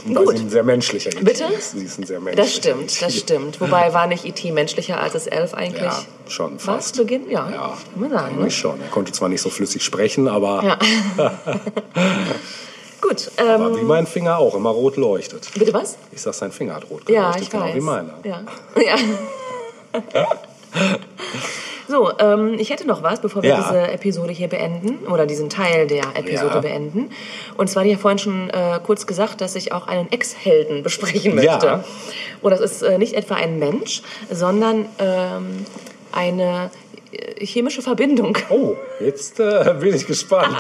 Weil 0.09 0.25
Gut. 0.25 0.37
sie 0.39 0.45
ein 0.45 0.51
sehr 0.51 0.63
menschlicher 0.63 1.11
E.T. 1.11 1.25
Bitte? 1.25 1.45
ist. 1.45 1.73
Sie 1.73 1.85
ist 1.85 1.99
ein 1.99 2.07
sehr 2.07 2.21
menschlicher 2.21 2.43
Das 2.45 2.55
stimmt, 2.55 2.93
E.T. 2.93 3.05
das 3.05 3.17
stimmt. 3.17 3.61
Wobei 3.61 3.93
war 3.93 4.07
nicht 4.07 4.25
E.T. 4.25 4.53
menschlicher 4.53 5.01
als 5.01 5.15
das 5.15 5.27
Elf 5.27 5.55
eigentlich? 5.55 5.83
Ja, 5.83 6.03
schon 6.29 6.55
Was? 6.57 6.63
fast. 6.65 6.97
Beginn? 6.97 7.29
Ja, 7.29 7.51
Ja, 7.51 7.77
kann 7.93 8.01
man 8.01 8.11
sagen. 8.11 8.41
Ne? 8.41 8.51
schon. 8.51 8.81
Er 8.81 8.89
konnte 8.89 9.11
zwar 9.13 9.29
nicht 9.29 9.41
so 9.43 9.51
flüssig 9.51 9.83
sprechen, 9.83 10.29
aber, 10.29 10.63
Ja. 11.19 11.33
Gut. 13.01 13.31
aber 13.37 13.67
Ähm, 13.67 13.77
wie 13.77 13.83
mein 13.83 14.07
Finger 14.07 14.39
auch 14.39 14.55
immer 14.55 14.71
rot 14.71 14.97
leuchtet. 14.97 15.49
bitte 15.55 15.73
was? 15.75 15.97
Ich 16.13 16.23
sag, 16.23 16.35
sein 16.35 16.51
Finger 16.53 16.75
hat 16.77 16.89
rot 16.91 17.09
Ja, 17.09 17.21
geleuchtet, 17.33 17.43
ich 17.43 17.51
genau 17.51 17.65
weiß. 17.65 17.75
wie 17.75 17.81
meiner. 17.81 18.15
Ja. 18.25 18.41
ja. 18.83 18.97
So, 21.89 22.11
ähm, 22.19 22.55
ich 22.59 22.71
hätte 22.71 22.85
noch 22.87 23.03
was, 23.05 23.21
bevor 23.21 23.43
wir 23.45 23.51
Ja. 23.51 23.63
diese 23.63 23.89
Episode 23.93 24.33
hier 24.33 24.49
beenden 24.49 25.07
oder 25.07 25.25
diesen 25.25 25.49
Teil 25.49 25.87
der 25.87 26.03
Episode 26.15 26.55
Ja. 26.57 26.61
beenden. 26.61 27.11
Und 27.57 27.71
zwar 27.71 27.85
ich 27.85 27.93
ja 27.93 27.99
vorhin 27.99 28.19
schon 28.19 28.51
äh, 28.51 28.81
kurz 28.85 29.07
gesagt, 29.07 29.41
dass 29.41 29.55
ich 29.55 29.73
auch 29.73 29.87
einen 29.87 30.11
Ex-Helden 30.11 30.83
besprechen 30.83 31.37
möchte. 31.37 31.67
Ja. 31.67 31.85
Und 32.43 32.51
das 32.51 32.61
ist 32.61 32.83
äh, 32.83 32.99
nicht 32.99 33.15
etwa 33.15 33.37
ein 33.37 33.61
Mensch, 33.61 34.03
sondern 34.31 34.87
ähm, 34.99 35.65
eine 36.11 36.71
chemische 37.41 37.83
Verbindung. 37.83 38.37
Oh, 38.51 38.75
jetzt 39.01 39.41
äh, 39.41 39.75
bin 39.81 39.95
ich 39.95 40.07
gespannt. 40.07 40.57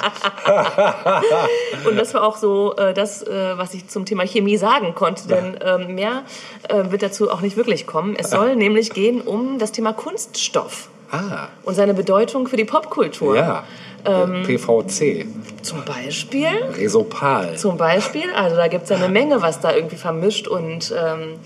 Und 1.85 1.97
das 1.97 2.15
war 2.15 2.25
auch 2.25 2.37
so 2.37 2.75
äh, 2.77 2.95
das, 2.95 3.23
äh, 3.23 3.57
was 3.57 3.75
ich 3.75 3.89
zum 3.89 4.05
Thema 4.05 4.27
Chemie 4.27 4.57
sagen 4.57 4.95
konnte, 4.95 5.29
denn 5.29 5.59
ähm, 5.65 5.95
mehr 5.95 6.25
äh, 6.69 6.91
wird 6.91 7.03
dazu 7.03 7.31
auch 7.31 7.41
nicht 7.41 7.57
wirklich 7.57 7.87
kommen. 7.87 8.17
Es 8.19 8.31
soll 8.31 8.57
nämlich 8.57 8.91
gehen 8.91 9.21
um 9.21 9.59
das 9.59 9.73
Thema 9.73 9.93
Kunststoff 9.93 10.89
ah, 11.11 11.49
und 11.65 11.75
seine 11.75 11.95
Bedeutung 11.95 12.47
für 12.47 12.57
die 12.57 12.65
Popkultur. 12.65 13.37
ja. 13.37 13.65
Ähm, 14.09 14.45
PVC, 14.45 15.27
Zum 15.63 15.85
Beispiel, 15.85 16.47
Resopal. 16.77 17.57
zum 17.57 17.77
Beispiel, 17.77 18.31
also 18.37 18.55
da 18.55 18.69
gibt 18.69 18.85
es 18.85 18.93
eine 18.93 19.09
Menge, 19.09 19.43
was 19.43 19.59
da 19.59 19.75
irgendwie 19.75 19.97
vermischt 19.97 20.47
und 20.47 20.95
ähm, 20.97 21.41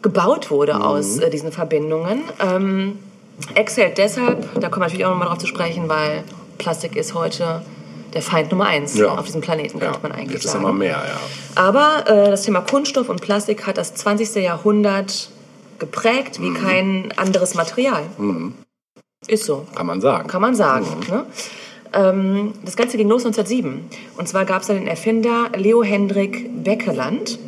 gebaut 0.00 0.50
wurde 0.50 0.82
aus 0.82 1.18
äh, 1.18 1.28
diesen 1.28 1.52
Verbindungen. 1.52 2.22
Ähm, 2.40 2.98
Ex 3.54 3.76
hält 3.76 3.98
deshalb, 3.98 4.48
da 4.60 4.68
kommen 4.68 4.82
wir 4.82 4.86
natürlich 4.86 5.04
auch 5.06 5.10
nochmal 5.10 5.28
drauf 5.28 5.38
zu 5.38 5.46
sprechen, 5.46 5.88
weil 5.88 6.22
Plastik 6.58 6.96
ist 6.96 7.14
heute 7.14 7.62
der 8.14 8.22
Feind 8.22 8.50
Nummer 8.50 8.66
eins 8.66 8.96
Ja. 8.96 9.08
auf 9.16 9.24
diesem 9.26 9.40
Planeten, 9.40 9.78
könnte 9.80 9.94
Ja, 9.94 10.00
man 10.02 10.12
eigentlich 10.12 10.30
wird 10.34 10.44
es 10.44 10.52
sagen. 10.52 10.64
immer 10.64 10.72
mehr, 10.72 11.02
ja. 11.08 11.20
Aber 11.60 12.04
äh, 12.06 12.30
das 12.30 12.42
Thema 12.42 12.60
Kunststoff 12.60 13.08
und 13.08 13.20
Plastik 13.20 13.66
hat 13.66 13.78
das 13.78 13.94
20. 13.94 14.36
Jahrhundert 14.36 15.30
geprägt 15.78 16.38
Mhm. 16.38 16.44
wie 16.54 16.58
kein 16.60 17.12
anderes 17.16 17.54
Material. 17.54 18.02
Ist 19.26 19.44
so. 19.44 19.66
Kann 19.74 19.86
man 19.86 20.00
sagen. 20.00 20.28
Kann 20.28 20.42
man 20.42 20.54
sagen. 20.54 20.86
Ne? 21.08 21.24
Ähm, 21.94 22.52
das 22.64 22.76
Ganze 22.76 22.96
ging 22.96 23.08
los 23.08 23.24
1907. 23.24 23.88
Und 24.16 24.28
zwar 24.28 24.44
gab 24.44 24.62
es 24.62 24.68
da 24.68 24.74
den 24.74 24.86
Erfinder 24.86 25.50
Leo 25.56 25.82
Hendrik 25.82 26.64
Beckeland. 26.64 27.38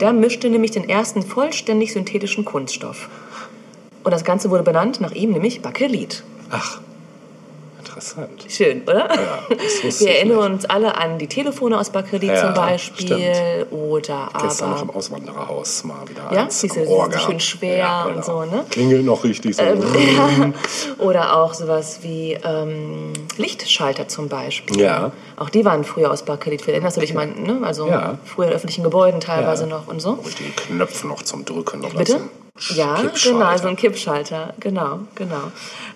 Der 0.00 0.12
mischte 0.12 0.50
nämlich 0.50 0.72
den 0.72 0.88
ersten 0.88 1.22
vollständig 1.22 1.92
synthetischen 1.92 2.44
Kunststoff. 2.44 3.08
Und 4.04 4.10
das 4.10 4.24
Ganze 4.24 4.50
wurde 4.50 4.62
benannt 4.62 5.00
nach 5.00 5.12
ihm, 5.12 5.30
nämlich 5.32 5.62
Bakelit. 5.62 6.22
Ach, 6.50 6.80
interessant. 7.78 8.44
Schön, 8.48 8.82
oder? 8.82 9.08
Ja, 9.14 9.38
Wir 10.00 10.10
erinnern 10.16 10.52
uns 10.54 10.64
alle 10.64 10.96
an 10.96 11.18
die 11.18 11.28
Telefone 11.28 11.78
aus 11.78 11.90
Bakelit 11.90 12.30
Ja, 12.30 12.36
zum 12.46 12.54
Beispiel. 12.54 13.06
stimmt. 13.06 13.72
Oder 13.72 14.28
Gestern 14.42 14.70
noch 14.70 14.80
aber. 14.82 14.90
im 14.90 14.96
Auswandererhaus 14.96 15.84
mal 15.84 16.08
wieder 16.08 16.22
Ja, 16.32 16.42
eins 16.42 16.64
Ohr 16.86 17.10
so 17.12 17.18
schön 17.18 17.40
schwer 17.40 17.76
Ja, 17.78 18.04
und 18.04 18.24
so, 18.24 18.44
ne? 18.44 18.64
Klingelt 18.70 19.04
noch 19.04 19.22
richtig 19.24 19.56
so. 19.56 19.62
Ähm. 19.62 19.82
Oder 20.98 21.36
auch 21.36 21.54
sowas 21.54 22.00
wie 22.02 22.36
ähm, 22.44 23.12
Lichtschalter 23.36 24.08
zum 24.08 24.28
Beispiel. 24.28 24.80
Ja. 24.80 25.12
Auch 25.36 25.48
die 25.50 25.64
waren 25.64 25.84
früher 25.84 26.10
aus 26.10 26.22
Bakelit. 26.22 26.66
Erinnerst 26.66 26.96
du 26.96 27.00
dich 27.00 27.14
mal, 27.14 27.26
ne? 27.26 27.60
Also 27.62 27.88
früher 28.24 28.48
in 28.48 28.52
öffentlichen 28.52 28.82
Gebäuden 28.84 29.20
teilweise 29.20 29.66
noch 29.66 29.86
und 29.86 30.00
so. 30.00 30.18
Mit 30.24 30.38
den 30.40 30.54
Knöpfen 30.56 31.08
noch 31.08 31.22
zum 31.22 31.44
Drücken. 31.44 31.84
Oder 31.84 31.98
Bitte? 31.98 32.12
zum 32.12 32.28
Ja, 32.74 33.02
genau, 33.24 33.56
so 33.56 33.68
ein 33.68 33.76
Kippschalter. 33.76 34.52
Genau, 34.60 35.00
genau. 35.14 35.50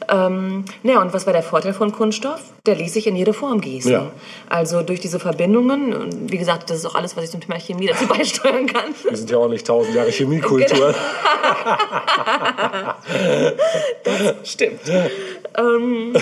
Ähm, 0.09 0.65
ja, 0.83 1.03
und 1.03 1.13
was 1.13 1.27
war 1.27 1.35
der 1.35 1.43
Vorteil 1.43 1.75
von 1.75 1.93
Kunststoff? 1.93 2.41
Der 2.65 2.77
ließ 2.77 2.95
sich 2.95 3.07
in 3.07 3.15
jede 3.15 3.35
Form 3.35 3.61
gießen. 3.61 3.93
Ja. 3.93 4.11
Also 4.49 4.81
durch 4.83 5.01
diese 5.01 5.21
Verbindungen, 5.21 5.93
und 5.93 6.33
wie 6.33 6.39
gesagt, 6.39 6.71
das 6.71 6.79
ist 6.79 6.87
auch 6.87 6.95
alles, 6.95 7.15
was 7.15 7.25
ich 7.25 7.31
zum 7.31 7.43
Thema 7.43 7.61
Chemie 7.61 7.89
dazu 7.89 8.07
beisteuern 8.09 8.67
kann. 8.67 8.95
Wir 9.07 9.17
sind 9.17 9.31
ja 9.31 9.37
auch 9.37 9.49
nicht 9.49 9.67
tausend 9.67 9.95
Jahre 9.95 10.11
Chemiekultur. 10.11 10.95
Stimmt. 14.45 14.81
ähm, 15.59 16.15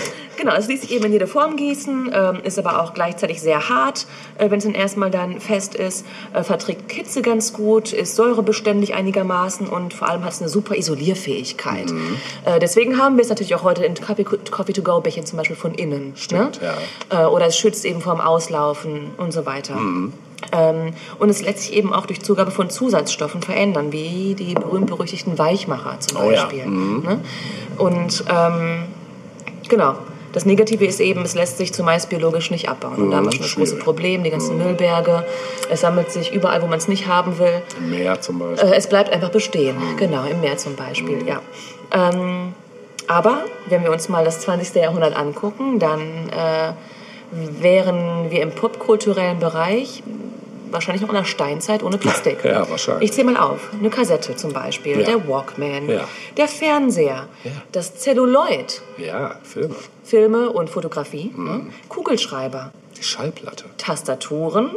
genau, 0.45 0.57
es 0.57 0.69
ließ 0.69 0.83
sich 0.83 0.93
eben 0.93 1.07
in 1.07 1.13
jede 1.13 1.27
Form 1.27 1.57
gießen, 1.57 2.11
ähm, 2.13 2.41
ist 2.45 2.59
aber 2.59 2.83
auch 2.83 2.93
gleichzeitig 2.95 3.41
sehr 3.41 3.69
hart, 3.69 4.07
äh, 4.39 4.51
wenn 4.51 4.59
es 4.59 4.65
dann 4.65 4.75
erstmal 4.75 5.11
dann 5.11 5.41
fest 5.41 5.75
ist, 5.75 6.05
äh, 6.33 6.43
verträgt 6.43 6.93
Hitze 6.93 7.23
ganz 7.23 7.53
gut, 7.53 7.93
ist 7.93 8.17
säurebeständig 8.17 8.95
einigermaßen 8.95 9.67
und 9.67 9.95
vor 9.95 10.09
allem 10.09 10.25
hat 10.25 10.33
es 10.33 10.41
eine 10.41 10.51
super 10.51 10.77
Isolierfähigkeit. 10.77 11.91
Mhm. 11.91 12.17
Äh, 12.45 12.59
deswegen 12.59 12.99
haben 12.99 13.17
wir 13.17 13.23
es 13.23 13.31
natürlich 13.31 13.55
auch 13.55 13.63
heute 13.63 13.85
in 13.85 13.95
Coffee-to-go-Bechern 13.95 15.25
zum 15.25 15.39
Beispiel 15.39 15.57
von 15.57 15.75
innen. 15.75 16.13
Stimmt, 16.17 16.61
ne? 16.61 16.75
äh, 17.11 17.25
Oder 17.25 17.47
es 17.47 17.57
schützt 17.57 17.85
eben 17.85 18.01
vorm 18.01 18.21
Auslaufen 18.21 19.11
und 19.17 19.33
so 19.33 19.47
weiter. 19.47 19.77
Mhm. 19.77 20.13
Ähm, 20.53 20.93
und 21.19 21.31
es 21.31 21.41
lässt 21.41 21.61
sich 21.61 21.73
eben 21.73 21.95
auch 21.95 22.05
durch 22.05 22.21
Zugabe 22.21 22.51
von 22.51 22.69
Zusatzstoffen 22.69 23.41
verändern, 23.41 23.93
wie 23.93 24.35
die 24.35 24.55
berühmt-berüchtigten 24.55 25.39
Weichmacher 25.39 25.99
zum 26.01 26.19
Oh 26.19 26.31
ja, 26.31 26.43
Beispiel. 26.43 26.67
Ne? 26.67 27.21
Und 27.79 28.25
ähm, 28.29 28.83
genau. 29.69 29.95
Das 30.35 30.45
Negative 30.45 30.85
ist 30.85 30.99
eben, 31.01 31.23
es 31.23 31.35
lässt 31.37 31.59
sich 31.59 31.73
zumeist 31.73 32.09
biologisch 32.09 32.51
nicht 32.51 32.69
abbauen. 32.69 32.97
Und 32.97 33.11
da 33.13 33.19
haben 33.19 33.27
wir 33.27 33.33
schon 33.33 33.43
das 33.43 33.55
große 33.55 33.77
Mhm. 33.77 33.79
Problem, 33.79 34.25
die 34.25 34.31
ganzen 34.31 34.59
Müllberge. 34.59 35.25
Es 35.71 35.83
sammelt 35.83 36.11
sich 36.11 36.33
überall, 36.33 36.61
wo 36.61 36.67
man 36.67 36.79
es 36.79 36.89
nicht 36.89 37.07
haben 37.07 37.39
will. 37.39 37.63
Im 37.79 37.91
Meer 37.91 38.21
zum 38.21 38.41
Beispiel. 38.41 38.69
Äh, 38.69 38.75
es 38.75 38.89
bleibt 38.89 39.11
einfach 39.13 39.31
bestehen. 39.31 39.77
Genau, 39.97 40.25
im 40.25 40.41
Meer 40.41 40.57
zum 40.57 40.75
Beispiel, 40.75 41.25
ja. 41.27 41.41
Ähm, 41.93 42.53
aber 43.07 43.45
wenn 43.67 43.85
wir 43.85 43.93
uns 43.93 44.09
mal 44.09 44.25
das 44.25 44.41
20. 44.41 44.75
Jahrhundert 44.75 45.17
angucken, 45.17 45.79
dann 45.79 46.01
äh, 46.31 46.73
wären 47.63 48.31
wir 48.31 48.43
im 48.43 48.51
popkulturellen 48.51 49.39
Bereich 49.39 50.03
wahrscheinlich 50.75 51.01
noch 51.03 51.09
in 51.09 51.15
der 51.17 51.25
Steinzeit 51.25 51.83
ohne 51.83 51.97
Plastik. 51.97 52.45
Ja, 52.45 52.69
wahrscheinlich. 52.69 53.09
Ich 53.11 53.13
zähle 53.17 53.31
mal 53.33 53.37
auf. 53.41 53.71
Eine 53.79 53.89
Kassette 53.91 54.37
zum 54.37 54.53
Beispiel, 54.53 54.99
Ja. 55.01 55.07
der 55.07 55.29
Walkman, 55.29 55.89
Ja. 55.89 56.07
der 56.37 56.49
Fernseher, 56.49 57.27
Ja. 57.45 57.51
das 57.73 57.95
Celluloid, 57.97 58.83
Ja, 58.99 59.37
Filme. 59.43 59.75
Filme 60.05 60.51
und 60.51 60.69
Fotografie, 60.69 61.33
Mhm. 61.35 61.45
ne? 61.47 61.67
Kugelschreiber, 61.89 62.73
Die 63.05 63.11
Schallplatte. 63.11 63.65
Tastaturen, 63.77 64.71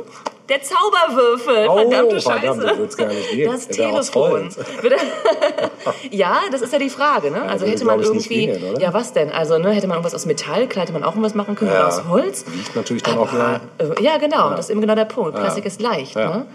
der 0.49 0.59
Zauberwürfel, 0.61 1.67
Oh, 1.69 1.78
verdammte 1.78 2.19
verdammt, 2.21 2.43
Scheiße. 2.61 2.73
so 2.75 2.78
wird's 2.82 2.97
gar 2.97 3.07
nicht 3.07 3.32
gehen. 3.32 3.49
Das 3.51 3.69
aus 3.69 4.11
Telefon. 4.11 4.49
Ja, 6.11 6.39
das 6.51 6.61
ist 6.61 6.73
ja 6.73 6.80
die 6.80 6.89
Frage. 6.89 7.32
Ne? 7.32 7.41
Also 7.43 7.65
hätte 7.65 7.86
man 7.86 8.01
irgendwie, 8.01 8.47
gehen, 8.47 8.80
ja 8.80 8.93
was 8.93 9.13
denn? 9.13 9.32
Also 9.32 9.57
ne, 9.57 9.71
hätte 9.71 9.88
man 9.88 9.95
irgendwas 9.97 10.13
aus 10.15 10.25
Metall, 10.25 10.67
klar 10.67 10.84
hätte 10.84 10.93
man 10.93 11.03
auch 11.03 11.11
irgendwas 11.11 11.36
machen 11.36 11.55
können, 11.55 11.71
oder 11.71 11.80
Ja. 11.82 11.88
aus 11.88 12.03
Holz. 12.09 12.43
Wiegt 12.51 12.75
natürlich 12.75 13.03
dann 13.03 13.17
auch 13.17 13.32
mehr. 13.32 13.61
äh, 13.78 14.03
ja, 14.03 14.17
genau, 14.17 14.49
das 14.51 14.61
ist 14.65 14.69
eben 14.71 14.82
genau 14.82 14.95
der 14.95 15.05
Punkt. 15.05 15.34
Ja. 15.36 15.39
Plastik 15.41 15.65
ist 15.65 15.82
leicht. 15.82 16.15
Ja. 16.15 16.38
Ne? 16.38 16.45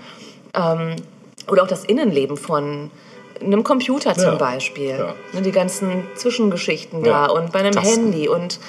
Ähm, 0.54 0.96
oder 1.50 1.62
auch 1.62 1.66
das 1.68 1.84
Innenleben 1.84 2.36
von 2.36 2.90
einem 3.40 3.64
Computer 3.64 4.14
zum 4.14 4.24
Ja. 4.24 4.34
Beispiel. 4.36 4.90
Ja. 4.90 5.14
Ne, 5.32 5.42
die 5.42 5.52
ganzen 5.52 6.06
Zwischengeschichten 6.16 7.04
Ja. 7.04 7.26
da 7.28 7.32
und 7.32 7.52
bei 7.52 7.60
einem 7.60 7.72
Tasten. 7.72 8.04
Handy. 8.12 8.28
Und 8.28 8.60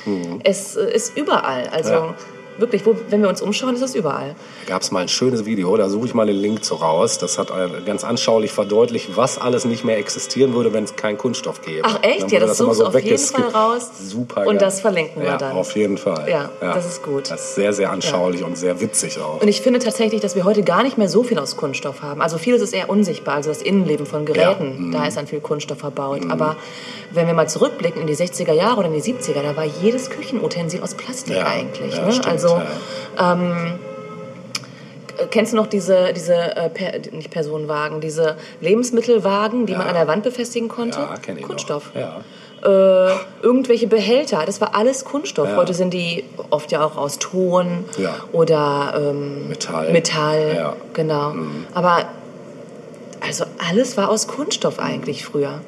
es 0.43 0.75
äh, 0.77 0.89
ist 0.93 1.17
überall. 1.17 1.69
Also 1.73 1.91
Ja. 1.93 2.13
Wirklich, 2.57 2.85
wo, 2.85 2.95
wenn 3.09 3.21
wir 3.21 3.29
uns 3.29 3.41
umschauen, 3.41 3.75
ist 3.75 3.81
es 3.81 3.95
überall. 3.95 4.35
Da 4.65 4.73
gab 4.73 4.81
es 4.81 4.91
mal 4.91 5.01
ein 5.01 5.07
schönes 5.09 5.45
Video, 5.45 5.75
da 5.77 5.89
suche 5.89 6.07
ich 6.07 6.13
mal 6.13 6.25
den 6.25 6.35
Link 6.37 6.63
zu 6.63 6.75
raus. 6.75 7.17
Das 7.17 7.37
hat 7.37 7.49
äh, 7.51 7.81
ganz 7.85 8.03
anschaulich 8.03 8.51
verdeutlicht, 8.51 9.15
was 9.17 9.37
alles 9.37 9.65
nicht 9.65 9.83
mehr 9.83 9.97
existieren 9.97 10.53
würde, 10.53 10.73
wenn 10.73 10.83
es 10.83 10.95
keinen 10.95 11.17
Kunststoff 11.17 11.61
gäbe. 11.61 11.81
Ach 11.83 11.99
echt? 12.01 12.31
Ja, 12.31 12.39
das 12.39 12.59
immer 12.59 12.73
suchst 12.73 12.81
du 12.81 12.85
auf 12.87 12.99
jeden 13.03 13.17
Fall 13.17 13.49
raus. 13.49 13.89
Super 13.99 14.41
Und 14.41 14.47
geil. 14.47 14.57
das 14.57 14.81
verlinken 14.81 15.21
wir 15.21 15.29
ja, 15.29 15.37
dann. 15.37 15.51
auf 15.55 15.75
jeden 15.75 15.97
Fall. 15.97 16.27
Ja, 16.29 16.49
das 16.59 16.85
ist 16.85 17.03
gut. 17.03 17.29
Das 17.29 17.41
ist 17.41 17.55
sehr, 17.55 17.73
sehr 17.73 17.91
anschaulich 17.91 18.43
und 18.43 18.57
sehr 18.57 18.79
witzig 18.81 19.19
auch. 19.19 19.41
Und 19.41 19.47
ich 19.47 19.61
finde 19.61 19.79
tatsächlich, 19.79 20.21
dass 20.21 20.35
wir 20.35 20.43
heute 20.43 20.63
gar 20.63 20.83
nicht 20.83 20.97
mehr 20.97 21.09
so 21.09 21.23
viel 21.23 21.39
aus 21.39 21.57
Kunststoff 21.57 22.01
haben. 22.01 22.21
Also 22.21 22.37
vieles 22.37 22.61
ist 22.61 22.73
eher 22.73 22.89
unsichtbar. 22.89 23.35
Also 23.35 23.49
das 23.49 23.61
Innenleben 23.61 24.05
von 24.05 24.25
Geräten, 24.25 24.63
Ja, 24.63 24.79
mhm. 24.79 24.91
da 24.91 25.05
ist 25.05 25.17
dann 25.17 25.27
viel 25.27 25.39
Kunststoff 25.41 25.79
verbaut. 25.79 26.21
Aber 26.29 26.55
wenn 27.11 27.27
wir 27.27 27.33
mal 27.33 27.47
zurückblicken 27.47 28.01
in 28.01 28.07
die 28.07 28.15
60er 28.15 28.53
Jahre 28.53 28.77
oder 28.79 28.87
in 28.87 28.93
die 28.93 29.01
70er, 29.01 29.41
da 29.43 29.55
war 29.55 29.65
jedes 29.65 30.09
Küchenutensil 30.09 30.81
aus 30.81 30.95
Plastik 30.95 31.35
Ja, 31.35 31.45
eigentlich. 31.47 31.95
ja, 31.95 32.05
ne? 32.07 32.21
also 32.25 32.42
ja. 32.49 33.33
ähm, 33.33 33.79
äh, 35.17 35.25
Kennst 35.29 35.53
du 35.53 35.57
noch 35.57 35.67
diese, 35.67 36.13
diese 36.13 36.33
äh, 36.55 36.69
per, 36.69 36.93
nicht 37.11 37.29
Personenwagen, 37.31 38.01
diese 38.01 38.35
Lebensmittelwagen, 38.61 39.65
die 39.65 39.73
man 39.73 39.81
Ja. 39.83 39.87
an 39.89 39.95
der 39.95 40.07
Wand 40.07 40.23
befestigen 40.23 40.67
konnte? 40.69 40.99
ja, 40.99 41.15
kenne 41.17 41.39
ich 41.39 41.45
Kunststoff. 41.45 41.91
Noch. 41.93 42.01
Ja. 42.01 42.21
Äh, 42.65 43.15
irgendwelche 43.41 43.87
Behälter, 43.87 44.43
das 44.45 44.61
war 44.61 44.73
alles 44.75 45.03
Kunststoff. 45.03 45.49
Ja. 45.49 45.55
Heute 45.57 45.73
sind 45.73 45.93
die 45.93 46.23
oft 46.49 46.71
ja 46.71 46.83
auch 46.85 46.95
aus 46.97 47.19
Ton 47.19 47.85
Ja. 47.97 48.15
oder 48.31 48.93
ähm, 49.09 49.49
Metall. 49.49 49.91
Metall, 49.91 50.53
Ja. 50.55 50.69
Mhm. 50.71 50.75
genau. 50.93 51.33
Aber 51.73 52.05
also 53.25 53.45
alles 53.69 53.97
war 53.97 54.09
aus 54.09 54.27
Kunststoff 54.27 54.79
eigentlich 54.79 55.25
früher. 55.25 55.61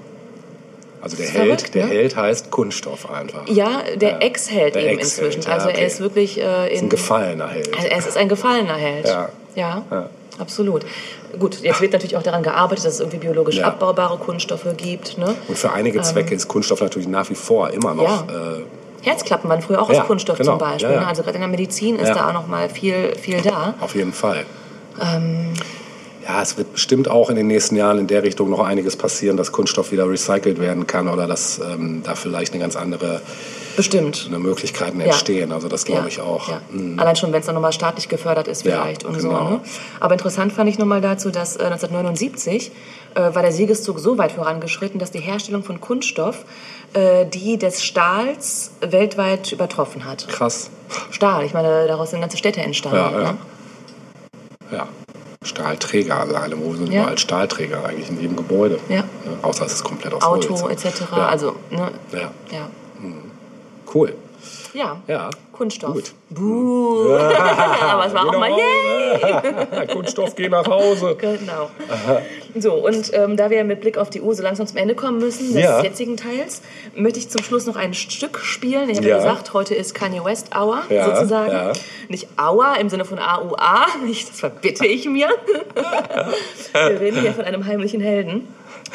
Also 1.06 1.18
der 1.18 1.28
ist 1.28 1.34
Held, 1.34 1.46
verrückt, 1.62 1.76
der 1.76 1.86
ne? 1.86 1.92
Held 1.94 2.16
heißt 2.16 2.50
Kunststoff 2.50 3.08
einfach. 3.12 3.48
Ja, 3.48 3.84
der 3.96 4.10
Ja. 4.14 4.18
Ex-Held 4.18 4.76
eben 4.76 4.88
Ex-Held, 4.98 5.02
inzwischen. 5.28 5.42
ja, 5.48 5.54
Also 5.54 5.68
er 5.70 5.76
okay. 5.76 5.86
ist 5.86 6.00
wirklich 6.00 6.42
äh, 6.42 6.74
Ist 6.74 6.80
in, 6.82 6.88
ein 6.88 6.90
gefallener 6.90 7.48
Held. 7.48 7.76
also 7.78 7.88
es 7.90 8.08
ist 8.08 8.18
ein 8.18 8.28
gefallener 8.28 8.74
Held. 8.76 9.06
Ja. 9.08 9.30
Ja, 9.54 9.84
Ja. 9.92 10.10
absolut. 10.40 10.84
Gut, 11.40 11.62
jetzt 11.62 11.80
wird 11.80 11.94
natürlich 11.94 12.18
auch 12.18 12.24
daran 12.24 12.42
gearbeitet, 12.42 12.86
dass 12.86 12.96
es 12.96 13.00
irgendwie 13.02 13.20
biologisch 13.20 13.58
Ja. 13.58 13.68
abbaubare 13.68 14.18
Kunststoffe 14.18 14.66
gibt. 14.78 15.18
Ne? 15.20 15.36
Und 15.48 15.58
für 15.58 15.72
einige 15.72 16.02
Zwecke 16.02 16.34
ist 16.34 16.48
Kunststoff 16.48 16.82
natürlich 16.82 17.08
nach 17.08 17.30
wie 17.30 17.36
vor 17.36 17.70
immer 17.70 17.94
noch. 17.94 18.28
Ja. 18.28 18.56
Äh, 18.58 19.06
Herzklappen 19.06 19.48
waren 19.48 19.62
früher 19.62 19.80
auch 19.80 19.92
Ja, 19.92 20.02
aus 20.02 20.08
Kunststoff 20.08 20.40
genau. 20.40 20.54
zum 20.54 20.60
Beispiel. 20.60 20.90
Ja, 20.90 20.96
ja. 20.96 21.02
Ne? 21.02 21.08
Also 21.08 21.22
gerade 21.22 21.36
in 21.36 21.42
der 21.42 21.50
Medizin 21.50 21.98
ist 22.00 22.08
Ja. 22.08 22.16
da 22.16 22.30
auch 22.30 22.34
noch 22.34 22.48
mal 22.48 22.68
viel, 22.68 23.14
viel 23.16 23.40
da. 23.42 23.76
auf 23.80 23.94
jeden 23.94 24.12
Fall. 24.14 24.44
Ähm. 25.00 25.54
Ja, 26.28 26.42
es 26.42 26.58
wird 26.58 26.74
bestimmt 26.74 27.08
auch 27.08 27.30
in 27.30 27.36
den 27.36 27.48
nächsten 27.48 27.76
Jahren 27.76 28.00
in 28.00 28.08
der 28.08 28.24
Richtung 28.24 28.50
noch 28.50 28.60
einiges 28.60 28.96
passieren, 28.96 29.38
dass 29.38 29.52
Kunststoff 29.52 29.92
wieder 29.92 30.10
recycelt 30.10 30.60
werden 30.60 30.88
kann 30.88 31.08
oder 31.08 31.28
dass 31.28 31.60
ähm, 31.60 32.02
da 32.04 32.16
vielleicht 32.16 32.54
eine 32.54 32.62
ganz 32.62 32.76
andere 32.76 33.22
Bestimmt. 33.76 34.30
Möglichkeiten 34.32 35.00
Ja. 35.00 35.08
entstehen. 35.08 35.52
Also 35.52 35.68
das 35.68 35.86
glaube 35.86 36.04
Ja, 36.04 36.08
ich 36.08 36.22
auch. 36.22 36.50
Ja. 36.50 36.62
Mhm. 36.72 37.00
Allein 37.00 37.16
schon, 37.16 37.32
wenn 37.32 37.42
es 37.42 37.46
dann 37.46 37.56
nochmal 37.56 37.74
staatlich 37.74 38.10
gefördert 38.10 38.48
ist 38.48 38.66
Ja, 38.66 38.82
vielleicht 38.82 39.04
und 39.04 39.18
genau. 39.18 39.38
so. 39.38 39.50
Ne? 39.56 39.60
Aber 40.00 40.14
interessant 40.14 40.54
fand 40.54 40.70
ich 40.70 40.80
nochmal 40.80 41.02
dazu, 41.02 41.30
dass 41.30 41.58
äh, 41.58 41.64
1979 41.66 42.72
äh, 43.14 43.20
war 43.20 43.42
der 43.44 43.52
Siegeszug 43.52 44.00
so 44.00 44.18
weit 44.18 44.32
vorangeschritten, 44.32 45.00
dass 45.00 45.12
die 45.12 45.20
Herstellung 45.20 45.64
von 45.64 45.80
Kunststoff 45.80 46.46
äh, 46.94 47.26
die 47.26 47.58
des 47.58 47.84
Stahls 47.84 48.72
weltweit 48.82 49.52
übertroffen 49.52 50.06
hat. 50.06 50.28
Krass. 50.28 50.70
Stahl, 51.12 51.46
ich 51.46 51.54
meine, 51.54 51.88
daraus 51.88 52.12
sind 52.12 52.22
ganze 52.22 52.38
Städte 52.38 52.62
entstanden. 52.62 52.98
Ja, 52.98 53.12
ja. 53.12 53.32
Ne? 53.34 53.38
Ja. 54.72 54.88
Stahlträger 55.46 56.20
alleine. 56.20 56.58
Wo 56.60 56.74
sind 56.74 56.92
Ja. 56.92 57.02
überall 57.04 57.18
Stahlträger 57.18 57.86
eigentlich 57.86 58.10
in 58.10 58.20
jedem 58.20 58.36
Gebäude? 58.36 58.80
Ja. 58.90 58.98
Ne? 59.02 59.08
Außer 59.42 59.66
es 59.66 59.74
ist 59.74 59.84
komplett 59.84 60.14
aus 60.14 60.24
Auto 60.24 60.60
Holz. 60.62 60.84
etc. 60.86 61.02
Ja. 61.16 61.28
Also, 61.28 61.56
ne? 61.72 61.92
Ja. 62.12 62.32
Ja. 62.52 62.68
Cool. 63.94 64.16
Ja. 64.76 65.02
Ja. 65.08 65.30
Kunststoff. 65.54 65.94
Gut. 65.94 66.14
Buh. 66.30 67.14
Aber 67.82 68.06
es 68.06 68.14
war 68.14 68.28
auch 68.28 68.32
Geh 68.32 68.38
mal 68.38 68.50
yay. 68.52 69.88
Kunststoff, 69.94 70.36
geh 70.36 70.50
nach 70.50 70.68
Hause. 70.68 71.16
Genau. 71.18 71.70
So, 72.56 72.74
und 72.74 73.14
ähm, 73.14 73.38
da 73.38 73.50
wir 73.50 73.64
mit 73.64 73.80
Blick 73.80 73.98
auf 73.98 74.10
die 74.10 74.20
Uhr 74.20 74.36
so 74.36 74.44
langsam 74.44 74.68
zum 74.68 74.78
Ende 74.78 74.94
kommen 74.96 75.20
müssen, 75.20 75.54
des 75.54 75.64
Ja. 75.64 75.82
jetzigen 75.82 76.18
Teils, 76.18 76.62
möchte 76.94 77.20
ich 77.20 77.30
zum 77.30 77.42
Schluss 77.42 77.66
noch 77.66 77.78
ein 77.78 77.94
Stück 77.94 78.40
spielen. 78.40 78.90
Ich 78.90 78.98
habe 78.98 79.08
ja. 79.08 79.18
Gesagt, 79.18 79.54
heute 79.54 79.76
ist 79.76 79.96
Kanye 79.96 80.24
West 80.26 80.50
Hour, 80.54 80.84
sozusagen. 80.90 81.80
Nicht 82.10 82.28
Hour 82.38 82.76
im 82.80 82.90
Sinne 82.90 83.06
von 83.06 83.18
A-U-A, 83.18 83.86
das 84.08 84.40
verbitte 84.40 84.86
ich 84.86 85.06
mir. 85.06 85.30
wir 86.74 87.00
reden 87.00 87.22
hier 87.22 87.34
von 87.34 87.46
einem 87.46 87.66
heimlichen 87.66 88.02
Helden. 88.02 88.48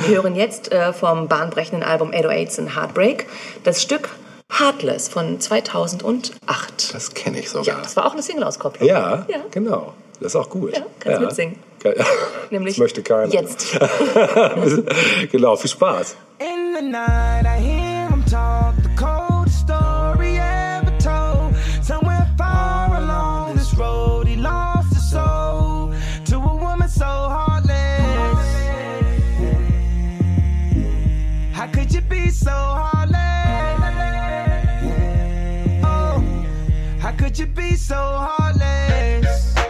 Wir 0.06 0.22
hören 0.22 0.36
jetzt 0.36 0.72
äh, 0.72 0.92
vom 0.92 1.26
bahnbrechenden 1.28 1.82
Album 1.82 2.10
808s 2.10 2.58
and 2.58 2.76
Heartbreak 2.76 3.26
das 3.64 3.82
Stück 3.82 4.10
Heartless 4.58 5.08
von 5.08 5.40
2008. 5.40 6.94
Das 6.94 7.14
kenne 7.14 7.38
ich 7.38 7.46
Ja, 7.46 7.50
sogar. 7.50 7.82
das 7.82 7.96
war 7.96 8.06
auch 8.06 8.12
eine 8.12 8.22
Single-Auskopplung. 8.22 8.88
Ja, 8.88 9.24
Ja. 9.28 9.36
genau. 9.50 9.94
Das 10.20 10.32
ist 10.32 10.36
auch 10.36 10.50
gut. 10.50 10.76
Ja, 10.76 10.82
kannst 10.98 11.20
mitsingen. 11.20 11.56
Ge- 11.82 11.94
Nämlich 12.50 12.74
das 12.74 12.80
möchte 12.80 13.02
keiner. 13.02 13.32
jetzt. 13.32 13.78
genau, 15.32 15.56
viel 15.56 15.70
Spaß. 15.70 16.16
In 16.38 16.76
the 16.78 16.84
night, 16.90 17.44
I 17.46 17.60
hear 17.62 17.89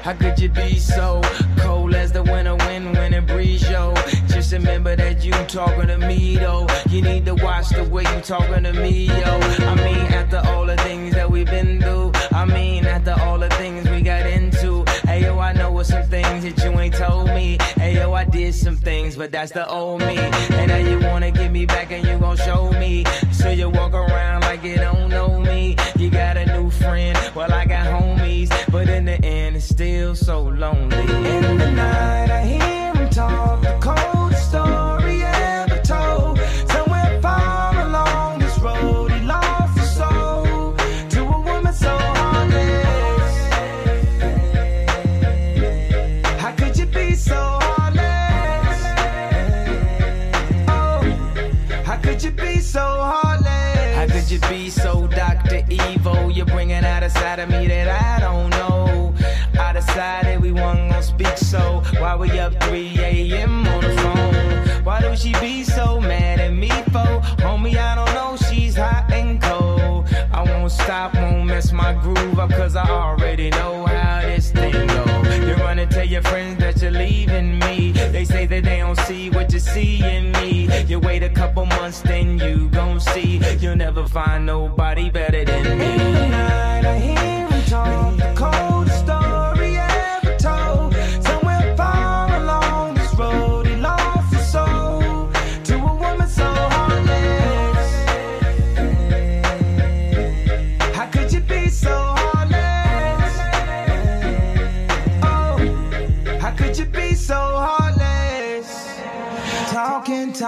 How 0.02 0.14
could 0.14 0.38
you 0.40 0.48
be 0.48 0.78
so 0.78 1.20
cold 1.58 1.94
as 1.94 2.10
the 2.10 2.22
winter 2.22 2.56
wind 2.56 2.96
when 2.96 3.12
it 3.12 3.26
breeze, 3.26 3.68
yo? 3.70 3.94
Just 4.28 4.52
remember 4.52 4.96
that 4.96 5.22
you 5.22 5.32
talking 5.46 5.88
to 5.88 5.98
me, 5.98 6.36
though. 6.36 6.66
You 6.88 7.02
need 7.02 7.26
to 7.26 7.34
watch 7.34 7.68
the 7.68 7.84
way 7.84 8.02
you 8.02 8.20
talking 8.22 8.62
to 8.64 8.72
me, 8.72 9.06
yo. 9.06 9.14
I 9.14 9.74
mean, 9.74 10.06
after 10.12 10.40
all 10.46 10.64
the 10.64 10.76
things 10.78 11.14
that 11.14 11.30
we've 11.30 11.46
been 11.46 11.82
through, 11.82 12.12
I 12.32 12.46
mean, 12.46 12.86
after 12.86 13.14
all 13.20 13.38
the 13.38 13.50
things 13.50 13.88
we 13.90 14.00
got 14.00 14.24
into. 14.24 14.84
Hey, 15.04 15.22
yo, 15.22 15.38
I 15.38 15.52
know 15.52 15.70
what 15.70 15.86
some 15.86 16.04
things 16.04 16.44
that 16.44 16.64
you 16.64 16.78
ain't 16.80 16.94
told 16.94 17.26
me. 17.28 17.58
Hey, 17.76 17.96
yo, 17.96 18.14
I 18.14 18.24
did 18.24 18.54
some 18.54 18.76
things, 18.76 19.16
but 19.16 19.30
that's 19.30 19.52
the 19.52 19.68
old 19.68 20.00
me. 20.00 20.16
And 20.16 20.68
now 20.68 20.76
you 20.78 20.98
wanna 21.06 21.30
get 21.30 21.52
me 21.52 21.66
back 21.66 21.92
and 21.92 22.06
you 22.06 22.18
gon' 22.18 22.38
show 22.38 22.70
me. 22.72 23.04
So 23.32 23.50
you 23.50 23.68
walk 23.68 23.92
around 23.92 24.42
like 24.42 24.64
you 24.64 24.76
don't 24.76 25.10
know 25.10 25.38
me. 25.38 25.76
You 25.98 26.08
got 26.10 26.38
a 26.38 26.46
new 26.46 26.70
friend, 26.70 27.18
well, 27.34 27.52
I 27.52 27.66
got 27.66 27.86
homies. 27.86 28.48
But 28.70 28.88
it's 29.60 29.68
still 29.68 30.14
so 30.14 30.44
lonely. 30.44 30.96
In 30.96 31.58
the 31.58 31.70
night, 31.70 32.30
I 32.30 32.42
hear 32.44 32.94
him 32.94 33.10
talk 33.10 33.60
the 33.60 33.76
coldest 33.78 34.48
story 34.48 35.22
ever 35.22 35.78
told. 35.82 36.38
Somewhere 36.74 37.20
far 37.20 37.78
along 37.86 38.38
this 38.38 38.58
road, 38.58 39.10
he 39.12 39.20
lost 39.20 39.78
his 39.78 39.90
soul 40.00 40.74
to 41.14 41.20
a 41.36 41.40
woman 41.48 41.74
so 41.74 41.94
heartless. 42.20 43.34
How 46.42 46.52
could 46.52 46.78
you 46.78 46.86
be 46.86 47.14
so 47.14 47.40
heartless? 47.68 48.80
Oh, 50.68 51.02
how 51.84 51.96
could 51.98 52.22
you 52.22 52.30
be 52.30 52.60
so 52.60 52.80
heartless? 52.80 53.94
How 53.98 54.06
could 54.06 54.30
you 54.30 54.40
be 54.48 54.70
so 54.70 55.06
Dr. 55.08 55.62
Evil? 55.68 56.30
You're 56.30 56.46
bringing 56.46 56.82
out 56.92 57.02
a 57.02 57.10
side 57.10 57.40
of 57.40 57.50
me 57.50 57.66
that 57.68 57.88
I 57.88 58.20
don't. 58.20 58.29
We 60.40 60.52
weren't 60.52 60.90
gonna 60.90 61.02
speak, 61.02 61.36
so 61.36 61.82
why 61.98 62.14
we 62.14 62.30
up 62.38 62.52
3 62.64 62.94
a.m. 62.98 63.66
on 63.66 63.80
the 63.82 63.90
phone? 63.96 64.84
Why 64.84 65.00
do 65.00 65.16
she 65.16 65.32
be 65.40 65.64
so 65.64 66.00
mad 66.00 66.38
at 66.38 66.52
me 66.52 66.68
for? 66.92 67.20
Homie, 67.42 67.76
I 67.76 67.96
don't 67.96 68.14
know, 68.14 68.36
she's 68.36 68.76
hot 68.76 69.12
and 69.12 69.42
cold. 69.42 70.08
I 70.32 70.42
won't 70.42 70.70
stop, 70.70 71.14
won't 71.14 71.46
mess 71.46 71.72
my 71.72 71.92
groove 71.92 72.38
up, 72.38 72.50
cause 72.50 72.76
I 72.76 72.88
already 72.88 73.50
know 73.50 73.84
how 73.86 74.20
this 74.22 74.52
thing 74.52 74.72
go. 74.72 75.04
You 75.46 75.54
run 75.54 75.80
and 75.80 75.90
tell 75.90 76.06
your 76.06 76.22
friends 76.22 76.60
that 76.60 76.80
you're 76.80 76.92
leaving 76.92 77.58
me. 77.58 77.92
They 77.92 78.24
say 78.24 78.46
that 78.46 78.62
they 78.64 78.78
don't 78.78 78.98
see 79.00 79.28
what 79.30 79.52
you 79.52 79.58
see 79.58 80.04
in 80.04 80.30
me. 80.32 80.68
You 80.86 81.00
wait 81.00 81.22
a 81.24 81.30
couple 81.30 81.66
months, 81.66 82.00
then 82.00 82.38
you 82.38 82.68
gon' 82.70 83.00
see. 83.00 83.40
You'll 83.58 83.76
never 83.76 84.06
find 84.06 84.46
nobody 84.46 85.10
better 85.10 85.44
than 85.44 85.78
me. 85.78 85.92
In 85.92 86.14
the 86.14 86.28
night, 86.28 86.84
I 86.84 86.98
hear 86.98 87.48
him 87.48 87.62
talk 87.64 88.36
coldest 88.36 89.00
story 89.04 89.29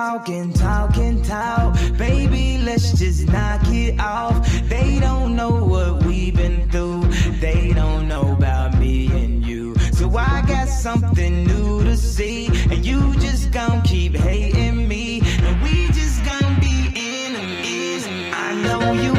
Talking, 0.04 0.52
talking, 0.52 1.22
talk. 1.22 1.76
Baby, 1.96 2.58
let's 2.58 2.90
just 2.98 3.28
knock 3.28 3.60
it 3.68 4.00
off. 4.00 4.34
They 4.68 4.98
don't 4.98 5.36
know 5.36 5.64
what 5.64 6.02
we've 6.02 6.34
been 6.34 6.68
through. 6.70 7.04
They 7.38 7.72
don't 7.72 8.08
know 8.08 8.32
about 8.32 8.76
me 8.80 9.06
and 9.06 9.46
you. 9.46 9.76
So 9.92 10.10
I 10.16 10.42
got 10.44 10.66
something 10.66 11.44
new 11.44 11.84
to 11.84 11.96
see. 11.96 12.46
And 12.72 12.84
you 12.84 13.14
just 13.20 13.52
gon' 13.52 13.82
keep 13.82 14.16
hating 14.16 14.88
me. 14.88 15.20
And 15.24 15.62
we 15.62 15.86
just 15.92 16.24
gon' 16.24 16.58
be 16.58 16.76
enemies. 16.96 18.04
I 18.32 18.54
know 18.64 18.92
you 19.04 19.11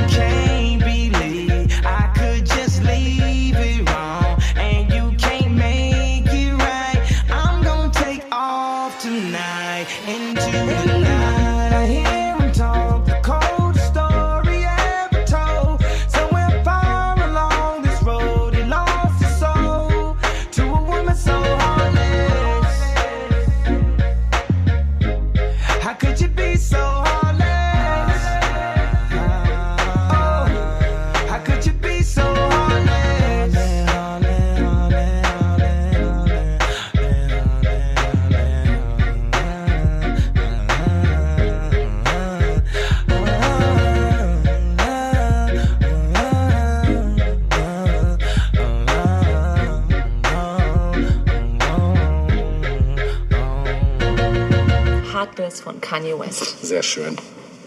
Kanye 55.94 56.18
West. 56.20 56.66
Sehr 56.66 56.82
schön. 56.82 57.18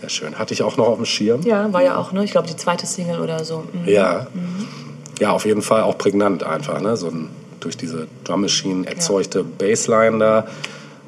Sehr 0.00 0.08
schön. 0.10 0.36
Hatte 0.36 0.52
ich 0.52 0.62
auch 0.64 0.76
noch 0.76 0.88
auf 0.88 0.96
dem 0.96 1.04
Schirm. 1.04 1.42
Ja, 1.42 1.72
war 1.72 1.82
ja 1.82 1.96
auch, 1.96 2.10
ne? 2.10 2.24
Ich 2.24 2.32
glaube, 2.32 2.48
die 2.48 2.56
zweite 2.56 2.84
Single 2.84 3.20
oder 3.20 3.44
so. 3.44 3.62
Mhm. 3.72 3.88
Ja. 3.88 4.26
Ja, 5.20 5.30
auf 5.30 5.46
jeden 5.46 5.62
Fall 5.62 5.82
auch 5.82 5.96
prägnant 5.96 6.42
einfach. 6.42 6.80
Ne? 6.80 6.96
So 6.96 7.06
ein 7.08 7.30
durch 7.60 7.76
diese 7.76 8.08
Drum 8.24 8.42
Machine 8.42 8.86
erzeugte 8.86 9.44
Bassline 9.44 10.18
da. 10.18 10.46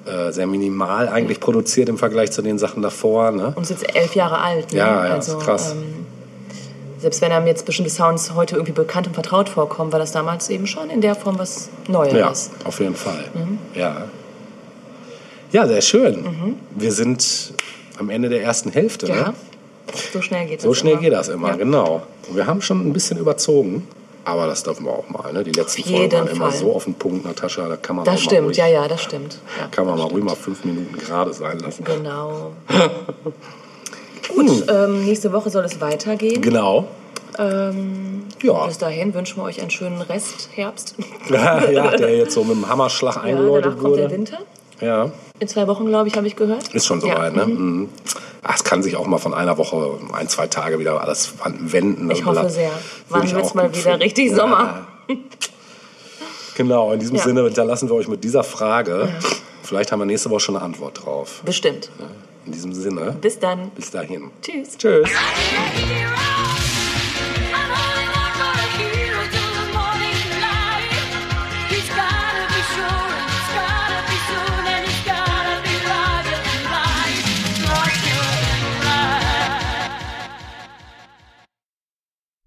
Äh, 0.07 0.33
sehr 0.33 0.47
minimal 0.47 1.09
eigentlich 1.09 1.41
produziert 1.41 1.89
im 1.89 1.99
Vergleich 1.99 2.31
zu 2.31 2.41
den 2.41 2.59
Sachen 2.59 2.83
davor. 2.83 3.33
Ne? 3.33 3.53
Und 3.55 3.65
ist 3.65 3.71
jetzt 3.71 3.95
elf 3.97 4.15
Jahre 4.15 4.39
alt. 4.39 4.73
Ne? 4.73 4.79
Ja, 4.79 5.05
ja, 5.07 5.15
also, 5.15 5.39
ist 5.39 5.45
krass. 5.45 5.73
Ähm, 5.73 6.07
selbst 6.99 7.21
wenn 7.21 7.33
einem 7.33 7.47
jetzt 7.49 7.67
bestimmte 7.67 7.91
Sounds 7.91 8.33
heute 8.35 8.55
irgendwie 8.55 8.73
bekannt 8.73 9.09
und 9.09 9.15
vertraut 9.15 9.49
vorkommen, 9.49 9.93
war 9.93 9.99
das 9.99 10.13
damals 10.13 10.49
eben 10.51 10.67
schon 10.67 10.89
in 10.89 11.01
der 11.01 11.15
Form 11.15 11.39
was 11.39 11.69
Ja, 11.89 11.93
Neues. 11.93 12.51
auf 12.65 12.79
jeden 12.81 12.95
Fall. 12.95 13.25
Mhm. 13.35 13.59
Ja. 13.75 14.07
Ja, 15.53 15.67
sehr 15.67 15.81
schön. 15.81 16.57
Wir 16.77 16.93
sind 16.93 17.53
am 17.99 18.11
Ende 18.11 18.29
der 18.29 18.43
ersten 18.43 18.71
Hälfte. 18.71 19.07
Ja, 19.07 19.15
Ne? 19.29 19.35
so 20.13 20.21
schnell 20.21 20.47
geht 20.47 20.59
das. 20.59 20.65
So 20.65 20.75
schnell 20.75 20.93
immer. 20.95 21.03
geht 21.03 21.13
das 21.13 21.29
immer, 21.29 21.49
Ja. 21.49 21.57
genau. 21.57 22.03
Und 22.29 22.37
wir 22.37 22.47
haben 22.47 22.61
schon 22.61 22.87
ein 22.87 22.93
bisschen 22.93 23.19
überzogen, 23.19 23.89
aber 24.25 24.47
das 24.47 24.63
dürfen 24.63 24.85
wir 24.85 24.93
auch 24.93 25.09
mal. 25.09 25.33
Ne? 25.33 25.43
Die 25.45 25.53
letzten 25.53 25.83
Folgen 25.85 26.13
waren 26.13 26.29
immer 26.29 26.51
Fall. 26.51 26.59
so 26.61 26.73
auf 26.75 26.85
den 26.85 26.95
Punkt, 26.95 27.25
Natascha, 27.25 27.67
da 27.69 27.77
kann 27.77 27.97
man 27.97 28.03
auch 28.03 28.13
Das 28.13 28.21
mal 28.21 28.25
stimmt, 28.25 28.47
ruhig, 28.49 28.57
ja, 28.59 28.67
ja, 28.67 28.87
das 28.87 29.03
stimmt. 29.03 29.39
Ja, 29.59 29.67
kann 29.69 29.87
man 29.87 29.97
mal 29.99 30.05
ruhig 30.05 30.23
mal 30.23 30.37
fünf 30.37 30.65
Minuten 30.65 30.97
gerade 30.99 31.33
sein 31.33 31.59
lassen. 31.61 31.85
Genau. 31.85 32.53
Gut, 34.35 34.65
ähm, 34.69 35.05
nächste 35.05 35.33
Woche 35.33 35.51
soll 35.51 35.65
es 35.65 35.81
weitergehen. 35.81 36.43
Genau. 36.43 36.87
Ähm, 37.39 38.25
Ja. 38.43 38.67
Bis 38.67 38.79
dahin 38.79 39.15
wünschen 39.15 39.39
wir 39.39 39.45
euch 39.45 39.61
einen 39.61 39.71
schönen 39.71 40.01
Restherbst. 40.03 40.95
ja, 41.31 41.97
der 41.97 42.17
jetzt 42.17 42.35
so 42.35 42.45
mit 42.45 42.57
dem 42.57 42.69
Hammerschlag 42.69 43.17
Ja, 43.17 43.23
eingeläutet 43.23 43.65
danach 43.73 43.79
kommt 43.83 43.97
der 43.97 44.05
wurde. 44.05 44.15
Winter. 44.15 44.39
Ja, 44.81 45.11
In 45.41 45.49
zwei 45.49 45.67
Wochen, 45.67 45.87
glaube 45.87 46.09
ich, 46.09 46.17
habe 46.17 46.27
ich 46.27 46.37
gehört. 46.37 46.69
ist 46.75 46.87
schon 46.87 47.01
Ja. 47.01 47.15
soweit, 47.17 47.35
ne? 47.35 47.47
Mhm. 47.47 47.89
Ach, 48.43 48.55
es 48.57 48.65
kann 48.65 48.83
sich 48.83 48.97
auch 48.97 49.07
mal 49.07 49.19
von 49.19 49.35
einer 49.35 49.59
Woche, 49.59 49.99
ein, 50.13 50.29
zwei 50.29 50.47
Tage 50.47 50.79
wieder 50.79 51.01
alles 51.01 51.35
wenden. 51.59 52.11
Ich 52.11 52.25
hoffe 52.25 52.49
sehr. 52.49 52.71
Wann 53.09 53.23
wird's 53.31 53.49
auch 53.51 53.55
mal 53.55 53.69
wieder 53.71 53.81
finden. 53.83 54.03
richtig 54.03 54.33
Sommer? 54.35 54.87
Genau, 56.57 56.93
in 56.93 57.01
diesem 57.01 57.17
Ja. 57.17 57.23
Sinne 57.23 57.45
hinterlassen 57.45 57.89
wir 57.89 57.95
euch 57.97 58.09
mit 58.09 58.23
dieser 58.25 58.43
Frage. 58.45 59.09
Vielleicht 59.63 59.93
haben 59.93 59.99
wir 60.01 60.07
nächste 60.07 60.31
Woche 60.31 60.41
schon 60.41 60.57
eine 60.57 60.65
Antwort 60.65 61.05
drauf. 61.05 61.43
Bestimmt. 61.45 61.91
In 62.47 62.53
diesem 62.53 62.73
Sinne, 62.73 63.17
Bis 63.21 63.39
dann. 63.39 63.71
bis 63.77 63.91
dahin. 63.91 64.31
Tschüss. 64.43 64.77
Tschüss. 64.79 65.09